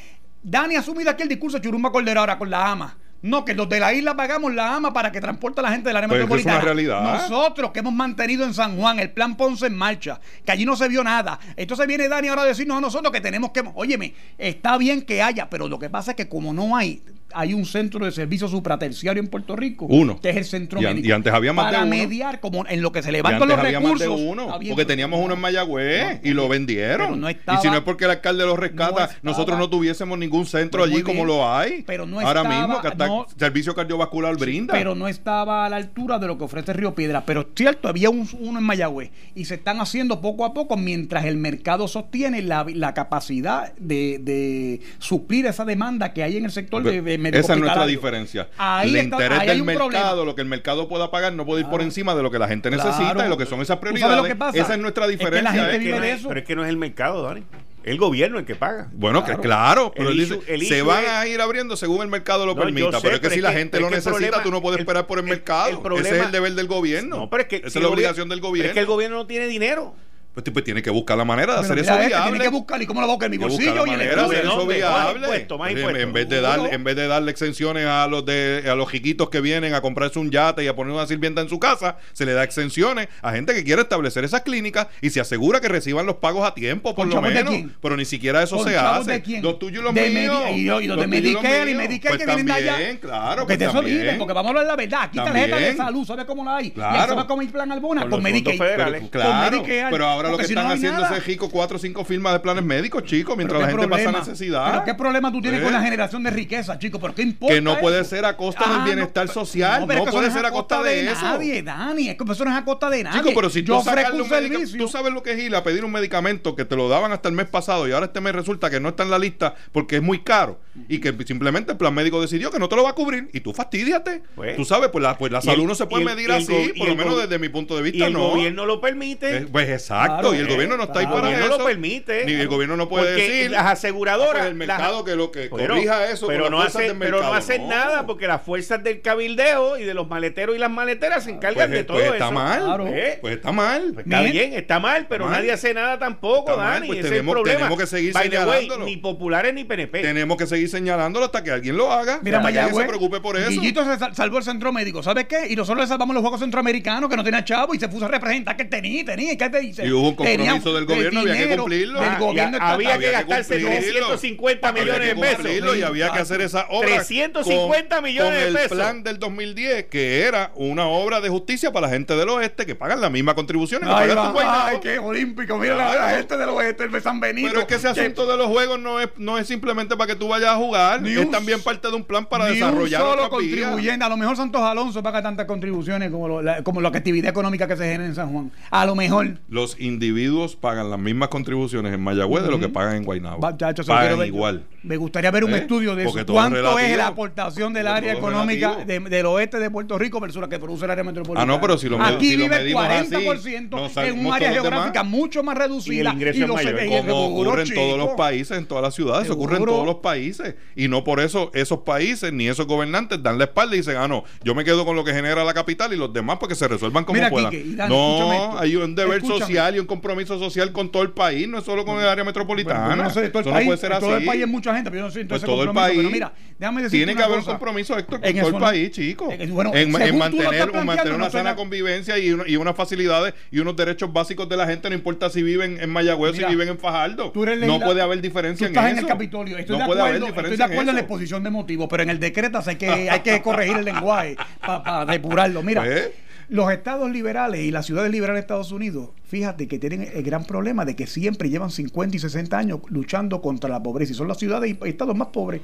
Dani 0.42 0.74
ha 0.74 0.80
asumido 0.80 1.08
aquí 1.08 1.22
el 1.22 1.28
discurso 1.28 1.58
de 1.58 1.62
Churumba 1.64 1.92
Cordero 1.92 2.18
ahora 2.18 2.36
con 2.36 2.50
la 2.50 2.68
AMA. 2.72 2.98
No, 3.22 3.44
que 3.44 3.54
los 3.54 3.68
de 3.68 3.80
la 3.80 3.92
isla 3.92 4.16
pagamos 4.16 4.54
la 4.54 4.76
AMA 4.76 4.92
para 4.92 5.12
que 5.12 5.20
transporte 5.20 5.60
a 5.60 5.62
la 5.62 5.72
gente 5.72 5.90
del 5.90 5.96
área 5.96 6.08
Pues 6.08 6.22
es 6.22 6.26
que 6.26 6.34
es 6.36 6.44
una 6.46 6.54
metropolitana. 6.54 6.94
realidad. 6.96 7.28
Nosotros 7.28 7.70
que 7.70 7.80
hemos 7.80 7.92
mantenido 7.92 8.44
en 8.44 8.54
San 8.54 8.78
Juan 8.78 8.98
el 8.98 9.10
plan 9.10 9.36
Ponce 9.36 9.66
en 9.66 9.76
marcha, 9.76 10.20
que 10.44 10.52
allí 10.52 10.64
no 10.64 10.74
se 10.74 10.88
vio 10.88 11.04
nada. 11.04 11.38
Entonces 11.56 11.86
viene 11.86 12.08
Dani 12.08 12.28
ahora 12.28 12.42
a 12.42 12.46
decirnos 12.46 12.78
a 12.78 12.80
nosotros 12.80 13.12
que 13.12 13.20
tenemos 13.20 13.50
que. 13.50 13.62
Óyeme, 13.74 14.14
está 14.38 14.78
bien 14.78 15.02
que 15.02 15.22
haya, 15.22 15.50
pero 15.50 15.68
lo 15.68 15.78
que 15.78 15.90
pasa 15.90 16.12
es 16.12 16.16
que 16.16 16.28
como 16.28 16.52
no 16.54 16.76
hay. 16.76 17.02
Hay 17.34 17.54
un 17.54 17.64
centro 17.64 18.04
de 18.04 18.12
servicio 18.12 18.48
supraterciario 18.48 19.22
en 19.22 19.28
Puerto 19.28 19.56
Rico. 19.56 19.86
Uno. 19.88 20.20
Que 20.20 20.30
es 20.30 20.36
el 20.36 20.44
centro 20.44 20.80
Y 20.80 20.84
médico. 20.84 21.08
y 21.08 21.12
antes 21.12 21.32
había 21.32 21.52
más 21.52 21.66
de 21.66 21.72
Para 21.72 21.84
uno. 21.86 21.90
mediar, 21.96 22.40
como 22.40 22.64
en 22.66 22.82
lo 22.82 22.92
que 22.92 23.02
se 23.02 23.12
levantan 23.12 23.48
los 23.48 23.58
había 23.58 23.80
más 23.80 23.98
de 23.98 24.08
uno, 24.08 24.48
porque 24.68 24.84
teníamos 24.84 25.20
uno 25.24 25.34
en 25.34 25.40
Mayagüez 25.40 26.20
y 26.24 26.30
lo 26.32 26.48
vendieron. 26.48 27.06
pero 27.06 27.16
no 27.16 27.28
estaba- 27.28 27.58
y 27.58 27.62
si 27.62 27.68
no 27.68 27.74
es 27.76 27.82
porque 27.82 28.04
el 28.04 28.10
alcalde 28.12 28.44
lo 28.44 28.56
rescata, 28.56 28.90
no 28.90 29.00
estaba- 29.04 29.18
nosotros 29.22 29.58
no 29.58 29.68
tuviésemos 29.70 30.18
ningún 30.18 30.46
centro 30.46 30.82
allí 30.84 31.02
como 31.02 31.24
lo 31.24 31.48
hay. 31.52 31.82
pero 31.86 32.06
no 32.06 32.20
Ahora 32.20 32.42
estaba- 32.42 32.60
mismo 32.66 32.80
que 32.80 32.88
hasta 32.88 33.08
servicio 33.36 33.74
cardiovascular 33.74 34.36
brinda. 34.36 34.74
Pero 34.74 34.94
no 34.94 35.08
estaba 35.08 35.66
a 35.66 35.68
la 35.68 35.76
altura 35.76 36.18
de 36.18 36.26
lo 36.26 36.36
que 36.38 36.44
ofrece 36.44 36.72
Río 36.72 36.94
Piedra. 36.94 37.24
Pero 37.24 37.40
es 37.42 37.46
cierto, 37.54 37.88
había 37.88 38.10
un- 38.10 38.28
uno 38.38 38.58
en 38.58 38.64
Mayagüez. 38.64 39.10
Y 39.34 39.44
se 39.46 39.54
están 39.54 39.80
haciendo 39.80 40.20
poco 40.20 40.44
a 40.44 40.54
poco 40.54 40.76
mientras 40.76 41.24
el 41.24 41.36
mercado 41.36 41.88
sostiene 41.88 42.42
la, 42.42 42.66
la 42.74 42.94
capacidad 42.94 43.72
de, 43.76 44.18
de 44.22 44.80
suplir 44.98 45.46
esa 45.46 45.64
demanda 45.64 46.12
que 46.12 46.22
hay 46.22 46.36
en 46.36 46.44
el 46.44 46.50
sector 46.50 46.82
de, 46.82 47.02
de 47.02 47.18
médico 47.20 47.40
Esa 47.40 47.54
es 47.54 47.60
nuestra 47.60 47.86
diferencia. 47.86 48.48
Ahí 48.58 48.90
el 48.90 48.96
está- 48.96 49.16
interés 49.16 49.38
ahí 49.38 49.48
hay 49.48 49.48
del 49.48 49.60
un 49.60 49.66
mercado, 49.66 49.88
problema. 49.90 50.24
lo 50.24 50.34
que 50.34 50.42
el 50.42 50.48
mercado 50.48 50.88
pueda 50.88 51.10
pagar, 51.10 51.32
no 51.32 51.44
puede 51.46 51.62
ir 51.62 51.68
por 51.68 51.82
encima 51.82 52.14
de 52.14 52.22
lo 52.22 52.30
que 52.30 52.38
la 52.38 52.48
gente 52.48 52.68
Claro. 52.70 52.90
necesita 52.90 53.26
y 53.26 53.28
lo 53.28 53.36
que 53.36 53.46
son 53.46 53.60
esas 53.60 53.78
¿Tú 53.78 53.86
sabes 53.86 53.92
prioridades. 54.00 54.16
lo 54.22 54.28
que 54.28 54.36
pasa? 54.36 54.58
Esa 54.58 54.74
es 54.74 54.80
nuestra 54.80 55.04
Es 55.06 55.10
que 55.10 55.16
la 55.16 55.18
diferencia. 55.30 55.52
gente 55.52 55.76
es 55.76 55.80
vive 55.80 55.94
que- 55.94 56.00
de 56.00 56.12
eso. 56.12 56.28
Pero 56.28 56.40
es 56.40 56.46
que 56.46 56.56
no 56.56 56.64
es 56.64 56.68
el 56.70 56.76
mercado, 56.76 57.22
Dani. 57.22 57.42
El 57.82 57.96
gobierno 57.96 58.38
el 58.38 58.44
que 58.44 58.54
paga. 58.54 58.88
Bueno, 58.92 59.24
Claro. 59.24 59.40
que 59.40 59.46
claro, 59.48 59.92
pero 59.96 60.10
El 60.10 60.20
issue- 60.20 60.42
se 60.68 60.82
van 60.82 61.02
es- 61.02 61.10
a 61.10 61.26
ir 61.26 61.40
abriendo 61.40 61.76
según 61.78 62.02
el 62.02 62.08
mercado 62.08 62.44
lo 62.44 62.54
No, 62.54 62.60
permita. 62.60 62.92
sé, 62.92 62.98
pero 63.00 63.14
es 63.14 63.20
que 63.20 63.28
pero 63.28 63.32
si 63.32 63.38
es 63.38 63.42
la 63.42 63.52
gente 63.52 63.80
lo 63.80 63.88
necesita, 63.88 64.10
problema- 64.10 64.42
tú 64.42 64.50
no 64.50 64.60
puedes 64.60 64.76
el- 64.76 64.82
esperar 64.82 65.06
por 65.06 65.18
el, 65.18 65.24
el- 65.24 65.30
mercado. 65.30 65.70
el 65.70 65.78
problema- 65.78 66.06
Ese 66.06 66.18
es 66.18 66.26
el 66.26 66.30
deber 66.32 66.52
del 66.52 66.66
gobierno. 66.66 67.16
No, 67.16 67.30
pero 67.30 67.42
es 67.44 67.48
que 67.48 67.56
Esa 67.56 67.70
si 67.70 67.78
es 67.78 67.82
la 67.82 67.88
obligación 67.88 68.28
del 68.28 68.40
pero 68.40 68.48
gobierno. 68.50 68.68
Es 68.68 68.74
que 68.74 68.80
el 68.80 68.86
gobierno 68.86 69.16
no 69.16 69.26
tiene 69.26 69.46
dinero. 69.46 69.94
Pues, 70.32 70.44
pues 70.52 70.64
tiene 70.64 70.80
que 70.80 70.90
buscar 70.90 71.18
la 71.18 71.24
manera 71.24 71.54
de 71.56 71.62
Pero 71.62 71.72
hacer 71.72 71.78
eso 71.80 71.92
este, 71.94 72.06
viable. 72.06 72.30
Tiene 72.30 72.44
que 72.44 72.50
buscar 72.50 72.80
y 72.80 72.86
cómo 72.86 73.00
lo 73.00 73.08
busca 73.08 73.26
en 73.26 73.32
mi 73.32 73.38
que 73.38 73.44
bolsillo 73.44 73.84
y 73.86 73.90
en 73.90 74.00
el 74.00 74.06
manera 74.06 74.10
de 74.10 74.14
club. 74.16 74.30
hacer 74.32 74.44
eso 74.44 74.66
viable. 74.66 75.18
impuestos, 75.26 75.58
más 75.58 75.70
En- 75.70 75.76
impuestos. 75.78 76.02
En 76.04 76.12
vez 76.12 76.28
de 76.28 76.40
dar, 76.40 76.52
Seguro. 76.54 76.72
en 76.72 76.84
vez 76.84 76.96
de 76.96 77.06
darle 77.08 77.30
exenciones 77.32 77.86
a 77.86 78.06
los 78.06 78.24
de 78.24 78.64
a 78.70 78.74
los 78.76 78.90
chiquitos 78.92 79.28
que 79.28 79.40
vienen 79.40 79.74
a 79.74 79.80
comprarse 79.80 80.18
un 80.20 80.30
yate 80.30 80.62
y 80.62 80.68
a 80.68 80.76
poner 80.76 80.92
una 80.94 81.06
sirvienta 81.06 81.40
en 81.40 81.48
su 81.48 81.58
casa, 81.58 81.96
se 82.12 82.24
le 82.26 82.32
da 82.32 82.44
exenciones 82.44 83.08
a 83.22 83.32
gente 83.32 83.54
que 83.54 83.64
quiere 83.64 83.82
establecer 83.82 84.22
esas 84.24 84.42
clínicas 84.42 84.86
y 85.00 85.10
se 85.10 85.20
asegura 85.20 85.60
que 85.60 85.68
reciban 85.68 86.06
los 86.06 86.16
pagos 86.16 86.46
a 86.46 86.54
tiempo, 86.54 86.94
por 86.94 87.08
¿Con 87.08 87.14
lo 87.16 87.20
menos. 87.22 87.52
Pero 87.82 87.96
ni 87.96 88.04
siquiera 88.04 88.42
eso 88.42 88.56
¿Con 88.58 88.68
se 88.68 88.78
hace. 88.78 89.10
de 89.12 89.22
quién? 89.22 89.42
Los 89.42 89.58
tuyos 89.58 89.80
y 89.80 89.84
los 89.84 89.94
De 89.94 90.10
míos. 90.10 90.42
Y 90.54 90.64
yo- 90.64 90.80
y 90.80 90.86
los 90.86 90.98
de 91.00 91.06
Medicare 91.08 91.70
y. 91.72 91.74
Medicare 91.74 92.16
Pues 92.16 92.20
que 92.20 92.26
vienen 92.36 92.46
de 92.46 92.52
allá. 92.52 93.00
claro, 93.00 93.42
Porque 93.42 93.46
pues 93.46 93.58
de 93.58 93.64
eso 93.66 93.82
viven, 93.82 94.16
porque 94.18 94.32
vamos 94.32 94.46
a 94.48 94.50
hablar 94.50 94.66
la 94.66 94.76
verdad. 94.76 95.00
Aquí 95.02 95.18
tarjeta 95.18 95.56
de 95.56 95.76
salud, 95.76 96.06
¿sabes 96.06 96.24
cómo 96.24 96.44
la 96.44 96.56
hay? 96.58 96.66
Y 96.68 97.04
eso 97.04 97.16
va 97.16 97.26
con 97.26 97.38
mi 97.40 97.46
plan 97.48 97.72
Albona, 97.72 98.02
Con. 98.08 98.22
Pero, 98.22 99.08
claro, 99.10 99.50
Medicare, 99.50 99.86
pero 99.90 100.06
ahora 100.26 100.30
lo 100.32 100.38
que 100.38 100.44
si 100.48 100.54
no, 100.54 100.60
están 100.60 100.68
no 100.68 100.74
haciendo 100.76 101.00
nada. 101.02 101.16
es 101.16 101.26
rico 101.26 101.48
cuatro 101.50 101.76
o 101.76 101.80
cinco 101.80 102.04
firmas 102.04 102.32
de 102.34 102.40
planes 102.40 102.64
médicos, 102.64 103.04
chicos, 103.04 103.36
mientras 103.36 103.60
la 103.60 103.68
gente 103.68 103.86
problema. 103.86 104.12
pasa 104.12 104.30
necesidad. 104.30 104.70
Pero 104.72 104.84
qué 104.84 104.94
problema 104.94 105.32
tú 105.32 105.40
tienes 105.40 105.60
¿Eh? 105.60 105.64
con 105.64 105.72
la 105.72 105.82
generación 105.82 106.22
de 106.22 106.30
riqueza, 106.30 106.78
chico, 106.78 106.98
pero 107.00 107.14
qué 107.14 107.22
importa. 107.22 107.54
Que 107.54 107.60
no 107.60 107.78
puede 107.78 108.04
ser 108.04 108.24
a 108.24 108.36
costa 108.36 108.64
Ah, 108.66 108.68
del 108.70 108.78
no, 108.78 108.84
bienestar 108.84 109.26
pero- 109.26 109.34
social, 109.34 109.84
pero 109.86 110.00
no 110.00 110.04
que 110.06 110.10
puede 110.12 110.30
ser 110.30 110.44
a 110.46 110.50
costa 110.50 110.82
de 110.82 111.10
eso. 111.10 111.22
nadie, 111.22 111.62
Dani, 111.62 112.08
es 112.10 112.16
que 112.16 112.24
eso 112.32 112.44
no 112.44 112.50
es 112.50 112.56
a 112.56 112.64
costa 112.64 112.90
de 112.90 113.04
nadie. 113.04 113.20
Chico, 113.20 113.32
pero 113.34 113.50
si 113.50 113.62
yo 113.62 113.74
tú 113.82 113.90
un 114.22 114.28
servicio. 114.28 114.78
tú 114.78 114.88
sabes 114.88 115.12
lo 115.12 115.22
que 115.22 115.32
es 115.32 115.38
ir 115.40 115.54
a 115.54 115.62
pedir 115.62 115.84
un 115.84 115.92
medicamento 115.92 116.54
que 116.54 116.64
te 116.64 116.76
lo 116.76 116.88
daban 116.88 117.12
hasta 117.12 117.28
el 117.28 117.34
mes 117.34 117.46
pasado 117.46 117.88
y 117.88 117.92
ahora 117.92 118.06
este 118.06 118.20
mes 118.20 118.34
resulta 118.34 118.70
que 118.70 118.80
no 118.80 118.90
está 118.90 119.02
en 119.02 119.10
la 119.10 119.18
lista 119.18 119.54
porque 119.72 119.96
es 119.96 120.02
muy 120.02 120.20
caro 120.20 120.60
y 120.88 120.98
que 121.00 121.14
simplemente 121.26 121.72
el 121.72 121.78
plan 121.78 121.92
médico 121.94 122.20
decidió 122.20 122.50
que 122.50 122.58
no 122.58 122.68
te 122.68 122.76
lo 122.76 122.82
va 122.84 122.90
a 122.90 122.94
cubrir 122.94 123.28
y 123.32 123.40
tú 123.40 123.52
fastidiate. 123.52 124.22
Pues. 124.34 124.56
tú 124.56 124.64
sabes, 124.64 124.90
pues 124.90 125.02
la, 125.02 125.16
pues 125.18 125.32
la 125.32 125.40
salud 125.40 125.62
el- 125.62 125.66
no 125.68 125.74
se 125.74 125.86
puede 125.86 126.02
el- 126.04 126.08
medir 126.10 126.30
el 126.30 126.36
así, 126.36 126.72
por 126.76 126.86
lo 126.86 126.92
el 126.92 126.98
menos 126.98 127.16
desde 127.18 127.38
mi 127.38 127.48
punto 127.48 127.74
de 127.74 127.80
Y 127.80 127.92
vista 127.92 128.06
el 128.06 128.12
no. 128.12 128.28
gobierno 128.30 128.66
lo 128.66 128.80
permite. 128.80 129.38
Eh, 129.38 129.46
Pues 129.50 129.68
exacto, 129.68 130.09
Claro, 130.18 130.34
y 130.34 130.38
el 130.38 130.48
gobierno 130.48 130.76
no 130.76 130.84
está 130.84 130.98
ahí 131.00 131.06
para 131.06 131.16
el 131.18 131.22
gobierno 131.24 131.46
eso. 131.46 131.58
lo 131.58 131.64
permite. 131.64 132.24
Ni 132.24 132.32
el 132.32 132.48
gobierno 132.48 132.76
no 132.76 132.88
puede 132.88 133.06
Porque 133.12 133.22
decir. 133.28 133.50
las 133.50 133.62
"Ah, 133.66 133.70
aseguradoras. 133.72 134.32
pues 134.42 134.46
el 134.46 134.54
mercado 134.54 134.96
las- 134.96 135.04
que 135.04 135.16
lo 135.16 135.30
que 135.30 135.48
Pero- 135.54 135.74
corrija 135.74 136.06
eso 136.10 136.26
pero 136.26 136.50
no, 136.50 136.60
hace, 136.62 136.82
del 136.82 136.96
pero 136.98 137.22
no 137.22 137.32
hacen 137.34 137.62
no. 137.62 137.68
nada 137.68 138.06
porque 138.06 138.26
las 138.26 138.42
fuerzas 138.42 138.82
del 138.82 139.00
cabildeo 139.00 139.78
y 139.78 139.84
de 139.84 139.94
los 139.94 140.08
maleteros 140.08 140.56
y 140.56 140.58
las 140.58 140.70
maleteras 140.70 141.24
se 141.24 141.30
encargan 141.30 141.68
Pues, 141.68 141.78
de 141.80 141.84
todo 141.84 141.96
pues 141.98 142.12
está 142.12 142.24
eso. 142.26 142.32
mal, 142.32 142.64
Claro. 142.64 142.86
¿Eh? 142.88 143.18
pues 143.20 143.34
está 143.36 143.52
mal. 143.52 143.90
Pues 143.94 144.06
está 144.06 144.20
Bien. 144.20 144.32
bien, 144.32 144.52
está 144.54 144.78
mal, 144.80 145.06
pero 145.08 145.24
mal. 145.26 145.34
nadie 145.34 145.52
hace 145.52 145.74
nada 145.74 145.98
tampoco, 145.98 146.52
Está 146.52 146.62
Dani. 146.64 146.86
pues 146.86 146.98
ese 147.00 147.08
tenemos- 147.08 147.32
es 147.34 147.38
el 147.38 147.42
problema. 147.42 147.58
tenemos 147.58 147.78
que 147.78 147.86
seguir 147.86 148.12
By 148.12 148.28
way, 148.28 148.30
señalándolo. 148.38 148.84
ni 148.84 148.96
populares 148.96 149.54
ni 149.54 149.64
PNP. 149.64 150.00
Tenemos 150.02 150.36
que 150.36 150.46
seguir 150.46 150.68
señalándolo 150.68 151.26
hasta 151.26 151.42
que 151.42 151.50
alguien 151.50 151.76
lo 151.76 151.90
haga. 151.92 152.20
Mira, 152.22 152.40
Mayagüez. 152.40 152.76
se 152.76 152.88
preocupe 152.88 153.20
por 153.20 153.36
eso. 153.36 153.50
Guillito 153.50 153.84
se 153.84 153.98
sal- 153.98 154.14
salvó 154.14 154.38
el 154.38 154.44
centro 154.44 154.72
médico. 154.72 155.02
¿Sabes 155.02 155.26
qué? 155.26 155.46
Y 155.48 155.56
nosotros 155.56 155.82
le 155.84 155.88
salvamos 155.88 156.14
los 156.14 156.22
Juegos 156.22 156.40
Centroamericanos 156.40 157.08
que 157.10 157.16
no 157.16 157.24
tenía 157.24 157.44
chavo 157.44 157.74
y 157.74 157.78
se 157.78 157.88
puso 157.88 158.04
a 158.06 158.08
representar 158.08 158.56
que 158.56 158.64
tenía, 158.64 159.04
tenía. 159.04 159.36
¿Qué 159.36 159.48
te 159.50 159.60
dice? 159.60 159.84
Hubo 160.00 160.08
un 160.10 160.14
compromiso 160.14 160.72
del 160.74 160.82
el 160.82 160.86
gobierno, 160.86 161.20
había 161.20 161.36
que 161.48 161.56
cumplirlo. 161.56 162.00
Del 162.00 162.08
Ah, 162.10 162.16
gobierno 162.18 162.58
había 162.60 162.88
estatal. 162.94 162.98
que 163.00 163.10
gastarse 163.10 163.54
cumplirlo. 163.60 164.06
350 164.08 164.68
Había 164.68 164.82
millones 164.82 165.08
de 165.08 165.14
pesos. 165.14 165.76
y 165.78 165.82
había 165.82 166.12
que 166.12 166.18
hacer 166.18 166.40
esa 166.40 166.66
obra 166.70 166.88
350 166.88 167.96
con- 167.96 168.04
millones 168.04 168.38
de 168.40 168.44
con 168.46 168.52
pesos. 168.54 168.70
el 168.72 168.78
plan 168.78 169.02
del 169.02 169.18
2010 169.18 169.84
que 169.86 170.22
era 170.22 170.52
una 170.54 170.86
obra 170.86 171.20
de 171.20 171.28
justicia 171.28 171.72
para 171.72 171.86
la 171.86 171.92
gente 171.92 172.14
del 172.16 172.28
oeste 172.28 172.66
que 172.66 172.74
pagan 172.74 173.00
la 173.00 173.10
misma 173.10 173.34
contribución 173.34 173.80
que 173.82 173.88
Ay, 173.88 174.08
pagan 174.08 174.34
va, 174.34 174.66
ay, 174.68 174.78
qué 174.82 174.98
olímpico. 174.98 175.58
Mira 175.58 175.74
la, 175.76 175.94
la 175.94 176.10
gente 176.16 176.36
de 176.36 176.46
los 176.46 176.54
oeste 176.54 176.88
de 176.88 177.00
San 177.00 177.20
Benito. 177.20 177.48
Pero 177.48 177.60
es 177.60 177.66
que 177.66 177.74
ese 177.76 177.88
asunto 177.88 178.26
de 178.26 178.36
los 178.36 178.46
juegos 178.46 178.78
no 178.78 179.00
es, 179.00 179.08
no 179.16 179.38
es 179.38 179.46
simplemente 179.46 179.96
para 179.96 180.08
que 180.12 180.16
tú 180.18 180.28
vayas 180.28 180.50
a 180.50 180.56
jugar, 180.56 181.06
es 181.06 181.18
un- 181.18 181.30
también 181.30 181.60
parte 181.62 181.88
de 181.88 181.94
un 181.94 182.04
plan 182.04 182.26
para 182.26 182.48
Ni 182.48 182.54
desarrollar 182.54 183.02
un 183.02 183.08
solo 183.10 183.30
contribuyente. 183.30 184.04
A 184.04 184.08
lo 184.08 184.16
mejor 184.16 184.36
Santos 184.36 184.62
Alonso 184.62 185.02
paga 185.02 185.22
tantas 185.22 185.46
contribuciones 185.46 186.10
como, 186.10 186.28
lo- 186.28 186.42
la, 186.42 186.62
como 186.62 186.80
la 186.80 186.88
actividad 186.88 187.30
económica 187.30 187.66
que 187.68 187.76
se 187.76 187.84
genera 187.84 188.06
en 188.06 188.14
San 188.14 188.32
Juan. 188.32 188.50
A 188.70 188.86
lo 188.86 188.94
mejor. 188.94 189.38
Los 189.48 189.76
individuos 189.90 190.56
pagan 190.56 190.88
las 190.90 190.98
mismas 190.98 191.28
contribuciones 191.28 191.92
en 191.92 192.00
Mayagüez 192.00 192.42
de 192.44 192.50
lo 192.50 192.58
que 192.58 192.68
pagan 192.68 192.96
en 192.96 193.04
Guaynabo. 193.04 193.40
Chacho, 193.56 193.84
pagan 193.84 194.18
ver. 194.18 194.28
igual. 194.28 194.64
Me 194.82 194.96
gustaría 194.96 195.30
ver 195.30 195.44
un 195.44 195.52
¿Eh? 195.52 195.58
estudio 195.58 195.94
de 195.94 196.04
Porque 196.04 196.20
eso. 196.22 196.32
es 196.32 196.34
¿Cuánto 196.34 196.78
es 196.78 196.96
la 196.96 197.06
aportación 197.08 197.72
del 197.74 197.86
área 197.86 198.14
económica 198.14 198.76
de- 198.86 198.98
del 199.00 199.26
oeste 199.26 199.58
de 199.58 199.70
Puerto 199.70 199.98
Rico 199.98 200.20
versus 200.20 200.40
la 200.40 200.48
que 200.48 200.58
produce 200.58 200.86
el 200.86 200.90
área 200.90 201.04
metropolitana? 201.04 201.42
Ah, 201.42 201.46
no, 201.56 201.60
pero 201.60 201.76
si 201.76 201.88
lo 201.88 201.98
med- 201.98 202.14
Aquí 202.16 202.30
si 202.30 202.36
vive 202.36 202.56
así, 202.56 202.72
40% 202.72 203.70
nos 203.76 203.96
en 203.98 204.26
un 204.26 204.32
área 204.32 204.52
geográfica 204.52 205.02
mucho 205.02 205.42
más 205.42 205.56
reducida. 205.58 206.14
Y 206.18 206.22
el 206.22 206.28
es 206.28 206.38
los- 206.38 206.62
y 206.62 206.66
Como 207.06 207.26
ocurre 207.26 207.62
en 207.64 207.74
todos 207.74 207.98
los 207.98 208.10
países, 208.10 208.56
en 208.56 208.66
todas 208.66 208.82
las 208.82 208.94
ciudades, 208.94 209.24
eso 209.24 209.34
ocurre 209.34 209.56
en 209.58 209.64
todos 209.64 209.86
los 209.86 209.96
países. 209.96 210.54
Y 210.76 210.88
no 210.88 211.04
por 211.04 211.20
eso 211.20 211.50
esos 211.54 211.80
países 211.80 212.32
ni 212.32 212.48
esos 212.48 212.66
gobernantes 212.66 213.22
dan 213.22 213.36
la 213.38 213.44
espalda 213.44 213.74
y 213.74 213.78
dicen, 213.78 213.96
ah, 213.98 214.08
no, 214.08 214.24
yo 214.44 214.54
me 214.54 214.64
quedo 214.64 214.84
con 214.84 214.96
lo 214.96 215.04
que 215.04 215.12
genera 215.12 215.44
la 215.44 215.52
capital 215.54 215.92
y 215.92 215.96
los 215.96 216.12
demás 216.12 216.38
porque 216.38 216.54
se 216.54 216.66
resuelvan 216.68 217.04
como 217.04 217.16
Mira, 217.16 217.30
puedan. 217.30 217.50
Quique, 217.50 217.64
y 217.66 217.70
escúchame 217.72 217.88
no, 217.88 218.58
hay 218.58 218.76
un 218.76 218.94
deber 218.94 219.18
Escúchame. 219.18 219.40
social 219.40 219.76
y 219.76 219.78
un 219.80 219.86
compromiso 219.86 220.38
social 220.38 220.72
con 220.72 220.90
todo 220.92 221.02
el 221.02 221.10
país, 221.10 221.48
no 221.48 221.58
es 221.58 221.64
solo 221.64 221.84
con 221.84 221.98
el 222.00 222.06
área 222.06 222.24
metropolitana. 222.24 222.86
Bueno, 222.86 223.04
no 223.04 223.10
sé, 223.10 223.28
todo 223.30 223.40
el 223.40 223.46
eso 223.46 223.50
país, 223.54 223.64
no 223.64 223.68
puede 223.70 223.78
ser 223.80 223.90
en 223.90 223.96
así. 223.96 224.06
todo 224.06 224.16
el 224.16 224.24
país 224.24 224.42
hay 224.42 224.48
mucha 224.50 224.74
gente, 224.74 224.90
pero 224.90 225.00
yo 225.02 225.06
no 225.06 225.10
siento 225.12 225.28
Pues 225.32 225.42
ese 225.42 225.46
todo 225.50 225.62
el 225.64 225.70
país. 225.72 225.96
pero 225.98 226.10
mira, 226.10 226.32
déjame 226.58 226.82
decirte 226.82 226.96
Tiene 227.04 227.16
que 227.16 227.22
haber 227.22 227.38
cosa. 227.38 227.50
un 227.52 227.56
compromiso, 227.58 227.98
Héctor, 227.98 228.20
con 228.20 228.28
En 228.28 228.36
todo 228.38 228.46
el 228.48 228.52
no- 228.54 228.58
país, 228.60 228.90
chico. 228.90 229.28
Eh, 229.32 229.46
bueno, 229.50 229.70
en, 229.74 229.88
en 230.00 230.12
tú 230.12 230.18
mantener, 230.18 230.68
en 230.68 230.72
no 230.74 230.80
una 230.82 230.96
suena- 230.96 231.30
sana 231.30 231.56
convivencia 231.56 232.18
y, 232.18 232.32
una- 232.32 232.44
y 232.46 232.56
unas 232.56 232.76
facilidades 232.76 233.34
y 233.50 233.58
unos 233.60 233.76
derechos 233.76 234.12
básicos 234.12 234.48
de 234.48 234.56
la 234.56 234.66
gente, 234.66 234.88
no 234.88 234.94
importa 234.94 235.30
si 235.30 235.42
viven 235.42 235.78
en 235.80 235.90
Mayagüez 235.90 236.32
o 236.32 236.36
si 236.36 236.44
viven 236.44 236.68
en 236.68 236.78
Fajardo. 236.78 237.30
Tú 237.32 237.42
eres 237.42 237.58
No 237.60 237.66
legisla- 237.66 237.84
puede 237.86 238.02
haber 238.02 238.18
Tú 238.18 238.22
diferencia 238.22 238.66
en 238.66 238.72
estás 238.72 238.84
eso. 238.86 238.92
en 238.92 238.98
el 238.98 239.06
Capitolio. 239.06 239.58
Estoy 239.58 239.76
no 239.76 239.82
de 239.82 239.86
puede 239.86 240.00
acuerdo, 240.00 240.26
haber 240.26 240.38
estoy 240.44 240.56
de 240.56 240.64
acuerdo 240.64 240.90
en, 240.90 240.94
la 240.96 241.00
exposición 241.00 241.42
de 241.42 241.50
motivos, 241.50 241.88
pero 241.90 242.02
en 242.02 242.10
el 242.10 242.18
decreto 242.20 242.60
hay 242.66 242.76
que, 242.76 243.10
hay 243.10 243.20
que 243.20 243.40
corregir 243.42 243.76
el 243.78 243.84
lenguaje 243.84 244.36
para 244.60 245.04
depurarlo. 245.06 245.62
Mira, 245.62 245.82
Pues. 245.82 246.10
Los 246.50 246.70
estados 246.72 247.10
liberales 247.10 247.60
y 247.62 247.70
las 247.70 247.86
ciudades 247.86 248.10
liberales 248.10 248.38
de 248.38 248.40
Estados 248.42 248.72
Unidos, 248.72 249.10
fíjate 249.24 249.66
que 249.68 249.78
tienen 249.78 250.08
el 250.12 250.22
gran 250.22 250.44
problema 250.44 250.84
de 250.84 250.94
que 250.96 251.06
siempre 251.06 251.48
llevan 251.48 251.70
50 251.70 252.16
y 252.16 252.18
60 252.18 252.58
años 252.58 252.80
luchando 252.88 253.40
contra 253.40 253.70
la 253.70 253.82
pobreza 253.82 254.12
y 254.12 254.14
son 254.16 254.28
las 254.28 254.38
ciudades 254.38 254.70
y 254.70 254.88
estados 254.88 255.16
más 255.16 255.28
pobres. 255.28 255.62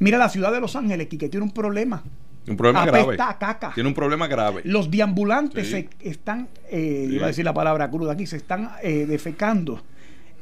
Mira 0.00 0.18
la 0.18 0.28
ciudad 0.28 0.52
de 0.52 0.60
Los 0.60 0.74
Ángeles, 0.76 1.06
que 1.08 1.28
tiene 1.28 1.44
un 1.44 1.52
problema. 1.52 2.02
Un 2.46 2.56
problema 2.56 2.82
Apesta 2.82 2.98
grave. 3.06 3.16
a 3.22 3.38
caca. 3.38 3.72
Tiene 3.74 3.88
un 3.88 3.94
problema 3.94 4.26
grave. 4.26 4.60
Los 4.64 4.90
deambulantes 4.90 5.66
Sí. 5.68 5.88
se 6.02 6.08
están, 6.10 6.48
eh, 6.70 7.06
Sí. 7.08 7.14
iba 7.14 7.24
a 7.24 7.28
decir 7.28 7.44
la 7.44 7.54
palabra 7.54 7.88
cruda 7.90 8.12
aquí, 8.12 8.26
se 8.26 8.36
están 8.36 8.70
eh, 8.82 9.06
defecando 9.06 9.80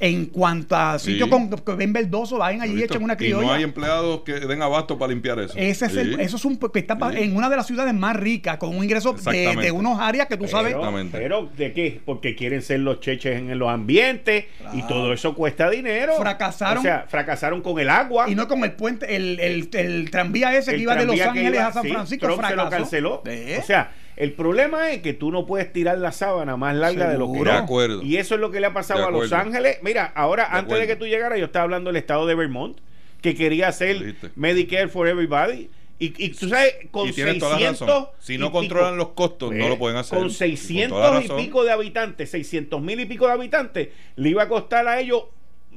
En 0.04 0.26
cuanto 0.26 0.74
a 0.74 0.98
sitios 0.98 1.26
Sí. 1.26 1.30
con 1.30 1.48
que 1.48 1.72
ven 1.76 1.92
verdoso, 1.92 2.36
vayan 2.38 2.60
allí 2.60 2.80
y 2.80 2.82
echen 2.82 3.04
una 3.04 3.14
Y 3.14 3.18
criolla. 3.18 3.46
no 3.46 3.52
hay 3.52 3.62
empleados 3.62 4.22
que 4.22 4.32
den 4.32 4.60
abasto 4.60 4.98
para 4.98 5.12
limpiar 5.12 5.38
eso. 5.38 5.54
Ese 5.56 5.86
es 5.86 5.96
el- 5.96 6.18
eso 6.18 6.36
es 6.36 6.44
un 6.44 6.58
que 6.58 6.80
está 6.80 6.98
pa- 6.98 7.12
Sí. 7.12 7.18
en 7.22 7.36
una 7.36 7.48
de 7.48 7.54
las 7.54 7.68
ciudades 7.68 7.94
más 7.94 8.16
ricas, 8.16 8.56
con 8.56 8.76
un 8.76 8.82
ingreso 8.82 9.12
de, 9.12 9.54
de 9.54 9.70
unos 9.70 10.00
áreas 10.00 10.26
que 10.26 10.36
tú 10.36 10.48
sabes. 10.48 10.72
Pero, 10.72 10.78
Exactamente. 10.80 11.18
pero, 11.18 11.48
¿de 11.56 11.72
qué? 11.72 12.00
Porque 12.04 12.34
quieren 12.34 12.62
ser 12.62 12.80
los 12.80 12.98
cheches 12.98 13.38
en 13.38 13.56
los 13.56 13.68
ambientes 13.68 14.46
y 14.74 14.82
todo 14.88 15.12
eso 15.12 15.34
cuesta 15.36 15.70
dinero. 15.70 16.14
Fracasaron. 16.18 16.78
O 16.78 16.82
sea, 16.82 17.06
fracasaron 17.08 17.62
con 17.62 17.78
el 17.78 17.88
agua. 17.88 18.28
Y 18.28 18.34
no 18.34 18.48
con 18.48 18.64
el 18.64 18.72
puente, 18.72 19.14
el, 19.14 19.38
el, 19.38 19.68
el 19.72 20.10
tranvía 20.10 20.52
ese 20.56 20.72
El 20.72 20.76
que 20.78 20.82
iba 20.82 20.96
de 20.96 21.04
Los 21.06 21.20
Ángeles 21.20 21.54
iba- 21.54 21.66
a 21.68 21.72
San 21.72 21.84
sí, 21.84 21.90
Francisco 21.92 22.26
Trump 22.26 22.42
se 22.44 22.56
lo 22.56 22.62
fracasó. 22.62 22.70
canceló. 22.82 23.22
¿Eh? 23.26 23.58
O 23.62 23.64
sea, 23.64 23.92
el 24.16 24.32
problema 24.32 24.90
es 24.90 25.00
que 25.02 25.12
tú 25.14 25.30
no 25.30 25.46
puedes 25.46 25.72
tirar 25.72 25.98
la 25.98 26.12
sábana 26.12 26.56
más 26.56 26.74
larga 26.76 27.08
de 27.10 27.18
lo 27.18 27.32
que. 27.32 27.42
De 27.44 27.50
acuerdo. 27.52 28.02
Y 28.02 28.16
eso 28.18 28.34
es 28.34 28.40
lo 28.40 28.50
que 28.50 28.60
le 28.60 28.66
ha 28.66 28.72
pasado 28.72 29.06
a 29.06 29.10
Los. 29.10 29.32
Ángeles. 29.32 29.78
Mira, 29.82 30.12
ahora, 30.14 30.48
De 30.50 30.58
antes 30.58 30.78
de 30.78 30.86
que 30.86 30.96
tú 30.96 31.06
llegaras, 31.06 31.38
yo 31.38 31.46
estaba 31.46 31.64
hablando 31.64 31.88
del 31.90 31.96
estado 31.96 32.26
de 32.26 32.34
Vermont, 32.34 32.78
que 33.20 33.34
quería 33.34 33.68
hacer. 33.68 34.14
Medicare 34.36 34.88
for 34.88 35.08
Everybody. 35.08 35.70
Y, 35.98 36.12
y 36.24 36.30
tú 36.30 36.48
sabes, 36.48 36.74
con 36.90 37.08
y 37.08 37.12
tienes 37.12 37.34
600 37.34 37.38
toda 37.38 37.60
la 37.60 37.70
razón. 37.70 38.08
Si 38.18 38.34
y 38.34 38.38
no 38.38 38.46
pico- 38.48 38.58
controlan 38.58 38.96
los 38.96 39.08
costos, 39.10 39.52
no 39.54 39.68
lo 39.68 39.78
pueden 39.78 39.96
hacer. 39.98 40.18
Con 40.18 40.26
Con 40.28 40.34
600 40.34 40.98
toda 40.98 41.10
la 41.12 41.18
y 41.20 41.22
razón. 41.28 41.36
pico 41.44 41.62
de 41.64 41.70
habitantes, 41.70 42.30
600 42.30 42.82
mil 42.82 42.98
y 42.98 43.06
pico 43.06 43.26
de 43.28 43.32
habitantes, 43.34 43.88
le 44.16 44.28
iba 44.28 44.42
a 44.42 44.48
costar 44.48 44.88
a 44.88 44.98
ellos 45.00 45.24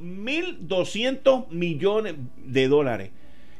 1.200 0.00 1.48
millones 1.50 2.14
de 2.44 2.68
dólares. 2.68 3.10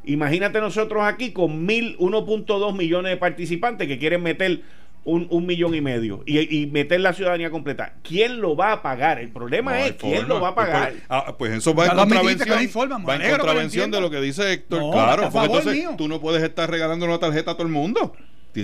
Imagínate 0.07 0.61
nosotros 0.61 1.03
aquí 1.05 1.33
con 1.33 1.67
mil 1.67 1.97
1.2 1.99 2.77
millones 2.77 3.11
de 3.11 3.17
participantes 3.17 3.87
que 3.89 3.99
quieren 3.99 4.23
meter 4.23 4.63
un, 5.05 5.29
un 5.31 5.47
millón 5.47 5.73
y 5.75 5.81
medio 5.81 6.23
y, 6.27 6.63
y 6.63 6.67
meter 6.67 7.01
la 7.01 7.13
ciudadanía 7.13 7.51
completa. 7.51 7.95
¿Quién 8.03 8.41
lo 8.41 8.57
va 8.57 8.73
a 8.73 8.83
pagar? 8.83 9.19
El 9.21 9.31
problema 9.31 9.73
No 9.73 9.77
es 9.79 9.93
quién 9.93 10.17
forma. 10.17 10.29
lo 10.35 10.41
va 10.41 10.49
a 10.49 10.55
pagar. 10.55 10.91
Pues, 10.93 11.03
ah, 11.09 11.35
pues 11.39 11.53
eso 11.53 11.75
va 11.75 11.85
Ya 11.87 11.91
en 11.93 11.97
no 11.97 12.03
contravención, 12.03 12.69
forma, 12.71 12.99
va 12.99 13.15
en 13.17 13.31
contravención 13.31 13.91
de 13.91 14.01
lo 14.01 14.11
que 14.11 14.21
dice 14.21 14.53
Héctor. 14.53 14.81
No, 14.81 14.91
claro, 14.93 15.31
porque 15.31 15.47
entonces 15.47 15.73
mío. 15.75 15.95
tú 15.97 16.09
no 16.09 16.21
puedes 16.21 16.43
estar 16.43 16.69
regalando 16.71 17.07
una 17.07 17.19
tarjeta 17.19 17.53
a 17.53 17.55
todo 17.55 17.67
el 17.67 17.73
mundo. 17.73 18.15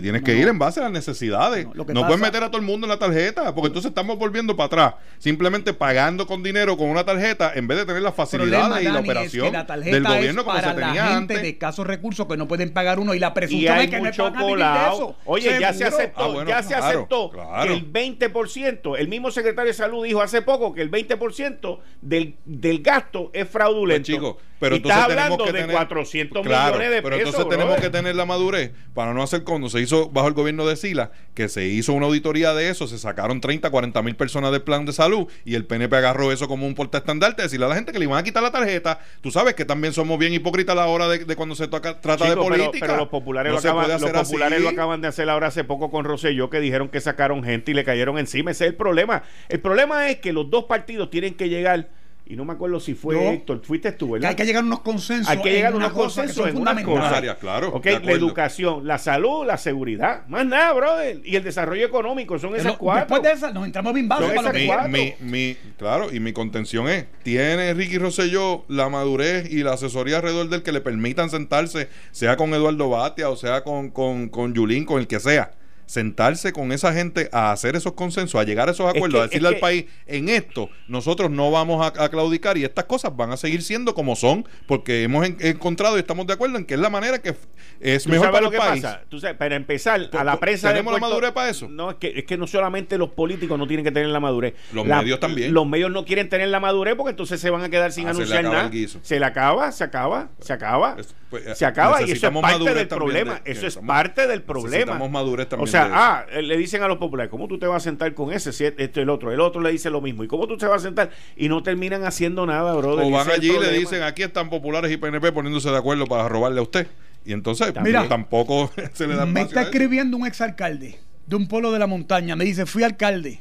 Tienes 0.01 0.23
que 0.23 0.33
No. 0.35 0.39
ir 0.41 0.49
en 0.49 0.59
base 0.59 0.81
a 0.81 0.85
las 0.85 0.93
necesidades. 0.93 1.65
No, 1.67 1.71
No, 1.71 1.77
lo 1.77 1.87
que 1.87 1.93
puedes 1.93 2.07
pasa- 2.11 2.17
meter 2.25 2.43
a 2.45 2.47
todo 2.49 2.59
el 2.59 2.67
mundo 2.67 2.87
en 2.87 2.91
la 2.91 2.99
tarjeta, 2.99 3.55
porque 3.55 3.67
entonces 3.69 3.91
estamos 3.91 4.19
volviendo 4.19 4.57
para 4.57 4.67
atrás. 4.67 4.95
Simplemente 5.19 5.75
pagando 5.75 6.27
con 6.27 6.43
dinero 6.43 6.77
con 6.77 6.89
una 6.89 7.05
tarjeta 7.05 7.53
en 7.55 7.67
vez 7.69 7.79
de 7.79 7.87
tener 7.87 8.03
las 8.03 8.13
El 8.13 8.15
problema, 8.17 8.27
facilidades 8.27 8.83
y 8.83 8.85
la 8.87 8.93
Dani, 8.93 9.05
es 9.09 9.11
operación 9.11 9.47
que 9.47 9.53
la 9.53 9.67
tarjeta 9.67 9.95
del 9.97 10.05
gobierno 10.05 10.41
es 10.41 10.45
como 10.47 10.57
se 10.59 10.63
para 10.63 10.75
la 10.81 10.87
tenía 10.87 11.03
gente 11.05 11.17
antes. 11.17 11.43
de 11.43 11.49
escasos 11.51 11.87
recursos 11.87 12.27
que 12.27 12.37
no 12.37 12.49
pueden 12.49 12.71
pagar 12.73 12.99
uno 12.99 13.15
y 13.15 13.19
la 13.19 13.29
Y 13.29 13.31
presunción 13.33 13.75
hay 13.79 13.85
es 13.85 13.91
que 13.91 13.97
no 13.99 14.05
mucho 14.05 14.27
a 14.27 14.31
vivir 14.31 14.57
de 14.57 14.63
eso. 14.65 15.17
Oye, 15.25 15.61
ya 15.61 15.73
se 15.73 15.79
Seguro. 15.79 15.97
aceptó, 15.97 16.23
Ah, 16.23 16.27
bueno, 16.29 16.49
ya 16.51 16.63
se 16.63 16.69
claro, 16.69 16.85
aceptó 16.87 17.31
claro. 17.31 17.67
que 17.69 17.73
el 17.75 17.83
20%, 17.85 18.97
el 18.97 19.09
mismo 19.09 19.31
secretario 19.31 19.69
de 19.71 19.75
salud 19.75 20.05
dijo 20.05 20.21
hace 20.23 20.43
poco 20.43 20.73
que 20.75 20.83
el 20.83 20.91
20% 20.91 21.81
del, 22.01 22.37
del 22.45 22.83
gasto 22.83 23.31
es 23.33 23.49
fraudulento. 23.49 24.07
Pues, 24.07 24.17
chico, 24.17 24.39
pero 24.59 24.77
y 24.77 24.79
estás 24.79 24.91
entonces 24.91 25.09
tenemos 25.09 25.25
hablando 25.25 25.45
que 25.45 25.53
de 25.53 25.59
tener- 25.61 25.77
400 25.77 26.43
Claro, 26.47 26.67
millones 26.77 26.91
de 26.91 27.03
pero 27.03 27.17
pesos. 27.17 27.29
entonces 27.31 27.51
tenemos 27.51 27.75
brother. 27.75 27.91
que 27.91 27.99
tener 27.99 28.15
la 28.17 28.25
madurez 28.27 28.73
para 28.95 29.13
no 29.13 29.23
hacer 29.23 29.43
cuando 29.45 29.69
se 29.69 29.79
hizo 29.83 30.09
bajo 30.09 30.29
el 30.29 30.35
gobierno 30.35 30.67
de 30.67 30.77
Sila, 30.77 31.13
que 31.35 31.49
se 31.49 31.67
hizo 31.67 31.93
una 31.93 32.07
auditoría 32.07 32.55
de 32.55 32.69
eso, 32.69 32.87
se 32.87 32.99
sacaron 32.99 33.41
30, 33.41 33.71
40 33.71 34.03
mil 34.03 34.17
personas 34.17 34.53
del 34.53 34.63
plan 34.63 34.85
de 34.85 34.93
salud 34.93 35.27
y 35.45 35.55
el 35.55 35.65
PNP 35.65 35.97
agarró 35.97 36.33
eso 36.33 36.49
como 36.49 36.67
un 36.67 36.75
portaestandarte, 36.75 37.43
decirle 37.43 37.67
a 37.67 37.69
la 37.71 37.75
gente 37.75 37.93
que 37.93 37.99
le 37.99 38.05
iban 38.05 38.19
a 38.19 38.23
quitar 38.23 38.43
la 38.43 38.51
tarjeta. 38.51 39.01
Tú 39.21 39.31
sabes 39.31 39.55
que 39.55 39.65
también 39.65 39.93
somos 39.93 40.19
bien 40.19 40.33
hipócritas 40.33 40.73
a 40.73 40.77
la 40.77 40.87
hora 40.87 41.09
de, 41.09 41.25
de 41.25 41.37
cuando 41.37 41.55
se 41.55 41.69
toca, 41.69 42.01
trata 42.01 42.25
Chico, 42.29 42.43
de 42.43 42.49
política. 42.49 42.87
Pero, 42.87 42.97
los 42.99 43.09
populares, 43.09 43.53
No 43.53 43.55
lo, 43.55 43.59
acaban, 43.61 43.91
los 43.91 44.29
populares 44.29 44.57
así. 44.57 44.63
lo 44.63 44.69
acaban 44.71 45.01
de 45.01 45.09
hacer 45.09 45.29
ahora 45.29 45.49
hace 45.49 45.65
poco 45.65 45.91
con 45.91 46.05
Rosselló, 46.05 46.51
que 46.51 46.61
dijeron 46.61 46.89
que 46.89 47.01
sacaron 47.01 47.43
gente 47.45 47.71
y 47.71 47.75
le 47.75 47.85
cayeron 47.85 48.19
encima. 48.19 48.51
Ese 48.51 48.65
es 48.65 48.71
el 48.71 48.77
problema. 48.77 49.23
El 49.49 49.61
problema 49.61 50.09
es 50.11 50.19
que 50.19 50.33
los 50.33 50.51
dos 50.51 50.65
partidos 50.65 51.11
tienen 51.11 51.35
que 51.35 51.49
llegar, 51.49 51.89
y 52.25 52.37
no 52.37 52.45
me 52.45 52.53
acuerdo 52.53 52.79
si 52.81 52.95
fue 52.95 53.15
No. 53.17 53.21
Héctor, 53.33 53.61
fuiste 53.65 53.93
tú, 53.93 54.07
Que 54.07 54.13
¿verdad? 54.15 54.31
hay 54.31 54.37
que 54.37 54.45
llegar 54.47 54.63
a 54.63 54.67
unos 54.67 54.81
consensos. 54.81 55.29
Hay 55.29 55.43
que 55.43 55.51
llegar 55.53 55.67
a 55.67 55.71
en 55.71 55.77
unos 55.77 55.89
que 55.93 55.99
consensos 55.99 56.49
en 56.49 56.57
unas 56.57 56.83
cosas. 56.85 57.37
claro, 57.41 57.71
Ok, 57.75 57.85
de 57.85 58.01
la 58.01 58.13
educación, 58.13 58.87
la 58.87 58.99
salud, 58.99 59.45
la 59.47 59.57
seguridad. 59.59 60.27
Más 60.29 60.47
nada, 60.47 60.73
brother. 60.73 61.21
Y 61.25 61.37
el 61.37 61.45
desarrollo 61.45 61.85
económico. 61.87 62.39
Son 62.39 62.51
esas 62.55 62.73
Pero 62.73 62.79
cuatro. 62.79 63.17
Después 63.17 63.23
de 63.23 63.33
esa, 63.39 63.53
nos 63.53 63.67
entramos 63.67 63.93
bien 63.93 64.09
bajos 64.09 64.27
para 64.31 64.41
esas 64.41 64.53
que 64.53 64.59
mi, 64.61 64.67
cuatro. 64.67 64.89
mi, 64.89 65.15
mi- 65.21 65.57
claro, 65.77 66.13
y 66.15 66.21
mi 66.21 66.33
contención 66.33 66.89
es, 66.89 67.07
¿tiene 67.23 67.75
Ricky 67.75 67.99
Rosselló 67.99 68.65
la 68.69 68.89
madurez 68.89 69.53
y 69.53 69.63
la 69.63 69.73
asesoría 69.75 70.17
alrededor 70.17 70.49
del 70.49 70.63
que 70.63 70.73
le 70.73 70.81
permitan 70.81 71.29
sentarse, 71.29 71.89
sea 72.13 72.37
con 72.37 72.55
Eduardo 72.55 72.89
Batia 72.89 73.29
o 73.29 73.37
sea 73.37 73.63
con, 73.65 73.91
con, 73.91 74.29
con 74.29 74.55
Yulín, 74.55 74.85
con 74.85 75.01
el 75.01 75.07
que 75.07 75.21
sea? 75.21 75.51
Sentarse 75.97 76.55
con 76.55 76.73
esa 76.73 76.91
gente 76.95 77.29
a 77.33 77.53
hacer 77.53 77.77
esos 77.77 77.93
consensos, 77.93 78.41
a 78.41 78.45
llegar 78.45 78.67
a 78.67 78.73
esos 78.73 78.89
acuerdos, 78.89 79.11
que- 79.13 79.19
a 79.19 79.27
decirle 79.29 79.49
es 79.49 79.51
al 79.51 79.55
que- 79.57 79.61
país, 79.61 79.85
en 80.07 80.31
esto 80.31 80.71
nosotros 80.89 81.31
no 81.31 81.51
vamos 81.51 81.85
a, 81.85 82.05
a 82.05 82.09
claudicar 82.09 82.57
y 82.57 82.65
estas 82.65 82.87
cosas 82.87 83.15
van 83.15 83.31
a 83.31 83.37
seguir 83.37 83.61
siendo 83.63 83.93
como 83.95 84.17
son, 84.17 84.49
porque 84.67 85.03
hemos 85.03 85.27
en- 85.27 85.37
encontrado 85.41 85.99
y 85.99 86.01
estamos 86.01 86.27
de 86.27 86.33
acuerdo 86.33 86.57
en 86.57 86.65
que 86.65 86.73
es 86.75 86.81
la 86.81 86.89
manera 86.89 87.21
que 87.21 87.35
es 87.81 88.05
¿Tú 88.05 88.09
mejor 88.11 88.31
para 88.31 88.41
lo 88.41 88.47
el 88.47 88.53
que 88.53 88.59
país. 88.59 88.83
pasa? 88.83 89.03
Tú 89.11 89.21
sabes, 89.21 89.37
para 89.37 89.55
empezar, 89.55 90.01
a 90.01 90.09
Pues, 90.11 90.25
la 90.25 90.41
prensa 90.41 90.69
de 90.69 90.75
¿tenemos 90.77 90.95
la 90.95 90.99
Puerto- 90.99 91.11
madurez 91.15 91.33
para 91.33 91.51
eso? 91.51 91.69
No, 91.69 91.91
es 91.91 91.97
que, 91.99 92.11
es 92.17 92.25
que 92.25 92.39
no 92.39 92.47
solamente 92.47 92.97
los 92.97 93.11
políticos 93.11 93.59
no 93.59 93.67
tienen 93.67 93.85
que 93.85 93.93
tener 93.93 94.09
la 94.09 94.21
madurez. 94.21 94.55
Los 94.73 94.87
La- 94.87 95.03
medios 95.03 95.21
también. 95.21 95.53
Los 95.53 95.67
medios 95.67 95.91
no 95.91 96.07
quieren 96.07 96.31
tener 96.31 96.49
la 96.49 96.59
madurez 96.59 96.95
porque 96.97 97.11
entonces 97.11 97.39
se 97.39 97.51
van 97.51 97.65
a 97.65 97.69
quedar 97.69 97.93
sin 97.93 98.07
Ah, 98.07 98.13
anunciar 98.13 98.45
nada. 98.45 98.71
Se 99.03 99.19
le 99.21 99.27
acaba, 99.27 99.71
se 99.73 99.85
acaba, 99.85 100.31
se 100.41 100.55
acaba. 100.55 100.97
Es- 100.99 101.15
pues, 101.29 101.59
se 101.59 101.67
acaba 101.67 102.01
y 102.03 102.11
eso 102.13 102.27
es 102.29 102.33
parte 102.41 102.75
del 102.75 102.89
problema. 102.89 103.41
de- 103.45 103.53
eso 103.53 103.67
es 103.67 103.77
parte 103.77 104.27
del 104.27 104.41
problema. 104.43 104.71
necesitamos 104.77 105.11
madurez 105.11 105.49
también 105.51 105.69
O 105.69 105.71
sea, 105.71 105.82
ah, 105.93 106.27
eh, 106.31 106.43
le 106.43 106.57
dicen 106.57 106.83
a 106.83 106.89
los 106.89 106.99
populares, 106.99 107.31
¿cómo 107.31 107.49
tú 107.49 107.59
te 107.59 107.67
vas 107.67 107.83
a 107.83 107.85
sentar 107.85 108.13
con 108.15 108.33
ese, 108.33 108.53
si 108.53 108.65
esto 108.65 109.01
y 109.01 109.03
el 109.03 109.09
otro? 109.11 109.33
El 109.33 109.41
otro 109.41 109.61
le 109.61 109.71
dice 109.73 109.91
lo 109.91 110.01
mismo. 110.01 110.25
¿Y 110.25 110.29
cómo 110.29 110.47
tú 110.47 110.57
te 110.57 110.67
vas 110.67 110.83
a 110.83 110.85
sentar? 110.87 111.11
Y 111.37 111.49
no 111.49 111.63
terminan 111.63 112.05
haciendo 112.05 112.47
nada, 112.47 112.75
brother. 112.75 113.07
O 113.07 113.11
van 113.11 113.31
allí 113.31 113.51
y 113.51 113.59
le 113.59 113.73
dicen, 113.73 114.03
aquí 114.03 114.23
están 114.23 114.51
populares 114.51 114.91
y 114.93 114.97
PNP 114.97 115.33
poniéndose 115.33 115.71
de 115.71 115.77
acuerdo 115.77 116.07
para 116.07 116.29
robarle 116.29 116.61
a 116.61 116.63
usted. 116.63 116.87
Y 117.25 117.33
entonces, 117.33 117.73
También. 117.73 117.97
mira, 117.97 118.09
tampoco 118.09 118.71
se 118.95 119.07
le 119.07 119.15
da 119.15 119.27
Me 119.27 119.43
está 119.43 119.63
escribiendo 119.63 120.17
un 120.17 120.27
exalcalde 120.27 120.99
de 121.27 121.37
un 121.37 121.47
pueblo 121.49 121.71
de 121.73 121.79
la 121.79 121.87
montaña. 121.87 122.35
Me 122.37 122.45
dice, 122.45 122.67
fui 122.67 122.83
alcalde 122.83 123.41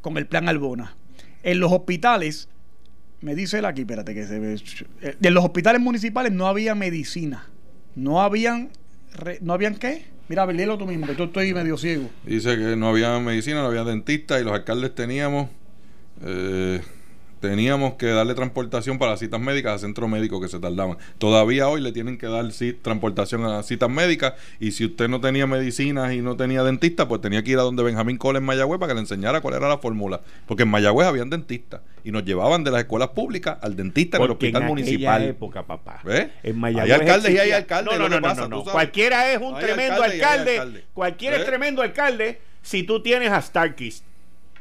con 0.00 0.18
el 0.18 0.26
plan 0.26 0.48
Albona. 0.48 0.94
En 1.42 1.60
los 1.60 1.72
hospitales, 1.72 2.48
me 3.20 3.34
dice 3.34 3.58
él 3.58 3.64
aquí, 3.64 3.82
espérate 3.82 4.14
que 4.14 4.26
se 4.26 4.38
ve. 4.38 4.56
eh, 5.02 5.16
En 5.20 5.34
los 5.34 5.44
hospitales 5.44 5.80
municipales 5.80 6.32
no 6.32 6.46
había 6.46 6.74
medicina. 6.74 7.46
No 7.94 8.20
habían. 8.20 8.68
¿No 9.40 9.52
habían 9.52 9.76
qué? 9.76 10.04
Mira, 10.28 10.44
léelo 10.46 10.76
tú 10.76 10.86
mismo, 10.86 11.06
que 11.06 11.14
yo 11.14 11.24
estoy 11.24 11.54
medio 11.54 11.76
ciego. 11.76 12.10
Dice 12.24 12.56
que 12.56 12.76
no 12.76 12.88
había 12.88 13.18
medicina, 13.20 13.60
no 13.62 13.68
había 13.68 13.84
dentista 13.84 14.40
y 14.40 14.44
los 14.44 14.52
alcaldes 14.52 14.94
teníamos 14.94 15.48
eh, 16.24 16.80
teníamos 17.46 17.94
que 17.94 18.06
darle 18.06 18.34
transportación 18.34 18.98
para 18.98 19.12
las 19.12 19.20
citas 19.20 19.40
médicas 19.40 19.74
a 19.74 19.78
centros 19.78 20.08
médicos 20.08 20.40
que 20.40 20.48
se 20.48 20.58
tardaban. 20.58 20.98
Todavía 21.18 21.68
hoy 21.68 21.80
le 21.80 21.92
tienen 21.92 22.18
que 22.18 22.26
dar 22.26 22.44
ci- 22.46 22.76
transportación 22.80 23.44
a 23.44 23.48
las 23.48 23.66
citas 23.66 23.88
médicas 23.90 24.34
y 24.60 24.72
si 24.72 24.84
usted 24.86 25.08
no 25.08 25.20
tenía 25.20 25.46
medicinas 25.46 26.12
y 26.12 26.20
no 26.22 26.36
tenía 26.36 26.62
dentista, 26.62 27.08
pues 27.08 27.20
tenía 27.20 27.42
que 27.42 27.52
ir 27.52 27.58
a 27.58 27.62
donde 27.62 27.82
Benjamín 27.82 28.16
Cole 28.18 28.38
en 28.38 28.44
Mayagüez 28.44 28.78
para 28.80 28.90
que 28.90 28.94
le 28.94 29.00
enseñara 29.00 29.40
cuál 29.40 29.54
era 29.54 29.68
la 29.68 29.78
fórmula. 29.78 30.20
Porque 30.46 30.64
en 30.64 30.68
Mayagüez 30.70 31.06
habían 31.06 31.30
dentistas 31.30 31.80
y 32.04 32.10
nos 32.12 32.24
llevaban 32.24 32.62
de 32.64 32.70
las 32.70 32.80
escuelas 32.82 33.08
públicas 33.08 33.58
al 33.62 33.74
dentista 33.76 34.16
en 34.18 34.22
el 34.24 34.30
hospital 34.30 34.62
en 34.62 34.68
municipal. 34.68 35.22
época, 35.24 35.62
papá. 35.64 36.00
¿Ves? 36.04 36.28
En 36.42 36.58
Mayagüez 36.58 36.92
Hay 36.94 37.00
alcaldes 37.00 37.32
y 37.34 37.38
hay 37.38 37.50
alcaldes, 37.52 37.92
No, 37.92 37.98
no, 37.98 38.08
no, 38.08 38.20
no, 38.20 38.22
pasa, 38.28 38.48
no. 38.48 38.64
Cualquiera 38.64 39.32
es 39.32 39.40
un 39.40 39.54
Hay 39.56 39.64
tremendo 39.64 40.02
alcalde. 40.02 40.84
Cualquiera 40.94 41.36
es 41.36 41.44
tremendo 41.44 41.82
alcalde 41.82 42.40
si 42.62 42.82
tú 42.82 43.02
tienes 43.02 43.30
a 43.30 43.40
Starkist. 43.40 44.04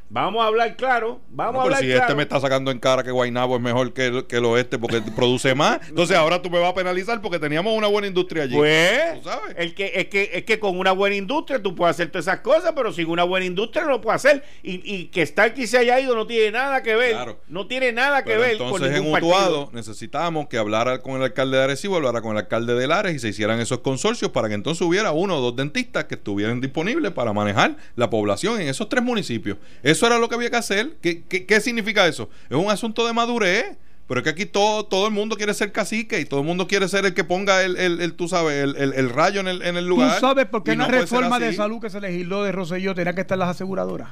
Vamos 0.10 0.44
a 0.44 0.48
hablar 0.48 0.76
claro. 0.76 1.20
Vamos 1.30 1.54
No, 1.56 1.60
a 1.60 1.64
hablar 1.64 1.80
si 1.80 1.88
claro. 1.88 2.02
este 2.04 2.16
me 2.16 2.24
está 2.24 2.40
sacando 2.40 2.70
en 2.72 2.80
cara 2.80 3.04
que 3.04 3.12
Guainabo 3.12 3.56
es 3.56 3.62
mejor 3.62 3.92
que 3.94 4.06
el, 4.06 4.26
que 4.28 4.38
el 4.38 4.46
oeste 4.46 4.78
porque 4.78 5.02
produce 5.16 5.56
más, 5.56 5.80
entonces 5.90 6.16
ahora 6.16 6.42
tú 6.42 6.50
me 6.50 6.60
vas 6.60 6.70
a 6.72 6.74
penalizar 6.76 7.22
porque 7.22 7.40
teníamos 7.40 7.76
una 7.76 7.88
buena 7.88 8.08
industria 8.08 8.44
allí. 8.44 8.56
Pues, 8.56 9.22
Tú 9.22 9.30
sabes. 9.30 9.56
el 9.58 9.74
que, 9.74 9.92
es, 9.96 10.08
que, 10.08 10.30
es 10.34 10.44
que 10.46 10.60
con 10.60 10.78
una 10.78 10.92
buena 10.92 11.16
industria 11.16 11.62
tú 11.62 11.76
puedes 11.76 11.96
hacer 11.96 12.12
todas 12.12 12.28
esas 12.28 12.42
cosas, 12.42 12.74
pero 12.76 12.94
sin 12.94 13.10
una 13.10 13.24
buena 13.24 13.46
industria 13.46 13.84
no 13.84 13.90
lo 13.92 14.02
puedes 14.02 14.24
hacer. 14.24 14.44
Y, 14.64 14.82
y 14.84 15.06
que 15.08 15.26
Starkey 15.26 15.66
se 15.68 15.80
haya 15.80 16.00
ido 16.00 16.16
no 16.16 16.28
tiene 16.28 16.52
nada 16.52 16.84
que 16.84 16.96
ver. 16.96 17.12
Claro. 17.14 17.40
No 17.48 17.68
tiene 17.68 17.92
nada 17.92 18.24
que 18.24 18.30
Pero 18.32 18.42
ver 18.42 18.58
con 18.58 18.68
entonces 18.68 18.96
en 18.98 19.12
Utuado 19.12 19.70
necesitamos 19.74 20.48
que 20.48 20.58
hablara 20.58 21.00
con 21.02 21.16
el 21.16 21.24
alcalde 21.24 21.58
de 21.58 21.64
Arecibo, 21.64 21.96
hablara 21.96 22.22
con 22.22 22.32
el 22.34 22.38
alcalde 22.38 22.76
de 22.76 22.88
Lares 22.88 23.16
y 23.16 23.20
se 23.20 23.30
hicieran 23.30 23.60
esos 23.60 23.80
consorcios 23.80 24.32
para 24.32 24.48
que 24.50 24.54
entonces 24.54 24.82
hubiera 24.82 25.12
uno 25.12 25.38
o 25.38 25.42
dos 25.42 25.56
dentistas 25.56 26.06
que 26.06 26.16
estuvieran 26.16 26.62
disponibles 26.62 27.12
para 27.12 27.34
manejar 27.34 27.76
la 27.96 28.10
población 28.10 28.62
en 28.62 28.68
esos 28.68 28.88
tres 28.90 29.04
municipios. 29.04 29.58
Eso 29.96 30.08
era 30.08 30.20
lo 30.20 30.30
que 30.30 30.36
había 30.36 30.50
que 30.50 30.58
hacer. 30.58 30.96
¿Qué, 31.02 31.24
qué, 31.24 31.46
qué 31.46 31.60
significa 31.62 32.06
eso? 32.08 32.30
Es 32.50 32.56
un 32.58 32.70
asunto 32.70 33.06
de 33.08 33.14
madurez. 33.14 33.78
Pero 34.08 34.20
es 34.20 34.24
que 34.24 34.30
aquí 34.30 34.46
todo, 34.46 34.86
todo 34.86 35.08
el 35.08 35.14
mundo 35.14 35.36
quiere 35.36 35.52
ser 35.56 35.72
cacique 35.72 36.20
y 36.20 36.26
todo 36.26 36.40
el 36.42 36.46
mundo 36.46 36.68
quiere 36.68 36.88
ser 36.88 37.06
el 37.08 37.16
que 37.16 37.24
ponga 37.24 37.64
el, 37.64 37.76
el, 37.76 38.00
el, 38.02 38.14
tú 38.14 38.28
sabes, 38.28 38.64
el, 38.64 38.76
el- 38.94 39.10
rayo 39.10 39.40
en 39.40 39.48
el, 39.48 39.64
en 39.64 39.78
el 39.78 39.86
¿Tú 39.86 39.90
lugar. 39.90 40.20
sabes 40.20 40.46
por 40.46 40.64
qué 40.64 40.76
no 40.76 40.86
ser 40.86 40.94
reforma 40.94 41.40
de 41.40 41.54
salud 41.56 41.82
que 41.82 41.90
se 41.90 42.00
legisló 42.00 42.44
de 42.44 42.52
Rosselló 42.52 42.94
tenía 42.94 43.16
que 43.16 43.22
estar 43.22 43.36
las 43.36 43.50
aseguradoras? 43.50 44.10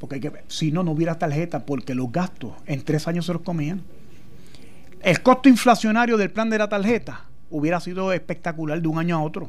Porque 0.00 0.16
hay 0.16 0.20
que 0.20 0.32
si 0.48 0.72
no, 0.72 0.82
no 0.82 0.90
hubiera 0.90 1.16
tarjeta 1.16 1.64
porque 1.64 1.94
los 1.94 2.10
gastos 2.10 2.54
en 2.66 2.82
tres 2.82 3.06
años 3.06 3.24
se 3.26 3.32
los 3.32 3.42
comían. 3.42 3.82
El 5.00 5.22
costo 5.22 5.48
inflacionario 5.48 6.16
del 6.16 6.32
plan 6.32 6.50
de 6.50 6.58
la 6.58 6.68
tarjeta 6.68 7.24
hubiera 7.50 7.78
sido 7.78 8.12
espectacular 8.12 8.82
de 8.82 8.88
un 8.88 8.98
año 8.98 9.16
a 9.16 9.22
otro. 9.22 9.48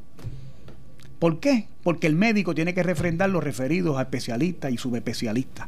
¿Por 1.20 1.40
qué? 1.40 1.68
Porque 1.84 2.08
el 2.08 2.16
médico 2.16 2.54
tiene 2.56 2.74
que 2.74 2.84
refrendar 2.84 3.30
los 3.30 3.44
referidos 3.44 3.98
a 3.98 4.02
especialistas 4.04 4.72
y 4.72 4.78
subespecialistas. 4.78 5.68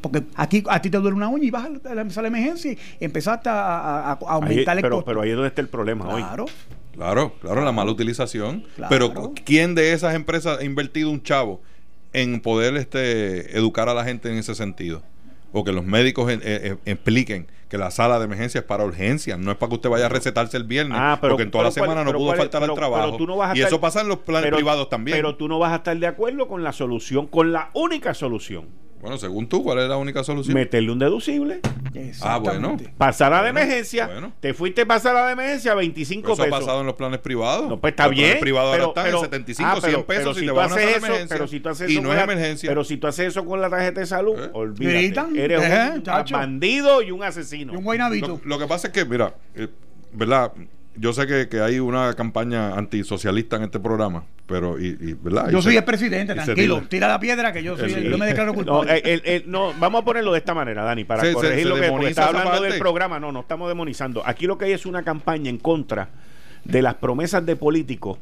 Porque 0.00 0.24
aquí 0.34 0.62
a 0.68 0.82
ti 0.82 0.90
te 0.90 0.98
duele 0.98 1.16
una 1.16 1.28
uña 1.28 1.44
y 1.46 1.50
vas 1.50 1.64
a 1.66 1.94
la, 1.94 2.02
a 2.02 2.22
la 2.22 2.28
emergencia 2.28 2.72
y 2.72 2.78
empezaste 3.00 3.48
a, 3.48 3.54
a- 3.54 4.12
a 4.12 4.18
aumentar 4.34 4.74
Ahí- 4.74 4.78
el 4.78 4.82
pero, 4.82 4.96
costo. 4.96 5.06
pero 5.06 5.22
ahí 5.22 5.30
es 5.30 5.34
donde 5.36 5.48
está 5.48 5.62
el 5.62 5.68
problema 5.68 6.06
hoy. 6.08 6.22
Claro. 6.22 6.44
Claro, 6.92 7.32
claro, 7.40 7.64
la 7.64 7.72
mala 7.72 7.90
utilización. 7.90 8.64
Claro. 8.76 8.88
Pero 8.90 9.32
¿quién 9.44 9.74
de 9.74 9.92
esas 9.94 10.14
empresas 10.14 10.58
ha 10.60 10.64
invertido 10.64 11.10
un 11.10 11.22
chavo 11.22 11.60
en 12.12 12.40
poder 12.40 12.76
este, 12.76 13.56
educar 13.58 13.88
a 13.88 13.94
la 13.94 14.04
gente 14.04 14.30
en 14.30 14.36
ese 14.38 14.54
sentido? 14.54 15.02
O 15.52 15.64
que 15.64 15.72
los 15.72 15.84
médicos 15.84 16.30
eh, 16.30 16.38
eh, 16.44 16.76
expliquen 16.84 17.46
que 17.74 17.78
la 17.78 17.90
sala 17.90 18.20
de 18.20 18.26
emergencia 18.26 18.60
es 18.60 18.64
para 18.64 18.84
urgencias, 18.84 19.36
no 19.36 19.50
es 19.50 19.56
para 19.56 19.68
que 19.70 19.74
usted 19.74 19.90
vaya 19.90 20.06
a 20.06 20.08
recetarse 20.08 20.56
el 20.56 20.62
viernes, 20.62 20.96
Ah, 21.00 21.18
pero- 21.20 21.32
porque 21.32 21.42
en 21.42 21.50
toda 21.50 21.64
la 21.64 21.70
pero 21.70 21.86
¿cuál- 21.86 21.90
semana 21.96 22.12
no 22.12 22.16
pudo 22.16 22.34
faltar 22.36 22.62
al 22.62 22.72
trabajo. 22.72 23.16
tú 23.16 23.26
no 23.26 23.36
vas 23.36 23.50
a 23.50 23.56
y 23.56 23.58
estar- 23.58 23.68
eso 23.72 23.80
pasa 23.80 24.00
en 24.02 24.06
los 24.08 24.18
planes 24.18 24.52
privados 24.52 24.88
también. 24.88 25.18
Pero 25.18 25.34
tú 25.34 25.48
no 25.48 25.58
vas 25.58 25.72
a 25.72 25.76
estar 25.76 25.96
de 25.98 26.06
acuerdo 26.06 26.46
con 26.46 26.62
la 26.62 26.72
solución, 26.72 27.26
con 27.26 27.50
la 27.52 27.70
única 27.74 28.14
solución. 28.14 28.68
Bueno, 29.04 29.18
según 29.18 29.48
tú, 29.48 29.62
¿cuál 29.62 29.80
es 29.80 29.88
la 29.88 29.98
única 29.98 30.24
solución? 30.24 30.54
Meterle 30.54 30.90
un 30.90 30.98
deducible. 30.98 31.60
Ah, 32.22 32.38
bueno. 32.38 32.76
Pasar 32.98 33.30
la 33.32 33.42
de 33.42 33.52
Bueno, 33.52 33.60
emergencia. 33.66 34.06
bueno. 34.06 34.32
Te 34.40 34.54
fuiste 34.54 34.80
a 34.82 34.86
pasar 34.86 35.14
la 35.14 35.26
de 35.26 35.32
emergencia 35.34 35.74
25 35.74 36.22
Pero 36.22 36.32
eso 36.34 36.42
ha 36.42 36.46
pesos. 36.46 36.60
pasado 36.60 36.80
en 36.80 36.86
los 36.86 36.94
planes 36.96 37.20
privados. 37.20 37.68
No, 37.68 37.78
pues 37.80 37.92
está 37.92 38.04
los 38.06 38.12
bien. 38.14 38.24
planes 38.26 38.40
privados 38.40 38.72
pero, 38.72 38.84
ahora 38.86 38.90
están 38.92 39.04
pero- 39.04 39.18
en 39.18 39.24
75, 39.24 39.70
ah, 39.70 39.78
pero- 39.80 39.92
100 39.92 40.02
pesos 40.06 40.22
pero 40.22 40.34
si 40.34 40.40
si 40.40 40.46
te 40.46 40.50
tú 40.50 40.56
van 40.56 40.64
a 40.64 40.66
hacer 40.74 40.78
haces 40.82 40.90
la 40.90 40.96
eso, 40.96 41.06
emergencia. 41.06 41.36
pero 41.36 41.48
si 41.48 41.60
tú 41.60 41.68
haces 41.68 41.90
y 41.90 41.92
eso 41.92 42.02
no 42.02 42.08
con 42.08 42.16
es 42.18 42.26
la- 42.26 42.32
emergencia. 42.32 42.70
Pero 42.70 42.84
si 42.84 42.96
tú 42.96 43.06
haces 43.06 43.26
eso 43.28 43.44
con 43.44 43.60
la 43.60 43.68
tarjeta 43.70 44.00
de 44.00 44.06
salud, 44.06 44.38
¿Eh? 44.42 44.50
olvídate. 44.54 44.96
Gritan, 44.98 45.36
Eres 45.36 45.62
eh, 45.62 45.90
un 45.94 46.02
chacho. 46.02 46.36
bandido 46.36 47.02
y 47.02 47.10
un 47.10 47.22
asesino. 47.22 47.72
Y 47.72 47.76
un 47.76 47.84
guaynabito. 47.84 48.40
Lo, 48.42 48.48
lo 48.48 48.58
que 48.58 48.66
pasa 48.66 48.88
es 48.88 48.92
que, 48.94 49.04
mira, 49.04 49.34
eh, 49.54 49.68
¿verdad? 50.12 50.52
Yo 50.96 51.12
sé 51.12 51.26
que, 51.26 51.48
que 51.48 51.60
hay 51.60 51.80
una 51.80 52.14
campaña 52.14 52.74
antisocialista 52.74 53.56
en 53.56 53.64
este 53.64 53.80
programa, 53.80 54.24
pero, 54.46 54.78
y, 54.78 54.86
y, 55.00 55.14
¿verdad? 55.14 55.50
Yo 55.50 55.58
Y 55.58 55.62
soy 55.62 55.72
se- 55.72 55.78
el 55.78 55.84
presidente, 55.84 56.34
tranquilo. 56.34 56.76
tira- 56.78 56.88
Tira 56.88 57.08
la 57.08 57.18
piedra 57.20 57.52
que 57.52 57.62
yo 57.64 57.76
soy, 57.76 57.90
Sí. 57.90 58.02
yo 58.08 58.16
me 58.16 58.26
declaro 58.26 58.54
culpable. 58.54 58.94
eh, 58.96 59.02
el- 59.04 59.22
el- 59.24 59.50
no, 59.50 59.72
vamos 59.80 60.02
a 60.02 60.04
ponerlo 60.04 60.32
de 60.32 60.38
esta 60.38 60.54
manera, 60.54 60.84
Dani, 60.84 61.04
para 61.04 61.22
Se- 61.22 61.32
corregir 61.32 61.64
se 61.64 61.68
lo 61.68 61.74
que 61.76 62.06
está 62.08 62.26
hablando 62.28 62.60
del 62.62 62.78
programa. 62.78 63.18
No, 63.18 63.32
no 63.32 63.40
estamos 63.40 63.68
demonizando. 63.68 64.22
Aquí 64.24 64.46
lo 64.46 64.56
que 64.56 64.66
hay 64.66 64.72
es 64.72 64.86
una 64.86 65.02
campaña 65.02 65.50
en 65.50 65.58
contra 65.58 66.10
de 66.64 66.80
las 66.80 66.94
promesas 66.94 67.44
de 67.44 67.56
políticos, 67.56 68.18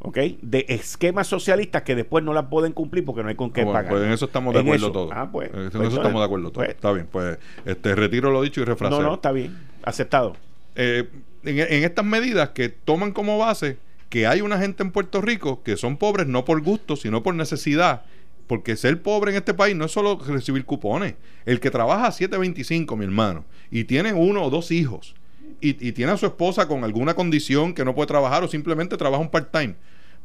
¿ok? 0.00 0.18
De 0.42 0.66
esquemas 0.68 1.28
socialistas 1.28 1.82
que 1.82 1.94
después 1.94 2.24
no 2.24 2.32
las 2.34 2.46
pueden 2.46 2.72
cumplir 2.72 3.04
porque 3.04 3.22
no 3.22 3.28
hay 3.28 3.36
con 3.36 3.52
qué 3.52 3.60
Ah, 3.60 3.64
bueno, 3.64 3.78
pagar. 3.78 3.92
Pues 3.92 4.02
en 4.04 4.10
eso 4.12 4.24
estamos 4.26 4.52
de 4.52 4.60
En 4.60 4.66
acuerdo 4.66 4.90
todos. 4.92 5.12
Ah, 5.14 5.28
pues. 5.30 5.46
En 5.48 5.52
pues 5.52 5.66
eso 5.68 5.76
entonces, 5.78 5.98
estamos 5.98 6.20
de 6.20 6.24
acuerdo 6.26 6.50
todos. 6.50 6.66
pues, 6.66 6.70
Está 6.76 6.92
bien, 6.92 7.06
pues 7.10 7.38
este, 7.64 7.94
retiro 7.94 8.32
lo 8.32 8.42
dicho 8.42 8.60
y 8.60 8.64
refraseo. 8.64 9.00
no, 9.00 9.06
no, 9.10 9.14
está 9.14 9.30
bien. 9.30 9.56
Aceptado. 9.84 10.34
Eh, 10.74 11.08
en, 11.46 11.84
estas 11.84 12.04
medidas 12.04 12.50
que 12.50 12.68
toman 12.68 13.12
como 13.12 13.38
base 13.38 13.78
que 14.08 14.26
hay 14.26 14.40
una 14.40 14.58
gente 14.58 14.82
en 14.82 14.92
Puerto 14.92 15.20
Rico 15.20 15.62
que 15.62 15.76
son 15.76 15.96
pobres 15.96 16.26
no 16.26 16.44
por 16.44 16.60
gusto, 16.62 16.96
sino 16.96 17.22
por 17.22 17.34
necesidad. 17.34 18.02
Porque 18.46 18.76
ser 18.76 19.02
pobre 19.02 19.32
en 19.32 19.38
este 19.38 19.54
país 19.54 19.74
no 19.74 19.86
es 19.86 19.92
solo 19.92 20.20
recibir 20.24 20.64
cupones. 20.64 21.14
El 21.44 21.58
que 21.58 21.70
trabaja 21.70 22.06
a 22.06 22.12
7.25, 22.12 22.96
mi 22.96 23.04
hermano, 23.04 23.44
y 23.72 23.84
tiene 23.84 24.12
uno 24.12 24.44
o 24.44 24.50
dos 24.50 24.70
hijos, 24.70 25.16
y, 25.60 25.70
y 25.88 25.92
tiene 25.92 26.12
a 26.12 26.16
su 26.16 26.26
esposa 26.26 26.68
con 26.68 26.84
alguna 26.84 27.14
condición 27.14 27.74
que 27.74 27.84
no 27.84 27.94
puede 27.94 28.06
trabajar 28.06 28.44
o 28.44 28.48
simplemente 28.48 28.96
trabaja 28.96 29.20
un 29.20 29.30
part-time. 29.30 29.74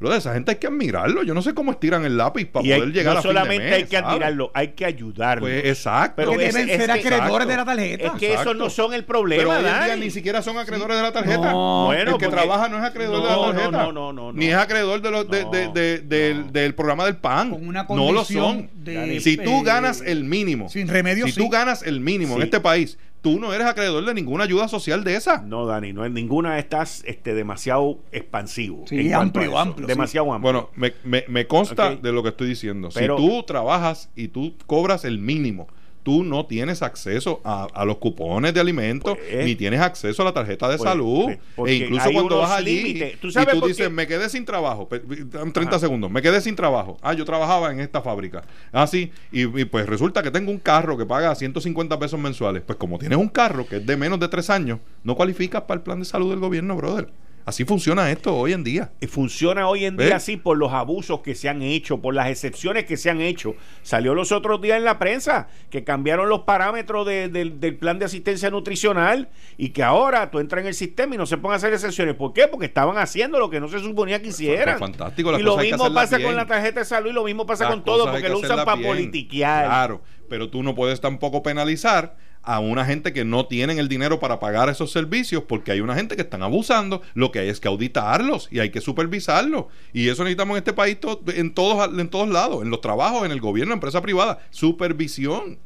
Lo 0.01 0.09
de 0.09 0.17
esa 0.17 0.33
gente 0.33 0.51
hay 0.51 0.57
que 0.57 0.65
admirarlo. 0.67 1.21
Yo 1.21 1.33
no 1.35 1.41
sé 1.43 1.53
cómo 1.53 1.71
estiran 1.71 2.03
el 2.05 2.17
lápiz 2.17 2.45
para 2.47 2.65
Y 2.65 2.71
hay- 2.71 2.79
poder 2.79 2.93
llegar 2.93 3.13
no 3.13 3.19
a 3.19 3.21
fin 3.21 3.29
de 3.29 3.33
solamente 3.37 3.63
mes, 3.65 3.73
hay 3.75 3.83
que 3.83 3.95
¿sabes? 3.97 4.09
admirarlo, 4.09 4.51
hay 4.55 4.67
que 4.69 4.85
ayudarlo. 4.85 5.41
Pues 5.43 5.65
exacto. 5.65 6.13
Pero 6.15 6.31
que 6.37 6.47
es- 6.47 6.53
deben 6.55 6.69
es 6.71 6.77
ser 6.77 6.91
acreedores 6.91 7.47
de 7.47 7.55
la 7.55 7.65
tarjeta. 7.65 8.05
es 8.07 8.11
que 8.13 8.27
Exacto. 8.31 8.49
esos 8.51 8.57
no 8.59 8.69
son 8.71 8.93
el 8.95 9.05
Pero 9.05 9.19
problema, 9.19 9.57
hoy 9.59 9.65
en 9.65 9.83
día 9.85 9.95
ni 9.97 10.09
siquiera 10.09 10.41
son 10.41 10.57
acreedores 10.57 10.97
de 10.97 11.03
la 11.03 11.11
tarjeta. 11.11 11.51
No. 11.51 11.85
Bueno, 11.85 12.01
el 12.01 12.05
que 12.07 12.11
porque- 12.25 12.27
trabaja 12.29 12.67
no 12.67 12.77
es 12.79 12.83
acreedor 12.83 13.21
de 13.21 13.29
la 13.29 13.35
No, 13.35 13.45
no, 13.45 13.51
tarjeta. 13.53 13.71
no, 13.83 13.91
no, 13.91 14.11
no, 14.13 14.33
Ni 14.33 14.47
no. 14.47 14.51
es 14.51 14.57
acreedor 14.57 15.01
de 15.03 15.11
los, 15.11 15.29
de- 15.29 15.43
No, 15.43 15.51
de- 15.51 15.67
de- 15.67 15.97
del, 15.99 16.45
no. 16.47 16.51
del 16.51 16.73
programa 16.75 17.05
del 17.05 17.17
PAN. 17.17 17.51
Con 17.51 17.67
una 17.67 17.83
no 17.87 18.11
lo 18.11 18.25
son. 18.25 18.69
de, 18.73 19.19
si 19.21 19.37
tú 19.37 19.61
ganas 19.61 20.01
el 20.01 20.23
mínimo, 20.23 20.67
sin 20.67 20.87
remedio, 20.87 21.25
si 21.27 21.33
sí. 21.33 21.39
tú 21.39 21.47
ganas 21.49 21.83
el 21.83 21.99
mínimo 21.99 22.33
en 22.33 22.39
Sí. 22.41 22.45
este 22.45 22.59
país, 22.59 22.97
tú 23.21 23.39
no 23.39 23.53
eres 23.53 23.67
acreedor 23.67 24.03
de 24.05 24.13
ninguna 24.13 24.43
ayuda 24.45 24.67
social 24.67 25.03
de 25.03 25.15
esa. 25.15 25.41
No, 25.41 25.65
Dani, 25.65 25.93
no 25.93 26.03
es 26.05 26.11
ninguna 26.11 26.57
estás 26.59 27.03
este, 27.05 27.33
demasiado 27.33 27.99
expansivo. 28.11 28.85
Sí, 28.87 28.99
en 28.99 29.13
amplio, 29.13 29.49
eso. 29.49 29.59
amplio, 29.59 29.87
sí. 29.87 29.91
Demasiado 29.91 30.33
amplio. 30.33 30.51
Bueno, 30.53 30.69
me, 30.75 30.93
me- 31.03 31.25
me 31.27 31.47
consta 31.47 31.95
de 31.95 32.11
lo 32.11 32.23
que 32.23 32.29
estoy 32.29 32.47
diciendo. 32.49 32.89
Pero- 32.93 33.17
si 33.17 33.23
tú 33.27 33.43
trabajas 33.43 34.09
y 34.15 34.29
tú 34.29 34.55
cobras 34.65 35.05
el 35.05 35.19
mínimo, 35.19 35.67
tú 36.03 36.23
no 36.23 36.45
tienes 36.45 36.81
acceso 36.81 37.41
a, 37.43 37.67
a 37.73 37.85
los 37.85 37.97
cupones 37.97 38.53
de 38.53 38.59
alimentos, 38.59 39.17
Pues, 39.17 39.45
ni 39.45 39.55
tienes 39.55 39.79
acceso 39.81 40.21
a 40.21 40.25
la 40.25 40.33
tarjeta 40.33 40.67
de 40.69 40.77
pues, 40.77 40.89
salud. 40.89 41.31
pues, 41.55 41.71
e 41.71 41.75
incluso 41.75 42.11
cuando 42.11 42.37
vas 42.39 42.51
allí. 42.51 42.99
¿Tú 43.21 43.27
y 43.27 43.31
tú 43.31 43.67
dices, 43.67 43.87
qué? 43.87 43.89
me 43.89 44.07
quedé 44.07 44.29
sin 44.29 44.45
trabajo. 44.45 44.87
Pe- 44.89 44.99
pe- 44.99 45.25
dame 45.25 45.51
30 45.51 45.75
Ajá. 45.75 45.79
segundos. 45.79 46.09
Me 46.11 46.21
quedé 46.21 46.41
sin 46.41 46.55
trabajo. 46.55 46.97
Ah, 47.01 47.13
yo 47.13 47.25
trabajaba 47.25 47.71
en 47.71 47.79
esta 47.79 48.01
fábrica. 48.01 48.43
Ah, 48.71 48.87
sí. 48.87 49.11
Y, 49.31 49.41
y 49.61 49.65
pues 49.65 49.85
resulta 49.85 50.23
que 50.23 50.31
tengo 50.31 50.51
un 50.51 50.59
carro 50.59 50.97
que 50.97 51.05
paga 51.05 51.33
150 51.35 51.99
pesos 51.99 52.19
mensuales. 52.19 52.63
Pues 52.65 52.77
como 52.77 52.97
tienes 52.97 53.17
un 53.17 53.29
carro 53.29 53.67
que 53.67 53.77
es 53.77 53.85
de 53.85 53.97
menos 53.97 54.19
de 54.19 54.27
tres 54.27 54.49
años, 54.49 54.79
no 55.03 55.15
cualificas 55.15 55.61
para 55.63 55.77
el 55.77 55.81
plan 55.83 55.99
de 55.99 56.05
salud 56.05 56.29
del 56.31 56.39
gobierno, 56.39 56.75
brother. 56.75 57.09
Así 57.45 57.65
funciona 57.65 58.11
esto 58.11 58.35
hoy 58.35 58.53
en 58.53 58.63
día. 58.63 58.91
Funciona 59.09 59.67
hoy 59.67 59.85
en 59.85 59.97
día 59.97 60.15
así 60.17 60.37
por 60.37 60.57
los 60.57 60.71
abusos 60.73 61.21
que 61.21 61.35
se 61.35 61.49
han 61.49 61.61
hecho, 61.61 61.99
por 62.01 62.13
las 62.13 62.27
excepciones 62.29 62.85
que 62.85 62.97
se 62.97 63.09
han 63.09 63.19
hecho. 63.21 63.55
Salió 63.81 64.13
los 64.13 64.31
otros 64.31 64.61
días 64.61 64.77
en 64.77 64.83
la 64.85 64.99
prensa 64.99 65.47
que 65.69 65.83
cambiaron 65.83 66.29
los 66.29 66.41
parámetros 66.41 67.05
de- 67.05 67.29
del- 67.29 67.59
del 67.59 67.75
plan 67.77 67.97
de 67.99 68.05
asistencia 68.05 68.49
nutricional 68.49 69.29
y 69.57 69.69
que 69.69 69.83
ahora 69.83 70.29
tú 70.31 70.39
entras 70.39 70.61
en 70.61 70.67
el 70.67 70.73
sistema 70.73 71.15
y 71.15 71.17
no 71.17 71.25
se 71.25 71.37
pongan 71.37 71.53
a 71.53 71.57
hacer 71.57 71.73
excepciones. 71.73 72.15
¿Por 72.15 72.33
qué? 72.33 72.47
Porque 72.47 72.65
estaban 72.67 72.97
haciendo 72.97 73.39
lo 73.39 73.49
que 73.49 73.59
no 73.59 73.67
se 73.67 73.79
suponía 73.79 74.21
que 74.21 74.27
hicieran. 74.29 74.77
Fantástico, 74.79 75.37
y 75.37 75.41
lo 75.41 75.57
mismo 75.57 75.93
pasa 75.93 76.19
con 76.21 76.35
la 76.35 76.45
tarjeta 76.45 76.81
de 76.81 76.85
salud 76.85 77.09
y 77.09 77.13
lo 77.13 77.23
mismo 77.23 77.45
pasa 77.45 77.63
Las 77.65 77.73
con 77.73 77.83
todo 77.83 78.05
porque 78.05 78.21
que 78.23 78.29
lo 78.29 78.39
usan 78.39 78.63
para 78.65 78.75
bien. 78.77 78.87
politiquear. 78.87 79.65
Claro, 79.65 80.01
pero 80.29 80.49
tú 80.49 80.63
no 80.63 80.75
puedes 80.75 81.01
tampoco 81.01 81.41
penalizar 81.43 82.15
a 82.43 82.59
una 82.59 82.85
gente 82.85 83.13
que 83.13 83.23
no 83.23 83.45
tienen 83.45 83.77
el 83.77 83.87
dinero 83.87 84.19
para 84.19 84.39
pagar 84.39 84.67
esos 84.69 84.91
servicios 84.91 85.43
porque 85.47 85.71
hay 85.71 85.81
una 85.81 85.93
gente 85.95 86.15
que 86.15 86.23
están 86.23 86.41
abusando. 86.43 87.01
Lo 87.13 87.31
que 87.31 87.39
hay 87.39 87.49
es 87.49 87.59
que 87.59 87.67
auditarlos 87.67 88.47
y 88.51 88.59
hay 88.59 88.71
que 88.71 88.81
supervisarlos. 88.81 89.65
Y 89.93 90.09
eso 90.09 90.23
necesitamos 90.23 90.55
en 90.55 90.57
este 90.59 90.73
país 90.73 90.99
to- 90.99 91.21
en 91.27 91.53
todos, 91.53 91.89
en 91.99 92.09
todos 92.09 92.29
lados, 92.29 92.63
en 92.63 92.69
los 92.71 92.81
trabajos, 92.81 93.25
en 93.25 93.31
el 93.31 93.39
gobierno, 93.41 93.73
en 93.73 93.77
empresa 93.77 94.01
privada. 94.01 94.39
Supervisión. 94.49 95.59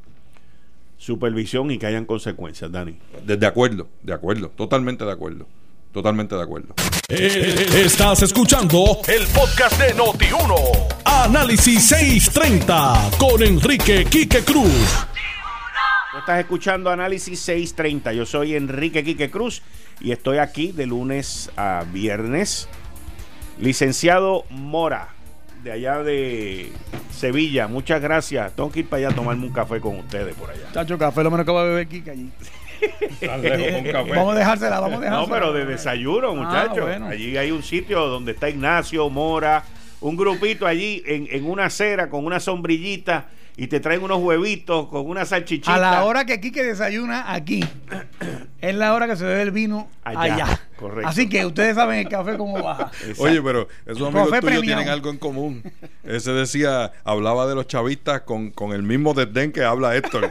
Supervisión 0.98 1.70
y 1.70 1.78
que 1.78 1.86
hayan 1.86 2.04
consecuencias, 2.06 2.70
Dani. 2.72 2.96
De, 3.24 3.36
de 3.36 3.46
acuerdo, 3.46 3.88
de 4.02 4.12
acuerdo, 4.14 4.48
totalmente 4.50 5.04
de 5.04 5.12
acuerdo. 5.12 5.46
Totalmente 5.92 6.34
de 6.34 6.42
acuerdo. 6.42 6.74
Eh, 7.08 7.68
Estás 7.84 8.22
escuchando 8.22 8.98
el 9.08 9.26
podcast 9.28 9.80
de 9.80 9.94
Noti1. 9.94 10.88
Análisis 11.06 11.86
630 11.88 13.10
con 13.18 13.42
Enrique 13.42 14.04
Quique 14.04 14.40
Cruz. 14.40 15.06
Tú 16.16 16.20
estás 16.20 16.40
escuchando 16.40 16.88
Análisis 16.88 17.38
630. 17.40 18.14
Yo 18.14 18.24
soy 18.24 18.56
Enrique 18.56 19.04
Quique 19.04 19.30
Cruz 19.30 19.60
y 20.00 20.12
estoy 20.12 20.38
aquí 20.38 20.72
de 20.72 20.86
lunes 20.86 21.50
a 21.58 21.84
viernes. 21.92 22.70
Licenciado 23.58 24.46
Mora, 24.48 25.10
de 25.62 25.72
allá 25.72 26.02
de 26.02 26.72
Sevilla, 27.10 27.68
muchas 27.68 28.00
gracias. 28.00 28.56
Tengo 28.56 28.72
que 28.72 28.80
ir 28.80 28.88
para 28.88 29.00
allá 29.00 29.08
a 29.10 29.14
tomarme 29.14 29.44
un 29.44 29.52
café 29.52 29.78
con 29.78 29.98
ustedes 29.98 30.34
por 30.36 30.48
allá. 30.48 30.62
Chacho, 30.72 30.96
café 30.96 31.22
lo 31.22 31.30
menos 31.30 31.44
que 31.44 31.52
va 31.52 31.60
a 31.60 31.64
beber 31.64 31.86
Kika 31.86 32.12
allí. 32.12 32.30
Vamos 34.08 34.34
a 34.34 34.38
dejársela, 34.38 34.80
vamos 34.80 34.96
a 34.96 35.00
dejársela. 35.02 35.20
No, 35.20 35.28
pero 35.28 35.52
de 35.52 35.66
desayuno, 35.66 36.34
muchachos. 36.34 36.78
Ah, 36.78 36.84
bueno. 36.86 37.08
Allí 37.08 37.36
hay 37.36 37.50
un 37.50 37.62
sitio 37.62 38.06
donde 38.06 38.32
está 38.32 38.48
Ignacio 38.48 39.10
Mora, 39.10 39.64
un 40.00 40.16
grupito 40.16 40.66
allí 40.66 41.02
en, 41.04 41.28
en 41.30 41.44
una 41.44 41.66
acera 41.66 42.08
con 42.08 42.24
una 42.24 42.40
sombrillita 42.40 43.26
y 43.56 43.68
te 43.68 43.80
traen 43.80 44.02
unos 44.02 44.18
huevitos 44.18 44.88
con 44.88 45.06
una 45.06 45.24
salchichita. 45.24 45.74
A 45.74 45.78
la 45.78 46.04
hora 46.04 46.24
que 46.26 46.40
Kike 46.40 46.62
desayuna 46.62 47.32
aquí, 47.32 47.64
es 48.60 48.74
la 48.74 48.92
hora 48.94 49.06
que 49.06 49.16
se 49.16 49.24
bebe 49.24 49.42
el 49.42 49.50
vino 49.50 49.88
Allá, 50.04 50.34
allá. 50.34 50.60
correcto. 50.76 51.08
Así 51.08 51.28
que 51.28 51.44
ustedes 51.46 51.74
saben 51.74 51.98
el 52.00 52.08
café 52.08 52.36
cómo 52.36 52.62
baja. 52.62 52.90
Exacto. 53.00 53.22
Oye, 53.22 53.42
pero 53.42 53.66
esos 53.86 54.02
amigos 54.08 54.28
Café 54.28 54.40
tuyos 54.40 54.40
premiado. 54.40 54.62
tienen 54.62 54.88
algo 54.88 55.10
en 55.10 55.18
común. 55.18 55.62
Ese 56.04 56.32
decía, 56.32 56.92
hablaba 57.02 57.46
de 57.46 57.54
los 57.54 57.66
chavistas 57.66 58.20
con, 58.20 58.50
con 58.50 58.72
el 58.72 58.82
mismo 58.82 59.14
desdén 59.14 59.50
que 59.52 59.64
habla 59.64 59.96
Héctor. 59.96 60.30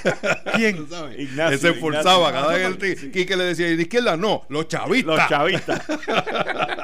¿Quién? 0.54 0.86
Ignacio, 1.18 1.58
se 1.58 1.68
esforzaba 1.70 2.28
Ignacio. 2.28 2.40
cada 2.48 2.52
vez 2.54 2.76
que 2.76 2.92
el 3.06 3.10
Quique 3.12 3.36
le 3.36 3.44
decía, 3.44 3.68
¿y 3.68 3.76
de 3.76 3.82
izquierda? 3.82 4.16
No, 4.16 4.42
los 4.48 4.68
chavistas. 4.68 5.16
Los 5.16 5.28
chavistas. 5.28 5.82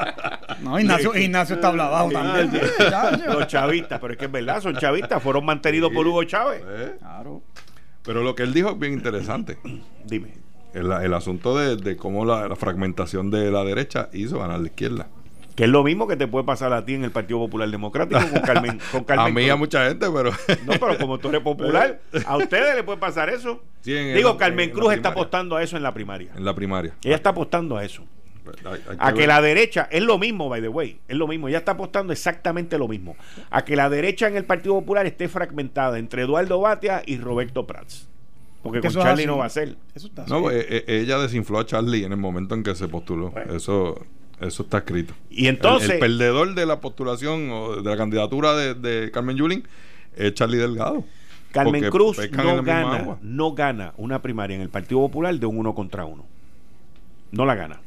No, 0.63 0.79
Ignacio, 0.81 1.15
Ignacio 1.17 1.55
está 1.57 1.69
hablado 1.69 2.11
también. 2.11 2.51
Los 3.27 3.47
chavistas, 3.47 3.99
pero 4.01 4.13
es 4.13 4.19
que 4.19 4.25
es 4.27 4.33
verdad, 4.33 4.61
son 4.61 4.77
chavistas, 4.77 5.23
fueron 5.23 5.45
mantenidos 5.45 5.93
por 5.93 6.07
Hugo 6.07 6.25
Chávez. 6.25 6.63
¿Eh? 6.67 6.97
Claro. 6.99 7.43
Pero 8.03 8.23
lo 8.23 8.35
que 8.35 8.43
él 8.45 8.53
dijo 8.55 8.71
es 8.71 8.79
bien 8.79 8.93
interesante. 8.93 9.59
Dime. 10.05 10.29
El, 10.75 10.93
el 10.93 11.15
asunto 11.15 11.57
de, 11.57 11.77
de 11.77 11.97
cómo 11.97 12.25
la, 12.25 12.49
la 12.49 12.57
fragmentación 12.57 13.31
de 13.31 13.51
la 13.51 13.65
derecha 13.65 14.09
hizo 14.13 14.39
ganar 14.39 14.61
la 14.61 14.67
izquierda. 14.67 15.09
Que 15.55 15.65
es 15.65 15.71
lo 15.71 15.83
mismo 15.83 16.07
que 16.07 16.17
te 16.17 16.29
puede 16.29 16.45
pasar 16.45 16.75
a 16.75 16.85
ti 16.85 16.93
en 16.93 17.03
el 17.05 17.11
Partido 17.11 17.39
Popular 17.39 17.71
Democrático 17.71 18.21
con 18.31 18.41
Carmen. 18.43 18.79
Con 18.93 19.05
Carmen 19.05 19.27
a 19.27 19.31
mí 19.31 19.47
y 19.47 19.49
a 19.49 19.57
mucha 19.57 19.89
gente, 19.89 20.07
pero... 20.15 20.31
No, 20.67 20.73
pero 20.79 20.99
como 20.99 21.17
tú 21.19 21.29
eres 21.31 21.41
popular, 21.41 21.99
a 22.27 22.37
ustedes 22.37 22.75
le 22.75 22.85
puede 22.85 22.99
pasar 22.99 23.31
eso. 23.31 23.63
Sí, 23.81 23.95
Digo, 23.95 24.37
Carmen 24.37 24.69
Cruz 24.69 24.93
está 24.93 25.09
primaria. 25.09 25.09
apostando 25.13 25.57
a 25.57 25.63
eso 25.63 25.79
en 25.79 25.83
la 25.83 25.95
primaria. 25.95 26.31
en 26.37 26.45
la 26.45 26.55
primaria. 26.55 26.93
Ella 27.03 27.17
está 27.17 27.31
apostando 27.31 27.79
a 27.79 27.85
eso. 27.85 28.05
A 28.99 29.13
que 29.13 29.27
la 29.27 29.41
derecha, 29.41 29.89
es 29.91 30.03
lo 30.03 30.19
mismo, 30.19 30.49
by 30.49 30.61
the 30.61 30.69
way, 30.69 30.99
es 31.09 31.17
lo 31.17 31.27
mismo, 31.27 31.49
ella 31.49 31.59
está 31.59 31.73
apostando 31.73 32.13
exactamente 32.13 32.79
lo 32.79 32.89
mismo, 32.89 33.17
a 33.51 33.65
que 33.65 33.77
la 33.77 33.89
derecha 33.91 34.29
en 34.29 34.37
el 34.37 34.45
Partido 34.45 34.75
Popular 34.75 35.07
esté 35.07 35.29
fragmentada 35.29 35.99
entre 35.99 36.23
Eduardo 36.23 36.61
Batia 36.61 37.03
y 37.05 37.19
Roberto 37.19 37.67
Prats. 37.67 38.09
Porque 38.63 38.81
Que 38.81 38.89
con 38.89 38.97
Charlie 39.03 39.23
así. 39.23 39.27
no 39.27 39.39
va 39.39 39.45
a 39.45 39.49
ser. 39.51 39.77
Eso 39.95 40.09
está 40.09 40.25
No, 40.27 40.49
así. 40.49 40.57
eh, 40.59 40.85
eh, 40.89 41.01
ella 41.03 41.19
desinfló 41.19 41.61
a 41.61 41.67
Charlie 41.67 42.05
en 42.05 42.11
el 42.13 42.19
momento 42.19 42.55
en 42.57 42.65
que 42.65 42.75
se 42.75 42.89
postuló. 42.89 43.31
Bueno. 43.31 43.55
Eso 43.55 44.05
eso 44.41 44.65
está 44.65 44.79
escrito. 44.79 45.15
Y 45.31 45.47
entonces, 45.47 45.89
el, 45.89 45.95
el 45.95 46.01
perdedor 46.01 46.55
de 46.55 46.67
la 46.67 46.81
postulación 46.81 47.49
o 47.51 47.77
de 47.81 47.89
la 47.89 47.97
candidatura 47.97 48.55
de, 48.57 48.75
de 48.75 49.11
Carmen 49.13 49.37
Yulín 49.37 49.67
es 50.17 50.35
Charlie 50.35 50.59
Delgado. 50.59 51.05
Carmen 51.53 51.89
Cruz 51.91 52.19
no 52.33 52.63
gana, 52.63 53.19
no 53.23 53.55
gana 53.55 53.95
una 53.97 54.21
primaria 54.21 54.57
en 54.57 54.63
el 54.63 54.69
Partido 54.69 55.01
Popular 55.01 55.39
de 55.39 55.47
un 55.47 55.59
uno 55.59 55.75
contra 55.75 56.05
uno. 56.05 56.27
No 57.31 57.47
la 57.47 57.55
gana. 57.55 57.81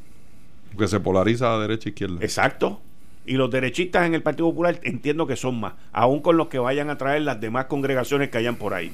Que 0.78 0.88
se 0.88 1.00
polariza 1.00 1.54
a 1.54 1.60
derecha 1.60 1.90
e 1.90 1.92
izquierda. 1.92 2.18
Exacto. 2.22 2.82
Y 3.26 3.34
los 3.34 3.52
derechistas 3.52 4.08
en 4.08 4.16
el 4.16 4.24
Partido 4.24 4.50
Popular 4.50 4.80
entiendo 4.84 5.28
que 5.28 5.36
son 5.36 5.60
más, 5.60 5.74
aún 5.92 6.22
con 6.22 6.38
los 6.38 6.48
que 6.48 6.58
vayan 6.58 6.90
a 6.90 6.98
traer 6.98 7.22
las 7.22 7.40
demás 7.40 7.66
congregaciones 7.66 8.30
que 8.30 8.38
hayan 8.38 8.56
por 8.56 8.74
ahí. 8.74 8.92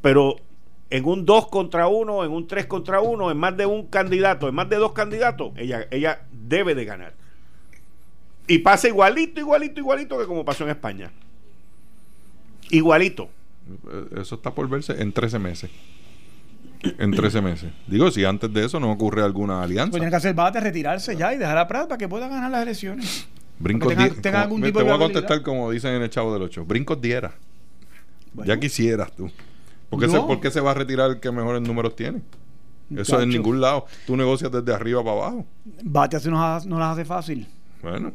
Pero 0.00 0.36
en 0.90 1.04
un 1.04 1.26
2 1.26 1.48
contra 1.48 1.88
1, 1.88 2.24
en 2.24 2.30
un 2.30 2.46
3 2.46 2.66
contra 2.66 3.00
1, 3.00 3.30
en 3.30 3.36
más 3.36 3.56
de 3.56 3.66
un 3.66 3.86
candidato, 3.86 4.48
en 4.48 4.54
más 4.54 4.68
de 4.68 4.76
dos 4.76 4.92
candidatos, 4.92 5.52
ella, 5.56 5.86
ella 5.90 6.22
debe 6.30 6.74
de 6.74 6.84
ganar. 6.84 7.14
Y 8.46 8.58
pasa 8.58 8.88
igualito, 8.88 9.40
igualito, 9.40 9.80
igualito 9.80 10.18
que 10.18 10.26
como 10.26 10.44
pasó 10.44 10.64
en 10.64 10.70
España. 10.70 11.10
Igualito. 12.70 13.28
Eh, 13.90 14.20
Eso 14.20 14.36
está 14.36 14.52
por 14.52 14.68
verse 14.68 15.00
en 15.02 15.12
13 15.12 15.38
meses. 15.38 15.70
En 16.98 17.10
13 17.12 17.40
meses. 17.42 17.72
Digo, 17.86 18.10
si 18.10 18.24
antes 18.24 18.52
de 18.52 18.64
eso 18.64 18.78
no 18.80 18.90
ocurre 18.90 19.22
alguna 19.22 19.62
alianza. 19.62 19.98
Pues 19.98 20.08
que 20.10 20.16
hacer 20.16 20.34
bate, 20.34 20.60
retirarse 20.60 21.16
ya 21.16 21.34
y 21.34 21.38
dejar 21.38 21.58
a 21.58 21.66
Prat 21.68 21.88
para 21.88 21.98
que 21.98 22.08
pueda 22.08 22.28
ganar 22.28 22.50
las 22.50 22.62
elecciones. 22.62 23.26
Brincos 23.58 23.94
tenga- 24.20 24.42
algún 24.42 24.60
tipo 24.62 24.78
te 24.80 24.84
voy 24.84 24.94
a 24.94 24.98
contestar 24.98 25.42
como 25.42 25.70
dicen 25.70 25.94
en 25.94 26.02
el 26.02 26.10
Chavo 26.10 26.32
del 26.32 26.42
8. 26.42 26.64
Brincos 26.64 27.00
diera. 27.00 27.32
Bueno, 28.32 28.52
Ya 28.52 28.60
quisieras 28.60 29.12
tú. 29.16 29.30
¿Por 29.88 30.00
qué, 30.00 30.06
No. 30.06 30.12
se, 30.12 30.18
por 30.20 30.40
qué 30.40 30.50
se 30.50 30.60
va 30.60 30.72
a 30.72 30.74
retirar 30.74 31.10
el 31.10 31.20
que 31.20 31.30
mejores 31.30 31.62
números 31.62 31.96
tiene? 31.96 32.20
Eso 32.94 33.20
en 33.20 33.30
ningún 33.30 33.60
lado. 33.60 33.86
Tú 34.06 34.16
negocias 34.16 34.52
desde 34.52 34.72
arriba 34.74 35.02
para 35.02 35.16
abajo. 35.16 35.46
Bate 35.82 36.16
así 36.16 36.28
ha- 36.32 36.60
no 36.66 36.78
las 36.78 36.92
hace 36.92 37.04
fácil. 37.04 37.46
Bueno. 37.82 38.12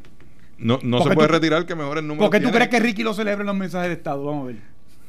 No, 0.57 0.77
no 0.83 0.97
Porque 0.99 1.09
se 1.09 1.15
puede 1.15 1.27
tú- 1.27 1.33
retirar 1.33 1.59
el 1.61 1.65
que 1.65 1.75
mejores 1.75 2.03
números 2.03 2.29
¿Por 2.29 2.39
qué 2.39 2.45
tú 2.45 2.51
crees 2.53 2.69
que 2.69 2.79
Ricky 2.79 3.01
lo 3.03 3.13
celebra 3.15 3.41
en 3.41 3.47
los 3.47 3.55
mensajes 3.55 3.87
de 3.89 3.95
Estado? 3.95 4.23
Vamos 4.23 4.43
a 4.43 4.47
ver. 4.47 4.57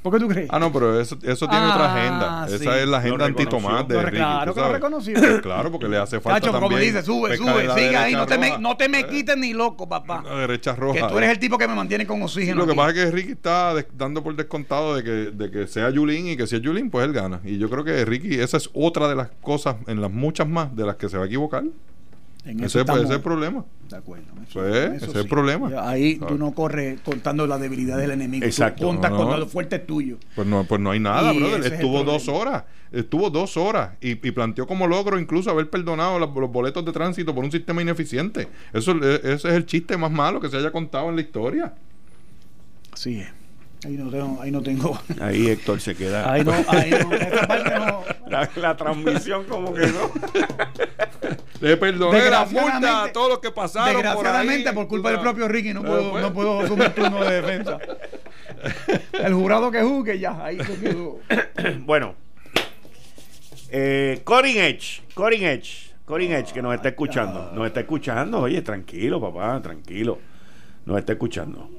¿Por 0.02 0.12
qué 0.12 0.18
tú 0.18 0.28
crees? 0.28 0.48
Ah, 0.50 0.58
no, 0.58 0.72
pero 0.72 1.00
eso, 1.00 1.16
eso 1.22 1.46
tiene 1.48 1.64
Ah, 1.64 1.74
otra 1.74 1.94
agenda. 1.94 2.48
sí. 2.48 2.54
Esa 2.56 2.80
es 2.80 2.88
la 2.88 2.98
agenda 2.98 3.24
anti-Tomás 3.26 3.86
de 3.86 4.02
Ricky. 4.02 4.16
claro 4.16 4.54
que 4.54 4.60
lo 4.60 4.72
reconoció. 4.72 5.14
Claro, 5.42 5.70
porque 5.70 5.88
le 5.88 5.96
hace 5.98 6.20
falta 6.20 6.40
Cacho, 6.40 6.52
como 6.52 6.68
también 6.68 6.92
dice, 6.92 7.04
sube, 7.04 7.36
sube, 7.36 7.72
sigue 7.74 7.96
ahí, 7.96 8.12
no 8.14 8.26
te, 8.26 8.36
me, 8.38 8.58
no 8.58 8.76
te 8.76 8.88
me 8.88 9.00
Eh, 9.00 9.06
quites 9.06 9.36
ni 9.36 9.52
loco, 9.54 9.88
papá. 9.88 10.22
La 10.24 10.36
derecha 10.40 10.74
roja. 10.74 11.00
Que 11.06 11.12
tú 11.12 11.18
eres 11.18 11.30
el 11.30 11.38
tipo 11.38 11.56
que 11.56 11.68
me 11.68 11.74
mantiene 11.74 12.06
con 12.06 12.20
oxígeno. 12.22 12.56
Lo 12.58 12.64
que 12.66 12.72
aquí. 12.72 12.78
pasa 12.78 12.90
es 12.90 12.94
que 12.96 13.10
Ricky 13.12 13.32
está 13.32 13.74
dando 13.96 14.22
por 14.24 14.34
descontado 14.34 14.96
de 14.96 15.04
que, 15.04 15.10
de 15.10 15.50
que 15.50 15.66
sea 15.68 15.88
Yulín 15.90 16.28
y 16.28 16.36
que 16.36 16.46
si 16.46 16.56
es 16.56 16.62
Yulín, 16.62 16.90
pues 16.90 17.04
él 17.06 17.12
gana. 17.12 17.40
Y 17.44 17.58
yo 17.58 17.70
creo 17.70 17.84
que 17.84 18.04
Ricky, 18.04 18.40
esa 18.40 18.56
es 18.56 18.70
otra 18.74 19.08
de 19.08 19.14
las 19.14 19.28
cosas, 19.40 19.76
en 19.86 20.00
las 20.00 20.10
muchas 20.10 20.48
más, 20.48 20.74
de 20.74 20.84
las 20.84 20.96
que 20.96 21.08
se 21.08 21.16
va 21.16 21.24
a 21.24 21.26
equivocar. 21.26 21.62
En 22.44 22.58
Ese, 22.64 22.80
eso 22.80 22.84
pues, 22.86 22.96
ese 22.96 23.04
es 23.04 23.10
el 23.10 23.16
estamos 23.16 23.20
problema. 23.22 23.64
de 23.88 23.96
acuerdo. 23.96 24.24
Eso- 24.42 24.58
Pues, 24.60 24.74
eso 24.74 24.94
ese 24.96 25.06
es 25.10 25.14
el 25.14 25.28
problema. 25.28 25.68
Ahí 25.88 26.16
¿Sabes? 26.16 26.28
tú 26.34 26.38
no 26.38 26.52
corres 26.52 27.00
contando 27.02 27.46
la 27.46 27.56
debilidad 27.58 27.96
del 27.98 28.10
enemigo. 28.10 28.44
Exacto. 28.44 28.80
Tú 28.82 28.86
contas 28.88 29.10
No, 29.12 29.16
con 29.28 29.38
lo 29.40 29.46
fuerte 29.46 29.78
tuyo. 29.78 30.18
Pues 30.34 30.46
no, 30.48 30.64
pues 30.64 30.80
no 30.80 30.90
hay 30.90 30.98
nada, 31.00 31.32
Y 31.32 31.38
brother. 31.38 31.72
Estuvo 31.72 32.02
dos 32.02 32.26
horas. 32.28 32.64
Estuvo 32.90 33.30
dos 33.30 33.56
horas. 33.56 33.90
Y, 34.00 34.10
y 34.26 34.30
planteó 34.32 34.66
como 34.66 34.86
logro 34.88 35.18
incluso 35.20 35.50
haber 35.50 35.70
perdonado 35.70 36.18
los, 36.18 36.34
los 36.34 36.50
boletos 36.50 36.84
de 36.84 36.90
tránsito 36.92 37.32
por 37.34 37.44
un 37.44 37.52
sistema 37.52 37.80
ineficiente. 37.80 38.48
Eso, 38.72 38.92
eh, 39.02 39.20
ese 39.22 39.48
es 39.48 39.54
el 39.54 39.64
chiste 39.64 39.96
más 39.96 40.10
malo 40.10 40.40
que 40.40 40.48
se 40.48 40.56
haya 40.56 40.72
contado 40.72 41.08
en 41.10 41.14
la 41.16 41.22
historia. 41.22 41.72
Así 42.92 43.20
es. 43.20 43.28
Ahí 43.84 43.96
no 43.96 44.10
tengo. 44.10 44.40
Ahí 44.40 44.50
no. 44.50 44.62
Tengo, 44.62 45.00
Ahí 45.20 45.48
Héctor 45.48 45.80
se 45.80 45.94
queda. 45.96 46.30
ahí 46.32 46.44
no, 46.44 46.52
ahí 46.68 46.90
no. 46.90 47.12
Esta 47.14 47.46
parte 47.48 47.74
no. 47.78 48.02
La, 48.28 48.48
la 48.56 48.76
transmisión 48.76 49.44
como 49.44 49.72
que 49.74 49.86
no. 49.86 50.10
Le 51.62 51.76
perdoné 51.76 52.18
la 52.18 52.44
Desgraciadamente- 52.44 52.72
multa 52.88 53.04
a 53.04 53.12
todos 53.12 53.28
los 53.28 53.38
que 53.38 53.50
pasaron 53.52 53.94
por 53.94 54.04
ahí. 54.04 54.12
Desgraciadamente, 54.12 54.72
por, 54.72 54.88
culpa 54.88 55.10
del 55.12 55.20
propio 55.20 55.46
Ricky, 55.46 55.72
no 55.72 55.80
Eh, 55.82 55.84
puedo, 55.86 56.10
pues. 56.10 56.22
no 56.24 56.32
puedo 56.34 56.60
asumir 56.60 56.88
turno 56.90 57.24
de 57.24 57.40
defensa. 57.40 57.78
El 59.12 59.34
jurado 59.34 59.70
que 59.70 59.80
juzgue, 59.82 60.18
ya, 60.18 60.44
ahí 60.44 60.58
se 60.58 60.78
quedó. 60.80 61.20
Bueno. 61.86 62.16
Eh, 63.70 64.20
Corin 64.24 64.58
Edge. 64.58 65.02
Corin 65.14 65.44
Edge. 65.44 65.92
Corin 66.04 66.32
Edge, 66.32 66.52
que 66.52 66.60
nos 66.62 66.74
está 66.74 66.88
escuchando. 66.88 67.52
Nos 67.54 67.66
está 67.68 67.80
escuchando. 67.80 68.40
Oye, 68.40 68.60
tranquilo, 68.62 69.20
papá, 69.20 69.62
tranquilo. 69.62 70.18
Nos 70.84 70.98
está 70.98 71.12
escuchando. 71.12 71.70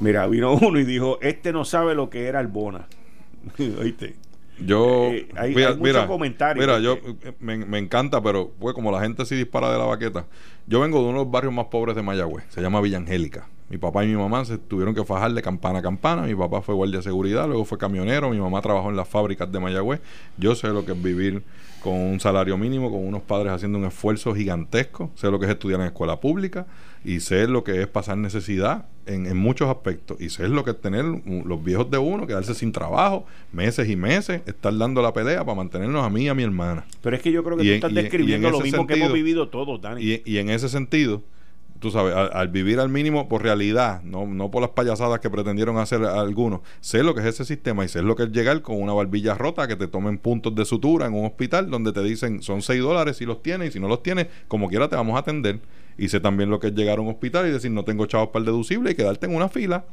Mira, 0.00 0.26
vino 0.26 0.54
uno 0.54 0.80
y 0.80 0.84
dijo, 0.84 1.18
este 1.22 1.52
no 1.52 1.64
sabe 1.64 1.94
lo 1.94 2.10
que 2.10 2.26
era 2.26 2.40
Albona. 2.40 2.86
¿Oíste? 3.80 4.16
Yo, 4.58 5.06
Eh, 5.10 5.28
hay- 5.36 5.54
mira, 5.54 5.70
hay 5.70 5.76
mira, 5.76 6.06
comentarios 6.06 6.64
Mira, 6.64 6.78
de 6.78 6.84
yo 6.84 6.98
me, 7.40 7.56
me 7.58 7.78
encanta, 7.78 8.22
pero 8.22 8.52
pues 8.58 8.74
como 8.74 8.92
la 8.92 9.00
gente 9.00 9.24
sí 9.26 9.34
dispara 9.34 9.70
de 9.72 9.78
la 9.78 9.84
baqueta. 9.84 10.26
Yo 10.66 10.80
vengo 10.80 10.98
de 10.98 11.04
uno 11.08 11.18
de 11.18 11.24
los 11.24 11.30
barrios 11.32 11.52
más 11.52 11.66
pobres 11.66 11.96
de 11.96 12.02
Mayagüez, 12.02 12.44
se 12.50 12.60
llama 12.60 12.80
Villa 12.80 12.98
Angélica. 12.98 13.48
Mi 13.74 13.78
papá 13.78 14.04
y 14.04 14.06
mi 14.06 14.14
mamá 14.14 14.44
se 14.44 14.56
tuvieron 14.56 14.94
que 14.94 15.04
fajar 15.04 15.32
de 15.34 15.42
campana 15.42 15.80
a 15.80 15.82
campana. 15.82 16.22
Mi 16.22 16.34
papá 16.36 16.62
fue 16.62 16.76
guardia 16.76 16.98
de 16.98 17.02
seguridad, 17.02 17.48
luego 17.48 17.64
fue 17.64 17.76
camionero. 17.76 18.30
Mi 18.30 18.38
mamá 18.38 18.62
trabajó 18.62 18.88
en 18.88 18.94
las 18.94 19.08
fábricas 19.08 19.50
de 19.50 19.58
Mayagüez. 19.58 20.00
Yo 20.38 20.54
sé 20.54 20.68
lo 20.68 20.84
que 20.84 20.92
es 20.92 21.02
vivir 21.02 21.42
con 21.82 21.94
un 21.94 22.20
salario 22.20 22.56
mínimo, 22.56 22.88
con 22.88 23.04
unos 23.04 23.22
padres 23.22 23.50
haciendo 23.52 23.76
un 23.78 23.84
esfuerzo 23.84 24.32
gigantesco. 24.32 25.10
Sé 25.16 25.28
lo 25.28 25.40
que 25.40 25.46
es 25.46 25.50
estudiar 25.50 25.80
en 25.80 25.86
escuela 25.86 26.20
pública 26.20 26.66
y 27.04 27.18
sé 27.18 27.48
lo 27.48 27.64
que 27.64 27.80
es 27.82 27.88
pasar 27.88 28.16
necesidad 28.16 28.86
en, 29.06 29.26
en 29.26 29.36
muchos 29.36 29.68
aspectos. 29.68 30.20
Y 30.20 30.28
sé 30.30 30.46
lo 30.46 30.62
que 30.62 30.70
es 30.70 30.80
tener 30.80 31.04
los 31.04 31.64
viejos 31.64 31.90
de 31.90 31.98
uno, 31.98 32.28
quedarse 32.28 32.54
sin 32.54 32.70
trabajo, 32.70 33.26
meses 33.52 33.88
y 33.88 33.96
meses, 33.96 34.42
estar 34.46 34.78
dando 34.78 35.02
la 35.02 35.12
pelea 35.12 35.44
para 35.44 35.56
mantenernos 35.56 36.04
a 36.04 36.10
mí 36.10 36.26
y 36.26 36.28
a 36.28 36.34
mi 36.34 36.44
hermana. 36.44 36.84
Pero 37.02 37.16
es 37.16 37.22
que 37.22 37.32
yo 37.32 37.42
creo 37.42 37.56
que 37.56 37.64
Y 37.64 37.66
tú 37.66 37.70
en- 37.72 37.76
estás 37.78 37.92
describiendo 37.94 38.50
lo 38.50 38.60
mismo 38.60 38.86
que 38.86 38.94
hemos 38.94 39.12
vivido 39.12 39.48
todos, 39.48 39.80
Dani. 39.82 40.00
Y, 40.00 40.22
y 40.24 40.38
en 40.38 40.48
ese 40.48 40.68
sentido, 40.68 41.22
tú 41.84 41.90
sabes, 41.90 42.14
al, 42.14 42.30
al 42.32 42.48
vivir 42.48 42.80
al 42.80 42.88
mínimo 42.88 43.28
por 43.28 43.42
realidad, 43.42 44.02
no, 44.04 44.26
no 44.26 44.50
por 44.50 44.62
las 44.62 44.70
payasadas 44.70 45.20
que 45.20 45.28
pretendieron 45.28 45.76
hacer 45.76 46.02
algunos, 46.02 46.60
sé 46.80 47.02
lo 47.02 47.14
que 47.14 47.20
es 47.20 47.26
ese 47.26 47.44
sistema 47.44 47.84
y 47.84 47.88
sé 47.88 48.00
lo 48.00 48.16
que 48.16 48.22
es 48.22 48.30
llegar 48.30 48.62
con 48.62 48.80
una 48.80 48.94
barbilla 48.94 49.34
rota, 49.34 49.68
que 49.68 49.76
te 49.76 49.86
tomen 49.86 50.16
puntos 50.16 50.54
de 50.54 50.64
sutura 50.64 51.04
en 51.06 51.12
un 51.12 51.26
hospital 51.26 51.68
donde 51.68 51.92
te 51.92 52.02
dicen 52.02 52.42
son 52.42 52.62
6 52.62 52.80
dólares 52.80 53.18
si 53.18 53.26
los 53.26 53.42
tienes 53.42 53.68
y 53.68 53.72
si 53.72 53.80
no 53.80 53.86
los 53.86 54.02
tienes, 54.02 54.28
como 54.48 54.68
quiera 54.68 54.88
te 54.88 54.96
vamos 54.96 55.16
a 55.16 55.18
atender. 55.18 55.60
Y 55.98 56.08
sé 56.08 56.20
también 56.20 56.48
lo 56.48 56.58
que 56.58 56.68
es 56.68 56.74
llegar 56.74 56.98
a 56.98 57.02
un 57.02 57.08
hospital 57.08 57.46
y 57.46 57.50
decir 57.50 57.70
no 57.70 57.84
tengo 57.84 58.06
chavos 58.06 58.28
para 58.28 58.40
el 58.40 58.46
deducible 58.46 58.92
y 58.92 58.94
quedarte 58.94 59.26
en 59.26 59.34
una 59.34 59.50
fila. 59.50 59.84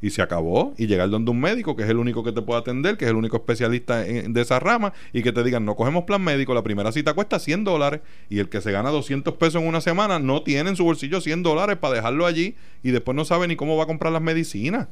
Y 0.00 0.10
se 0.10 0.22
acabó. 0.22 0.74
Y 0.78 0.86
llegar 0.86 1.10
donde 1.10 1.30
un 1.30 1.40
médico, 1.40 1.74
que 1.76 1.82
es 1.82 1.90
el 1.90 1.96
único 1.96 2.22
que 2.22 2.32
te 2.32 2.40
puede 2.42 2.60
atender, 2.60 2.96
que 2.96 3.04
es 3.04 3.10
el 3.10 3.16
único 3.16 3.36
especialista 3.36 4.06
en- 4.06 4.32
de 4.32 4.40
esa 4.40 4.60
rama, 4.60 4.92
y 5.12 5.22
que 5.22 5.32
te 5.32 5.42
digan, 5.42 5.64
no 5.64 5.74
cogemos 5.74 6.04
plan 6.04 6.22
médico, 6.22 6.54
la 6.54 6.62
primera 6.62 6.92
cita 6.92 7.14
cuesta 7.14 7.38
100 7.38 7.64
dólares, 7.64 8.00
y 8.28 8.38
el 8.38 8.48
que 8.48 8.60
se 8.60 8.70
gana 8.72 8.90
200 8.90 9.34
pesos 9.34 9.60
en 9.62 9.68
una 9.68 9.80
semana 9.80 10.18
no 10.18 10.42
tiene 10.42 10.70
en 10.70 10.76
su 10.76 10.84
bolsillo 10.84 11.20
100 11.20 11.42
dólares 11.42 11.76
para 11.78 11.94
dejarlo 11.94 12.26
allí, 12.26 12.54
y 12.82 12.90
después 12.92 13.16
no 13.16 13.24
sabe 13.24 13.48
ni 13.48 13.56
cómo 13.56 13.76
va 13.76 13.84
a 13.84 13.86
comprar 13.86 14.12
las 14.12 14.22
medicinas. 14.22 14.88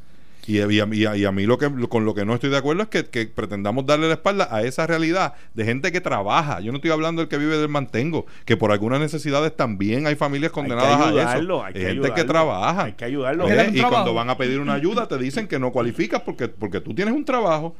Y, 0.47 0.59
y 0.59 0.81
a, 0.81 0.87
y 0.93 1.05
a- 1.07 1.17
y 1.17 1.25
a 1.25 1.33
mí 1.33 1.45
lo 1.47 1.59
que 1.59 1.69
con 1.89 2.05
lo 2.05 2.15
que 2.15 2.25
no 2.25 2.35
estoy 2.35 2.51
de 2.51 2.57
acuerdo 2.57 2.83
es 2.83 2.89
que, 2.89 3.05
que 3.07 3.27
pretendamos 3.27 3.85
darle 3.87 4.07
la 4.09 4.15
espalda 4.15 4.49
a 4.51 4.63
esa 4.63 4.87
realidad 4.87 5.35
de 5.55 5.65
gente 5.65 5.91
que 5.93 6.01
trabaja. 6.01 6.61
Yo 6.61 6.73
no 6.73 6.77
estoy 6.77 6.91
hablando 6.93 7.21
del 7.23 7.29
que 7.29 7.37
vive 7.39 7.57
del 7.59 7.69
mantengo, 7.69 8.27
que 8.45 8.57
por 8.57 8.71
algunas 8.73 9.01
necesidades 9.01 9.55
también 9.57 10.07
hay 10.07 10.15
familias 10.15 10.53
condenadas 10.53 11.01
a 11.01 11.09
ayudarlo, 11.09 11.57
eso. 11.57 11.65
hay 11.65 11.73
que 11.73 11.81
gente 11.81 11.95
que 11.95 12.07
ayudarlo. 12.07 12.27
trabaja. 12.33 12.85
Hay 12.85 12.93
que 12.93 13.05
ayudarlo. 13.05 13.45
¿Ves? 13.45 13.53
Hay 13.53 13.57
que 13.57 13.63
darle 13.65 13.81
un 13.81 13.87
Y 13.87 13.91
cuando 13.91 14.15
van 14.15 14.31
a 14.31 14.37
pedir 14.39 14.61
una 14.61 14.75
ayuda 14.75 15.09
te 15.09 15.19
dicen 15.19 15.49
que 15.49 15.59
no 15.59 15.73
cualificas 15.73 16.23
porque, 16.23 16.49
porque 16.49 16.81
tú 16.81 16.95
tienes 16.95 17.15
un 17.15 17.25
trabajo. 17.25 17.75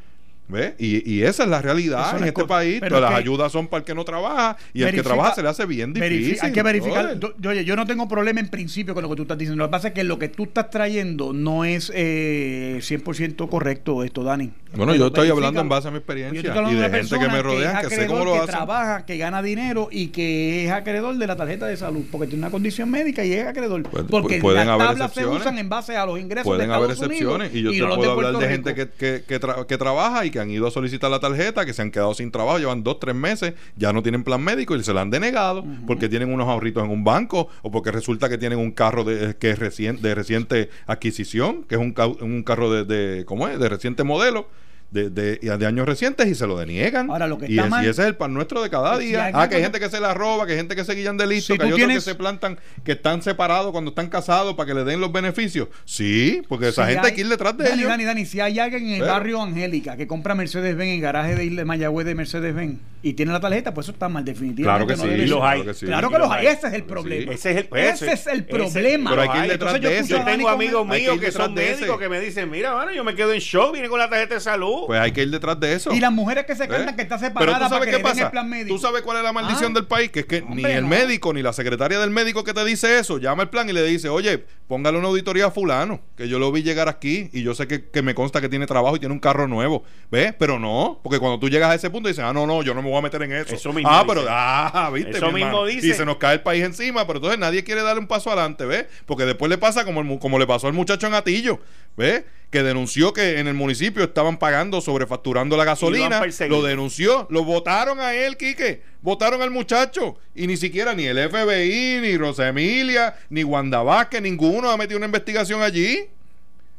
¿Ves? 0.49 0.75
Y, 0.79 1.13
y 1.13 1.23
esa 1.25 1.43
es 1.43 1.49
la 1.49 1.61
realidad 1.61 2.07
Eso 2.09 2.19
en 2.19 2.23
es 2.23 2.29
este 2.29 2.45
país. 2.45 2.79
pero 2.79 2.97
Todas 2.97 3.11
las 3.11 3.19
que- 3.19 3.25
ayudas 3.25 3.51
son 3.51 3.67
para 3.67 3.81
el 3.81 3.85
que 3.85 3.95
no 3.97 4.05
trabaja 4.05 4.57
y 4.73 4.83
el 4.85 4.95
que 4.95 5.03
trabaja 5.03 5.35
se 5.35 5.43
le 5.43 5.49
hace 5.49 5.67
bien 5.67 5.93
difícil. 5.93 6.39
hay 6.41 6.53
que 6.53 6.63
verificar. 6.63 7.19
Yo, 7.19 7.51
oye, 7.51 7.65
yo 7.65 7.75
no 7.75 7.85
tengo 7.85 8.07
problema 8.09 8.39
en 8.39 8.49
principio 8.49 8.95
con 8.95 9.03
lo 9.03 9.09
que 9.11 9.17
tú 9.17 9.23
estás 9.23 9.39
diciendo. 9.39 9.65
Lo 9.65 9.69
que 9.69 9.73
pasa 9.73 9.89
es 9.89 9.95
que 9.95 10.05
lo 10.05 10.19
que 10.21 10.29
tú 10.29 10.45
estás 10.45 10.71
trayendo 10.71 11.33
no 11.33 11.65
es 11.65 11.91
eh, 11.95 12.79
100% 12.81 13.49
correcto 13.49 14.05
esto, 14.05 14.23
Dani. 14.23 14.53
Bueno, 14.77 14.93
Pero 14.93 15.05
yo 15.05 15.07
estoy 15.09 15.31
hablando 15.31 15.61
en 15.61 15.69
base 15.69 15.89
a 15.89 15.91
mi 15.91 15.97
experiencia 15.99 16.41
y 16.41 16.75
de 16.75 16.91
gente 16.91 17.19
que 17.19 17.29
me 17.29 17.43
rodea 17.43 17.81
es 17.81 17.89
que, 17.89 17.97
sé 17.97 18.07
cómo 18.07 18.25
lo 18.25 18.35
hacen. 18.35 18.47
que 18.47 18.53
trabaja, 18.53 19.05
que 19.07 19.17
gana 19.17 19.43
dinero 19.43 19.89
y 19.91 20.09
que 20.09 20.67
es 20.67 20.71
acreedor 20.71 21.17
de 21.17 21.27
la 21.27 21.35
tarjeta 21.37 21.67
de 21.67 21.77
salud 21.77 22.05
porque 22.13 22.27
tiene 22.27 22.43
una 22.45 22.51
condición 22.51 22.91
médica 22.91 23.25
y 23.25 23.33
es 23.33 23.47
acreedor. 23.47 23.83
Pues- 23.85 24.05
porque 24.11 24.39
pueden 24.39 24.67
las 24.67 24.75
haber 24.75 24.87
tablas 24.89 25.13
se 25.15 25.27
usan 25.27 25.59
en 25.59 25.69
base 25.69 25.97
a 25.97 26.05
los 26.07 26.21
ingresos 26.21 26.45
Pueden 26.47 26.69
de 26.69 26.75
haber 26.75 26.91
Unidos 26.91 27.07
excepciones 27.11 27.55
y 27.55 27.63
yo 27.63 27.71
te 27.73 27.97
puedo 27.97 28.13
hablar 28.13 28.37
de 28.39 28.49
gente 28.49 28.75
que, 28.75 28.89
que, 28.91 29.25
que 29.27 29.41
tra- 29.41 29.67
que 29.67 29.79
trabaja 29.79 30.25
y 30.27 30.31
que 30.37 30.41
han 30.43 30.51
ido 30.51 30.67
a 30.67 30.71
solicitar 30.71 31.11
la 31.11 31.19
tarjeta, 31.19 31.65
que 31.65 31.73
se 31.73 31.81
han 31.81 31.91
quedado 31.91 32.13
sin 32.13 32.31
trabajo, 32.31 32.59
llevan 32.59 32.83
dos, 32.85 33.01
tres 33.01 33.15
meses, 33.15 33.55
ya 33.75 33.93
no 33.95 34.03
tienen 34.03 34.23
plan 34.23 34.43
médico 34.43 34.77
y 34.77 34.85
se 34.85 34.93
la 34.93 35.01
han 35.01 35.11
denegado 35.11 35.65
porque 35.87 36.09
tienen 36.11 36.31
unos 36.33 36.47
ahorritos 36.47 36.85
en 36.85 36.91
un 36.91 37.05
banco 37.05 37.49
o 37.63 37.71
porque 37.71 37.91
resulta 37.91 38.29
que 38.29 38.37
tienen 38.37 38.59
un 38.59 38.71
carro 38.73 39.03
de, 39.03 39.35
que 39.37 39.51
es 39.51 39.59
recien- 39.59 39.99
de 40.01 40.15
reciente 40.15 40.69
adquisición, 40.87 41.65
que 41.65 41.77
es 41.77 41.81
un, 41.81 41.95
un 42.21 42.43
carro 42.43 42.71
de, 42.71 42.85
de, 42.85 43.25
¿cómo 43.25 43.49
es? 43.49 43.59
de 43.59 43.69
reciente 43.69 44.05
modelo. 44.05 44.49
De, 44.91 45.11
de, 45.11 45.37
de 45.39 45.67
años 45.67 45.87
recientes 45.87 46.27
y 46.29 46.35
se 46.35 46.47
lo 46.47 46.57
deniegan. 46.59 47.11
Ahora, 47.11 47.27
lo 47.27 47.39
que 47.39 47.47
y, 47.47 47.55
está 47.57 47.65
es- 47.65 47.71
mal- 47.71 47.85
y 47.85 47.89
ese 47.89 48.03
es 48.03 48.09
el 48.09 48.17
pan 48.17 48.33
nuestro 48.33 48.63
de 48.63 48.71
cada 48.71 48.97
día. 48.99 49.19
ah, 49.19 49.21
que 49.23 49.27
hay 49.27 49.33
cuando- 49.33 49.59
gente 49.59 49.81
que 49.81 49.91
se 49.91 50.01
la 50.01 50.15
roba, 50.15 50.47
que 50.47 50.53
hay 50.53 50.59
gente 50.59 50.77
que 50.77 50.85
se 50.85 50.95
guillan 50.95 51.17
de 51.17 51.27
listo, 51.27 51.53
Si 51.55 51.59
que 51.59 51.65
hay 51.67 51.73
otros 51.73 51.89
que 51.89 52.01
se 52.01 52.15
plantan, 52.15 52.59
que 52.85 52.93
están 52.93 53.21
separados 53.23 53.73
cuando 53.73 53.91
están 53.91 54.09
casados 54.09 54.55
para 54.55 54.67
que 54.69 54.75
le 54.75 54.85
den 54.85 55.01
los 55.01 55.13
beneficios. 55.13 55.69
Sí, 55.85 56.43
porque 56.49 56.69
esa 56.69 56.87
Si 56.87 56.93
gente 56.93 57.09
hay 57.09 57.15
que 57.15 57.21
ir 57.23 57.29
detrás 57.29 57.57
de 57.57 57.65
Dani, 57.65 57.79
ellos. 57.79 57.89
Dani, 57.91 58.05
Dani, 58.05 58.27
si 58.27 58.41
hay 58.41 58.59
alguien 58.59 58.85
en 58.87 58.93
el 58.95 59.01
Pero- 59.01 59.13
barrio 59.13 59.43
Angélica 59.43 59.97
que 59.97 60.07
compra 60.07 60.35
Mercedes-Benz 60.35 60.89
en 60.89 60.95
el 60.97 61.01
garaje 61.01 61.35
de 61.35 61.45
Isla 61.45 61.63
de 61.63 61.65
Mayagüez 61.67 62.07
de 62.07 62.15
Mercedes-Benz 62.15 62.79
y 63.09 63.15
tiene 63.15 63.33
la 63.33 63.41
tarjeta, 63.41 63.73
pues 63.75 63.87
eso 63.87 63.93
está 63.93 64.09
mal 64.09 64.25
definitivamente. 64.25 64.63
Claro 64.63 64.87
que 64.87 64.97
no 64.97 65.03
sí, 65.03 65.09
debe 65.09 65.27
los 65.29 65.43
hay. 65.43 65.61
claro 65.63 65.65
que 65.65 65.75
sí. 65.75 65.87
Claro 65.87 66.09
Y 66.09 66.13
que 66.13 66.19
los 66.19 66.31
hay, 66.31 66.47
hay. 66.47 66.55
ese 66.55 66.67
es 66.69 66.73
el 66.75 66.85
problema. 66.85 67.33
Ese 67.33 67.51
es 67.51 67.57
el, 67.57 67.79
Ese 67.79 68.13
es 68.13 68.27
el 68.27 68.45
problema. 68.45 69.11
Pero 69.11 69.23
hay 69.23 69.29
que 69.29 69.39
ir 69.39 69.51
detrás 69.53 69.75
Entonces 69.75 69.81
yo 69.83 70.03
de. 70.03 70.09
Yo 70.09 70.17
Dani 70.25 70.37
tengo 70.37 70.49
amigos 70.49 70.87
que 70.91 70.99
míos 70.99 71.19
que 71.21 71.33
son 71.33 71.55
médicos 71.55 71.99
que 71.99 72.09
me 72.09 72.21
dicen, 72.21 72.51
mira, 72.51 72.75
mano, 72.75 72.93
yo 72.93 73.05
me 73.05 73.15
quedo 73.15 73.33
en 73.33 73.41
show, 73.41 73.73
viene 73.73 73.89
con 73.89 73.99
la 73.99 74.09
tarjeta 74.09 74.35
de 74.35 74.41
salud. 74.41 74.87
Pues 74.87 75.01
hay 75.01 75.13
que 75.13 75.23
ir 75.23 75.31
detrás 75.31 75.59
de 75.61 75.73
eso. 75.75 75.93
Y 75.93 76.01
las 76.01 76.13
mujeres 76.13 76.47
que 76.47 76.55
se 76.57 76.65
¿Eh? 76.65 76.69
cantan 76.69 76.97
que 76.97 77.03
está 77.03 77.17
Pero 77.19 77.29
separada 77.29 77.59
tú 77.59 77.63
para 77.65 77.69
sabes 77.69 77.91
que 77.91 77.97
qué 77.97 78.03
pasa. 78.03 78.25
el 78.25 78.31
plan 78.31 78.49
médico. 78.49 78.75
Tú 78.75 78.81
sabes 78.81 79.03
cuál 79.03 79.19
es 79.19 79.23
la 79.23 79.33
maldición 79.33 79.73
Ah. 79.73 79.75
del 79.75 79.87
país, 79.87 80.11
que 80.11 80.21
es 80.21 80.27
que 80.27 80.43
ni 80.43 80.65
el 80.65 80.83
no. 80.83 80.89
médico 80.89 81.33
ni 81.33 81.43
la 81.43 81.53
secretaria 81.53 81.99
del 81.99 82.11
médico 82.11 82.45
que 82.45 82.55
te 82.55 82.65
dice 82.65 82.99
eso 82.99 83.19
llama 83.19 83.43
al 83.45 83.51
plan 83.51 83.69
y 83.69 83.73
le 83.73 83.83
dice, 83.85 84.09
oye, 84.09 84.45
póngale 84.69 84.99
una 84.99 85.09
auditoría 85.09 85.47
a 85.47 85.51
fulano, 85.51 86.01
que 86.17 86.29
yo 86.29 86.39
lo 86.39 86.51
vi 86.53 86.63
llegar 86.63 86.89
aquí 86.89 87.31
y 87.33 87.43
yo 87.43 87.55
sé 87.55 87.67
que, 87.67 87.89
que 87.89 88.03
me 88.03 88.15
consta 88.15 88.41
que 88.41 88.49
tiene 88.49 88.67
trabajo 88.67 88.97
y 88.97 88.99
tiene 88.99 89.13
un 89.13 89.21
carro 89.21 89.47
nuevo. 89.47 89.85
¿Ves? 90.11 90.35
Pero 90.39 90.59
no, 90.59 91.01
porque 91.03 91.19
cuando 91.19 91.39
tú 91.39 91.49
llegas 91.49 91.71
a 91.71 91.75
ese 91.75 91.91
punto 91.91 92.09
dices, 92.09 92.25
ah, 92.25 92.33
no, 92.33 92.47
no, 92.47 92.63
yo 92.63 92.75
no 92.75 92.83
me 92.83 92.89
voy 92.89 92.96
a 92.99 93.03
meter 93.03 93.23
en 93.23 93.33
eso. 93.33 93.55
Eso 93.55 93.73
mismo 93.73 93.91
ah, 93.91 94.03
dice. 94.03 94.15
pero, 94.15 94.27
ah, 94.29 94.91
viste. 94.93 95.17
Eso 95.17 95.33
mi 95.33 95.43
mismo 95.43 95.65
dice. 95.67 95.89
Y 95.89 95.95
se 95.95 96.05
nos 96.05 96.17
cae 96.17 96.35
el 96.35 96.43
país 96.43 96.65
encima, 96.65 97.07
pero 97.07 97.19
entonces 97.19 97.39
nadie 97.39 97.65
quiere 97.65 97.83
darle 97.83 98.01
un 98.01 98.07
paso 98.07 98.31
adelante, 98.31 98.65
¿ves? 98.65 98.87
Porque 99.07 99.25
después 99.25 99.49
le 99.51 99.59
pasa 99.59 99.85
como, 99.85 100.01
el 100.01 100.19
como 100.19 100.39
le 100.39 100.47
pasó 100.47 100.67
al 100.67 100.73
muchacho 100.73 101.07
en 101.07 101.15
Atillo, 101.15 101.61
¿ves? 101.97 102.25
Que 102.51 102.63
denunció 102.63 103.13
que 103.13 103.39
en 103.39 103.49
el 103.49 103.55
municipio 103.55 104.05
estaban 104.05 104.39
pagando, 104.39 104.81
sobrefacturando 104.81 105.57
la 105.57 105.65
gasolina. 105.65 106.23
Lo 106.49 106.63
denunció, 106.63 107.27
lo 107.31 107.45
votaron 107.45 108.01
a 108.01 108.15
él, 108.15 108.37
Quique. 108.37 108.83
Votaron 109.03 109.43
al 109.43 109.51
muchacho. 109.51 110.19
Y 110.35 110.47
ni 110.47 110.57
siquiera 110.57 110.95
ni 110.95 111.07
el 111.07 111.19
FBI, 111.29 112.01
ni 112.01 112.17
Rosa 112.17 112.49
Emilia, 112.49 113.17
ni 113.31 113.45
Wanda 113.45 113.83
Vázquez, 113.83 114.23
ninguno 114.23 114.71
ha 114.71 114.77
metido 114.77 114.97
una 114.97 115.07
investigación 115.07 115.63
allí. 115.63 116.09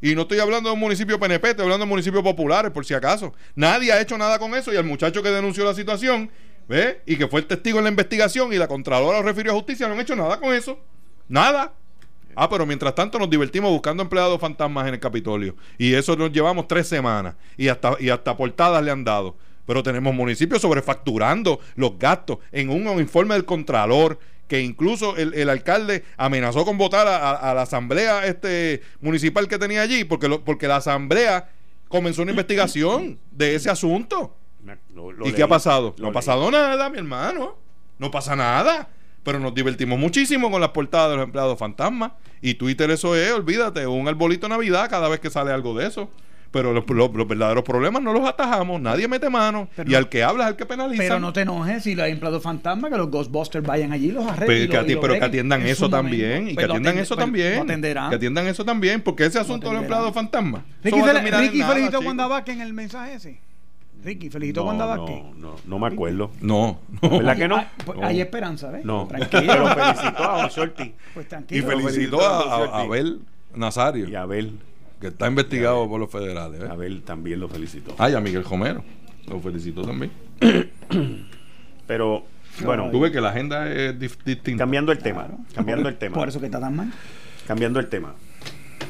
Y 0.02 0.14
no 0.14 0.24
estoy 0.24 0.40
hablando 0.40 0.69
de 0.69 0.74
un 0.74 0.80
municipio 0.80 1.19
PNP, 1.19 1.49
estoy 1.49 1.64
hablando 1.64 1.86
de 1.86 1.90
municipios 1.90 2.24
populares, 2.24 2.72
por 2.72 2.86
si 2.86 2.94
acaso. 2.94 3.34
Nadie 3.56 3.91
ha 3.91 3.99
hecho 3.99 4.18
nada 4.18 4.38
con 4.38 4.53
eso. 4.53 4.72
Y 4.72 4.78
al 4.78 4.84
muchacho 4.84 5.24
que 5.24 5.30
denunció 5.30 5.65
la 5.65 5.74
situación, 5.74 6.30
¿ves? 6.68 6.98
Y 7.06 7.15
que 7.15 7.28
fue 7.28 7.40
el 7.40 7.48
testigo 7.48 7.80
en 7.80 7.86
la 7.86 7.90
investigación 7.90 8.53
y 8.53 8.57
la 8.57 8.68
Contralora 8.68 9.19
lo 9.19 9.24
refirió 9.24 9.52
a 9.53 9.56
justicia, 9.56 9.88
no 9.88 9.94
han 9.94 9.99
hecho 9.99 10.15
nada 10.15 10.40
con 10.40 10.53
eso. 10.53 10.80
Nada. 11.28 11.74
Ah, 12.36 12.48
pero 12.48 12.68
mientras 12.68 12.94
tanto 12.94 13.18
nos 13.18 13.30
divertimos 13.32 13.72
buscando 13.72 14.03
empleados 14.03 14.40
fantasmas 14.40 14.88
en 14.88 14.94
el 14.94 14.99
Capitolio. 14.99 15.56
Y 15.80 15.95
eso 15.95 16.15
nos 16.15 16.32
llevamos 16.32 16.68
tres 16.68 16.88
semanas. 16.88 17.34
Y 17.57 17.68
hasta, 17.68 17.98
y 17.99 18.10
hasta 18.10 18.38
portadas 18.38 18.84
le 18.84 18.91
han 18.91 19.03
dado. 19.03 19.36
Pero 19.65 19.82
tenemos 19.82 20.14
municipios 20.14 20.61
sobrefacturando 20.61 21.60
los 21.76 21.98
gastos 21.98 22.38
en 22.52 22.69
un 22.69 22.88
informe 22.99 23.34
del 23.34 23.44
Contralor 23.44 24.19
que 24.48 24.61
incluso 24.61 25.18
el, 25.18 25.34
el 25.34 25.49
alcalde 25.49 26.03
amenazó 26.18 26.64
con 26.65 26.78
votar 26.78 27.07
a, 27.07 27.18
a- 27.18 27.52
a 27.52 27.53
la 27.53 27.64
asamblea 27.64 28.26
este 28.26 28.82
municipal 29.02 29.48
que 29.48 29.57
tenía 29.60 29.82
allí 29.82 30.03
porque, 30.06 30.28
lo- 30.28 30.44
porque 30.44 30.68
la 30.68 30.78
asamblea 30.78 31.49
comenzó 31.88 32.22
una 32.22 32.32
investigación 32.32 33.19
de 33.32 33.56
ese 33.56 33.69
asunto. 33.69 34.36
Lo- 34.94 35.11
lo 35.11 35.26
¿Y 35.26 35.30
leí, 35.30 35.36
qué 35.36 35.44
ha 35.44 35.48
pasado? 35.48 35.95
No 35.98 36.07
ha 36.10 36.11
pasado 36.11 36.49
nada, 36.52 36.90
mi 36.90 36.98
hermano. 36.98 37.56
No 37.99 38.11
pasa 38.11 38.36
nada. 38.36 38.90
Pero 39.24 39.40
nos 39.40 39.53
divertimos 39.53 39.99
muchísimo 39.99 40.49
con 40.49 40.61
las 40.61 40.69
portadas 40.69 41.10
de 41.11 41.18
los 41.18 41.26
empleados 41.26 41.60
fantasmas. 41.60 42.14
Y 42.41 42.53
Twitter 42.53 42.90
eso 42.91 43.15
es, 43.15 43.32
olvídate, 43.34 43.86
un 43.86 44.07
arbolito 44.07 44.48
de 44.48 44.52
Navidad 44.52 44.90
cada 44.90 45.10
vez 45.10 45.19
que 45.19 45.30
sale 45.30 45.52
algo 45.52 45.78
de 45.78 45.88
eso. 45.88 46.10
Pero 46.52 46.72
los, 46.74 46.90
los- 46.90 47.14
los 47.14 47.28
verdaderos 47.28 47.64
problemas 47.64 48.02
no 48.02 48.14
los 48.14 48.28
atajamos. 48.28 48.80
Nadie 48.82 49.07
mete 49.07 49.30
mano. 49.30 49.68
Pero 49.76 49.90
y 49.90 49.91
no- 49.94 49.98
al 49.98 50.10
que 50.10 50.24
habla 50.24 50.44
es 50.45 50.48
al 50.52 50.56
que 50.56 50.65
penaliza. 50.65 51.03
Pero 51.03 51.19
no 51.19 51.34
te 51.34 51.41
enojes 51.41 51.84
si 51.84 51.99
hay 51.99 52.11
empleados 52.14 52.41
fantasma, 52.41 52.90
que 52.90 52.98
los 52.98 53.10
Ghostbusters 53.11 53.65
vayan 53.65 53.91
allí 53.91 54.07
y 54.07 54.11
los 54.11 54.26
arreglen. 54.26 54.48
Pero, 54.48 54.64
y 54.64 54.68
que, 54.69 54.76
lo- 54.78 54.82
ati- 54.84 54.91
y 54.91 54.95
lo 54.95 55.02
pero 55.02 55.14
que 55.15 55.24
atiendan 55.26 55.61
en 55.61 55.68
eso 55.68 55.90
también. 55.90 56.30
momento. 56.30 56.52
Y 56.52 56.53
Pues 56.56 56.64
que 56.64 56.68
lo 56.68 56.74
atiendan 56.74 56.98
eso 56.98 57.15
pues 57.15 57.26
también. 57.26 57.68
Que 58.10 58.15
atiendan 58.15 58.48
eso 58.48 58.65
también. 58.65 59.02
Porque 59.02 59.26
ese 59.26 59.40
asunto 59.40 59.68
de 59.68 59.74
los 59.74 59.82
empleados 59.84 60.14
fantasmas. 60.14 60.61
Ricky, 60.84 60.99
a 60.99 61.14
Ricky 61.14 61.60
nada, 61.60 61.74
felicitó 61.74 61.98
a. 61.98 61.99
Wanda 62.02 62.28
Vázquez 62.28 62.56
en 62.56 62.61
el 62.61 62.74
mensaje 62.74 63.14
ese. 63.15 63.40
Ricky 64.03 64.30
felicitó 64.30 64.61
a 64.61 64.64
No, 64.64 64.68
Wanda 64.69 64.95
no, 64.95 65.02
Vázquez. 65.06 65.24
no, 65.38 65.56
no 65.65 65.80
me 65.80 65.88
acuerdo. 65.88 66.32
No, 66.40 66.80
no. 67.02 67.10
¿Verdad 67.10 67.36
que 67.36 67.48
no? 67.48 67.65
Pues, 67.86 67.99
Hay 68.03 68.22
esperanza, 68.22 68.69
¿ves? 68.72 68.86
No. 68.86 69.07
Tranquilo. 69.07 69.53
Pero 69.53 69.68
felicitó 69.68 70.24
a 70.24 70.44
José 70.44 70.61
Ortiz 70.61 70.91
Pues 71.14 71.26
Y 71.26 71.30
tranquilo. 71.30 71.68
felicitó 71.68 72.22
a, 72.22 72.40
a- 72.44 72.78
a 72.78 72.82
Abel 72.84 73.19
Nazario, 73.56 74.07
y 74.07 74.15
a 74.15 74.22
Abel. 74.22 74.53
Que 74.99 75.07
está 75.07 75.28
investigado 75.28 75.88
por 75.88 75.99
los 75.99 76.11
federales. 76.11 76.60
¿ves? 76.60 76.69
Abel 76.69 77.02
también 77.03 77.40
lo 77.40 77.48
felicitó. 77.48 77.95
Ay, 77.98 78.14
a 78.14 78.19
Miguel 78.19 78.44
Romero. 78.44 78.84
Lo 79.28 79.40
felicitó 79.40 79.82
también. 79.84 80.11
Pero, 81.88 82.24
bueno, 82.64 82.90
Tú 82.91 82.99
ves 82.99 83.11
que 83.11 83.22
la 83.22 83.30
agenda 83.30 83.72
es 83.72 83.98
distinta. 83.99 84.57
cambiando 84.57 84.91
el 84.91 84.99
tema. 84.99 85.28
Cambiando 85.53 85.90
el 85.90 85.98
tema. 85.98 86.15
Por 86.15 86.28
eso 86.28 86.40
que 86.40 86.48
está 86.48 86.60
tan 86.60 86.76
mal. 86.76 86.91
Cambiando 87.45 87.80
el 87.80 87.88
tema. 87.88 88.15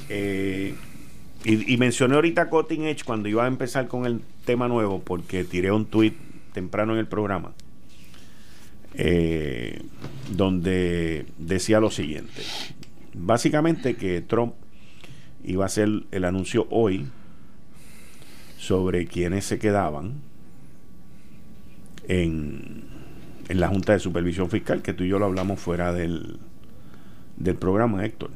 Eh, 0.09 0.73
y, 1.43 1.73
y 1.73 1.77
mencioné 1.77 2.15
ahorita 2.15 2.49
Cutting 2.49 2.83
Edge 2.85 3.03
cuando 3.03 3.29
iba 3.29 3.43
a 3.43 3.47
empezar 3.47 3.87
con 3.87 4.05
el 4.05 4.21
tema 4.45 4.67
nuevo, 4.67 5.01
porque 5.01 5.43
tiré 5.43 5.71
un 5.71 5.85
tweet 5.85 6.13
temprano 6.53 6.93
en 6.93 6.99
el 6.99 7.07
programa, 7.07 7.51
eh, 8.95 9.81
donde 10.31 11.25
decía 11.37 11.79
lo 11.79 11.91
siguiente. 11.91 12.41
Básicamente 13.13 13.95
que 13.95 14.21
Trump 14.21 14.53
iba 15.43 15.63
a 15.63 15.67
hacer 15.67 15.89
el 16.11 16.25
anuncio 16.25 16.67
hoy 16.69 17.07
sobre 18.57 19.05
quienes 19.07 19.45
se 19.45 19.59
quedaban 19.59 20.15
en, 22.07 22.83
en 23.49 23.59
la 23.59 23.67
Junta 23.67 23.93
de 23.93 23.99
Supervisión 23.99 24.49
Fiscal, 24.49 24.81
que 24.81 24.93
tú 24.93 25.03
y 25.03 25.09
yo 25.09 25.19
lo 25.19 25.25
hablamos 25.25 25.59
fuera 25.59 25.93
del, 25.93 26.39
del 27.37 27.55
programa, 27.55 28.05
Héctor. 28.05 28.31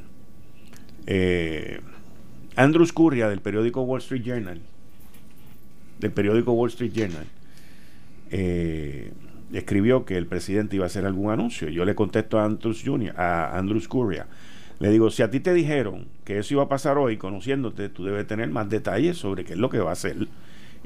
Eh, 1.08 1.82
Andrew 2.56 2.86
Scurria 2.86 3.30
del 3.30 3.42
periódico 3.42 3.82
Wall 3.82 4.02
Street 4.02 4.24
Journal, 4.24 4.62
del 6.00 6.12
periódico 6.12 6.52
Wall 6.54 6.70
Street 6.70 6.92
Journal, 6.94 7.26
eh, 8.30 9.12
escribió 9.52 10.06
que 10.06 10.18
el 10.18 10.28
presidente 10.28 10.76
iba 10.76 10.86
a 10.86 10.88
hacer 10.88 11.06
algún 11.06 11.32
anuncio. 11.32 11.70
Yo 11.70 11.86
le 11.86 11.96
contesto 11.96 12.40
a 12.40 12.50
Jr., 12.50 13.20
a 13.20 13.58
Andrew 13.58 13.80
Scurria. 13.80 14.28
Le 14.82 14.90
digo, 14.90 15.12
si 15.12 15.22
a 15.22 15.30
ti 15.30 15.40
te 15.40 15.54
dijeron 15.54 16.08
que 16.24 16.40
eso 16.40 16.56
iba 16.56 16.64
a 16.64 16.68
pasar 16.70 16.98
hoy, 16.98 17.18
conociéndote, 17.18 17.88
tú 17.90 18.04
debes 18.04 18.26
tener 18.26 18.50
más 18.50 18.68
detalles 18.68 19.16
sobre 19.18 19.46
qué 19.46 19.54
es 19.54 19.60
lo 19.60 19.70
que 19.70 19.78
va 19.80 19.92
a 19.92 19.94
hacer 19.94 20.28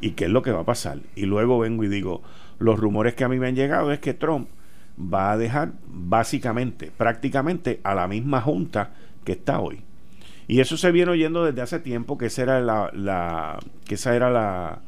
y 0.01 0.11
qué 0.11 0.25
es 0.25 0.31
lo 0.31 0.41
que 0.41 0.51
va 0.51 0.61
a 0.61 0.65
pasar. 0.65 0.99
Y 1.15 1.25
luego 1.25 1.59
vengo 1.59 1.85
y 1.85 1.87
digo, 1.87 2.21
los 2.59 2.77
rumores 2.77 3.13
que 3.15 3.23
a 3.23 3.29
mí 3.29 3.39
me 3.39 3.47
han 3.47 3.55
llegado 3.55 3.93
es 3.93 3.99
que 3.99 4.13
Trump 4.13 4.49
va 4.99 5.31
a 5.31 5.37
dejar 5.37 5.71
básicamente, 5.87 6.91
prácticamente 6.97 7.79
a 7.83 7.95
la 7.95 8.09
misma 8.09 8.41
junta 8.41 8.91
que 9.23 9.31
está 9.31 9.61
hoy. 9.61 9.81
Y 10.47 10.59
eso 10.59 10.77
se 10.77 10.91
viene 10.91 11.11
oyendo 11.11 11.45
desde 11.45 11.61
hace 11.61 11.79
tiempo, 11.79 12.17
que 12.17 12.27
esa 12.27 12.43
era 12.43 12.59
la, 12.61 13.59
que 13.85 13.95
esa 13.95 14.15
era 14.15 14.29
la, 14.29 14.81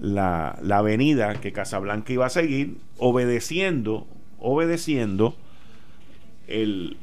la, 0.00 0.58
la 0.62 0.78
avenida 0.78 1.34
que 1.34 1.52
Casablanca 1.52 2.12
iba 2.12 2.26
a 2.26 2.30
seguir, 2.30 2.78
obedeciendo, 2.98 4.06
obedeciendo 4.38 5.36
el- 6.48 6.96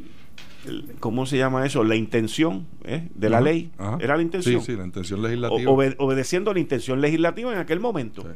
¿cómo 1.00 1.26
se 1.26 1.38
llama 1.38 1.66
eso? 1.66 1.84
La 1.84 1.96
intención 1.96 2.68
¿eh? 2.84 3.08
de 3.14 3.30
la 3.30 3.42
ley. 3.42 3.72
ajá. 3.78 3.98
Era 4.02 4.16
la 4.18 4.22
intención. 4.24 4.62
Sí, 4.62 4.72
sí, 4.74 4.78
la 4.78 4.86
intención 4.86 5.22
legislativa. 5.22 5.70
obe- 5.72 5.96
obedeciendo 6.00 6.54
la 6.54 6.60
intención 6.60 7.02
legislativa 7.02 7.52
en 7.54 7.60
aquel 7.60 7.80
momento. 7.80 8.22
Sí. 8.24 8.28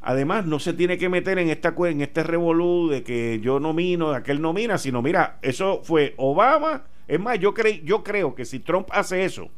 Además, 0.00 0.46
no 0.46 0.58
se 0.58 0.72
tiene 0.72 0.96
que 0.96 1.08
meter 1.08 1.38
en 1.38 1.48
esta 1.50 1.74
en 1.86 2.00
este 2.00 2.22
revolú 2.22 2.88
de 2.88 3.02
que 3.02 3.40
yo 3.42 3.58
nomino, 3.60 4.10
aquel 4.12 4.40
nomina, 4.40 4.78
sino 4.78 5.02
mira, 5.02 5.38
eso 5.42 5.80
fue 5.82 6.14
Obama. 6.16 6.84
Es 7.08 7.18
más, 7.18 7.38
yo, 7.40 7.52
cre- 7.54 7.82
yo 7.84 8.02
creo 8.04 8.34
que 8.34 8.44
si 8.44 8.60
Trump 8.60 8.88
hace 8.92 9.24
eso, 9.24 9.48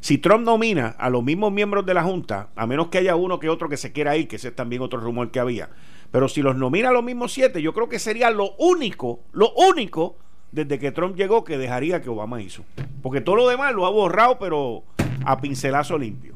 si 0.00 0.18
Trump 0.18 0.44
nomina 0.44 0.88
a 0.98 1.08
los 1.10 1.22
mismos 1.22 1.52
miembros 1.52 1.86
de 1.86 1.94
la 1.94 2.02
Junta, 2.02 2.48
a 2.56 2.66
menos 2.66 2.88
que 2.88 2.98
haya 2.98 3.16
uno 3.16 3.38
que 3.38 3.48
otro 3.48 3.68
que 3.68 3.76
se 3.76 3.92
quiera 3.92 4.16
ir, 4.16 4.28
que 4.28 4.36
ese 4.36 4.48
es 4.48 4.56
también 4.56 4.82
otro 4.82 5.00
rumor 5.00 5.30
que 5.30 5.40
había, 5.40 5.70
pero 6.10 6.28
si 6.28 6.42
los 6.42 6.56
nomina 6.56 6.90
a 6.90 6.92
los 6.92 7.02
mismos 7.02 7.32
siete, 7.32 7.62
yo 7.62 7.72
creo 7.72 7.88
que 7.88 7.98
sería 7.98 8.30
lo 8.30 8.54
único, 8.58 9.20
lo 9.32 9.52
único 9.54 10.16
desde 10.54 10.78
que 10.78 10.92
Trump 10.92 11.16
llegó 11.16 11.42
que 11.42 11.58
dejaría 11.58 12.00
que 12.00 12.08
Obama 12.08 12.40
hizo. 12.40 12.64
Porque 13.02 13.20
todo 13.20 13.36
lo 13.36 13.48
demás 13.48 13.74
lo 13.74 13.86
ha 13.86 13.90
borrado, 13.90 14.38
pero 14.38 14.84
a 15.24 15.40
pincelazo 15.40 15.98
limpio. 15.98 16.34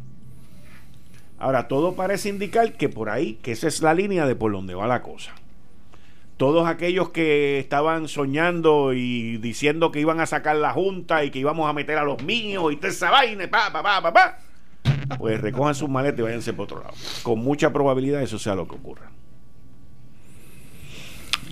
Ahora, 1.38 1.68
todo 1.68 1.94
parece 1.94 2.28
indicar 2.28 2.72
que 2.72 2.88
por 2.88 3.10
ahí, 3.10 3.38
que 3.42 3.52
esa 3.52 3.68
es 3.68 3.80
la 3.80 3.94
línea 3.94 4.26
de 4.26 4.34
por 4.34 4.50
donde 4.50 4.74
va 4.74 4.88
la 4.88 5.02
cosa. 5.02 5.32
Todos 6.36 6.66
aquellos 6.66 7.10
que 7.10 7.60
estaban 7.60 8.08
soñando 8.08 8.92
y 8.92 9.38
diciendo 9.38 9.92
que 9.92 10.00
iban 10.00 10.20
a 10.20 10.26
sacar 10.26 10.56
la 10.56 10.72
junta 10.72 11.24
y 11.24 11.30
que 11.30 11.38
íbamos 11.38 11.70
a 11.70 11.72
meter 11.72 11.96
a 11.98 12.04
los 12.04 12.22
míos 12.22 12.72
y 12.72 12.76
toda 12.76 12.88
esa 12.88 13.10
vaina, 13.10 13.44
y 13.44 13.46
pa, 13.46 13.72
pa, 13.72 13.82
pa, 13.82 14.02
pa, 14.02 14.12
pa, 14.12 14.38
pues 15.16 15.40
recojan 15.40 15.74
sus 15.74 15.88
maletas 15.88 16.20
y 16.20 16.22
váyanse 16.22 16.52
por 16.52 16.64
otro 16.64 16.80
lado. 16.80 16.94
Con 17.22 17.38
mucha 17.38 17.72
probabilidad 17.72 18.22
eso 18.22 18.38
sea 18.38 18.56
lo 18.56 18.66
que 18.66 18.74
ocurra. 18.74 19.10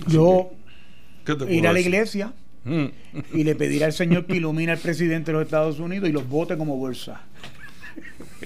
Yo 0.07 0.51
¿Qué 1.25 1.35
te 1.35 1.43
iré 1.45 1.59
puedo 1.59 1.69
a 1.69 1.73
la 1.73 1.79
iglesia. 1.79 2.33
Y 3.33 3.43
le 3.43 3.55
pediré 3.55 3.85
al 3.85 3.93
Señor 3.93 4.25
que 4.25 4.35
ilumine 4.37 4.71
al 4.71 4.77
presidente 4.77 5.31
de 5.31 5.37
los 5.37 5.43
Estados 5.45 5.79
Unidos 5.79 6.09
y 6.09 6.11
los 6.11 6.27
vote 6.27 6.57
como 6.57 6.77
bolsa. 6.77 7.21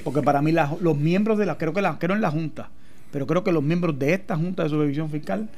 porque 0.04 0.22
para 0.22 0.42
mí 0.42 0.52
la- 0.52 0.76
los 0.80 0.98
miembros 0.98 1.38
de 1.38 1.46
la, 1.46 1.58
creo 1.58 1.74
que 1.74 1.82
la, 1.82 2.00
creo 2.00 2.16
en 2.16 2.22
la 2.22 2.32
Junta, 2.32 2.70
pero 3.12 3.28
creo 3.28 3.44
que 3.44 3.52
los 3.52 3.62
miembros 3.64 3.98
de 4.00 4.14
esta 4.14 4.38
Junta 4.38 4.64
de 4.64 4.70
Supervisión 4.70 5.10
Fiscal, 5.10 5.50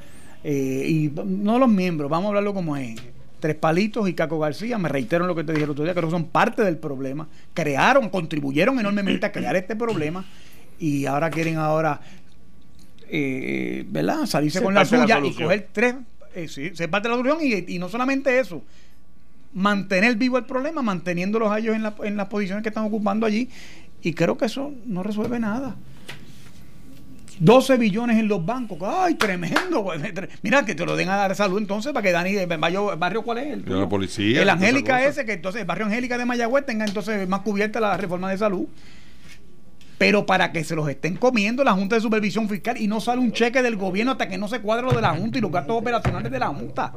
eh, 0.43 0.85
y 0.87 1.11
no 1.25 1.59
los 1.59 1.69
miembros, 1.69 2.09
vamos 2.09 2.25
a 2.25 2.27
hablarlo 2.29 2.53
como 2.53 2.75
es, 2.75 2.95
Tres 3.39 3.55
Palitos 3.55 4.07
y 4.09 4.13
Caco 4.13 4.39
García, 4.39 4.77
me 4.77 4.87
reitero 4.89 5.25
en 5.25 5.27
lo 5.27 5.35
que 5.35 5.43
te 5.43 5.51
dije 5.51 5.65
el 5.65 5.69
otro 5.69 5.83
día, 5.83 5.93
creo 5.93 6.05
que 6.07 6.11
son 6.11 6.25
parte 6.25 6.63
del 6.63 6.77
problema, 6.77 7.27
crearon, 7.53 8.09
contribuyeron 8.09 8.79
enormemente 8.79 9.25
a 9.25 9.31
crear 9.31 9.55
este 9.55 9.75
problema 9.75 10.25
y 10.79 11.05
ahora 11.05 11.29
quieren 11.29 11.57
ahora, 11.57 11.99
eh, 13.09 13.85
¿verdad? 13.89 14.25
Salirse 14.25 14.59
con 14.61 14.73
la 14.73 14.81
suya 15.03 15.17
y 15.19 15.33
coger 15.43 15.67
tres, 15.71 15.95
eh, 16.35 16.47
sí, 16.47 16.71
ser 16.75 16.89
parte 16.89 17.07
de 17.07 17.15
la 17.15 17.21
solución 17.23 17.39
y, 17.45 17.75
y 17.75 17.79
no 17.79 17.89
solamente 17.89 18.39
eso, 18.39 18.61
mantener 19.53 20.15
vivo 20.15 20.37
el 20.37 20.45
problema, 20.45 20.81
manteniéndolos 20.81 21.51
a 21.51 21.59
ellos 21.59 21.75
en, 21.75 21.83
la- 21.83 21.95
en 22.03 22.17
las 22.17 22.27
posiciones 22.27 22.63
que 22.63 22.69
están 22.69 22.85
ocupando 22.85 23.25
allí. 23.25 23.49
Y 24.01 24.13
creo 24.13 24.37
que 24.37 24.45
eso 24.45 24.73
no 24.85 25.01
resuelve 25.03 25.39
nada. 25.39 25.75
12 27.39 27.77
billones 27.77 28.17
en 28.19 28.27
los 28.27 28.45
bancos. 28.45 28.77
¡Ay, 28.83 29.15
tremendo! 29.15 29.85
Mira, 30.43 30.63
que 30.65 30.75
te 30.75 30.85
lo 30.85 30.95
den 30.95 31.09
a 31.09 31.15
dar 31.15 31.35
salud 31.35 31.57
entonces 31.57 31.91
para 31.91 32.03
que 32.03 32.11
Dani, 32.11 32.35
¿el 32.35 32.47
barrio, 32.47 32.95
barrio 32.97 33.23
cuál 33.23 33.39
es? 33.39 33.47
El, 33.53 33.63
la 33.67 33.89
policía, 33.89 34.41
El 34.41 34.49
Angélica 34.49 35.03
ese, 35.05 35.25
que 35.25 35.33
entonces 35.33 35.61
el 35.61 35.67
barrio 35.67 35.85
Angélica 35.87 36.17
de 36.17 36.25
Mayagüez 36.25 36.65
tenga 36.65 36.85
entonces 36.85 37.27
más 37.27 37.41
cubierta 37.41 37.79
la 37.79 37.97
reforma 37.97 38.29
de 38.29 38.37
salud. 38.37 38.67
Pero 39.97 40.25
para 40.25 40.51
que 40.51 40.63
se 40.63 40.75
los 40.75 40.87
estén 40.89 41.17
comiendo 41.17 41.63
la 41.63 41.73
Junta 41.73 41.95
de 41.95 42.01
Supervisión 42.01 42.49
Fiscal 42.49 42.77
y 42.77 42.87
no 42.87 42.99
sale 42.99 43.21
un 43.21 43.31
cheque 43.31 43.61
del 43.61 43.75
gobierno 43.75 44.13
hasta 44.13 44.27
que 44.27 44.37
no 44.37 44.47
se 44.47 44.59
cuadre 44.59 44.83
lo 44.83 44.91
de 44.91 45.01
la 45.01 45.15
Junta 45.15 45.37
y 45.37 45.41
los 45.41 45.51
gastos 45.51 45.77
operacionales 45.77 46.31
de 46.31 46.39
la 46.39 46.47
Junta. 46.47 46.93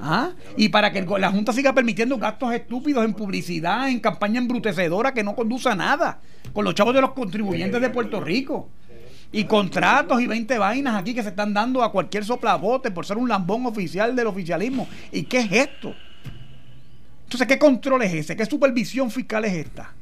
¿Ah? 0.00 0.30
Y 0.56 0.68
para 0.68 0.90
que 0.90 1.02
la 1.02 1.30
Junta 1.30 1.52
siga 1.52 1.72
permitiendo 1.72 2.18
gastos 2.18 2.52
estúpidos 2.52 3.04
en 3.04 3.14
publicidad, 3.14 3.88
en 3.88 4.00
campaña 4.00 4.38
embrutecedora 4.38 5.14
que 5.14 5.22
no 5.22 5.36
conduce 5.36 5.68
a 5.68 5.74
nada, 5.74 6.20
con 6.52 6.64
los 6.64 6.74
chavos 6.74 6.94
de 6.94 7.00
los 7.00 7.12
contribuyentes 7.12 7.80
de 7.80 7.90
Puerto 7.90 8.20
Rico. 8.20 8.68
Y 9.30 9.44
contratos 9.44 10.20
y 10.20 10.26
20 10.26 10.58
vainas 10.58 10.94
aquí 10.94 11.14
que 11.14 11.22
se 11.22 11.30
están 11.30 11.54
dando 11.54 11.82
a 11.82 11.90
cualquier 11.90 12.24
soplabote 12.24 12.90
por 12.90 13.06
ser 13.06 13.16
un 13.16 13.28
lambón 13.28 13.64
oficial 13.64 14.14
del 14.14 14.26
oficialismo. 14.26 14.88
¿Y 15.10 15.22
qué 15.22 15.38
es 15.38 15.52
esto? 15.52 15.94
Entonces, 17.24 17.48
¿qué 17.48 17.58
control 17.58 18.02
es 18.02 18.12
ese? 18.12 18.36
¿Qué 18.36 18.44
supervisión 18.44 19.10
fiscal 19.10 19.46
es 19.46 19.54
esta? 19.54 19.94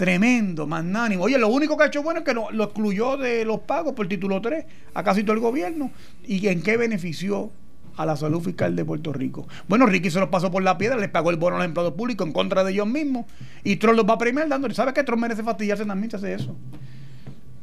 Tremendo, 0.00 0.66
magnánimo. 0.66 1.24
Oye, 1.24 1.36
lo 1.36 1.48
único 1.48 1.76
que 1.76 1.82
ha 1.82 1.86
hecho 1.88 2.02
bueno 2.02 2.20
es 2.20 2.24
que 2.24 2.32
lo, 2.32 2.50
lo 2.52 2.64
excluyó 2.64 3.18
de 3.18 3.44
los 3.44 3.60
pagos 3.60 3.92
por 3.92 4.08
título 4.08 4.40
3 4.40 4.64
a 4.94 5.04
casi 5.04 5.24
todo 5.24 5.34
el 5.34 5.40
gobierno. 5.40 5.90
¿Y 6.26 6.48
en 6.48 6.62
qué 6.62 6.78
benefició 6.78 7.50
a 7.98 8.06
la 8.06 8.16
salud 8.16 8.40
fiscal 8.40 8.74
de 8.74 8.82
Puerto 8.82 9.12
Rico? 9.12 9.46
Bueno, 9.68 9.84
Ricky 9.84 10.10
se 10.10 10.18
los 10.18 10.30
pasó 10.30 10.50
por 10.50 10.62
la 10.62 10.78
piedra, 10.78 10.96
les 10.96 11.10
pagó 11.10 11.28
el 11.28 11.36
bono 11.36 11.56
a 11.56 11.58
los 11.58 11.66
empleados 11.66 11.92
públicos 11.92 12.26
en 12.26 12.32
contra 12.32 12.64
de 12.64 12.72
ellos 12.72 12.86
mismos. 12.86 13.26
Y 13.62 13.76
Trump 13.76 13.94
los 13.94 14.08
va 14.08 14.14
a 14.14 14.18
premiar 14.18 14.48
dándole. 14.48 14.72
¿Sabes 14.72 14.94
que 14.94 15.04
Trump 15.04 15.20
merece 15.20 15.42
fastidiarse 15.42 15.84
también 15.84 16.10
si 16.10 16.16
hace 16.16 16.32
eso? 16.32 16.56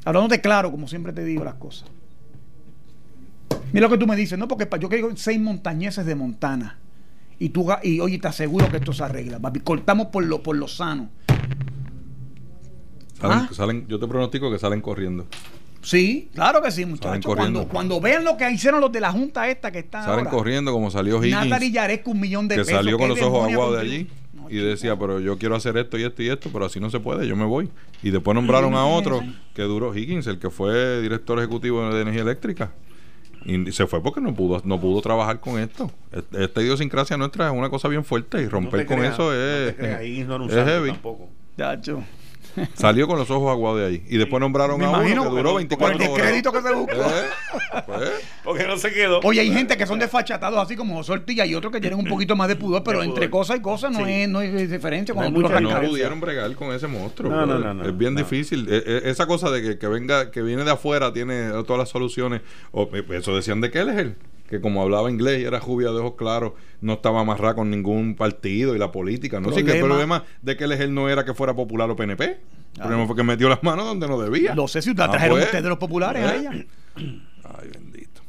Hablándote 0.05 0.39
claro, 0.39 0.69
como 0.69 0.87
siempre 0.87 1.13
te 1.13 1.25
digo 1.25 1.43
las 1.43 1.55
cosas. 1.55 1.89
Mira 3.73 3.87
lo 3.87 3.91
que 3.91 3.97
tú 3.97 4.05
me 4.05 4.15
dices, 4.15 4.37
¿no? 4.37 4.47
Porque 4.47 4.69
yo 4.79 4.89
quiero 4.89 5.09
seis 5.17 5.39
montañeses 5.39 6.05
de 6.05 6.13
Montana. 6.13 6.77
Y 7.39 7.49
tú, 7.49 7.67
y 7.81 7.99
oye, 7.99 8.19
te 8.19 8.27
aseguro 8.27 8.69
que 8.69 8.77
esto 8.77 8.93
se 8.93 9.03
arregla. 9.03 9.39
Cortamos 9.63 10.09
por 10.09 10.23
lo, 10.23 10.43
por 10.43 10.55
lo 10.55 10.67
sano. 10.67 11.09
Salen, 13.19 13.37
Ah. 13.39 13.49
salen- 13.51 13.87
yo 13.87 13.99
te 13.99 14.07
pronostico 14.07 14.51
que 14.51 14.59
salen 14.59 14.81
corriendo. 14.81 15.25
Sí, 15.81 16.29
claro 16.33 16.61
que 16.61 16.69
sí, 16.71 16.85
muchachos. 16.85 17.23
corriendo. 17.25 17.59
Cuando, 17.61 17.71
cuando 17.73 18.01
vean 18.01 18.23
lo 18.25 18.35
que 18.35 18.49
hicieron 18.51 18.81
los 18.81 18.91
de 18.91 18.99
la 18.99 19.11
Junta 19.11 19.47
esta 19.49 19.71
que 19.71 19.79
están 19.79 20.03
Salen 20.03 20.19
ahora, 20.19 20.29
corriendo 20.31 20.71
como 20.71 20.91
salió 20.91 21.23
Higgins. 21.23 21.45
Natalie 21.45 21.71
Yaresco 21.71 22.11
un 22.11 22.19
millón 22.19 22.47
de 22.47 22.55
que 22.55 22.61
pesos. 22.61 22.73
salió 22.75 22.97
con 22.97 23.09
¿qué 23.13 23.15
los 23.15 23.23
ojos 23.27 23.51
aguados 23.51 23.75
de 23.75 23.81
allí 23.81 24.09
No, 24.33 24.49
y 24.49 24.53
chico. 24.53 24.65
decía, 24.65 24.99
pero 24.99 25.19
yo 25.19 25.37
quiero 25.37 25.55
hacer 25.55 25.77
esto 25.77 25.97
y 25.97 26.03
esto 26.03 26.21
y 26.23 26.29
esto, 26.29 26.49
pero 26.51 26.65
así 26.65 26.79
no 26.79 26.89
se 26.89 26.99
puede, 26.99 27.25
yo 27.27 27.35
me 27.35 27.45
voy. 27.45 27.69
Y 28.03 28.09
después 28.09 28.35
nombraron 28.35 28.73
a 28.75 28.85
otro 28.85 29.21
que 29.55 29.61
duró 29.63 29.95
Higgins, 29.95 30.27
el 30.27 30.39
que 30.39 30.49
fue 30.49 31.01
director 31.01 31.39
ejecutivo 31.39 31.89
de 31.89 32.01
energía 32.01 32.21
eléctrica. 32.23 32.71
Y 33.45 33.71
se 33.71 33.87
fue 33.87 34.03
porque 34.03 34.19
no 34.19 34.33
pudo 34.35 34.61
no 34.65 34.81
pudo 34.81 34.99
trabajar 35.01 35.39
con 35.39 35.57
esto. 35.57 35.89
Esta 36.33 36.61
idiosincrasia 36.61 37.15
nuestra 37.15 37.47
es 37.47 37.53
una 37.53 37.69
cosa 37.69 37.87
bien 37.87 38.03
fuerte 38.03 38.41
y 38.41 38.47
romper 38.47 38.85
con 38.85 38.97
creas, 38.97 39.13
eso 39.13 39.31
no 39.31 39.33
es, 39.33 39.67
te 39.67 39.75
creas, 39.77 40.27
no 40.27 40.35
un 40.35 40.49
es 40.49 40.55
santo 40.55 40.69
heavy. 40.71 40.89
tampoco. 40.91 41.29
Salió 42.73 43.07
con 43.07 43.17
los 43.17 43.29
ojos 43.31 43.51
aguados 43.51 43.79
de 43.79 43.85
ahí. 43.87 44.03
Y 44.09 44.17
después 44.17 44.39
nombraron 44.39 44.79
Me 44.79 44.85
a 44.85 44.89
uno 44.89 44.99
que 45.23 45.29
duró 45.29 45.51
por 45.51 45.61
el 45.61 45.67
24 45.67 45.95
horas. 45.95 46.09
descrédito 46.15 46.51
que 46.51 46.61
se 46.61 46.73
buscó. 46.73 46.93
Eh, 46.93 47.83
pues, 47.85 48.11
Porque 48.43 48.67
no 48.67 48.77
se 48.77 48.91
quedó. 48.91 49.19
Oye, 49.23 49.41
hay 49.41 49.51
gente 49.51 49.77
que 49.77 49.85
son 49.85 49.99
desfachatados 49.99 50.59
así 50.59 50.75
como 50.75 50.95
José 50.95 51.13
Ortiz 51.13 51.45
y 51.45 51.55
otros 51.55 51.71
que 51.71 51.79
tienen 51.81 51.99
un 51.99 52.05
poquito 52.05 52.35
más 52.35 52.47
de 52.47 52.55
pudor, 52.55 52.83
pero 52.83 52.99
De 53.01 53.05
entre 53.07 53.29
cosas 53.29 53.57
y 53.57 53.61
cosas 53.61 53.91
no, 53.91 54.05
Sí. 54.05 54.11
es, 54.11 54.29
no 54.29 54.39
hay 54.39 54.67
diferencia 54.67 55.13
No 55.13 55.31
tú 55.31 55.41
lo 55.41 55.59
no 55.59 55.81
pudieron 55.81 56.19
bregar 56.19 56.53
con 56.55 56.71
ese 56.73 56.87
monstruo. 56.87 57.31
No, 57.31 57.45
no, 57.45 57.59
no, 57.59 57.73
no, 57.73 57.85
es 57.87 57.97
bien 57.97 58.13
no. 58.13 58.19
difícil. 58.19 58.67
E- 58.69 58.83
e- 58.85 59.09
esa 59.09 59.25
cosa 59.27 59.49
de 59.51 59.61
que, 59.61 59.77
que 59.77 59.87
venga, 59.87 60.31
que 60.31 60.41
viene 60.41 60.63
de 60.63 60.71
afuera, 60.71 61.11
tiene 61.13 61.49
todas 61.65 61.77
las 61.79 61.89
soluciones. 61.89 62.41
O, 62.71 62.89
eh, 62.93 63.03
eso 63.11 63.35
decían 63.35 63.61
de 63.61 63.71
Kelleher, 63.71 64.15
que 64.47 64.61
como 64.61 64.81
hablaba 64.81 65.09
inglés 65.11 65.41
y 65.41 65.45
era 65.45 65.59
rubia 65.59 65.89
de 65.91 65.97
ojos 65.99 66.13
claros, 66.17 66.53
no 66.81 66.93
estaba 66.93 67.21
amarrada 67.21 67.55
con 67.55 67.69
ningún 67.69 68.15
partido 68.15 68.75
y 68.75 68.79
la 68.79 68.91
política. 68.91 69.39
No 69.39 69.51
sé 69.51 69.63
que 69.65 69.77
el 69.79 69.83
Problema. 69.83 70.23
de 70.41 70.55
Kelleher 70.57 70.89
no 70.89 71.09
era 71.09 71.25
que 71.25 71.33
fuera 71.33 71.53
popular 71.53 71.89
o 71.89 71.95
PNP. 71.95 72.23
El 72.25 72.39
problema 72.81 73.07
fue 73.07 73.15
que 73.15 73.23
metió 73.23 73.49
las 73.49 73.63
manos 73.63 73.85
donde 73.85 74.07
no 74.07 74.19
debía. 74.19 74.53
No 74.55 74.67
sé 74.67 74.81
si 74.81 74.93
la 74.93 75.05
Ah, 75.05 75.11
trajeron 75.11 75.35
pues. 75.37 75.45
ustedes 75.45 75.63
de 75.63 75.69
los 75.69 75.77
populares 75.79 76.23
a 76.23 76.35
Eh. 76.35 76.39
ella. 76.39 76.51
Ay, 77.43 77.69
bendito. 77.73 78.21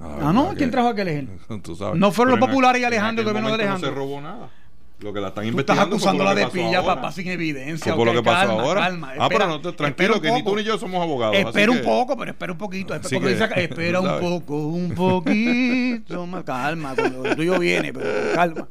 Ah, 0.00 0.08
verdad 0.16 0.32
no, 0.34 0.50
que- 0.50 0.56
¿quién 0.56 0.70
trajo 0.70 0.88
a? 0.88 1.28
Tú 1.62 1.74
sabes. 1.74 1.98
No 1.98 2.12
fueron 2.12 2.34
Pero 2.34 2.40
los 2.46 2.48
populares 2.50 2.80
y 2.80 2.84
aquel- 2.84 2.92
Alejandro, 2.98 3.22
el 3.22 3.28
aquel 3.28 3.32
gobierno 3.42 3.48
de 3.56 3.62
Alejandro. 3.64 3.88
No 3.90 3.94
se 3.94 3.98
robó 3.98 4.20
nada. 4.20 4.50
Lo 5.00 5.12
que 5.12 5.20
la 5.20 5.28
están 5.28 5.44
Tú 5.44 5.60
estás 5.60 5.76
investigando 5.76 5.98
fue 5.98 6.06
por 6.12 6.22
acusándola 6.22 6.34
de 6.34 6.46
pilla, 6.46 6.78
ahora. 6.78 6.94
papá, 6.94 7.12
sin 7.12 7.28
evidencia. 7.28 7.94
Por 7.94 8.06
lo 8.06 8.14
que 8.14 8.22
pasó 8.22 8.46
calma, 8.48 8.62
ahora. 8.62 8.80
calma. 8.80 9.08
ah, 9.10 9.12
Espera- 9.12 9.28
pero 9.28 9.46
no 9.48 9.60
te, 9.60 9.68
espera 9.68 9.76
tranquilo, 9.94 10.14
un 10.14 10.20
que 10.22 10.30
ni 10.32 10.38
poco. 10.38 10.50
tú 10.50 10.56
ni 10.56 10.64
yo 10.64 10.78
somos 10.78 11.02
abogados. 11.02 11.36
Espera 11.36 11.70
un 11.70 11.76
que- 11.78 11.82
poco, 11.84 12.16
pero 12.16 12.30
espera 12.30 12.52
un 12.52 12.58
poquito. 12.58 12.94
Porque 13.02 13.20
que, 13.20 13.28
dice, 13.28 13.48
espera 13.56 14.00
un 14.00 14.20
poco, 14.20 14.56
un 14.68 14.94
poquito 14.94 16.26
más. 16.26 16.44
Calma, 16.44 16.94
cuando 16.94 17.22
lo 17.28 17.36
tuyo 17.36 17.58
viene, 17.58 17.92
pero 17.92 18.08
calma. 18.34 18.68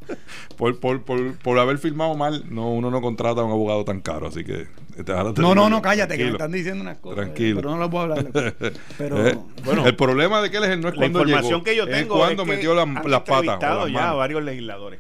Por, 0.58 0.80
por, 0.80 1.04
por, 1.04 1.36
por 1.38 1.60
haber 1.60 1.78
firmado 1.78 2.16
mal, 2.16 2.44
no, 2.50 2.72
uno 2.72 2.90
no 2.90 3.02
contrata 3.02 3.42
a 3.42 3.44
un 3.44 3.52
abogado 3.52 3.86
tan 3.86 4.02
caro. 4.02 4.26
Así 4.28 4.44
que. 4.44 4.66
este, 4.98 5.14
No, 5.38 5.54
no, 5.54 5.70
no, 5.70 5.80
cállate, 5.80 6.18
que 6.18 6.24
me 6.24 6.30
tranquilo. 6.32 6.38
están 6.38 6.52
diciendo 6.52 6.82
unas 6.82 6.98
cosas. 6.98 7.18
Tranquilo. 7.18 7.58
Pero 7.58 7.70
no 7.70 7.78
lo 7.78 7.90
puedo 7.92 8.04
hablar. 8.06 8.26
Pero. 8.98 9.28
Eh, 9.28 9.38
Bueno. 9.64 9.86
el 9.86 9.96
problema 9.96 10.42
de 10.42 10.50
que 10.50 10.58
él 10.58 10.64
es 10.64 10.80
no 10.80 10.88
es 10.90 10.96
La 10.96 11.02
cuando 11.02 11.20
información 11.22 11.52
llegó, 11.52 11.64
que 11.64 11.76
yo 11.76 11.84
es 11.84 11.92
tengo 11.92 12.18
cuando 12.18 12.42
es 12.44 12.50
que 12.50 12.56
metió 12.56 12.74
las, 12.74 12.88
han 12.88 12.96
las 13.12 13.22
patas. 13.22 13.60
las 13.62 13.92
ya 13.92 14.10
a 14.10 14.14
varios 14.14 14.44
legisladores. 14.44 15.00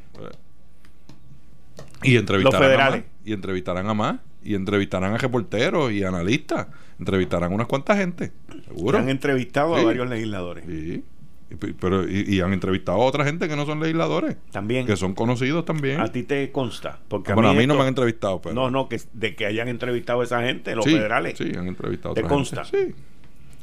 Y 2.03 2.17
entrevistarán 2.17 2.71
Los 2.71 2.79
a 2.81 2.89
más. 2.91 3.01
Y 3.23 3.33
entrevistarán 3.33 3.87
a 3.89 3.93
más. 3.93 4.15
Y 4.43 4.53
entrevistarán 4.55 5.13
a 5.13 5.17
reporteros 5.17 5.91
y 5.91 6.03
analistas. 6.03 6.67
Entrevistarán 6.99 7.51
a 7.51 7.55
unas 7.55 7.67
cuantas 7.67 7.97
gente. 7.97 8.31
Seguro. 8.67 8.97
Han 8.99 9.09
entrevistado 9.09 9.75
Sí. 9.75 9.81
a 9.81 9.85
varios 9.85 10.07
legisladores. 10.09 10.65
Sí. 10.67 11.03
Y, 11.49 11.55
pero, 11.55 12.09
y, 12.09 12.25
y 12.27 12.41
han 12.41 12.53
entrevistado 12.53 13.01
a 13.01 13.05
otra 13.05 13.23
gente 13.23 13.47
que 13.47 13.55
no 13.55 13.65
son 13.65 13.79
legisladores. 13.79 14.37
También. 14.51 14.85
Que 14.85 14.95
son 14.97 15.13
conocidos 15.13 15.63
también. 15.65 15.99
A 15.99 16.11
ti 16.11 16.23
te 16.23 16.51
consta. 16.51 16.99
Porque 17.07 17.33
bueno, 17.33 17.49
a 17.49 17.53
mí 17.53 17.59
no 17.67 17.73
esto- 17.73 17.75
me 17.75 17.81
han 17.81 17.87
entrevistado. 17.89 18.41
Pero, 18.41 18.55
No, 18.55 18.69
no, 18.71 18.87
que 18.89 18.99
de 19.13 19.35
que 19.35 19.45
hayan 19.45 19.67
entrevistado 19.67 20.21
a 20.21 20.23
esa 20.25 20.41
gente, 20.43 20.75
los 20.75 20.85
sí, 20.85 20.91
federales. 20.91 21.37
Sí, 21.37 21.51
han 21.57 21.67
entrevistado 21.67 22.11
a 22.11 22.15
¿Te 22.15 22.23
consta? 22.23 22.65
gente. 22.65 22.95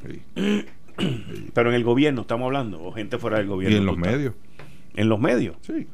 Sí. 0.06 0.22
Sí. 0.36 0.64
Pero 1.54 1.70
en 1.70 1.74
el 1.76 1.84
gobierno 1.84 2.22
estamos 2.22 2.46
hablando, 2.46 2.82
o 2.82 2.92
gente 2.92 3.18
fuera 3.18 3.38
del 3.38 3.46
gobierno. 3.46 3.76
Y 3.76 3.80
en 3.80 3.86
los 3.86 3.96
estás- 3.96 4.12
medios. 4.12 4.34
En 4.94 5.08
los 5.08 5.20
medios. 5.20 5.56
Sí. 5.62 5.86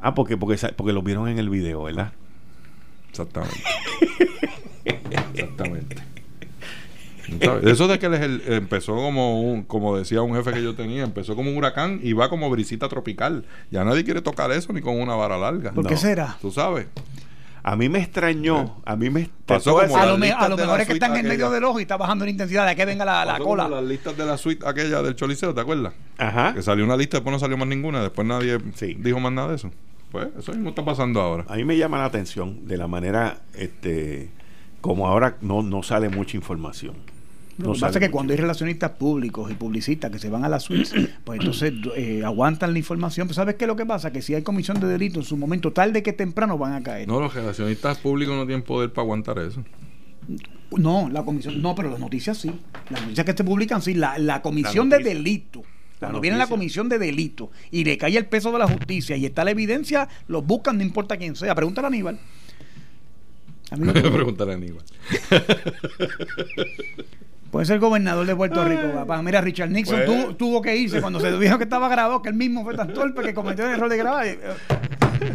Ah, 0.00 0.14
porque, 0.14 0.36
porque, 0.36 0.56
porque 0.76 0.92
los 0.92 1.02
vieron 1.04 1.28
en 1.28 1.38
el 1.38 1.48
video, 1.48 1.84
¿verdad? 1.84 2.12
Exactamente. 3.10 3.56
Exactamente. 5.32 5.96
Eso 7.64 7.88
de 7.88 7.98
que 7.98 8.06
él 8.06 8.42
empezó 8.46 8.94
como 8.94 9.40
un, 9.40 9.64
como 9.64 9.96
decía 9.98 10.22
un 10.22 10.34
jefe 10.36 10.52
que 10.52 10.62
yo 10.62 10.76
tenía, 10.76 11.02
empezó 11.02 11.34
como 11.34 11.50
un 11.50 11.56
huracán 11.56 11.98
y 12.02 12.12
va 12.12 12.28
como 12.28 12.48
brisita 12.50 12.88
tropical. 12.88 13.44
Ya 13.72 13.84
nadie 13.84 14.04
quiere 14.04 14.22
tocar 14.22 14.52
eso 14.52 14.72
ni 14.72 14.80
con 14.80 15.00
una 15.00 15.16
vara 15.16 15.36
larga. 15.36 15.72
¿Por 15.72 15.86
qué 15.86 15.94
No. 15.94 16.00
será? 16.00 16.36
Tú 16.40 16.52
sabes. 16.52 16.86
A 17.68 17.74
mí 17.74 17.88
me 17.88 17.98
extrañó, 17.98 18.76
a 18.84 18.94
mí 18.94 19.10
me 19.10 19.28
Pasó 19.44 19.72
como 19.80 19.96
A 19.96 20.06
lo, 20.06 20.16
me- 20.16 20.30
a 20.30 20.48
lo 20.48 20.56
mejor 20.56 20.80
es 20.80 20.86
que 20.86 20.92
están 20.92 21.16
en 21.16 21.26
medio 21.26 21.50
del 21.50 21.64
ojo 21.64 21.80
y 21.80 21.82
está 21.82 21.96
bajando 21.96 22.24
la 22.24 22.30
intensidad 22.30 22.64
de 22.64 22.76
que 22.76 22.84
venga 22.84 23.04
la, 23.04 23.24
la 23.24 23.32
Pasó 23.32 23.42
como 23.44 23.56
cola. 23.56 23.68
Las 23.68 23.82
listas 23.84 24.16
de 24.16 24.24
la 24.24 24.38
suite 24.38 24.64
aquella 24.68 25.02
del 25.02 25.16
Choliseo, 25.16 25.52
¿te 25.52 25.62
acuerdas? 25.62 25.92
Ajá. 26.16 26.54
Que 26.54 26.62
salió 26.62 26.84
una 26.84 26.96
lista, 26.96 27.16
después 27.16 27.32
no 27.32 27.40
salió 27.40 27.56
más 27.56 27.66
ninguna, 27.66 28.02
después 28.02 28.24
nadie 28.24 28.58
Sí. 28.76 28.94
dijo 29.00 29.18
más 29.18 29.32
nada 29.32 29.48
de 29.48 29.56
eso. 29.56 29.72
Pues 30.12 30.28
eso 30.38 30.52
mismo 30.52 30.68
está 30.68 30.84
pasando 30.84 31.20
ahora. 31.20 31.44
A 31.48 31.56
mí 31.56 31.64
me 31.64 31.76
llama 31.76 31.98
la 31.98 32.04
atención 32.04 32.68
de 32.68 32.76
la 32.76 32.86
manera, 32.86 33.38
este, 33.54 34.30
como 34.80 35.08
ahora 35.08 35.36
no, 35.40 35.62
no 35.62 35.82
sale 35.82 36.08
mucha 36.08 36.36
información. 36.36 36.94
Lo 37.58 37.72
que 37.72 37.80
pasa 37.80 37.88
es 37.88 37.94
que 37.94 38.00
mucho. 38.00 38.12
cuando 38.12 38.32
hay 38.32 38.38
relacionistas 38.38 38.90
públicos 38.92 39.50
y 39.50 39.54
publicistas 39.54 40.10
que 40.10 40.18
se 40.18 40.28
van 40.28 40.44
a 40.44 40.48
la 40.48 40.60
suites, 40.60 40.94
pues 41.24 41.40
entonces 41.40 41.72
eh, 41.96 42.22
aguantan 42.24 42.72
la 42.72 42.78
información. 42.78 43.26
Pero 43.28 43.34
¿sabes 43.34 43.54
qué 43.54 43.64
es 43.64 43.68
lo 43.68 43.76
que 43.76 43.86
pasa? 43.86 44.12
Que 44.12 44.20
si 44.20 44.34
hay 44.34 44.42
comisión 44.42 44.78
de 44.80 44.86
delito 44.86 45.20
en 45.20 45.24
su 45.24 45.36
momento, 45.36 45.72
tarde 45.72 46.02
que 46.02 46.12
temprano 46.12 46.58
van 46.58 46.74
a 46.74 46.82
caer. 46.82 47.08
No, 47.08 47.18
los 47.20 47.32
relacionistas 47.34 47.98
públicos 47.98 48.34
no 48.36 48.44
tienen 48.46 48.62
poder 48.62 48.92
para 48.92 49.04
aguantar 49.04 49.38
eso. 49.38 49.64
No, 50.72 51.08
la 51.08 51.24
comisión, 51.24 51.62
no, 51.62 51.74
pero 51.74 51.90
las 51.90 52.00
noticias 52.00 52.36
sí. 52.36 52.52
Las 52.90 53.00
noticias 53.02 53.24
que 53.24 53.32
se 53.32 53.44
publican 53.44 53.80
sí. 53.80 53.94
La, 53.94 54.18
la 54.18 54.42
comisión 54.42 54.90
La 54.90 54.98
de 54.98 55.04
delito. 55.04 55.62
La 56.00 56.08
Cuando 56.08 56.20
viene 56.20 56.36
la 56.36 56.46
comisión 56.46 56.90
de 56.90 56.98
delito 56.98 57.50
y 57.70 57.84
le 57.84 57.96
cae 57.96 58.18
el 58.18 58.26
peso 58.26 58.52
de 58.52 58.58
la 58.58 58.68
justicia 58.68 59.16
y 59.16 59.24
está 59.24 59.44
la 59.44 59.52
evidencia, 59.52 60.08
los 60.28 60.44
buscan, 60.44 60.76
no 60.76 60.82
importa 60.82 61.16
quién 61.16 61.34
sea. 61.36 61.54
Pregúntale 61.54 61.86
a 61.86 61.88
Aníbal. 61.88 62.18
Amigo, 63.70 63.92
Pregúntale 64.12 64.52
a 64.52 64.54
Aníbal. 64.56 64.84
puede 67.56 67.64
ser 67.64 67.78
gobernador 67.78 68.26
de 68.26 68.36
Puerto 68.36 68.62
Rico, 68.66 68.82
papá. 68.94 69.22
Mira, 69.22 69.40
Richard 69.40 69.70
Nixon 69.70 70.02
Pues- 70.04 70.06
tuvo, 70.24 70.36
tuvo 70.36 70.60
que 70.62 70.76
irse 70.76 71.00
cuando 71.00 71.20
se 71.20 71.32
dijo 71.38 71.56
que 71.56 71.64
estaba 71.64 71.88
grabado, 71.88 72.20
que 72.20 72.28
él 72.28 72.34
mismo 72.34 72.62
fue 72.64 72.74
tan 72.74 72.92
torpe 72.92 73.22
que 73.22 73.32
cometió 73.32 73.64
el 73.66 73.72
error 73.72 73.88
de 73.88 73.96
grabar. 73.96 74.26
Eh, 74.26 74.38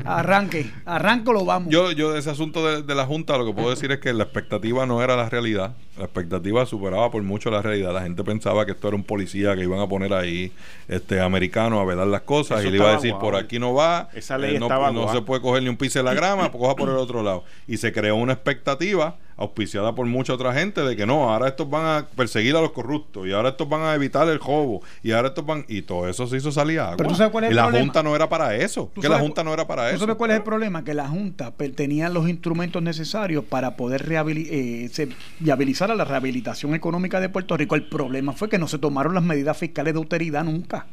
Arranque, 0.06 0.70
arranco 0.86 1.34
lo 1.34 1.44
vamos. 1.44 1.72
Yo, 1.74 1.92
yo 1.92 2.12
de 2.14 2.20
ese 2.20 2.30
asunto 2.30 2.66
de, 2.66 2.84
de 2.84 2.94
la 2.96 3.06
Junta 3.08 3.36
lo 3.40 3.46
que 3.48 3.54
puedo 3.54 3.72
decir 3.72 3.92
es 3.92 4.00
que 4.00 4.14
la 4.14 4.24
expectativa 4.24 4.86
no 4.86 5.02
era 5.02 5.16
la 5.16 5.28
realidad. 5.30 5.74
La 5.98 6.04
expectativa 6.06 6.66
superaba 6.68 7.10
por 7.10 7.24
mucho 7.24 7.50
la 7.50 7.64
realidad. 7.64 7.92
La 7.92 8.02
gente 8.04 8.24
pensaba 8.24 8.64
que 8.66 8.74
esto 8.74 8.88
era 8.88 8.96
un 8.96 9.04
policía 9.04 9.56
que 9.56 9.64
iban 9.64 9.80
a 9.80 9.88
poner 9.88 10.14
ahí 10.14 10.52
este 10.88 11.20
americano 11.20 11.80
a 11.80 11.86
velar 11.86 12.06
las 12.08 12.22
cosas 12.22 12.60
Eso 12.60 12.68
y 12.68 12.72
le 12.72 12.78
iba 12.78 12.90
a 12.92 12.94
decir 12.94 13.12
guau. 13.12 13.22
por 13.22 13.36
aquí 13.36 13.58
no 13.58 13.74
va. 13.74 14.10
eh, 14.14 14.20
Esa 14.20 14.38
ley 14.38 14.60
no, 14.60 14.66
estaba 14.68 14.92
no 14.92 15.02
guau. 15.04 15.16
se 15.16 15.22
puede 15.24 15.42
coger 15.42 15.64
ni 15.64 15.70
un 15.70 15.78
piso 15.78 15.98
de 16.00 16.04
la 16.04 16.14
grama, 16.14 16.52
pues 16.52 16.62
coja 16.62 16.76
por 16.76 16.88
el 16.90 16.96
otro 16.98 17.24
lado. 17.24 17.44
Y 17.68 17.78
se 17.78 17.92
creó 17.92 18.16
una 18.18 18.34
expectativa 18.34 19.16
auspiciada 19.42 19.94
por 19.96 20.06
mucha 20.06 20.34
otra 20.34 20.54
gente 20.54 20.82
de 20.82 20.96
que 20.96 21.06
no, 21.06 21.30
ahora 21.32 21.48
estos 21.50 21.70
van 21.70 21.86
a 21.86 22.08
perseguir 22.16 22.56
a 22.56 22.62
los 22.62 22.72
corruptos 22.72 23.28
y 23.28 23.32
ahora 23.34 23.50
estos 23.50 23.68
van 23.68 23.82
a 23.82 23.94
evitar 23.96 24.28
el 24.30 24.40
robo 24.40 24.82
y 25.04 25.12
ahora 25.12 25.30
estos 25.30 25.46
van 25.46 25.66
y 25.68 25.82
todo 25.82 26.08
eso 26.08 26.28
se 26.28 26.38
hizo 26.38 26.52
salir 26.52 26.80
agua. 26.80 26.98
Pero 26.98 27.10
tú 27.10 27.16
sabes 27.16 27.32
cuál 27.32 27.46
es 27.46 27.50
y 27.50 27.52
el 27.52 27.56
la 27.58 27.64
problema. 27.64 27.86
junta 27.86 28.04
no 28.04 28.16
era 28.16 28.30
para 28.30 28.56
eso, 28.56 28.92
¿Tú 28.94 29.02
que 29.02 29.10
la 29.10 29.20
junta 29.20 29.44
no 29.44 29.54
era 29.54 29.68
para 29.68 29.90
¿Tú 29.90 29.96
eso. 29.96 30.00
sabes 30.06 30.16
cuál 30.16 30.32
es 30.32 30.38
el 30.38 30.44
problema? 30.44 30.84
Que 30.84 30.94
la 30.94 31.08
Junta 31.08 31.52
tenía 31.76 32.10
los 32.10 32.30
instrumentos 32.30 32.82
necesarios 32.82 33.44
para 33.46 33.76
poder 33.76 34.06
eh, 34.12 34.90
se- 34.92 35.10
viabilizar 35.40 35.92
a 35.92 35.96
la 35.96 36.06
rehabilitación 36.06 36.74
económica 36.76 37.20
de 37.20 37.30
Puerto 37.30 37.58
Rico. 37.58 37.76
El 37.76 37.88
problema 37.90 38.34
fue 38.34 38.48
que 38.50 38.58
no 38.60 38.68
se 38.68 38.78
tomaron 38.78 39.14
las 39.14 39.24
medidas 39.24 39.58
fiscales 39.58 39.94
de 39.94 39.98
austeridad 40.00 40.44
nunca, 40.44 40.86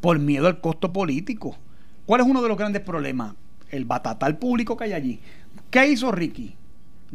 por 0.00 0.18
miedo 0.18 0.46
al 0.46 0.60
costo 0.60 0.92
político. 0.92 1.56
¿Cuál 2.06 2.20
es 2.20 2.26
uno 2.26 2.42
de 2.42 2.48
los 2.48 2.56
grandes 2.58 2.82
problemas? 2.82 3.34
El 3.70 3.84
batatal 3.86 4.38
público 4.38 4.76
que 4.76 4.84
hay 4.84 4.92
allí. 4.92 5.20
¿Qué 5.70 5.86
hizo 5.88 6.12
Ricky? 6.12 6.56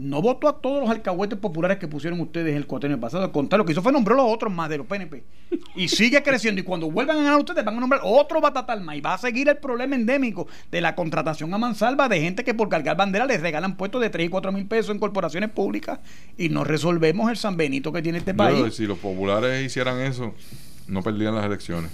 No 0.02 0.22
votó 0.22 0.48
a 0.48 0.62
todos 0.62 0.80
los 0.80 0.90
alcahuetes 0.90 1.38
populares 1.38 1.78
que 1.78 1.86
pusieron 1.86 2.22
ustedes 2.22 2.56
el 2.56 2.66
cuatrenio 2.66 2.98
pasado. 2.98 3.26
Al 3.26 3.34
contrario, 3.34 3.64
lo 3.64 3.66
que 3.66 3.74
hizo 3.74 3.82
fue 3.82 3.92
nombró 3.92 4.14
a 4.14 4.18
los 4.24 4.34
otros 4.34 4.52
más 4.52 4.70
de 4.70 4.78
los 4.78 4.88
PNP. 4.88 5.26
Y 5.76 5.90
sigue 5.90 6.24
creciendo. 6.24 6.62
Y 6.62 6.64
cuando 6.64 6.90
vuelvan 6.90 7.18
a 7.18 7.24
ganar 7.24 7.40
ustedes, 7.40 7.66
van 7.66 7.76
a 7.76 7.80
nombrar 7.82 8.00
otro 8.06 8.40
batatal 8.40 8.80
más. 8.80 8.96
Y 8.96 9.02
va 9.02 9.16
a 9.16 9.18
seguir 9.18 9.50
el 9.50 9.58
problema 9.58 9.96
endémico 9.96 10.48
de 10.72 10.80
la 10.80 10.96
contratación 10.96 11.54
a 11.54 11.58
mansalva 11.58 12.08
de 12.08 12.22
gente 12.22 12.46
que 12.46 12.54
por 12.54 12.70
cargar 12.70 12.96
bandera 12.96 13.26
les 13.26 13.42
regalan 13.42 13.76
puestos 13.76 14.00
de 14.00 14.10
3 14.10 14.28
y 14.28 14.30
4 14.30 14.54
mil 14.54 14.66
pesos 14.68 14.92
en 14.92 15.00
corporaciones 15.00 15.50
públicas. 15.50 16.00
Y 16.38 16.48
no 16.48 16.64
resolvemos 16.64 17.30
el 17.30 17.36
San 17.36 17.58
Benito 17.58 17.92
que 17.92 18.02
tiene 18.02 18.20
este 18.20 18.32
Yo, 18.32 18.38
país. 18.38 18.74
si 18.76 18.86
los 18.86 19.00
populares 19.00 19.66
hicieran 19.66 20.00
eso, 20.00 20.34
no 20.88 21.04
perdían 21.04 21.36
las 21.36 21.44
elecciones. 21.46 21.92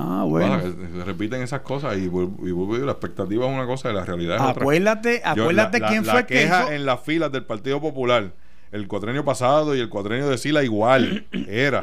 Ah, 0.00 0.24
bueno. 0.24 0.52
Pasa 0.56 0.68
que 0.76 0.98
se 0.98 1.04
repiten 1.04 1.42
esas 1.42 1.60
cosas 1.62 1.96
y, 1.98 2.08
la 2.08 2.92
expectativa 2.92 3.46
es 3.46 3.52
una 3.52 3.66
cosa 3.66 3.90
y 3.90 3.94
la 3.94 4.04
realidad 4.04 4.36
es 4.36 4.42
otra. 4.42 4.62
Acuérdate, 4.62 5.22
Yo, 5.34 5.42
acuérdate 5.42 5.78
la- 5.80 5.86
la- 5.86 5.90
quién 5.92 6.06
la 6.06 6.12
fue 6.12 6.26
que 6.26 6.34
queja 6.34 6.62
hizo. 6.64 6.72
en 6.72 6.86
las 6.86 7.00
filas 7.00 7.32
del 7.32 7.44
Partido 7.44 7.80
Popular, 7.80 8.32
el 8.70 8.86
cuatrenio 8.86 9.24
pasado 9.24 9.74
y 9.74 9.80
el 9.80 9.88
cuatrenio 9.88 10.28
de 10.28 10.38
Sila 10.38 10.62
igual, 10.62 11.26
era 11.48 11.82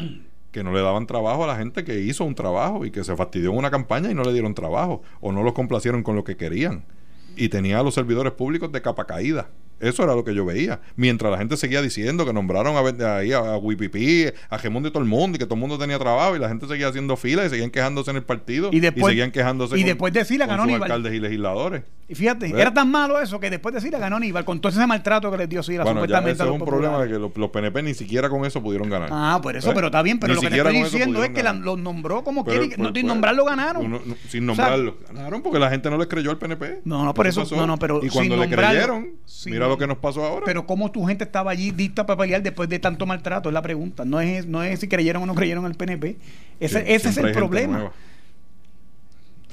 que 0.52 0.64
no 0.64 0.72
le 0.72 0.82
daban 0.82 1.06
trabajo 1.08 1.44
a 1.44 1.48
la 1.48 1.58
gente 1.58 1.84
que 1.84 2.00
hizo 2.00 2.24
un 2.24 2.34
trabajo 2.36 2.86
y 2.86 2.92
que 2.92 3.04
se 3.04 3.14
fastidió 3.18 3.52
en 3.52 3.58
una 3.58 3.70
campaña 3.72 4.10
y 4.10 4.14
no 4.14 4.24
le 4.24 4.32
dieron 4.32 4.54
trabajo 4.56 5.02
o 5.20 5.34
no 5.34 5.44
los 5.44 5.52
complacieron 5.52 6.02
con 6.02 6.16
lo 6.16 6.24
que 6.24 6.38
querían. 6.38 6.86
Y 7.36 7.50
tenía 7.50 7.80
a 7.80 7.84
los 7.84 7.94
servidores 7.94 8.32
públicos 8.32 8.72
de 8.72 8.82
capa 8.82 9.04
caída. 9.06 9.50
Eso 9.80 10.04
era 10.04 10.16
lo 10.16 10.24
que 10.24 10.34
yo 10.34 10.46
veía. 10.46 10.80
Mientras 10.96 11.32
la 11.32 11.38
gente 11.38 11.58
seguía 11.58 11.82
diciendo 11.82 12.26
que 12.26 12.32
nombraron 12.34 12.76
a, 12.78 13.18
ahí 13.18 13.34
a, 13.34 13.40
a 13.40 13.58
Wipipi, 13.58 14.28
a 14.50 14.58
Gemón 14.60 14.84
de 14.84 14.90
todo 14.92 15.04
el 15.04 15.10
mundo 15.10 15.36
y 15.36 15.40
que 15.40 15.46
todo 15.46 15.56
el 15.56 15.60
mundo 15.62 15.78
tenía 15.78 16.00
trabajo 16.00 16.36
y 16.36 16.40
la 16.40 16.48
gente 16.48 16.68
seguía 16.68 16.88
haciendo 16.88 17.18
fila 17.18 17.46
y 17.46 17.50
seguían 17.50 17.70
quejándose 17.72 18.12
en 18.12 18.18
el 18.18 18.24
partido 18.24 18.70
Y 18.72 18.80
después- 18.80 19.08
seguían 19.12 19.32
quejándose 19.32 19.76
y 19.78 19.82
con- 19.82 19.88
después 19.88 20.14
de 20.14 20.24
con 20.48 20.56
sus 20.58 20.64
Aníbal. 20.64 20.84
alcaldes 20.84 21.14
y 21.14 21.20
legisladores. 21.20 21.84
Y 22.08 22.14
fíjate, 22.14 22.50
era 22.50 22.72
tan 22.72 22.92
malo 22.92 23.20
eso 23.20 23.40
que 23.40 23.50
después 23.50 23.74
de 23.74 23.82
Sila 23.82 23.98
ganó 23.98 24.18
Aníbal 24.18 24.46
con 24.46 24.62
todo 24.62 24.72
ese 24.72 24.86
maltrato 24.86 25.32
que 25.32 25.38
les 25.38 25.50
dio 25.50 25.64
Sila 25.64 25.84
Bueno, 25.84 26.02
ya 26.02 26.06
supuestamente 26.06 26.44
ese 26.44 26.54
es 26.54 26.60
un 26.62 26.64
problema 26.68 27.02
de 27.02 27.08
que 27.08 27.18
los, 27.18 27.36
los 27.36 27.50
PNP 27.50 27.82
ni 27.82 27.96
siquiera 27.96 28.30
con 28.30 28.46
eso 28.46 28.62
pudieron 28.62 28.88
ganar. 28.92 29.10
Ah, 29.12 29.40
por 29.42 29.56
eso, 29.56 29.74
pero 29.74 29.88
está 29.88 30.04
bien, 30.04 30.20
pero 30.20 30.34
Ni 30.34 30.36
lo 30.36 30.42
que 30.42 30.50
te 30.52 30.58
estoy 30.58 30.84
diciendo 30.84 31.24
es 31.24 31.32
que 31.32 31.42
la- 31.42 31.54
los 31.54 31.80
nombró 31.80 32.24
como 32.24 32.46
Pero, 32.46 32.60
quiere, 32.60 32.76
y 32.76 32.78
no 32.78 32.84
pues, 32.84 32.86
sin 32.90 32.94
pues, 32.94 33.04
nombrarlo 33.06 33.46
ganaron. 33.46 33.86
uno- 33.88 34.02
no, 34.06 34.16
sin 34.30 34.48
O 34.48 34.54
sea, 34.56 34.66
nombrarlo. 34.66 34.98
ganaron 35.12 35.42
porque 35.42 35.58
la 35.58 35.70
gente 35.72 35.90
no 35.90 35.98
les 35.98 36.06
creyó 36.08 36.30
al 36.30 36.38
PNP. 36.38 36.82
No, 36.86 37.04
no, 37.04 37.14
por 37.16 37.26
eso- 37.26 37.44
no, 37.56 37.66
no, 37.66 37.78
pero 37.80 37.98
Y 38.04 38.10
cuando 38.10 38.36
sin 38.40 38.50
le 38.52 38.56
creyeron, 38.56 39.10
sin- 39.26 39.54
mira 39.54 39.68
lo 39.68 39.76
que 39.80 39.88
nos 39.88 39.98
pasó 39.98 40.24
ahora. 40.24 40.44
Pero 40.46 40.68
cómo 40.68 40.92
tu 40.92 41.06
gente 41.08 41.24
estaba 41.24 41.50
allí 41.50 41.72
lista 41.72 42.06
para 42.06 42.20
pelear 42.20 42.44
después 42.44 42.70
de 42.70 42.78
tanto 42.78 43.08
maltrato, 43.08 43.50
es 43.50 43.54
la 43.54 43.64
pregunta. 43.64 44.06
No 44.06 44.22
es, 44.22 44.46
no 44.46 44.62
es 44.62 44.80
si 44.80 44.88
creyeron 44.88 45.24
o 45.24 45.26
no 45.26 45.34
creyeron 45.34 45.66
al 45.66 45.74
PNP. 45.74 46.18
Ese, 46.60 46.94
ese 46.94 47.10
es 47.10 47.18
el 47.18 47.32
problema. 47.32 47.92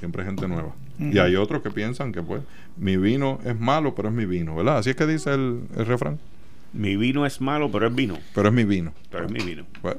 Siempre 0.03 0.23
hay 0.23 0.27
gente 0.31 0.49
nueva. 0.49 0.75
Y 0.99 1.19
hay 1.19 1.37
otros 1.37 1.63
que 1.63 1.71
piensan 1.71 2.11
que, 2.11 2.25
pues, 2.25 2.43
mi 2.77 2.97
vino 2.97 3.39
es 3.45 3.57
malo, 3.61 3.95
pero 3.95 4.09
es 4.09 4.15
mi 4.15 4.27
vino, 4.27 4.57
¿verdad? 4.57 4.79
Así 4.79 4.91
es 4.91 4.97
que 4.97 5.07
dice 5.07 5.33
el, 5.33 5.61
el 5.77 5.87
refrán. 5.87 6.19
Mi 6.73 6.97
vino 6.97 7.25
es 7.25 7.41
malo, 7.41 7.71
pero 7.71 7.87
es 7.87 7.95
vino. 7.95 8.19
Pero 8.35 8.49
es 8.49 8.55
mi 8.55 8.65
vino. 8.65 8.93
Pero 9.13 9.27
es 9.27 9.31
mi 9.31 9.39
vino. 9.45 9.65
Pues, 9.81 9.99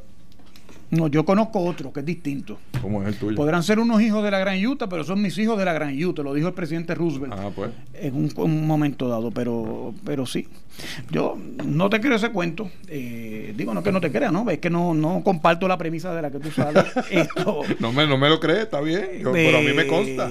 No, 0.93 1.07
yo 1.07 1.25
conozco 1.25 1.59
otro 1.59 1.91
que 1.91 2.01
es 2.01 2.05
distinto. 2.05 2.59
¿cómo 2.81 3.01
es 3.01 3.07
el 3.09 3.15
tuyo? 3.15 3.35
Podrán 3.35 3.63
ser 3.63 3.79
unos 3.79 4.01
hijos 4.01 4.23
de 4.23 4.31
la 4.31 4.39
Gran 4.39 4.63
Utah, 4.65 4.87
pero 4.87 5.03
son 5.03 5.21
mis 5.21 5.37
hijos 5.37 5.57
de 5.57 5.65
la 5.65 5.73
Gran 5.73 6.01
Utah, 6.03 6.21
lo 6.23 6.33
dijo 6.33 6.47
el 6.47 6.53
presidente 6.53 6.93
Roosevelt. 6.95 7.33
Ah, 7.35 7.49
pues. 7.55 7.71
en 7.93 8.15
un, 8.15 8.31
un 8.35 8.67
momento 8.67 9.07
dado, 9.07 9.31
pero, 9.31 9.93
pero 10.05 10.25
sí. 10.25 10.47
Yo 11.11 11.37
no 11.65 11.89
te 11.89 11.99
creo 12.01 12.15
ese 12.15 12.29
cuento. 12.29 12.69
Eh, 12.87 13.53
digo, 13.55 13.73
no 13.73 13.83
que 13.83 13.91
no 13.91 14.01
te 14.01 14.11
crea, 14.11 14.31
¿no? 14.31 14.49
Es 14.49 14.59
que 14.59 14.69
no, 14.69 14.93
no 14.93 15.21
comparto 15.23 15.67
la 15.67 15.77
premisa 15.77 16.13
de 16.13 16.21
la 16.21 16.31
que 16.31 16.39
tú 16.39 16.51
sabes. 16.51 16.85
Esto, 17.11 17.61
No 17.79 17.91
me, 17.91 18.07
no 18.07 18.17
me 18.17 18.29
lo 18.29 18.39
crees, 18.39 18.59
está 18.63 18.81
bien. 18.81 19.07
Yo- 19.21 19.31
pero 19.31 19.59
a 19.59 19.61
mí 19.61 19.71
me 19.73 19.85
consta. 19.87 20.27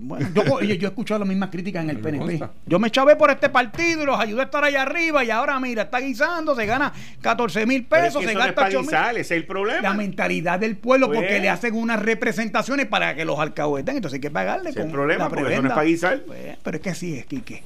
bueno, 0.00 0.28
yo, 0.34 0.58
he 0.68 0.74
escuchado 0.86 1.20
las 1.20 1.28
mismas 1.28 1.50
críticas 1.50 1.82
en 1.84 1.90
el 1.90 1.98
PNP. 1.98 2.18
consta. 2.38 2.50
Yo 2.66 2.78
me 2.78 2.90
chavé 2.90 3.16
por 3.16 3.30
este 3.30 3.48
partido 3.48 4.02
y 4.02 4.06
los 4.06 4.18
ayudé 4.20 4.42
a 4.42 4.44
estar 4.44 4.64
allá 4.64 4.82
arriba 4.82 5.24
y 5.24 5.30
ahora, 5.30 5.58
mira, 5.60 5.82
está 5.84 5.98
guisando, 5.98 6.54
se 6.54 6.66
gana 6.66 6.92
14 7.22 7.66
mil 7.66 7.86
Pero 7.88 8.02
es 8.06 8.08
pesos, 8.08 8.20
que 8.20 8.26
se 8.26 8.32
eso 8.32 8.38
no 8.38 8.44
es 8.44 8.46
gasta 8.54 8.62
para 8.62 8.78
8 8.78 8.82
mil. 8.82 9.10
ese 9.12 9.20
es 9.20 9.30
el 9.30 9.46
problema. 9.46 9.89
La 9.90 9.96
mentalidad 9.96 10.58
del 10.58 10.76
pueblo, 10.76 11.06
Pues. 11.08 11.20
porque 11.20 11.40
le 11.40 11.48
hacen 11.48 11.74
unas 11.74 12.00
representaciones 12.00 12.86
para 12.86 13.14
que 13.14 13.24
los 13.24 13.38
alcahueten, 13.38 13.96
entonces 13.96 14.16
hay 14.16 14.20
que 14.20 14.30
pagarle 14.30 14.72
con 14.72 14.82
el 14.84 14.90
problema, 14.90 15.24
la 15.24 15.28
porque 15.30 15.52
eso 15.54 15.62
no 15.62 15.80
es. 15.80 16.20
Pues, 16.26 16.56
pero 16.62 16.76
es 16.76 16.82
que 16.82 16.90
así 16.90 17.14
es, 17.16 17.26
Quique. 17.26 17.62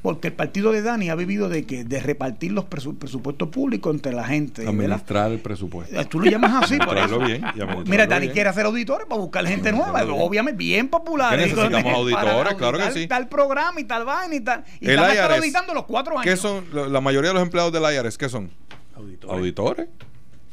Porque 0.00 0.28
el 0.28 0.34
partido 0.34 0.70
de 0.70 0.80
Dani 0.80 1.10
ha 1.10 1.16
vivido 1.16 1.48
de 1.48 1.64
que 1.66 1.82
de 1.82 1.98
repartir 1.98 2.52
los 2.52 2.66
presu- 2.66 2.96
presupuestos 2.96 3.48
públicos 3.48 3.92
entre 3.92 4.12
la 4.12 4.22
gente. 4.24 4.62
¿verdad? 4.62 4.72
Administrar 4.74 5.32
el 5.32 5.40
presupuesto. 5.40 6.00
Eh, 6.00 6.04
Tú 6.04 6.20
lo 6.20 6.30
llamas 6.30 6.62
así, 6.64 6.78
por 6.78 6.96
eso. 6.96 7.18
bien, 7.18 7.42
Mira, 7.84 8.06
Dani 8.06 8.26
bien. 8.26 8.32
quiere 8.32 8.48
hacer 8.48 8.64
auditores 8.64 9.08
para 9.08 9.20
buscar 9.20 9.44
gente 9.48 9.72
nueva. 9.72 10.04
Bien. 10.04 10.16
Obviamente, 10.20 10.56
bien 10.56 10.88
popular. 10.88 11.32
¿Qué 11.36 11.46
necesitamos 11.46 11.92
auditores? 11.96 12.54
Claro 12.54 12.78
que 12.78 12.92
sí. 12.92 13.08
Tal 13.08 13.28
programa 13.28 13.80
y 13.80 13.84
tal 13.84 14.04
vaina 14.04 14.36
y 14.36 14.40
tal. 14.40 14.62
Y 14.80 14.88
El 14.88 15.00
IRS, 15.00 15.36
auditando 15.36 15.74
los 15.74 15.84
cuatro 15.84 16.12
años. 16.16 16.24
¿Qué 16.32 16.36
son 16.36 16.64
la 16.72 16.86
la 16.86 17.00
mayoría 17.00 17.30
de 17.30 17.34
los 17.34 17.42
empleados 17.42 17.72
del 17.72 17.82
IRS? 17.92 18.16
¿Qué 18.16 18.28
son? 18.28 18.50
Auditores. 18.94 19.36
Auditores. 19.36 19.88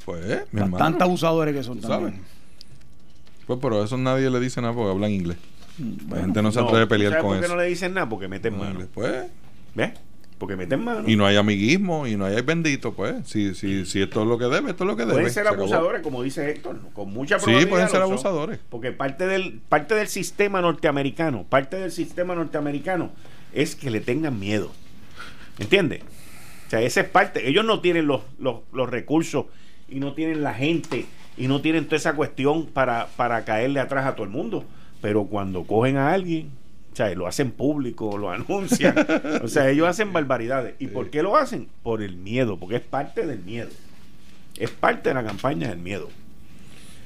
Pues, 0.05 0.43
mi 0.51 0.61
hermano. 0.61 0.77
Tantos 0.77 1.01
abusadores 1.03 1.55
que 1.55 1.63
son 1.63 1.79
también. 1.81 2.11
sabes. 2.13 2.19
Pues, 3.47 3.59
pero 3.61 3.81
a 3.81 3.85
eso 3.85 3.97
nadie 3.97 4.29
le 4.29 4.39
dice 4.39 4.61
nada 4.61 4.73
porque 4.73 4.91
hablan 4.91 5.11
inglés. 5.11 5.37
la 5.77 5.85
Bueno, 6.07 6.25
gente 6.25 6.41
no 6.41 6.51
se 6.51 6.59
No, 6.59 6.65
atreve 6.65 6.83
a 6.83 6.85
¿tú 6.85 6.89
pelear 6.89 7.11
sabes 7.11 7.23
con 7.23 7.31
por 7.31 7.39
qué 7.39 7.45
eso. 7.45 7.55
no 7.55 7.61
le 7.61 7.67
dicen 7.67 7.93
nada? 7.93 8.09
Porque 8.09 8.27
meten 8.27 8.53
No, 8.57 8.63
mano. 8.63 8.79
Pues, 8.93 9.25
¿Ves? 9.75 9.91
Porque 10.37 10.55
meten 10.57 10.83
mano. 10.83 11.07
y 11.07 11.15
no 11.15 11.25
hay 11.25 11.37
amiguismo 11.37 12.07
y 12.07 12.17
no 12.17 12.25
hay 12.25 12.41
bendito, 12.41 12.93
pues. 12.93 13.15
Si, 13.25 13.55
si, 13.55 13.85
si 13.85 14.01
esto 14.01 14.21
es 14.23 14.27
lo 14.27 14.37
que 14.37 14.45
debe, 14.45 14.71
esto 14.71 14.83
es 14.83 14.87
lo 14.87 14.95
que 14.95 15.03
debe. 15.03 15.13
Pueden 15.13 15.27
ser 15.31 15.43
Se 15.43 15.49
acabó. 15.49 15.63
abusadores, 15.63 16.01
como 16.01 16.21
dice 16.23 16.49
Héctor, 16.49 16.79
con 16.93 17.11
mucha 17.13 17.39
Sí, 17.39 17.45
probabilidad. 17.45 17.69
pueden 17.69 17.87
ser 17.89 17.99
lo 18.01 18.05
son. 18.07 18.13
abusadores. 18.13 18.59
Porque 18.69 18.91
parte 18.91 19.27
del, 19.27 19.59
parte 19.69 19.95
del 19.95 20.07
sistema 20.07 20.59
norteamericano, 20.61 21.43
parte 21.47 21.77
del 21.77 21.91
sistema 21.91 22.35
norteamericano 22.35 23.11
es 23.53 23.75
que 23.75 23.89
le 23.89 24.01
tengan 24.01 24.37
miedo. 24.39 24.71
¿Entiendes? 25.57 26.01
O 26.67 26.69
sea, 26.69 26.81
esa 26.81 27.01
es 27.01 27.07
parte. 27.07 27.47
Ellos 27.47 27.63
no 27.63 27.79
tienen 27.79 28.05
los, 28.07 28.21
los, 28.37 28.57
los 28.73 28.89
recursos 28.89 29.45
y 29.89 29.99
no 29.99 30.13
tienen 30.13 30.41
la 30.43 30.53
gente 30.53 31.05
y 31.37 31.47
no 31.47 31.61
tienen 31.61 31.85
toda 31.85 31.97
esa 31.97 32.13
cuestión 32.15 32.65
para, 32.67 33.07
para 33.17 33.43
caerle 33.45 33.79
atrás 33.79 34.05
a 34.05 34.15
todo 34.15 34.23
el 34.25 34.31
mundo. 34.31 34.65
Pero 35.01 35.25
cuando 35.25 35.63
cogen 35.63 35.97
a 35.97 36.13
alguien, 36.13 36.49
o 36.93 36.95
sea, 36.95 37.13
lo 37.13 37.27
hacen 37.27 37.51
público, 37.51 38.17
lo 38.17 38.31
anuncian. 38.31 38.95
o 39.43 39.47
sea, 39.47 39.69
ellos 39.69 39.87
hacen 39.87 40.13
barbaridades. 40.13 40.75
¿Y 40.79 40.87
por 40.87 41.09
qué 41.09 41.21
lo 41.21 41.35
hacen? 41.35 41.67
Por 41.83 42.01
el 42.01 42.15
miedo, 42.17 42.57
porque 42.57 42.77
es 42.77 42.81
parte 42.81 43.25
del 43.25 43.39
miedo. 43.39 43.69
Es 44.57 44.71
parte 44.71 45.09
de 45.09 45.15
la 45.15 45.23
campaña 45.23 45.67
del 45.69 45.79
miedo. 45.79 46.09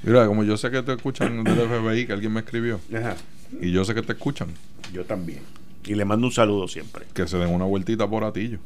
Mira, 0.04 0.28
como 0.28 0.44
yo 0.44 0.56
sé 0.56 0.70
que 0.72 0.82
te 0.84 0.94
escuchan 0.94 1.44
del 1.44 1.56
FBI, 1.68 2.06
que 2.06 2.14
alguien 2.14 2.32
me 2.32 2.40
escribió, 2.40 2.80
Ajá. 2.96 3.16
y 3.60 3.72
yo 3.72 3.84
sé 3.84 3.94
que 3.94 4.02
te 4.02 4.14
escuchan, 4.14 4.48
Yo 4.94 5.04
también. 5.04 5.40
Y 5.86 5.96
le 5.96 6.06
mando 6.06 6.28
un 6.28 6.32
saludo 6.32 6.68
siempre. 6.68 7.06
que 7.14 7.28
se 7.28 7.38
den 7.38 7.50
una 7.50 7.66
vueltita 7.66 8.08
por 8.08 8.24
Atillo. 8.24 8.60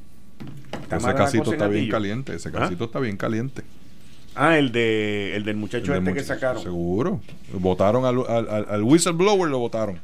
¿Está 0.84 0.98
Ese 0.98 1.08
la 1.08 1.16
casito 1.16 1.52
está 1.54 1.68
bien 1.68 1.90
caliente, 1.90 2.36
ese 2.36 2.50
¿Ah? 2.50 2.52
casito 2.52 2.84
está 2.86 3.00
bien 3.00 3.18
caliente. 3.18 3.64
Ah, 4.36 4.58
el 4.58 4.72
de 4.72 5.36
el 5.36 5.44
del 5.44 5.56
muchacho 5.58 5.94
El 5.94 6.00
este 6.00 6.14
que 6.14 6.24
sacaron. 6.24 6.62
Seguro. 6.64 7.22
Votaron 7.54 8.06
al, 8.06 8.24
al, 8.28 8.66
al- 8.70 8.84
whistleblower, 8.84 9.50
lo 9.50 9.60
votaron. 9.60 10.00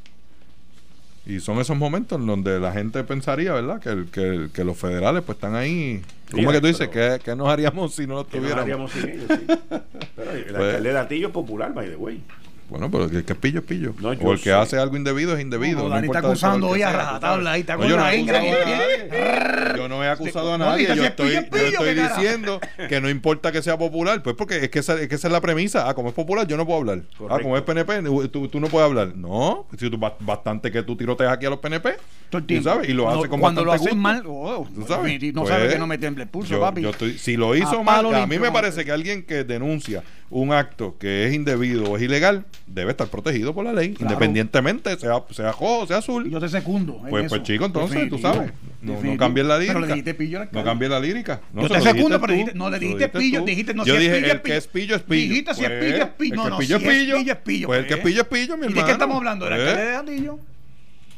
Y 1.26 1.40
son 1.42 1.60
esos 1.60 1.78
momentos 1.78 2.20
en 2.20 2.26
donde 2.26 2.60
la 2.60 2.72
gente 2.72 3.04
pensaría, 3.04 3.54
¿verdad? 3.54 3.80
Que, 3.82 3.90
el- 3.90 4.06
que, 4.10 4.50
que 4.54 4.64
los 4.64 4.78
federales 4.78 5.24
pues 5.24 5.36
están 5.38 5.56
ahí. 5.56 6.02
¿Cómo 6.32 6.50
es 6.52 6.56
que 6.58 6.62
tú 6.62 6.68
dices? 6.68 6.88
¿Qué, 6.90 7.20
qué 7.24 7.36
nos 7.36 7.48
haríamos 7.50 7.94
si 7.96 8.06
no 8.08 8.16
los 8.16 8.28
Que 8.28 8.40
no 8.40 8.44
tuviéramos? 8.48 8.64
haríamos 8.64 8.92
sin 8.92 9.10
ellos, 9.10 9.28
sí. 9.30 9.46
Pero 10.16 10.32
el 10.32 10.44
Pues- 10.46 10.60
alcalde 10.60 10.94
de 10.94 11.00
Atillo 11.00 11.28
es 11.28 11.34
popular, 11.34 11.74
by 11.74 11.88
the 11.90 11.96
way. 11.96 12.22
Bueno, 12.70 12.90
pero 12.92 13.06
el 13.06 13.26
que 13.26 13.34
es 13.34 13.40
pillo 13.40 13.60
es 13.60 13.66
pillo. 13.66 13.94
No, 14.00 14.10
o 14.10 14.32
el 14.32 14.38
que 14.38 14.44
sé. 14.46 14.54
hace 14.54 14.78
algo 14.78 14.96
indebido 14.96 15.36
es 15.36 15.42
indebido. 15.42 15.80
No, 15.80 15.84
no 15.90 15.96
Dani 15.96 16.08
está 16.08 16.20
acusando 16.20 16.68
hoy 16.68 16.82
a 16.84 16.92
rajatabla 16.92 17.52
ahí, 17.54 17.62
está 17.62 17.74
No, 17.74 17.80
con 17.80 17.90
yo 17.90 17.98
no 17.98 18.04
la 18.04 18.14
he 18.14 18.20
acusado 18.20 18.44
a 18.44 18.68
nadie. 18.68 19.10
Yo 19.80 19.88
no 19.88 20.04
he 20.04 20.08
acusado 20.10 20.54
a 20.54 20.58
No, 20.58 20.66
nadie. 20.66 20.84
y 20.84 20.88
yo 20.88 20.94
si 20.96 21.00
es 21.02 21.06
estoy, 21.08 21.96
diciendo 21.96 22.60
que 22.90 23.00
no 23.02 23.10
importa 23.10 23.52
que 23.52 23.62
sea 23.62 23.78
popular. 23.78 24.22
Pues 24.24 24.36
porque 24.36 24.58
es 24.58 24.70
que, 24.70 24.80
esa, 24.80 25.00
es 25.00 25.08
que 25.08 25.16
esa 25.16 25.28
es 25.28 25.32
la 25.32 25.42
premisa. 25.42 25.88
Ah, 25.88 25.94
como 25.94 26.10
es 26.10 26.16
popular, 26.16 26.46
yo 26.48 26.58
no 26.58 26.66
puedo 26.66 26.80
hablar. 26.80 27.02
Ah, 27.30 27.38
como 27.42 27.56
es 27.58 27.64
PNP, 27.64 28.02
tú, 28.32 28.48
tú 28.50 28.60
no 28.60 28.68
puedes 28.68 28.86
hablar. 28.88 29.16
No, 29.16 29.66
si 29.78 29.90
tú 29.90 29.98
ba- 29.98 30.16
bastante 30.20 30.72
que 30.72 30.84
tú 30.84 30.96
tiroteas 30.98 31.32
aquí 31.32 31.46
a 31.46 31.50
los 31.50 31.60
PNP. 31.60 31.96
Tú 32.30 32.44
sabes, 32.62 32.88
y 32.90 32.94
lo 32.94 33.10
hace 33.10 33.28
con 33.28 33.40
Cuando 33.40 33.64
lo 33.64 33.72
bastante 33.72 33.90
hacen 33.92 34.00
mal, 34.02 34.24
oh, 34.28 34.68
Tú 34.74 34.86
sabes. 34.88 35.22
no 35.34 35.42
Pues, 35.42 35.54
sabe 35.54 35.70
que 35.70 35.80
no 35.80 35.88
me 35.88 35.98
tiemble 35.98 36.24
el 36.24 36.30
pulso, 36.30 36.52
yo- 36.52 36.60
papi. 36.60 36.82
yo 36.82 36.90
estoy- 36.92 37.18
si 37.18 37.38
lo 37.38 37.56
hizo 37.56 37.80
A 37.80 37.84
mal, 37.84 38.14
a 38.14 38.28
mí 38.28 38.38
me 38.38 38.52
parece 38.52 38.86
que 38.86 38.92
alguien 38.92 39.24
que 39.24 39.44
denuncia 39.44 40.04
un 40.32 40.54
acto 40.54 40.96
que 41.00 41.26
es 41.26 41.34
indebido 41.34 41.86
o 41.86 41.98
es 41.98 42.04
ilegal 42.04 42.46
debe 42.68 42.92
estar 42.92 43.08
protegido 43.08 43.54
por 43.56 43.66
la 43.66 43.74
ley, 43.74 43.94
Claro. 43.94 44.14
independientemente 44.14 44.96
sea, 45.00 45.24
sea 45.32 45.52
rojo 45.52 45.80
o 45.80 45.88
sea 45.88 45.98
azul. 45.98 46.30
Yo 46.30 46.40
te 46.40 46.48
secundo. 46.50 47.02
Pues, 47.10 47.26
eso. 47.26 47.36
pues 47.36 47.44
chico, 47.48 47.66
entonces, 47.66 48.08
tú 48.10 48.18
Definitivo. 48.18 48.34
sabes. 48.34 48.52
No, 48.82 49.02
no 49.02 49.18
cambies 49.18 49.46
la 49.48 49.58
lírica. 49.58 49.74
Pero 49.74 49.80
le 49.86 49.88
dijiste 49.94 50.14
pillo 50.14 50.46
No 50.52 50.64
cambies 50.64 50.92
la 50.92 51.00
lírica. 51.00 51.42
No, 51.52 51.64
Yo 51.64 51.68
te 51.68 51.74
dijiste 51.80 51.94
pero 52.08 52.20
tú, 52.20 52.28
dijiste- 52.28 52.54
no, 52.56 52.70
le 52.70 52.80
dijiste 52.80 53.10
pillo, 53.10 53.40
tú. 53.40 53.46
dijiste, 53.46 53.74
no, 53.74 53.86
Yo 53.86 53.94
si 53.96 53.98
es 53.98 54.00
dije, 54.04 54.16
pillo, 54.16 54.28
es 54.28 54.34
el 54.34 54.42
que 54.42 54.58
es 54.58 54.68
pillo 54.68 54.96
es 54.96 55.02
pillo. 55.02 55.30
Dijiste, 55.30 55.54
si 55.56 55.64
es 55.64 55.70
Pues, 55.70 55.84
pillo, 55.84 56.04
es 56.04 56.10
pillo. 56.10 56.34
el 56.34 56.38
No, 56.38 56.58
que 56.58 56.64
pillo 56.66 56.80
si 56.80 56.86
es 56.86 56.92
pillo. 56.94 57.18
pillo, 57.18 57.32
es 57.34 57.38
pillo, 57.40 57.68
Pues 57.68 57.80
el 57.80 57.88
que 57.88 57.94
es 57.96 58.00
pues. 58.00 58.12
pillo 58.14 58.22
es 58.22 58.28
pillo, 58.28 58.58
mi 58.58 58.60
¿Y 58.60 58.68
de 58.68 58.70
hermano. 58.70 58.86
qué 58.86 58.92
estamos 58.94 59.18
hablando? 59.18 59.46
¿Del 59.46 59.54
Pues, 59.56 59.68
alcalde 59.68 59.90
de 59.90 59.96
Atillo? 59.96 60.40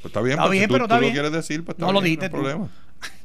Pues 0.02 0.06
está 0.10 0.22
bien, 0.22 0.32
Está 0.34 0.42
pues, 0.44 0.52
bien, 0.52 0.64
si 0.64 0.68
tú, 0.68 0.74
pero 0.74 0.86
está 0.86 0.96
tú 0.96 1.02
bien. 1.02 1.14
lo 1.14 1.22
quieres 1.22 1.32
decir, 1.32 1.64
pues 1.64 1.76
está 1.76 1.86
No 1.86 1.92
lo 1.92 2.02
dijiste 2.02 2.30
no 2.30 2.38
hay 2.38 2.42
tú. 2.44 2.48
problema. 2.50 2.70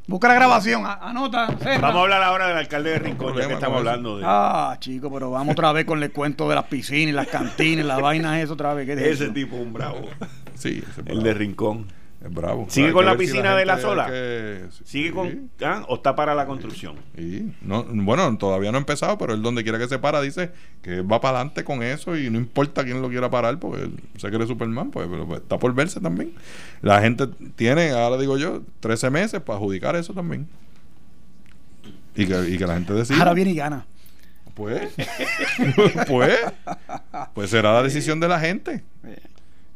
Busca 0.09 0.29
la 0.29 0.35
grabación, 0.35 0.85
anota. 0.87 1.49
cerra. 1.59 1.81
Vamos 1.81 1.97
a 1.97 2.03
hablar 2.03 2.23
ahora 2.23 2.47
del 2.49 2.57
alcalde 2.59 2.91
de 2.91 2.99
Rincón, 3.01 3.27
ya 3.29 3.33
problema 3.33 3.49
que 3.49 3.55
estamos 3.55 3.79
hablando 3.79 4.19
de 4.19 4.25
Ah, 4.25 4.77
chico, 4.79 5.11
pero 5.13 5.31
vamos 5.33 5.53
otra 5.53 5.73
vez 5.73 5.85
con 5.85 6.01
el 6.03 6.13
cuento 6.13 6.49
de 6.49 6.55
las 6.55 6.65
piscinas, 6.65 7.09
y 7.09 7.13
las 7.13 7.27
cantinas, 7.27 7.85
las 7.87 8.01
vainas, 8.01 8.39
eso 8.39 8.53
otra 8.53 8.73
vez. 8.75 8.87
¿Qué 8.87 8.93
es 8.93 8.99
ese 9.01 9.25
eso? 9.25 9.33
tipo, 9.33 9.57
un 9.57 9.73
bravo. 9.73 10.03
Sí, 10.55 10.79
ese 10.83 10.91
es 10.91 10.99
El 10.99 11.05
bravo. 11.05 11.23
de 11.23 11.35
Rincón. 11.35 11.87
Es 12.27 12.35
bravo. 12.35 12.67
¿Sigue 12.69 12.93
con 12.93 13.05
la 13.05 13.13
si 13.13 13.19
piscina 13.19 13.55
de 13.55 13.65
la 13.65 13.79
sola? 13.79 14.07
que- 14.07 14.65
¿Sigue 14.85 15.09
sí. 15.09 15.15
con 15.15 15.51
ah, 15.63 15.85
o 15.89 15.97
está 15.97 16.17
para 16.17 16.35
la 16.35 16.47
construcción? 16.47 16.97
No, 17.63 17.85
bueno, 17.85 18.37
todavía 18.37 18.73
no 18.73 18.79
ha 18.79 18.81
empezado, 18.81 19.17
pero 19.17 19.35
él 19.35 19.43
donde 19.43 19.63
quiera 19.63 19.79
que 19.79 19.87
se 19.87 19.99
para 20.01 20.21
dice 20.21 20.51
que 20.83 21.03
va 21.03 21.21
para 21.21 21.39
adelante 21.39 21.63
con 21.63 21.83
eso 21.85 22.17
y 22.17 22.29
no 22.31 22.39
importa 22.39 22.85
quién 22.85 23.01
lo 23.01 23.09
quiera 23.09 23.31
parar 23.31 23.59
porque 23.61 23.85
él 23.85 24.01
se 24.17 24.29
cree 24.29 24.47
Superman, 24.47 24.91
pues, 24.91 25.07
pero, 25.09 25.27
pues, 25.27 25.41
está 25.41 25.59
por 25.59 25.73
verse 25.75 26.01
también. 26.01 26.33
La 26.83 27.01
gente 27.01 27.29
tiene, 27.55 27.91
ahora 27.91 28.19
digo 28.19 28.37
yo, 28.37 28.63
13 28.81 29.11
meses 29.11 29.41
para 29.41 29.59
adjudicar 29.59 29.95
eso 29.95 30.13
también. 30.13 30.49
Y 32.17 32.27
que, 32.27 32.49
y 32.51 32.59
que 32.59 32.67
la 32.67 32.75
gente 32.75 32.93
decida. 32.93 33.19
Ahora 33.19 33.35
viene 33.35 33.53
y 33.53 33.57
gana. 33.57 33.87
Pues, 34.55 34.91
pues, 36.09 36.39
pues 37.35 37.51
será 37.51 37.75
la 37.75 37.83
decisión 37.83 38.19
de 38.19 38.29
la 38.29 38.41
gente. 38.41 38.83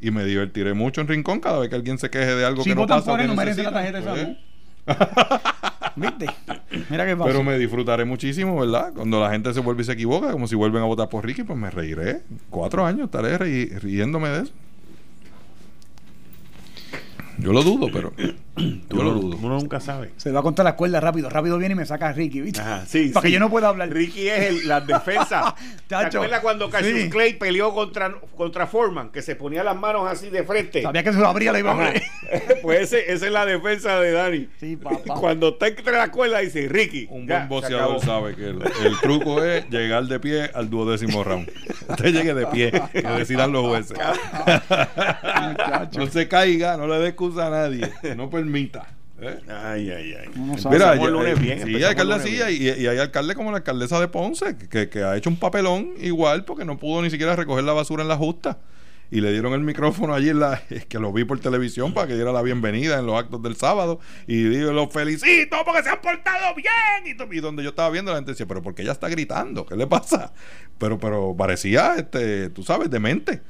Y 0.01 0.09
me 0.11 0.25
divertiré 0.25 0.73
mucho 0.73 0.99
en 1.01 1.07
Rincón 1.07 1.39
cada 1.39 1.59
vez 1.59 1.69
que 1.69 1.75
alguien 1.75 1.97
se 1.99 2.09
queje 2.09 2.35
de 2.35 2.43
algo 2.45 2.63
Si 2.63 2.69
que 2.71 2.75
no 2.75 2.87
pasa. 2.87 3.11
por 3.11 3.17
que 3.19 3.23
él, 3.25 3.29
no 3.29 3.35
merece 3.35 3.61
la 3.63 3.71
tarjeta 3.71 4.01
de 4.01 4.03
Pues. 4.85 4.97
¿Viste? 5.95 6.25
Mira 6.89 7.05
qué 7.05 7.15
fácil. 7.15 7.31
Pero 7.33 7.43
me 7.43 7.57
disfrutaré 7.59 8.05
muchísimo, 8.05 8.59
¿verdad? 8.59 8.93
Cuando 8.95 9.19
la 9.21 9.29
gente 9.29 9.53
se 9.53 9.59
vuelve 9.59 9.81
y 9.83 9.85
se 9.85 9.91
equivoca, 9.91 10.31
como 10.31 10.47
si 10.47 10.55
vuelven 10.55 10.81
a 10.81 10.85
votar 10.85 11.07
por 11.09 11.25
Ricky, 11.25 11.43
pues 11.43 11.59
me 11.59 11.69
reiré. 11.69 12.21
Cuatro 12.49 12.85
años 12.85 13.05
estaré 13.05 13.37
ri- 13.37 13.79
riéndome 13.79 14.29
de 14.29 14.41
eso. 14.43 14.53
Yo 17.41 17.53
lo 17.53 17.63
dudo, 17.63 17.89
pero 17.91 18.13
yo 18.57 19.03
lo 19.03 19.13
dudo. 19.13 19.37
Uno 19.41 19.57
nunca 19.59 19.79
sabe. 19.79 20.11
Se 20.17 20.31
va 20.31 20.41
a 20.41 20.43
contar 20.43 20.63
la 20.63 20.75
cuerda 20.75 20.99
rápido. 20.99 21.29
Rápido 21.29 21.57
viene 21.57 21.73
y 21.73 21.75
me 21.77 21.85
saca 21.85 22.09
a 22.09 22.13
Ricky, 22.13 22.41
¿viste? 22.41 22.61
Ajá, 22.61 22.85
sí, 22.85 23.09
Para 23.09 23.21
sí. 23.23 23.27
que 23.27 23.33
yo 23.33 23.39
no 23.39 23.49
pueda 23.49 23.69
hablar. 23.69 23.89
Ricky 23.89 24.27
es 24.27 24.39
el, 24.43 24.67
la 24.67 24.81
defensa. 24.81 25.55
¿Te 25.87 25.95
acuerdas 25.95 26.41
cuando 26.41 26.69
Cassius 26.69 27.01
Sí. 27.01 27.09
Clay 27.09 27.33
peleó 27.33 27.73
contra, 27.73 28.13
contra 28.37 28.67
Foreman? 28.67 29.09
Que 29.11 29.21
se 29.21 29.35
ponía 29.35 29.63
las 29.63 29.75
manos 29.75 30.07
así 30.09 30.29
de 30.29 30.43
frente. 30.43 30.81
Sabía 30.83 31.03
que 31.03 31.13
se 31.13 31.19
lo 31.19 31.27
abría 31.27 31.51
la 31.51 31.59
iba 31.59 31.71
a 31.71 31.87
abrir. 31.87 32.01
pues 32.61 32.81
ese, 32.93 33.11
esa 33.11 33.25
es 33.25 33.31
la 33.31 33.45
defensa 33.45 33.99
de 33.99 34.11
Dani. 34.11 34.47
Sí, 34.59 34.75
papá. 34.77 35.15
Cuando 35.15 35.49
está 35.49 35.67
entre 35.67 35.93
la 35.93 36.11
cuerda 36.11 36.39
dice 36.39 36.67
Ricky. 36.69 37.07
Un 37.09 37.27
ya, 37.27 37.45
buen 37.47 37.65
acabó. 37.65 37.99
sabe 37.99 38.35
que 38.35 38.49
el, 38.49 38.61
el 38.85 38.99
truco 39.01 39.43
es 39.43 39.67
llegar 39.69 40.03
de 40.05 40.19
pie 40.19 40.51
al 40.53 40.69
duodécimo 40.69 41.23
round. 41.23 41.49
Usted 41.89 42.13
llegue 42.13 42.33
de 42.33 42.45
pie, 42.47 42.71
que 42.91 43.01
decidan 43.01 43.51
los 43.51 43.65
jueces. 43.67 43.97
no 45.97 46.07
se 46.07 46.27
caiga, 46.27 46.77
no 46.77 46.87
le 46.87 46.99
dé 46.99 47.15
excusa 47.31 47.47
a 47.47 47.49
nadie. 47.49 47.91
No 48.15 48.29
permita. 48.29 48.87
¿eh? 49.21 49.39
Ay, 49.47 49.89
ay, 49.91 50.15
ay. 50.19 50.29
Mira, 50.69 50.95
lunes 50.95 51.39
bien, 51.39 51.59
sí, 51.59 51.63
empezamos 51.67 51.89
alcalde 51.89 52.13
así, 52.15 52.63
y, 52.63 52.69
y 52.69 52.87
hay 52.87 52.97
alcalde 52.97 53.35
como 53.35 53.51
la 53.51 53.57
alcaldesa 53.57 53.99
de 53.99 54.07
Ponce, 54.07 54.57
que, 54.57 54.89
que 54.89 55.03
ha 55.03 55.15
hecho 55.15 55.29
un 55.29 55.37
papelón 55.37 55.93
igual 55.99 56.45
porque 56.45 56.65
no 56.65 56.77
pudo 56.77 57.01
ni 57.01 57.09
siquiera 57.09 57.35
recoger 57.35 57.63
la 57.63 57.73
basura 57.73 58.03
en 58.03 58.09
la 58.09 58.17
justa. 58.17 58.59
Y 59.13 59.19
le 59.19 59.33
dieron 59.33 59.51
el 59.51 59.59
micrófono 59.59 60.13
allí, 60.13 60.29
en 60.29 60.39
la, 60.39 60.61
que 60.89 60.97
lo 60.97 61.11
vi 61.11 61.25
por 61.25 61.37
televisión 61.39 61.93
para 61.93 62.07
que 62.07 62.15
diera 62.15 62.31
la 62.31 62.41
bienvenida 62.41 62.97
en 62.97 63.05
los 63.05 63.19
actos 63.19 63.43
del 63.43 63.57
sábado. 63.57 63.99
Y 64.25 64.43
digo, 64.43 64.71
los 64.71 64.91
felicito 64.91 65.57
porque 65.65 65.83
se 65.83 65.89
han 65.89 65.99
portado 65.99 66.55
bien. 66.55 67.17
Y 67.29 67.39
donde 67.41 67.61
yo 67.61 67.69
estaba 67.69 67.89
viendo, 67.89 68.11
la 68.11 68.17
gente 68.17 68.31
decía, 68.31 68.45
pero 68.45 68.61
¿por 68.61 68.73
qué 68.73 68.83
ella 68.83 68.93
está 68.93 69.09
gritando? 69.09 69.65
¿Qué 69.65 69.75
le 69.75 69.85
pasa? 69.85 70.31
Pero, 70.77 70.97
pero 70.97 71.35
parecía, 71.37 71.95
este, 71.97 72.49
tú 72.51 72.63
sabes, 72.63 72.89
demente. 72.89 73.41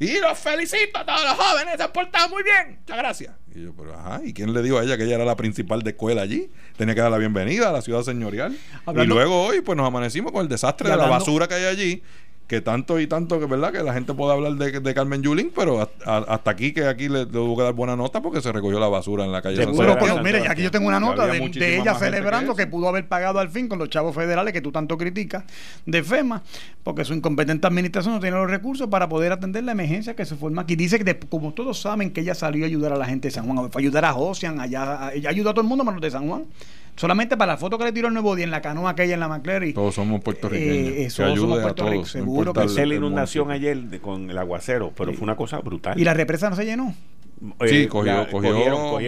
Y 0.00 0.18
los 0.18 0.36
felicito 0.38 0.98
a 0.98 1.04
todos 1.04 1.22
los 1.22 1.34
jóvenes, 1.34 1.74
se 1.76 1.82
han 1.82 1.92
portado 1.92 2.28
muy 2.30 2.42
bien. 2.42 2.78
Muchas 2.80 2.96
gracias. 2.96 3.34
Y 3.54 3.62
yo, 3.64 3.72
pero 3.76 3.94
ajá, 3.94 4.20
¿y 4.24 4.32
quién 4.32 4.52
le 4.54 4.62
dijo 4.62 4.78
a 4.78 4.82
ella 4.82 4.96
que 4.96 5.04
ella 5.04 5.16
era 5.16 5.24
la 5.26 5.36
principal 5.36 5.82
de 5.82 5.90
escuela 5.90 6.22
allí? 6.22 6.50
Tenía 6.78 6.94
que 6.94 7.02
dar 7.02 7.10
la 7.10 7.18
bienvenida 7.18 7.68
a 7.68 7.72
la 7.72 7.82
ciudad 7.82 8.02
señorial. 8.02 8.56
Hablando- 8.86 9.04
y 9.14 9.14
luego 9.16 9.42
hoy, 9.44 9.60
pues 9.60 9.76
nos 9.76 9.86
amanecimos 9.86 10.32
con 10.32 10.40
el 10.42 10.48
desastre 10.48 10.88
de 10.88 10.96
la 10.96 11.02
basura 11.18 11.46
que 11.48 11.54
hay 11.54 11.64
allí. 11.66 12.02
Que 12.50 12.60
tanto 12.60 12.98
y 12.98 13.06
tanto 13.06 13.38
que 13.38 13.46
verdad 13.46 13.70
que 13.70 13.80
la 13.80 13.92
gente 13.94 14.12
puede 14.12 14.32
hablar 14.32 14.54
de, 14.54 14.80
de 14.80 14.92
Carmen 14.94 15.22
Yulín, 15.22 15.52
pero 15.54 15.80
hasta, 15.80 16.16
a- 16.16 16.34
hasta 16.34 16.50
aquí 16.50 16.72
que 16.72 16.84
aquí 16.84 17.08
le, 17.08 17.20
le 17.20 17.26
tuvo 17.26 17.56
que 17.56 17.62
dar 17.62 17.74
buena 17.74 17.94
nota 17.94 18.20
porque 18.20 18.40
se 18.40 18.50
recogió 18.50 18.80
la 18.80 18.88
basura 18.88 19.24
en 19.24 19.30
la 19.30 19.40
calle. 19.40 19.58
San 19.58 19.66
Seguro, 19.66 19.92
Seguro, 20.08 20.24
mira, 20.24 20.38
y 20.40 20.48
aquí 20.48 20.62
yo 20.64 20.70
tengo 20.72 20.88
una 20.88 20.98
nota 20.98 21.26
de, 21.28 21.38
ella 21.76 21.94
celebrando 22.16 22.56
que 22.56 22.66
pudo 22.66 22.88
haber 22.88 23.06
pagado 23.06 23.38
al 23.38 23.50
fin 23.50 23.68
con 23.68 23.78
los 23.78 23.88
chavos 23.88 24.16
federales 24.16 24.52
que 24.52 24.60
tú 24.60 24.72
tanto 24.72 24.98
criticas 24.98 25.44
de 25.86 26.02
FEMA, 26.02 26.42
porque 26.82 27.04
su 27.04 27.14
incompetente 27.14 27.68
administración 27.68 28.14
no 28.14 28.20
tiene 28.20 28.36
los 28.36 28.50
recursos 28.50 28.88
para 28.88 29.08
poder 29.08 29.30
atender 29.30 29.62
la 29.62 29.70
emergencia 29.70 30.16
que 30.16 30.24
se 30.24 30.34
forma 30.34 30.62
aquí. 30.62 30.74
Dice 30.74 30.98
que, 30.98 31.04
de- 31.04 31.20
como 31.20 31.54
todos 31.54 31.80
saben, 31.80 32.10
que 32.10 32.22
ella 32.22 32.34
salió 32.34 32.64
a 32.64 32.66
ayudar 32.66 32.92
a 32.92 32.96
la 32.96 33.04
gente 33.06 33.28
de 33.28 33.32
San 33.32 33.46
Juan, 33.46 33.70
fue 33.70 33.80
a 33.80 33.82
ayudar 33.84 34.04
a 34.06 34.12
Josian, 34.12 34.58
allá, 34.58 35.06
a- 35.06 35.14
ella 35.14 35.30
ayudó 35.30 35.50
a 35.50 35.54
todo 35.54 35.62
el 35.62 35.68
mundo 35.68 35.84
menos 35.84 36.00
de 36.00 36.10
San 36.10 36.26
Juan. 36.28 36.46
Solamente 36.96 37.34
para 37.36 37.52
la 37.52 37.56
foto 37.56 37.78
que 37.78 37.84
le 37.84 37.92
tiró 37.92 38.08
el 38.08 38.12
nuevo 38.14 38.34
día 38.36 38.44
en 38.44 38.50
la 38.50 38.60
canoa 38.60 38.90
aquella 38.90 39.14
en 39.14 39.20
la 39.20 39.28
McCleary. 39.28 39.72
Todos 39.72 39.94
somos 39.94 40.20
puertorriqueños. 40.20 40.88
Eh, 40.92 41.04
eso 41.04 41.22
somos 41.22 41.38
ayude 41.38 41.60
a 41.60 41.62
puertorriqueños, 41.62 42.12
todos. 42.12 42.26
Seguro 42.44 42.52
que 42.76 42.86
la 42.86 42.94
inundación 42.94 43.50
ayer 43.50 43.76
de- 43.76 44.00
con 44.00 44.30
el 44.30 44.38
aguacero, 44.38 44.92
pero 44.96 45.12
fue 45.12 45.22
una 45.24 45.36
cosa 45.36 45.58
brutal. 45.60 45.98
Y 45.98 46.04
la 46.04 46.14
represa 46.14 46.50
no 46.50 46.56
se 46.56 46.64
llenó. 46.64 46.94
Sí, 47.66 47.86
cogió- 47.88 48.28
cogió 48.30 48.52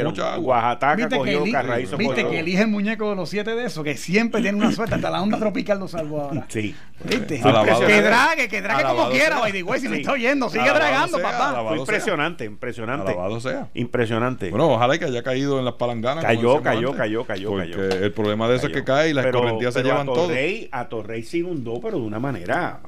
mucha 0.07 0.33
agua. 0.33 0.57
Oaxaca 0.57 0.95
Viste, 0.97 1.11
que, 1.11 1.19
cogió, 1.19 1.53
Carraízo 1.53 1.99
viste 1.99 2.15
cogió. 2.23 2.31
que 2.31 2.41
elige 2.41 2.63
el 2.63 2.69
muñeco 2.69 3.11
de 3.11 3.17
los 3.17 3.29
siete 3.29 3.55
de 3.55 3.67
esos, 3.67 3.85
que 3.85 3.95
siempre 3.99 4.41
tiene 4.41 4.57
una 4.57 4.73
suerte, 4.73 4.95
hasta 4.95 5.11
la 5.11 5.21
onda 5.21 5.39
tropical 5.39 5.79
lo 5.79 5.87
salvó 5.87 6.23
ahora. 6.23 6.47
Sí. 6.49 6.75
¿Viste? 7.05 7.43
Alabado 7.45 7.87
que 7.87 8.01
drague, 8.01 8.49
que 8.49 8.63
drague 8.63 8.85
como 8.85 9.11
quiera, 9.11 9.39
by 9.39 9.53
the 9.53 9.63
way, 9.63 9.81
si 9.81 9.89
me 9.91 9.97
Sí. 9.97 10.01
está 10.01 10.13
oyendo, 10.15 10.49
sigue 10.49 10.63
Alabado 10.63 10.83
dragando, 10.87 11.19
sea, 11.19 11.31
papá. 11.31 11.63
Fue 11.69 11.77
impresionante, 11.77 12.45
impresionante. 12.47 13.11
Alabado 13.13 13.39
sea. 13.39 13.69
Impresionante. 13.75 14.49
Bueno, 14.49 14.71
ojalá 14.71 14.97
que 14.99 15.05
haya 15.05 15.23
caído 15.23 15.59
en 15.59 15.67
las 15.67 15.75
palanganas. 15.75 16.25
Cayó, 16.25 16.63
cayó, 16.63 16.89
antes. 16.89 16.97
cayó, 16.97 17.25
cayó, 17.27 17.51
Porque 17.51 17.71
cayó. 17.73 17.83
el 18.03 18.13
problema 18.15 18.49
de 18.49 18.57
eso 18.57 18.69
es 18.69 18.73
que 18.73 18.83
cae 18.83 19.11
y 19.11 19.13
las 19.13 19.27
Pero- 19.27 19.41
correntías 19.41 19.75
se 19.75 19.83
llevan 19.83 20.09
a 20.09 20.13
todo. 20.15 20.31
A 20.73 20.89
Torrey 20.89 21.23
se 21.23 21.37
inundó, 21.37 21.81
pero 21.83 21.99
de 21.99 22.05
una 22.07 22.19
manera. 22.19 22.81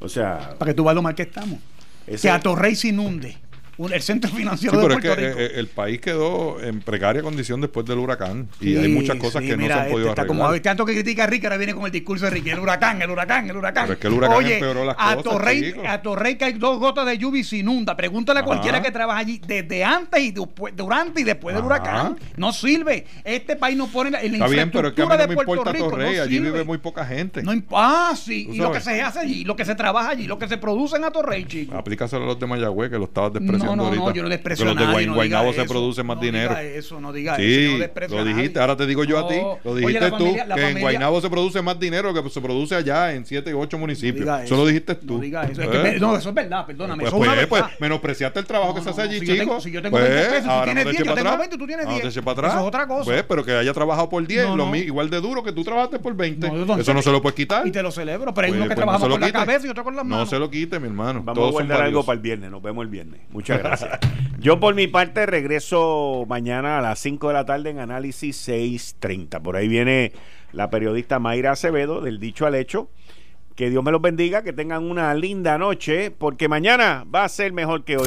O 0.00 0.08
sea, 0.08 0.54
Para 0.58 0.70
que 0.70 0.74
tú 0.74 0.84
veas 0.84 0.94
lo 0.94 1.02
mal 1.02 1.14
que 1.14 1.22
estamos. 1.22 1.58
ese- 2.06 2.28
Que 2.28 2.30
a 2.30 2.40
Torrey 2.40 2.76
se 2.76 2.88
inunde. 2.88 3.36
Un- 3.78 3.92
el 3.92 4.02
centro 4.02 4.30
Sí, 4.30 4.36
financiero 4.36 4.76
pero 4.80 4.88
de 4.88 4.94
es 4.94 5.00
que 5.00 5.08
Puerto 5.08 5.26
Rico. 5.28 5.38
eh, 5.40 5.58
el 5.60 5.66
país 5.68 6.00
quedó 6.00 6.60
en 6.60 6.80
precaria 6.80 7.22
condición 7.22 7.60
después 7.60 7.84
del 7.86 7.98
huracán. 7.98 8.48
Y 8.60 8.76
hay 8.76 8.88
muchas 8.88 9.16
cosas 9.16 9.42
sí, 9.42 9.48
que 9.48 9.56
mira, 9.56 9.68
no 9.68 9.74
se 9.74 9.80
han 9.80 9.80
este 9.86 9.92
podido 9.92 10.10
arreglar. 10.12 10.26
como 10.26 10.60
tanto 10.60 10.86
que 10.86 10.92
critica 10.94 11.24
a 11.24 11.26
Ricky, 11.26 11.46
ahora 11.46 11.56
viene 11.58 11.74
con 11.74 11.84
el 11.84 11.92
discurso 11.92 12.24
de 12.24 12.30
Ricky, 12.30 12.50
el 12.50 12.58
huracán, 12.58 13.02
el 13.02 13.10
huracán, 13.10 13.50
el 13.50 13.56
huracán. 13.56 13.84
Pero 13.84 13.92
es 13.94 13.98
que 13.98 14.06
el 14.06 14.12
huracán 14.14 14.36
Oye, 14.38 14.54
empeoró 14.54 14.84
las 14.84 14.96
a 14.98 15.16
cosas, 15.16 15.32
Torrey, 15.32 15.74
a 15.86 16.02
Torrey 16.02 16.38
hay 16.40 16.52
dos 16.54 16.78
gotas 16.78 17.04
de 17.06 17.18
lluvia 17.18 17.40
y 17.40 17.44
se 17.44 17.58
inunda. 17.58 17.96
Pregúntale 17.96 18.38
a 18.38 18.42
Ajá. 18.42 18.46
cualquiera 18.46 18.80
que 18.82 18.90
trabaja 18.90 19.20
allí 19.20 19.40
desde 19.46 19.84
antes 19.84 20.22
y 20.22 20.30
después, 20.32 20.74
durante 20.76 21.20
y 21.20 21.24
después 21.24 21.54
del 21.54 21.64
huracán. 21.64 22.16
No 22.36 22.52
sirve. 22.52 23.06
Este 23.24 23.56
país 23.56 23.76
no 23.76 23.88
pone 23.88 24.10
la, 24.10 24.22
en 24.22 24.32
la 24.32 24.38
Está 24.38 24.48
bien, 24.48 24.70
pero 24.70 24.88
es 24.88 24.94
que 24.94 25.02
a 25.02 25.04
mí 25.04 25.10
no 25.10 25.16
de 25.18 25.26
me 25.28 25.34
Puerto 25.34 25.52
importa 25.52 25.72
Rico, 25.72 25.90
Torrey. 25.90 26.16
no 26.16 26.22
allí 26.22 26.38
vive 26.40 26.64
muy 26.64 26.78
poca 26.78 27.04
gente. 27.04 27.42
No 27.42 27.52
ah, 27.72 28.14
sí. 28.16 28.48
Y 28.52 28.56
lo 28.56 28.72
que 28.72 28.80
se 28.80 29.02
hace 29.02 29.18
allí, 29.18 29.44
lo 29.44 29.54
que 29.54 29.64
se 29.64 29.74
trabaja 29.74 30.10
allí, 30.10 30.26
lo 30.26 30.38
que 30.38 30.48
se 30.48 30.56
produce 30.56 30.96
en 30.96 31.04
Atorrey, 31.04 31.44
chico. 31.44 31.76
Aplícaselo 31.76 32.24
a 32.24 32.26
los 32.28 32.38
de 32.40 32.46
Mayagüez, 32.46 32.90
que 32.90 32.98
lo 32.98 33.04
estabas 33.04 33.34
despreciando 33.34 33.65
No, 33.66 33.76
no, 33.76 33.84
ahorita. 33.84 34.04
no, 34.04 34.14
yo 34.14 34.22
no 34.22 34.28
desprecio 34.28 34.64
Que 34.64 34.70
a 34.70 34.74
los 34.74 34.80
de 34.80 34.86
nadie, 34.86 35.06
Guayn- 35.08 35.30
no 35.46 35.52
se 35.52 35.62
eso, 35.62 35.72
produce 35.72 36.02
más 36.02 36.16
no 36.16 36.22
dinero. 36.22 36.48
diga 36.50 36.62
eso, 36.62 37.00
no 37.00 37.12
diga 37.12 37.32
eso, 37.34 37.42
yo 37.42 37.48
Sí, 37.48 37.64
no 37.72 37.78
lo 37.78 37.84
a 37.84 38.24
nadie. 38.24 38.34
dijiste, 38.34 38.60
ahora 38.60 38.76
te 38.76 38.86
digo 38.86 39.04
yo 39.04 39.18
a 39.18 39.28
ti, 39.28 39.34
lo 39.64 39.70
Oye, 39.72 39.80
dijiste 39.80 40.00
la 40.00 40.10
tú, 40.10 40.16
familia- 40.24 40.46
la 40.46 40.54
que 40.54 40.60
en 40.60 40.66
familia- 40.68 40.82
Guaynabo 40.82 41.20
se 41.20 41.30
produce 41.30 41.62
más 41.62 41.78
dinero 41.80 42.14
que 42.14 42.30
se 42.30 42.40
produce 42.40 42.74
allá 42.74 43.12
en 43.14 43.24
7 43.26 43.54
u 43.54 43.60
8 43.60 43.76
No 43.76 43.80
municipios. 43.80 44.20
diga 44.24 44.44
eso 44.44 44.54
lo 44.54 44.60
eso, 44.62 44.66
dijiste 44.68 44.94
tú. 44.94 45.14
No 45.14 45.20
diga 45.20 45.42
eso. 45.44 45.60
Es 45.62 45.68
¿Eh? 45.68 45.70
que 45.70 45.78
me- 45.78 45.98
no, 45.98 46.16
eso 46.16 46.28
es 46.28 46.34
verdad, 46.34 46.66
perdóname. 46.66 47.02
Pues, 47.02 47.12
eso 47.12 47.22
es 47.22 47.28
pues, 47.28 47.46
pues, 47.46 47.62
verdad. 47.62 47.76
menospreciaste 47.80 48.40
el 48.40 48.46
trabajo 48.46 48.70
No, 48.72 48.74
que 48.76 48.82
se 48.82 48.90
hace 48.90 49.02
allí, 49.02 49.18
si 49.20 49.26
yo 49.26 49.32
chico. 49.34 49.44
tengo- 49.46 49.60
si 49.60 49.70
yo 49.70 49.82
tengo 49.82 49.96
Pues, 49.96 50.08
20 50.10 50.28
pesos, 50.28 50.44
tú 50.44 50.50
ahora 50.50 50.64
tienes 50.64 50.84
no 50.84 50.90
te 50.90 50.92
10, 50.92 51.00
eches 51.00 51.06
yo 51.06 51.10
para 51.10 51.16
tengo 51.16 51.28
atrás. 51.28 51.40
20, 51.40 51.58
tú 51.58 51.66
tienes 51.66 51.84
No 51.86 51.90
te 51.90 51.94
10. 52.02 52.06
eches 52.12 52.22
para 52.24 52.32
atrás. 52.32 52.52
Eso 52.52 52.60
es 52.62 52.66
otra 52.68 52.86
cosa. 52.86 53.04
Pues, 53.04 53.22
pero 53.24 53.44
que 53.44 53.52
haya 53.52 53.72
trabajado 53.72 54.08
por 54.08 54.26
10, 54.26 54.44
No, 54.46 54.56
lo 54.56 54.64
no. 54.66 54.70
mi- 54.72 54.78
igual 54.78 55.10
de 55.10 55.20
duro 55.20 55.42
que 55.42 55.52
tú 55.52 55.64
trabajaste 55.64 55.98
por 55.98 56.14
20. 56.14 56.48
No, 56.48 56.56
entonces- 56.56 56.82
eso 56.86 56.94
no 56.94 57.02
se 57.02 57.10
lo 57.12 57.22
puedes 57.22 57.36
quitar. 57.36 57.66
Y 57.66 57.70
te 57.70 57.82
lo 57.82 57.90
celebro, 57.90 58.32
pero 58.34 58.46
hay 58.46 58.50
Pues, 58.52 58.60
uno 58.60 58.64
que 58.68 58.74
pues, 58.74 58.76
trabajamos 58.76 59.02
se 59.02 59.08
lo 59.08 59.14
con 59.14 59.20
la 59.20 59.32
cabeza 59.32 59.66
y 59.66 59.70
otro 59.70 59.84
con 59.84 59.96
las 59.96 60.04
manos. 60.04 60.18
No 60.26 60.30
se 60.30 60.38
lo 60.38 60.50
quite, 60.50 60.78
mi 60.80 60.86
hermano. 60.86 61.22
Vamos 61.24 61.34
Todos 61.34 61.48
a 61.50 61.52
guardar 61.52 61.82
algo 61.82 62.04
para 62.04 62.14
el 62.16 62.22
viernes. 62.22 62.50
Nos 62.50 62.62
vemos 62.62 62.82
el 62.84 62.88
viernes. 62.90 63.20
Muchas 63.30 63.55
Gracias. 63.58 63.98
Yo 64.38 64.60
por 64.60 64.74
mi 64.74 64.86
parte 64.86 65.26
regreso 65.26 66.24
mañana 66.28 66.78
a 66.78 66.82
las 66.82 66.98
5 67.00 67.28
de 67.28 67.34
la 67.34 67.44
tarde 67.44 67.70
en 67.70 67.78
Análisis 67.78 68.36
630. 68.36 69.40
Por 69.40 69.56
ahí 69.56 69.66
viene 69.68 70.12
la 70.52 70.70
periodista 70.70 71.18
Mayra 71.18 71.52
Acevedo 71.52 72.00
del 72.00 72.20
Dicho 72.20 72.46
al 72.46 72.54
Hecho. 72.54 72.88
Que 73.54 73.70
Dios 73.70 73.82
me 73.82 73.90
los 73.90 74.02
bendiga, 74.02 74.42
que 74.42 74.52
tengan 74.52 74.84
una 74.84 75.14
linda 75.14 75.56
noche, 75.56 76.10
porque 76.10 76.46
mañana 76.46 77.04
va 77.12 77.24
a 77.24 77.28
ser 77.28 77.52
mejor 77.52 77.84
que 77.84 77.96
hoy. 77.96 78.06